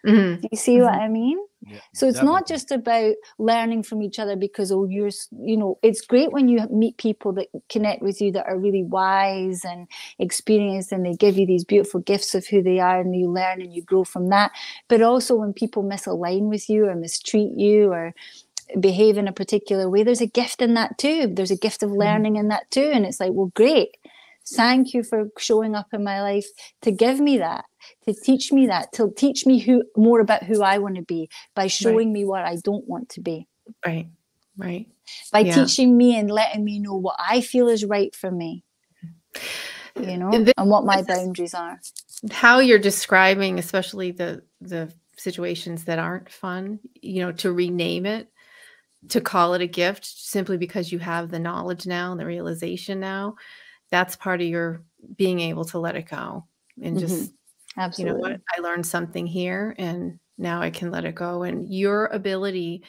Mhm. 0.05 0.41
Do 0.41 0.47
you 0.51 0.57
see 0.57 0.81
what 0.81 0.93
I 0.93 1.07
mean? 1.07 1.37
Yeah, 1.67 1.79
So 1.93 2.07
it's 2.07 2.23
not 2.23 2.47
just 2.47 2.71
about 2.71 3.13
learning 3.37 3.83
from 3.83 4.01
each 4.01 4.17
other 4.17 4.35
because 4.35 4.71
oh 4.71 4.85
you're 4.85 5.11
you 5.43 5.55
know 5.55 5.77
it's 5.83 6.01
great 6.01 6.31
when 6.31 6.47
you 6.47 6.67
meet 6.71 6.97
people 6.97 7.33
that 7.33 7.49
connect 7.69 8.01
with 8.01 8.19
you 8.19 8.31
that 8.31 8.47
are 8.47 8.57
really 8.57 8.83
wise 8.83 9.63
and 9.63 9.87
experienced 10.17 10.91
and 10.91 11.05
they 11.05 11.13
give 11.13 11.37
you 11.37 11.45
these 11.45 11.63
beautiful 11.63 11.99
gifts 11.99 12.33
of 12.33 12.47
who 12.47 12.63
they 12.63 12.79
are 12.79 12.99
and 12.99 13.15
you 13.15 13.29
learn 13.29 13.61
and 13.61 13.73
you 13.73 13.83
grow 13.83 14.03
from 14.03 14.29
that. 14.29 14.51
But 14.87 15.01
also 15.01 15.35
when 15.35 15.53
people 15.53 15.83
misalign 15.83 16.49
with 16.49 16.67
you 16.67 16.87
or 16.87 16.95
mistreat 16.95 17.51
you 17.55 17.91
or 17.91 18.13
behave 18.79 19.17
in 19.17 19.27
a 19.27 19.33
particular 19.33 19.89
way, 19.89 20.03
there's 20.03 20.21
a 20.21 20.27
gift 20.27 20.61
in 20.61 20.73
that 20.75 20.97
too. 20.97 21.27
There's 21.27 21.51
a 21.51 21.57
gift 21.57 21.83
of 21.83 21.89
mm-hmm. 21.89 21.99
learning 21.99 22.35
in 22.37 22.47
that 22.47 22.69
too. 22.71 22.89
And 22.93 23.05
it's 23.05 23.19
like, 23.19 23.31
well, 23.33 23.51
great. 23.55 23.97
Thank 24.47 24.93
you 24.93 25.03
for 25.03 25.29
showing 25.37 25.75
up 25.75 25.93
in 25.93 26.03
my 26.03 26.21
life 26.21 26.47
to 26.81 26.91
give 26.91 27.19
me 27.19 27.37
that, 27.37 27.65
to 28.05 28.13
teach 28.13 28.51
me 28.51 28.67
that, 28.67 28.91
to 28.93 29.11
teach 29.15 29.45
me 29.45 29.59
who 29.59 29.83
more 29.95 30.19
about 30.19 30.43
who 30.43 30.61
I 30.63 30.77
want 30.77 30.95
to 30.95 31.01
be 31.03 31.29
by 31.55 31.67
showing 31.67 32.11
me 32.13 32.25
what 32.25 32.43
I 32.45 32.57
don't 32.63 32.87
want 32.87 33.09
to 33.09 33.21
be, 33.21 33.47
Right. 33.85 34.07
Right. 34.57 34.87
by 35.31 35.39
Yeah. 35.39 35.55
teaching 35.55 35.97
me 35.97 36.17
and 36.17 36.29
letting 36.29 36.63
me 36.63 36.79
know 36.79 36.95
what 36.95 37.15
I 37.19 37.41
feel 37.41 37.67
is 37.67 37.85
right 37.85 38.13
for 38.15 38.29
me, 38.31 38.63
you 39.95 40.17
know, 40.17 40.31
And 40.31 40.51
and 40.57 40.69
what 40.69 40.85
my 40.85 41.01
boundaries 41.01 41.53
are. 41.53 41.79
how 42.31 42.59
you're 42.59 42.79
describing 42.79 43.59
especially 43.59 44.11
the 44.11 44.43
the 44.59 44.91
situations 45.17 45.85
that 45.85 45.99
aren't 45.99 46.29
fun 46.29 46.79
you 47.01 47.21
know 47.21 47.31
to 47.31 47.51
rename 47.51 48.05
it 48.05 48.27
to 49.09 49.21
call 49.21 49.53
it 49.55 49.61
a 49.61 49.67
gift 49.67 50.05
simply 50.05 50.57
because 50.57 50.91
you 50.91 50.99
have 50.99 51.29
the 51.29 51.39
knowledge 51.39 51.85
now 51.87 52.11
and 52.11 52.19
the 52.19 52.25
realization 52.25 52.99
now 52.99 53.35
that's 53.89 54.15
part 54.15 54.41
of 54.41 54.47
your 54.47 54.83
being 55.15 55.39
able 55.39 55.65
to 55.65 55.79
let 55.79 55.95
it 55.95 56.09
go 56.09 56.45
and 56.81 56.99
just 56.99 57.13
mm-hmm. 57.15 57.35
You 57.77 57.81
know 57.81 57.83
Absolutely. 57.85 58.21
what 58.21 58.41
i 58.57 58.61
learned 58.61 58.85
something 58.85 59.25
here 59.25 59.75
and 59.77 60.19
now 60.37 60.61
i 60.61 60.69
can 60.69 60.91
let 60.91 61.05
it 61.05 61.15
go 61.15 61.43
and 61.43 61.73
your 61.73 62.07
ability 62.07 62.83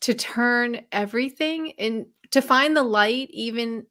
to 0.00 0.14
turn 0.14 0.80
everything 0.92 1.72
and 1.78 2.06
to 2.30 2.40
find 2.40 2.76
the 2.76 2.82
light 2.82 3.28
even 3.32 3.84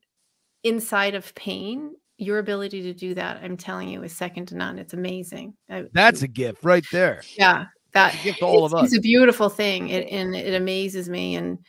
inside 0.63 1.15
of 1.15 1.33
pain 1.35 1.91
your 2.17 2.39
ability 2.39 2.81
to 2.83 2.93
do 2.93 3.13
that 3.13 3.41
i'm 3.43 3.55
telling 3.55 3.87
you 3.89 4.01
is 4.03 4.15
second 4.15 4.47
to 4.47 4.55
none 4.55 4.79
it's 4.79 4.93
amazing 4.93 5.53
That's 5.93 6.21
a 6.21 6.27
gift 6.27 6.63
right 6.63 6.85
there. 6.91 7.21
yeah 7.37 7.65
that 7.93 8.13
a 8.19 8.23
gift 8.23 8.39
to 8.39 8.45
all 8.45 8.65
of 8.65 8.73
us. 8.73 8.85
it's 8.87 8.97
a 8.97 9.01
beautiful 9.01 9.49
thing 9.49 9.89
it, 9.89 10.07
and 10.09 10.35
it 10.35 10.53
amazes 10.53 11.07
me 11.09 11.35
and 11.35 11.59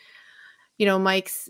you 0.78 0.86
know 0.86 0.99
mike's 0.99 1.49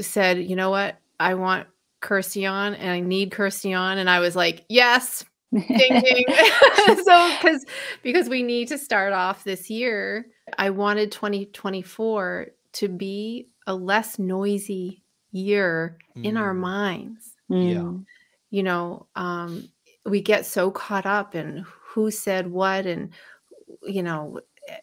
said 0.00 0.38
you 0.42 0.56
know 0.56 0.70
what 0.70 0.98
i 1.18 1.34
want 1.34 1.66
kirsty 2.00 2.46
on 2.46 2.74
and 2.74 2.90
i 2.90 3.00
need 3.00 3.30
kirsty 3.30 3.72
on 3.74 3.98
and 3.98 4.08
i 4.10 4.18
was 4.20 4.34
like 4.34 4.64
yes 4.68 5.24
ding 5.52 6.00
ding 6.00 6.24
so 7.04 7.32
because 7.40 7.64
because 8.02 8.28
we 8.28 8.42
need 8.42 8.68
to 8.68 8.78
start 8.78 9.12
off 9.12 9.44
this 9.44 9.68
year 9.70 10.26
i 10.58 10.70
wanted 10.70 11.10
2024 11.12 12.46
to 12.72 12.88
be 12.88 13.48
a 13.66 13.74
less 13.74 14.18
noisy 14.18 15.02
year 15.32 15.98
in 16.22 16.36
our 16.36 16.54
Mm. 16.54 16.58
minds 16.60 17.34
Yeah. 17.48 17.74
Mm. 17.80 18.04
you 18.50 18.62
know 18.62 19.06
um 19.16 19.68
we 20.06 20.20
get 20.20 20.46
so 20.46 20.70
caught 20.70 21.06
up 21.06 21.34
in 21.34 21.64
who 21.82 22.10
said 22.10 22.46
what 22.50 22.86
and 22.86 23.12
you 23.82 24.02
know 24.02 24.40
eh, 24.68 24.76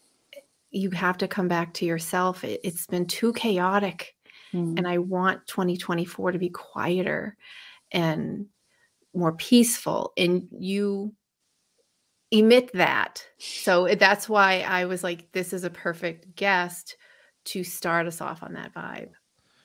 you 0.71 0.89
have 0.91 1.17
to 1.19 1.27
come 1.27 1.47
back 1.47 1.73
to 1.75 1.85
yourself 1.85 2.43
it, 2.43 2.59
it's 2.63 2.87
been 2.87 3.05
too 3.05 3.31
chaotic 3.33 4.13
Mm. 4.53 4.77
and 4.77 4.87
i 4.87 4.97
want 4.97 5.45
2024 5.47 6.31
to 6.31 6.39
be 6.39 6.49
quieter 6.49 7.35
and 7.91 8.45
more 9.17 9.33
peaceful 9.33 10.13
and 10.17 10.47
you 10.51 11.13
emit 12.31 12.71
that 12.73 13.25
so 13.39 13.87
that's 13.95 14.27
why 14.27 14.59
i 14.67 14.85
was 14.85 15.03
like 15.03 15.31
this 15.31 15.53
is 15.53 15.63
a 15.63 15.69
perfect 15.69 16.35
guest 16.35 16.97
to 17.45 17.63
start 17.63 18.05
us 18.05 18.19
off 18.21 18.43
on 18.43 18.53
that 18.53 18.73
vibe 18.73 19.09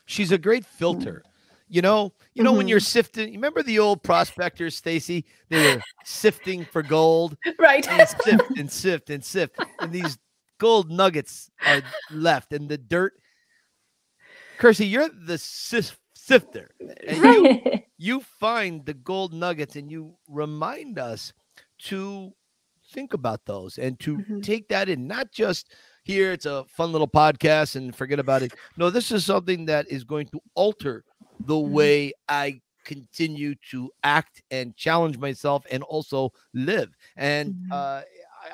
She's 0.07 0.33
a 0.33 0.37
great 0.39 0.67
filter. 0.67 1.23
You 1.69 1.81
know, 1.81 2.13
you 2.35 2.43
know 2.45 2.53
when 2.53 2.67
Mhm. 2.67 2.71
you're 2.71 2.81
sifting. 2.81 3.33
Remember 3.33 3.63
the 3.63 3.79
old 3.79 4.03
prospectors, 4.03 4.77
Stacy? 4.77 5.25
They 5.49 5.59
were 5.59 5.81
sifting 6.05 6.67
for 6.67 6.83
gold. 6.83 7.37
right 7.59 7.89
and 7.89 8.07
sift 8.09 8.59
and 8.59 8.71
sift 8.71 9.09
and 9.09 9.25
sift, 9.25 9.59
and 9.81 9.91
these 9.91 10.19
gold 10.59 10.91
nuggets 10.91 11.51
are 11.65 11.81
left, 12.11 12.53
and 12.53 12.69
the 12.69 12.77
dirt. 12.77 13.15
Kirsty, 14.59 14.87
you're 14.87 15.09
the 15.09 15.39
sif- 15.39 15.99
sifter, 16.27 16.71
and 17.07 17.27
you 17.27 17.51
you 17.99 18.21
find 18.21 18.85
the 18.87 18.95
gold 18.95 19.33
nuggets, 19.33 19.77
and 19.77 19.91
you 19.91 20.17
remind 20.29 20.99
us 20.99 21.33
to 21.79 22.33
think 22.93 23.15
about 23.15 23.41
those 23.47 23.79
and 23.79 23.99
to 24.01 24.21
Mhm. 24.21 24.43
take 24.43 24.69
that 24.69 24.89
in, 24.89 25.07
not 25.07 25.33
just 25.33 25.73
here. 26.05 26.33
It's 26.33 26.47
a 26.47 26.65
fun 26.65 26.93
little 26.93 27.09
podcast, 27.09 27.77
and 27.77 27.95
forget 27.95 28.19
about 28.19 28.43
it. 28.43 28.55
No, 28.77 28.91
this 28.91 29.11
is 29.13 29.25
something 29.25 29.67
that 29.67 29.87
is 29.91 30.05
going 30.05 30.29
to 30.29 30.41
alter 30.55 31.05
the 31.41 31.59
Mhm. 31.65 31.69
way 31.69 32.13
I 32.29 32.61
continue 32.85 33.55
to 33.71 33.91
act 34.03 34.43
and 34.51 34.77
challenge 34.77 35.17
myself 35.19 35.65
and 35.71 35.83
also 35.85 36.31
live. 36.55 36.91
And 37.17 37.55
Mhm. 37.55 37.71
uh, 37.71 38.03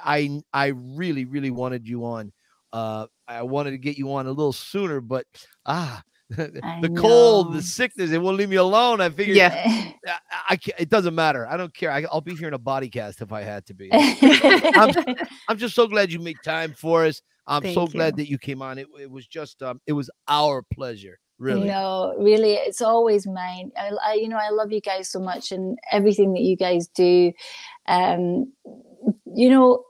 I 0.04 0.40
I 0.52 0.66
really 0.68 1.24
really 1.24 1.50
wanted 1.50 1.86
you 1.88 2.04
on. 2.04 2.32
Uh, 2.72 3.06
I 3.26 3.42
wanted 3.42 3.70
to 3.72 3.78
get 3.78 3.96
you 3.96 4.12
on 4.12 4.26
a 4.26 4.30
little 4.30 4.52
sooner, 4.52 5.00
but 5.00 5.26
ah, 5.66 6.02
the 6.36 6.94
cold, 6.96 7.54
the 7.54 7.62
sickness, 7.62 8.10
it 8.10 8.18
won't 8.18 8.36
leave 8.36 8.50
me 8.50 8.56
alone. 8.56 9.00
I 9.00 9.08
figured, 9.08 9.36
yeah 9.36 9.92
I, 10.06 10.18
I 10.50 10.58
it 10.78 10.90
doesn't 10.90 11.14
matter. 11.14 11.46
I 11.46 11.56
don't 11.56 11.74
care. 11.74 11.90
I, 11.90 12.04
I'll 12.12 12.20
be 12.20 12.34
here 12.34 12.48
in 12.48 12.54
a 12.54 12.58
body 12.58 12.88
cast 12.88 13.22
if 13.22 13.32
I 13.32 13.42
had 13.42 13.64
to 13.66 13.74
be. 13.74 13.88
I'm 13.92 15.56
just 15.56 15.74
so 15.74 15.86
glad 15.86 16.12
you 16.12 16.18
made 16.18 16.36
time 16.44 16.74
for 16.74 17.04
us. 17.04 17.22
I'm 17.46 17.62
so 17.72 17.86
Thank 17.86 17.92
glad 17.92 18.16
that 18.16 18.28
you 18.28 18.36
came 18.36 18.60
on. 18.60 18.76
It, 18.76 18.88
it 19.00 19.10
was 19.10 19.26
just 19.26 19.62
um, 19.62 19.80
it 19.86 19.94
was 19.94 20.10
our 20.28 20.62
pleasure, 20.74 21.18
really. 21.38 21.66
No, 21.66 22.14
really, 22.18 22.52
it's 22.54 22.82
always 22.82 23.26
mine. 23.26 23.72
I, 23.76 23.92
I, 24.04 24.14
you 24.14 24.28
know, 24.28 24.36
I 24.36 24.50
love 24.50 24.70
you 24.70 24.82
guys 24.82 25.10
so 25.10 25.18
much 25.18 25.50
and 25.50 25.78
everything 25.90 26.34
that 26.34 26.42
you 26.42 26.56
guys 26.56 26.88
do. 26.88 27.32
Um, 27.86 28.52
you 29.34 29.48
know, 29.48 29.82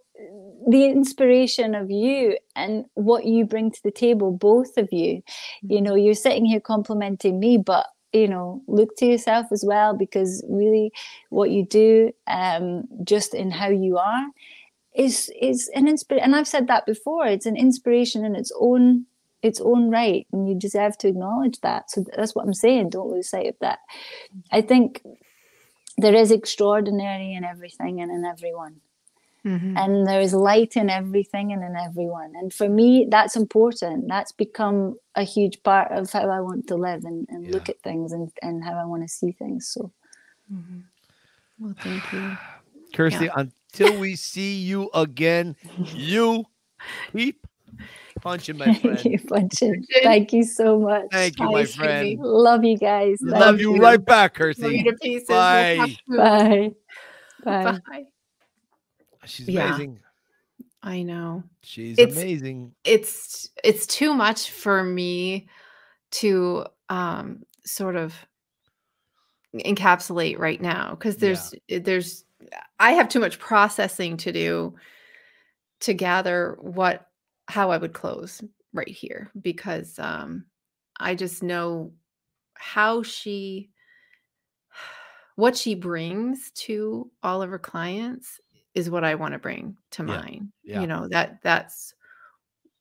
the 0.69 0.85
inspiration 0.85 1.75
of 1.75 1.91
you 1.91 2.37
and 2.55 2.85
what 2.95 3.25
you 3.25 3.45
bring 3.45 3.71
to 3.71 3.83
the 3.83 3.91
table, 3.91 4.31
both 4.31 4.77
of 4.77 4.89
you. 4.93 5.23
You 5.63 5.81
know, 5.81 5.95
you're 5.95 6.15
sitting 6.15 6.45
here 6.45 6.61
complimenting 6.61 7.41
me, 7.41 7.59
but 7.59 7.87
you 8.13 8.29
know, 8.29 8.63
look 8.67 8.97
to 8.97 9.07
yourself 9.07 9.47
as 9.53 9.65
well 9.67 9.95
because 9.95 10.45
really, 10.49 10.93
what 11.31 11.51
you 11.51 11.65
do, 11.65 12.11
um, 12.27 12.85
just 13.05 13.35
in 13.35 13.51
how 13.51 13.69
you 13.69 13.99
are, 13.99 14.27
is 14.95 15.31
is 15.41 15.71
an 15.75 15.89
inspiration. 15.89 16.25
And 16.25 16.37
I've 16.37 16.49
said 16.49 16.67
that 16.69 16.87
before. 16.87 17.27
It's 17.27 17.47
an 17.47 17.57
inspiration 17.57 18.25
in 18.25 18.35
its 18.35 18.53
own 18.59 19.07
its 19.43 19.61
own 19.61 19.89
right 19.89 20.27
and 20.33 20.49
you 20.49 20.55
deserve 20.59 20.99
to 20.99 21.07
acknowledge 21.07 21.61
that 21.61 21.89
so 21.89 22.05
that's 22.17 22.35
what 22.35 22.45
i'm 22.45 22.53
saying 22.53 22.89
don't 22.89 23.09
lose 23.09 23.31
sight 23.31 23.47
of 23.47 23.55
that 23.61 23.79
i 24.51 24.61
think 24.61 25.01
there 25.97 26.15
is 26.15 26.33
extraordinary 26.33 27.33
in 27.35 27.45
everything 27.45 28.01
and 28.01 28.11
in 28.11 28.25
everyone 28.25 28.81
Mhm. 29.49 29.75
and 29.81 30.07
there 30.07 30.21
is 30.21 30.35
light 30.35 30.77
in 30.77 30.91
everything 30.91 31.53
and 31.53 31.63
in 31.65 31.75
everyone 31.77 32.33
and 32.37 32.53
for 32.53 32.69
me 32.69 33.07
that's 33.09 33.37
important 33.37 34.07
that's 34.09 34.33
become 34.33 34.79
a 35.15 35.23
huge 35.23 35.63
part 35.63 35.91
of 35.93 36.11
how 36.13 36.29
i 36.29 36.41
want 36.41 36.67
to 36.69 36.77
live 36.77 37.05
and, 37.05 37.27
and 37.31 37.51
look 37.51 37.69
at 37.69 37.81
things 37.83 38.13
and, 38.13 38.31
and 38.43 38.63
how 38.65 38.75
i 38.75 38.85
want 38.85 39.03
to 39.03 39.09
see 39.09 39.33
things 39.33 39.69
so 39.69 39.91
Mhm. 40.53 40.83
Well, 41.61 41.75
thank 41.81 42.13
you. 42.13 42.37
Kirsty, 42.95 43.29
until 43.35 43.99
we 43.99 44.17
see 44.17 44.55
you 44.57 44.89
again, 44.95 45.57
you 45.95 46.45
keep 47.13 47.37
punching, 48.23 48.57
my 48.57 48.73
friend. 48.81 48.83
Thank 48.83 49.03
friend. 49.03 49.13
you, 49.13 49.19
Punching. 49.29 49.87
Thank 50.03 50.33
you 50.33 50.45
so 50.45 50.79
much. 50.79 51.07
Thank 51.11 51.39
you, 51.39 51.47
Hi, 51.47 51.53
my 51.53 51.65
sweetie. 51.65 52.17
friend. 52.17 52.21
Love 52.23 52.65
you 52.65 52.79
guys. 52.79 53.19
Love 53.21 53.41
Thank 53.41 53.61
you 53.61 53.75
you. 53.75 53.83
right 53.83 54.05
back, 54.05 54.35
Kirsty. 54.35 54.85
Bye. 54.85 54.87
We'll 55.29 55.77
talk 55.77 55.99
soon. 56.07 56.17
Bye. 56.17 56.75
Bye. 57.45 57.81
Bye. 57.85 58.03
She's 59.29 59.49
Yeah. 59.49 59.69
amazing. 59.69 60.01
I 60.83 61.03
know. 61.03 61.43
She's 61.63 61.99
It's- 61.99 62.17
amazing. 62.17 62.75
it's 62.85 63.51
it's 63.65 63.87
too 63.87 64.15
much 64.15 64.51
for 64.51 64.83
me 64.85 65.49
to 66.13 66.67
um 66.89 67.45
sort 67.65 67.97
of 67.97 68.15
encapsulate 69.55 70.39
right 70.39 70.61
now 70.61 70.91
because 70.91 71.17
there's 71.17 71.55
eh, 71.69 71.79
there's 71.81 72.25
I 72.79 72.93
have 72.93 73.09
too 73.09 73.21
much 73.21 73.39
processing 73.39 74.17
to 74.19 74.33
do 74.33 74.75
to 75.81 75.95
gather 75.95 76.57
what 76.61 77.09
how 77.49 77.71
I 77.71 77.79
would 77.79 77.93
close 77.93 78.43
right 78.73 78.89
here 78.89 79.31
because 79.41 79.99
um 79.99 80.45
I 81.01 81.15
just 81.15 81.43
know 81.43 81.93
how 82.55 83.03
she 83.03 83.71
what 85.37 85.57
she 85.57 85.75
brings 85.75 86.51
to 86.53 87.11
all 87.23 87.43
of 87.43 87.51
her 87.51 87.59
clients 87.59 88.41
is 88.75 88.91
what 88.91 89.05
I 89.05 89.15
want 89.17 89.33
to 89.33 89.39
bring 89.39 89.77
to 89.93 90.03
Yeah. 90.05 90.23
mine. 90.23 90.53
Yeah. 90.63 90.81
You 90.81 90.87
know, 90.87 91.09
that 91.09 91.41
that's 91.43 91.95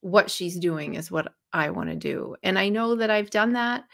what 0.02 0.32
she's 0.32 0.60
doing 0.60 0.96
is 0.96 1.12
what 1.12 1.34
I 1.54 1.70
want 1.72 1.90
to 1.90 1.96
do. 1.96 2.36
And 2.44 2.60
I 2.60 2.70
know 2.70 2.96
that 2.96 3.10
I've 3.10 3.30
done 3.30 3.54
that, 3.54 3.86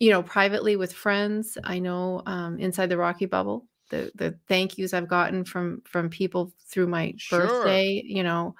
you 0.00 0.10
know, 0.10 0.22
privately 0.22 0.76
with 0.76 0.92
friends. 0.92 1.58
I 1.64 1.78
know 1.80 2.22
um, 2.26 2.58
inside 2.58 2.88
the 2.88 2.98
Rocky 2.98 3.26
Bubble, 3.26 3.68
the 3.90 4.12
the 4.14 4.38
thank 4.48 4.78
yous 4.78 4.94
I've 4.94 5.08
gotten 5.08 5.44
from 5.44 5.82
from 5.86 6.10
people 6.10 6.52
through 6.68 6.88
my 6.88 7.14
Sure. 7.16 7.82
birthday, 7.82 8.02
you 8.06 8.22
know, 8.22 8.54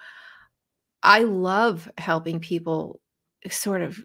I 1.03 1.21
love 1.23 1.91
helping 1.99 2.41
people 2.41 3.01
sort 3.51 3.83
of 3.83 4.05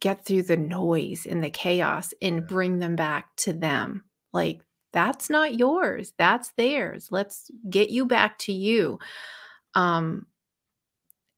get 0.00 0.24
through 0.24 0.42
the 0.44 0.56
noise 0.56 1.26
and 1.26 1.42
the 1.44 1.50
chaos 1.50 2.14
and 2.22 2.46
bring 2.46 2.78
them 2.78 2.96
back 2.96 3.36
to 3.36 3.52
them. 3.52 4.04
Like 4.32 4.62
that's 4.92 5.30
not 5.30 5.54
yours, 5.56 6.12
that's 6.18 6.50
theirs. 6.52 7.08
Let's 7.10 7.50
get 7.68 7.90
you 7.90 8.06
back 8.06 8.38
to 8.40 8.52
you. 8.52 8.98
Um 9.74 10.26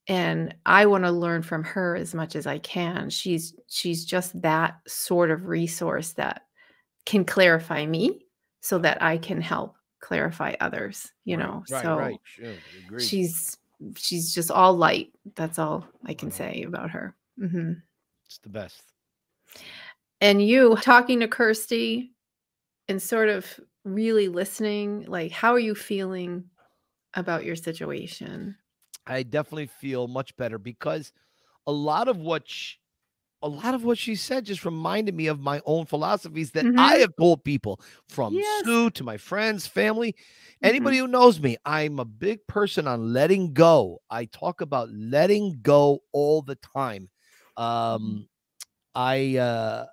and 0.08 0.54
I 0.66 0.86
want 0.86 1.04
to 1.04 1.12
learn 1.12 1.42
from 1.42 1.62
her 1.64 1.94
as 1.94 2.12
much 2.14 2.34
as 2.34 2.46
I 2.46 2.58
can. 2.58 3.08
She's 3.08 3.54
she's 3.68 4.04
just 4.04 4.40
that 4.42 4.80
sort 4.88 5.30
of 5.30 5.46
resource 5.46 6.12
that 6.14 6.42
can 7.06 7.24
clarify 7.24 7.86
me 7.86 8.26
so 8.60 8.78
that 8.78 9.02
I 9.02 9.18
can 9.18 9.40
help 9.40 9.76
clarify 10.00 10.54
others, 10.60 11.12
you 11.24 11.36
Right, 11.36 11.46
know. 11.46 11.64
Right, 11.70 11.82
so 11.82 11.96
right. 11.96 12.20
Sure. 12.24 12.54
She's 12.98 13.58
she's 13.96 14.34
just 14.34 14.50
all 14.50 14.74
light. 14.76 15.12
That's 15.36 15.58
all 15.58 15.86
I 16.04 16.14
can 16.14 16.30
Wow. 16.30 16.36
say 16.36 16.62
about 16.64 16.90
her. 16.90 17.14
hmm 17.38 17.72
it's 18.26 18.38
the 18.38 18.48
best. 18.48 18.82
And 20.20 20.44
you 20.44 20.76
talking 20.82 21.20
to 21.20 21.28
Kirsty 21.28 22.12
and 22.88 23.02
sort 23.02 23.28
of 23.28 23.60
really 23.84 24.28
listening, 24.28 25.04
like 25.06 25.32
how 25.32 25.52
are 25.52 25.58
you 25.58 25.74
feeling 25.74 26.50
about 27.14 27.44
your 27.44 27.56
situation? 27.56 28.56
I 29.06 29.22
definitely 29.22 29.66
feel 29.66 30.06
much 30.08 30.36
better 30.36 30.58
because 30.58 31.12
a 31.66 31.72
lot 31.72 32.08
of 32.08 32.18
what 32.18 32.48
sh- 32.48 32.76
a 33.42 33.48
lot 33.48 33.74
of 33.74 33.84
what 33.84 33.98
she 33.98 34.16
said 34.16 34.46
just 34.46 34.64
reminded 34.64 35.14
me 35.14 35.28
of 35.28 35.40
my 35.40 35.62
own 35.66 35.86
philosophies 35.86 36.52
that 36.52 36.68
I 36.76 36.96
Mhm. 36.96 36.98
have 36.98 37.14
told 37.18 37.44
people 37.44 37.80
from 38.08 38.40
Yes. 38.40 38.62
Sue 38.64 38.90
to 38.90 39.04
my 39.04 39.16
friends, 39.18 39.66
family, 39.66 40.16
Mhm. 40.60 40.62
anybody 40.62 40.98
who 40.98 41.08
knows 41.08 41.40
me. 41.40 41.56
I'm 41.64 42.00
a 42.00 42.04
big 42.06 42.46
person 42.48 42.88
on 42.88 43.12
letting 43.12 43.54
go. 43.54 44.00
I 44.10 44.26
talk 44.26 44.60
about 44.62 44.90
letting 44.92 45.60
go 45.62 46.00
all 46.12 46.42
the 46.42 46.56
time. 46.56 47.10
Um, 47.56 48.28
I 48.94 49.36
uh, 49.38 49.86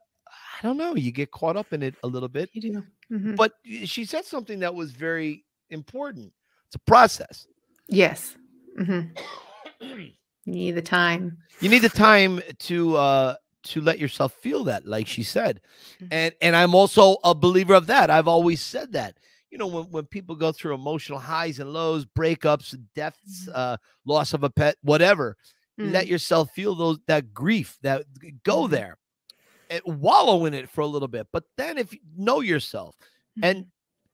I 0.59 0.67
don't 0.67 0.77
know. 0.77 0.95
You 0.95 1.11
get 1.11 1.31
caught 1.31 1.55
up 1.57 1.71
in 1.73 1.81
it 1.83 1.95
a 2.03 2.07
little 2.07 2.29
bit, 2.29 2.49
You 2.53 2.61
do. 2.61 2.83
Mhm. 3.11 3.35
but 3.35 3.53
she 3.85 4.05
said 4.05 4.25
something 4.25 4.59
that 4.59 4.73
was 4.75 4.91
very 4.91 5.45
important. 5.69 6.33
It's 6.67 6.75
a 6.75 6.79
process. 6.79 7.47
Yes. 7.87 8.35
hmm 8.77 9.01
You 9.81 10.13
need 10.45 10.71
the 10.71 10.81
time. 10.81 11.37
you 11.61 11.69
need 11.69 11.79
the 11.81 11.89
time 11.89 12.41
to 12.59 12.95
uh 12.97 13.35
to 13.63 13.81
let 13.81 13.99
yourself 13.99 14.33
feel 14.33 14.63
that 14.65 14.85
like 14.85 15.05
she 15.07 15.21
said 15.23 15.59
Mhm. 16.01 16.07
and 16.11 16.33
and 16.41 16.55
i'm 16.55 16.73
also 16.73 17.17
a 17.25 17.35
believer 17.35 17.73
of 17.73 17.87
that 17.87 18.09
i've 18.09 18.27
always 18.27 18.61
said 18.61 18.93
that 18.93 19.17
you 19.51 19.57
know 19.57 19.67
when, 19.67 19.83
when 19.91 20.05
people 20.05 20.33
go 20.35 20.51
through 20.53 20.73
emotional 20.73 21.19
highs 21.19 21.59
and 21.59 21.73
lows 21.73 22.05
breakups 22.05 22.73
deaths 22.95 23.47
Mhm. 23.47 23.51
uh 23.53 23.77
loss 24.05 24.33
of 24.33 24.43
a 24.43 24.49
pet 24.49 24.77
whatever 24.81 25.35
let 25.77 26.05
Mm. 26.05 26.09
yourself 26.09 26.51
feel 26.51 26.73
those 26.75 26.99
that 27.07 27.33
grief 27.33 27.77
that 27.81 28.05
go 28.43 28.63
Mhm. 28.67 28.69
there 28.71 28.97
and 29.69 29.81
wallow 29.85 30.45
in 30.45 30.53
it 30.53 30.69
for 30.69 30.81
a 30.81 30.87
little 30.87 31.07
bit 31.07 31.27
but 31.31 31.43
then 31.57 31.77
if 31.77 31.93
you 31.93 31.99
know 32.17 32.39
yourself 32.41 32.95
and 33.43 33.65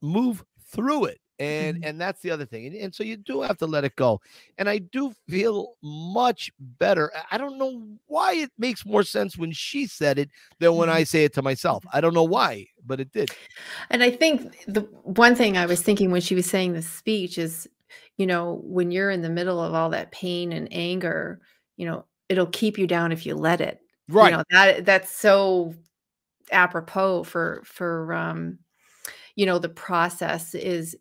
move 0.02 0.44
through 0.72 1.06
it 1.06 1.20
and 1.40 1.78
Mhm. 1.78 1.86
and 1.90 2.00
that's 2.02 2.22
the 2.22 2.32
other 2.32 2.46
thing 2.46 2.66
and, 2.68 2.76
and 2.76 2.96
so 2.96 3.04
you 3.04 3.18
do 3.18 3.42
have 3.42 3.58
to 3.58 3.66
let 3.68 3.84
it 3.84 3.96
go 3.98 4.22
and 4.58 4.70
i 4.70 4.78
do 4.78 5.14
feel 5.28 5.74
much 5.84 6.50
better 6.60 7.12
I- 7.32 7.38
don't 7.38 7.58
know 7.58 7.84
why 8.08 8.36
it 8.36 8.52
makes 8.58 8.86
more 8.86 9.04
sense 9.04 9.38
when 9.38 9.52
she 9.52 9.86
said 9.86 10.18
it 10.18 10.30
than 10.60 10.76
when 10.76 10.90
i 10.90 11.04
say 11.04 11.26
it 11.26 11.34
to 11.34 11.42
myself 11.42 11.84
i 11.92 12.00
don't 12.00 12.14
know 12.14 12.24
why 12.24 12.68
but 12.86 13.00
it 13.02 13.12
did 13.12 13.32
And 13.90 14.02
I 14.04 14.12
think 14.12 14.64
the 14.68 14.82
one 15.04 15.36
thing 15.36 15.58
I 15.58 15.66
was 15.66 15.82
thinking 15.82 16.10
when 16.12 16.22
she 16.22 16.36
was 16.36 16.46
saying 16.46 16.74
this 16.74 16.90
speech 16.90 17.38
is, 17.38 17.68
you 18.18 18.26
know, 18.26 18.62
when 18.64 18.92
you're 18.92 19.12
in 19.12 19.22
the 19.22 19.30
middle 19.30 19.60
of 19.62 19.74
all 19.74 19.90
that 19.92 20.12
pain 20.12 20.52
and 20.54 20.68
anger, 20.72 21.40
you 21.78 21.86
know, 21.86 22.06
it'll 22.30 22.48
keep 22.48 22.78
you 22.78 22.88
down 22.88 23.12
if 23.12 23.26
you 23.26 23.36
let 23.36 23.62
it. 23.62 23.80
Right 24.10 24.32
You 24.32 24.38
know, 24.38 24.44
that 24.52 24.86
that's 24.86 25.12
so 25.12 25.74
apropos 26.52 27.24
for 27.24 27.62
for 27.66 28.14
um, 28.14 28.60
you 29.36 29.46
know, 29.46 29.60
the 29.60 29.70
process 29.70 30.56
is 30.56 30.96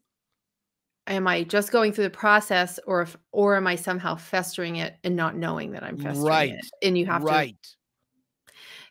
am 1.07 1.29
I 1.29 1.43
just 1.45 1.71
going 1.71 1.93
through 1.93 2.05
the 2.05 2.11
process 2.11 2.79
or 2.87 3.03
if 3.03 3.17
or 3.33 3.57
am 3.57 3.67
I 3.67 3.77
somehow 3.77 4.17
festering 4.17 4.77
it 4.77 4.97
and 5.05 5.17
not 5.17 5.37
knowing 5.37 5.73
that 5.73 5.83
I'm 5.83 5.99
festering 5.99 6.25
Right. 6.25 6.51
it? 6.53 6.67
And 6.83 6.97
you 6.97 7.07
have 7.07 7.23
to 7.23 7.27
right 7.27 7.57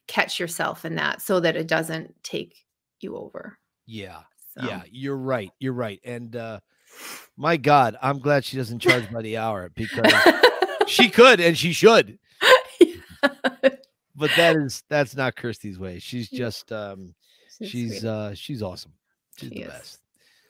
catch 0.07 0.40
yourself 0.40 0.85
in 0.85 0.95
that 0.95 1.22
so 1.22 1.40
that 1.40 1.56
it 1.56 1.68
doesn't 1.68 2.14
take 2.23 2.56
you 2.99 3.15
over. 3.15 3.57
yeah 3.85 4.19
So. 4.56 4.61
yeah 4.65 4.84
you're 4.91 5.18
right 5.18 5.49
you're 5.60 5.73
right 5.73 5.99
and 6.06 6.35
uh 6.35 6.60
my 7.35 7.57
god 7.57 7.98
i'm 8.02 8.19
glad 8.19 8.45
she 8.45 8.56
doesn't 8.56 8.80
charge 8.80 9.10
by 9.11 9.22
the 9.22 9.38
hour 9.38 9.69
because 9.76 10.14
she 10.88 11.10
could 11.10 11.40
and 11.40 11.57
she 11.57 11.73
should 11.73 12.19
but 14.15 14.31
that 14.38 14.56
is 14.56 14.84
that's 14.90 15.15
not 15.15 15.35
kirsty's 15.35 15.80
way 15.80 15.99
she's 15.99 16.30
just 16.30 16.72
um 16.72 17.14
she's 17.64 17.99
sweet. 17.99 18.10
uh 18.10 18.34
she's 18.34 18.61
awesome 18.61 18.94
she's 19.38 19.49
She 19.49 19.56
the 19.56 19.61
is. 19.61 19.68
best 19.68 19.99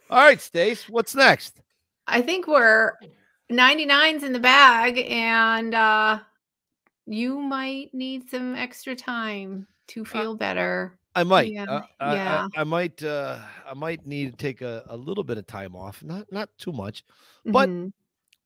all 0.10 0.20
right 0.20 0.40
stace 0.42 0.88
what's 0.90 1.16
next 1.16 1.62
I 2.08 2.22
think 2.22 2.48
we're 2.48 2.92
99's 3.52 4.24
in 4.24 4.34
the 4.34 4.40
bag 4.40 4.98
and 5.00 5.74
uh 5.76 6.20
you 7.06 7.40
might 7.40 7.94
need 7.94 8.30
some 8.30 8.56
extra 8.56 8.96
time 8.96 9.68
to 9.88 10.06
feel 10.06 10.36
better. 10.36 10.98
i 11.16 11.24
might 11.24 11.52
Yeah, 11.52 11.64
uh, 11.66 11.82
I, 12.00 12.06
I- 12.06 12.16
yeah. 12.16 12.48
I, 12.56 12.64
might 12.64 13.04
uh 13.04 13.40
i 13.70 13.74
might 13.74 14.06
need 14.08 14.32
to 14.32 14.38
take 14.38 14.62
a, 14.62 14.84
a 14.88 14.98
little 14.98 15.24
bit 15.24 15.38
of 15.38 15.46
time 15.48 15.76
off 15.76 16.02
not 16.04 16.32
not 16.32 16.50
too 16.58 16.72
much 16.72 17.04
But- 17.46 17.70
Mhm. 17.70 17.92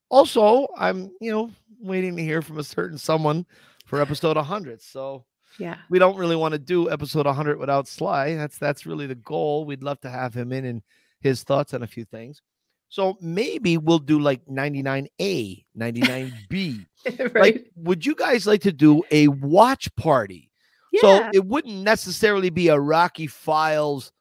also 0.09 0.67
i'm 0.77 1.11
you 1.21 1.31
know 1.31 1.49
waiting 1.79 2.15
to 2.17 2.23
hear 2.23 2.41
from 2.41 2.57
a 2.59 2.63
certain 2.63 2.97
someone 2.97 3.45
for 3.87 3.99
episode 4.01 4.35
100 4.35 4.81
so 4.81 5.25
yeah. 5.59 5.77
we 5.89 5.97
don't 5.97 6.17
really 6.17 6.35
want 6.35 6.51
to 6.51 6.59
do 6.59 6.91
episode 6.91 7.25
100 7.25 7.57
without 7.57 7.87
sly 7.87 8.35
that's 8.35 8.57
that's 8.59 8.85
really 8.85 9.07
the 9.07 9.15
goal 9.15 9.65
we'd 9.65 9.81
love 9.81 9.99
to 10.01 10.09
have 10.09 10.33
him 10.33 10.51
in 10.51 10.65
and 10.65 10.81
his 11.21 11.41
thoughts 11.43 11.73
on 11.73 11.81
a 11.83 11.87
few 11.87 12.05
things 12.05 12.41
so 12.89 13.17
maybe 13.21 13.77
we'll 13.77 13.97
do 13.99 14.19
like 14.19 14.45
99a 14.45 15.65
99b 15.77 16.85
right. 17.19 17.35
like 17.35 17.71
would 17.75 18.05
you 18.05 18.13
guys 18.13 18.45
like 18.45 18.61
to 18.61 18.71
do 18.73 19.01
a 19.11 19.27
watch 19.29 19.93
party 19.95 20.51
yeah. 20.91 21.01
so 21.01 21.29
it 21.33 21.45
wouldn't 21.45 21.81
necessarily 21.83 22.49
be 22.49 22.67
a 22.67 22.79
rocky 22.79 23.27
files 23.27 24.11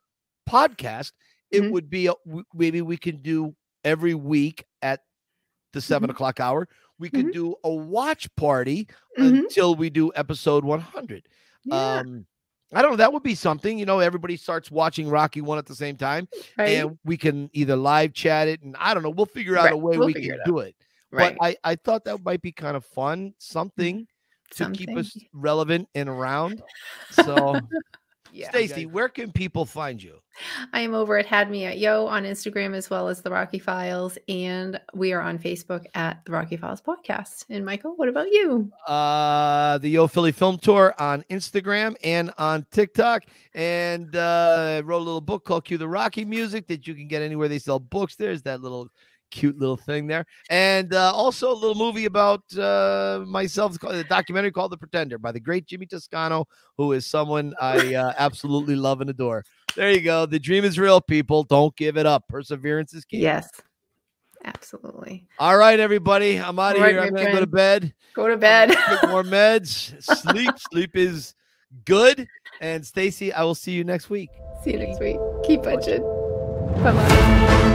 podcast 0.49 1.13
it 1.51 1.63
Mhm. 1.63 1.71
would 1.73 1.91
be 1.91 2.07
a, 2.09 2.13
maybe 2.55 2.83
we 2.83 2.97
can 2.97 3.19
do 3.23 3.55
every 3.85 4.15
week 4.15 4.65
at 4.83 5.01
the 5.73 5.81
7 5.81 6.09
Mhm. 6.09 6.13
o'clock 6.13 6.41
hour 6.41 6.69
we 6.99 7.11
could 7.11 7.27
Mhm. 7.27 7.33
do 7.33 7.55
a 7.65 7.71
watch 7.71 8.35
party 8.37 8.89
Mhm. 9.19 9.41
until 9.41 9.75
we 9.75 9.91
do 9.91 10.13
episode 10.15 10.65
100 10.65 11.29
yeah, 11.65 11.99
um 11.99 12.27
i 12.73 12.83
don't 12.83 12.93
know 12.93 12.97
that 12.97 13.13
would 13.13 13.23
be 13.23 13.35
something 13.35 13.79
you 13.79 13.87
know 13.87 14.01
everybody 14.01 14.37
starts 14.37 14.71
watching 14.71 15.09
rocky 15.09 15.41
one 15.41 15.59
at 15.59 15.67
the 15.67 15.75
same 15.75 15.97
time 15.97 16.29
right. 16.59 16.71
and 16.71 16.99
we 17.05 17.17
can 17.17 17.49
either 17.53 17.77
live 17.77 18.13
chat 18.13 18.49
it 18.49 18.63
and 18.63 18.77
i 18.79 18.93
don't 18.95 19.03
know 19.03 19.11
we'll 19.11 19.27
figure 19.27 19.57
out 19.57 19.73
a 19.73 19.77
way 19.77 19.97
we'll 19.97 20.07
we 20.07 20.15
can 20.15 20.25
it 20.25 20.41
do 20.45 20.59
it 20.59 20.75
right. 21.11 21.37
but 21.39 21.47
i 21.47 21.57
i 21.65 21.75
thought 21.77 22.05
that 22.05 22.23
might 22.25 22.43
be 22.43 22.53
kind 22.53 22.77
of 22.77 22.85
fun 22.85 23.33
something 23.39 24.07
to 24.51 24.71
keep 24.71 24.91
us 24.97 25.17
relevant 25.33 25.89
and 25.95 26.09
around 26.09 26.63
so 27.11 27.59
yeah. 28.33 28.49
stacy 28.51 28.87
where 28.87 29.09
can 29.09 29.33
people 29.33 29.65
find 29.65 30.03
you 30.03 30.19
I 30.73 30.81
am 30.81 30.95
over 30.95 31.19
at 31.19 31.27
Had 31.27 31.51
Me 31.51 31.65
at 31.65 31.79
Yo 31.79 32.07
on 32.07 32.25
Instagram 32.25 32.75
as 32.75 32.91
well 32.91 33.09
as 33.09 33.23
the 33.23 33.31
Rocky 33.31 33.59
Files, 33.59 34.19
and 34.29 34.81
we 34.95 35.13
are 35.13 35.21
on 35.21 35.39
Facebook 35.39 35.87
at 35.95 36.25
the 36.25 36.33
Rocky 36.33 36.57
Files 36.57 36.81
Podcast. 36.81 37.45
And 37.49 37.65
Michael, 37.65 37.95
what 37.97 38.09
about 38.09 38.29
you? 38.29 38.71
Uh, 38.87 39.79
the 39.79 39.89
Yo 39.89 40.07
Philly 40.07 40.33
Film 40.33 40.59
Tour 40.59 40.95
on 40.99 41.25
Instagram 41.31 41.97
and 42.03 42.33
on 42.39 42.67
TikTok, 42.71 43.25
and 43.55 44.15
uh, 44.17 44.83
wrote 44.85 44.99
a 44.99 45.05
little 45.05 45.21
book 45.21 45.45
called 45.45 45.65
"Cue 45.65 45.79
the 45.79 45.89
Rocky 45.89 46.25
Music" 46.25 46.67
that 46.69 46.87
you 46.87 46.95
can 46.95 47.09
get 47.09 47.23
anywhere 47.23 47.49
they 47.49 47.59
sell 47.59 47.79
books. 47.79 48.17
There's 48.17 48.43
that 48.43 48.61
little 48.61 48.89
cute 49.31 49.59
little 49.59 49.77
thing 49.77 50.07
there. 50.07 50.25
And 50.51 50.95
uh, 50.95 51.13
also 51.13 51.53
a 51.53 51.55
little 51.55 51.75
movie 51.75 52.05
about 52.05 52.43
uh, 52.57 53.25
myself, 53.27 53.77
a 53.85 54.05
documentary 54.05 54.53
called 54.53 54.73
The 54.73 54.77
Pretender 54.77 55.19
by 55.19 55.33
the 55.33 55.41
great 55.41 55.67
Jimmy 55.67 55.87
Toscano, 55.87 56.47
who 56.77 56.93
is 56.93 57.07
someone 57.07 57.55
I 57.61 57.95
uh, 57.95 58.13
absolutely 58.19 58.77
love 58.77 59.01
and 59.01 59.11
adore. 59.11 59.45
There 59.77 59.91
you 59.91 60.01
go. 60.01 60.27
The 60.27 60.39
dream 60.39 60.65
is 60.65 60.79
real, 60.79 61.01
people. 61.01 61.45
Don't 61.45 61.75
give 61.77 61.97
it 61.97 62.07
up. 62.07 62.27
Perseverance 62.29 62.95
is 62.95 63.05
key. 63.05 63.19
Yes. 63.19 63.49
Absolutely. 64.45 65.27
All 65.39 65.57
right, 65.57 65.79
everybody. 65.79 66.39
I'm 66.39 66.59
out 66.59 66.77
of 66.77 66.83
right, 66.83 66.93
here. 66.93 67.01
I'm 67.01 67.15
gonna 67.15 67.33
go 67.33 67.41
to 67.41 67.47
bed. 67.47 67.93
Go 68.15 68.29
to 68.29 68.37
bed. 68.37 68.71
Take 68.71 69.11
more 69.11 69.23
meds. 69.25 70.03
Sleep. 70.03 70.51
Sleep 70.71 70.97
is 70.97 71.35
good. 71.85 72.27
And 72.61 72.87
Stacy, 72.87 73.33
I 73.33 73.43
will 73.43 73.55
see 73.57 73.73
you 73.73 73.85
next 73.85 74.09
week. 74.09 74.31
See 74.65 74.73
you 74.73 74.79
next 74.79 75.01
week. 75.01 75.19
Keep 75.45 75.65
punching. 75.65 76.03
Bye 76.83 76.93
bye. 76.93 77.73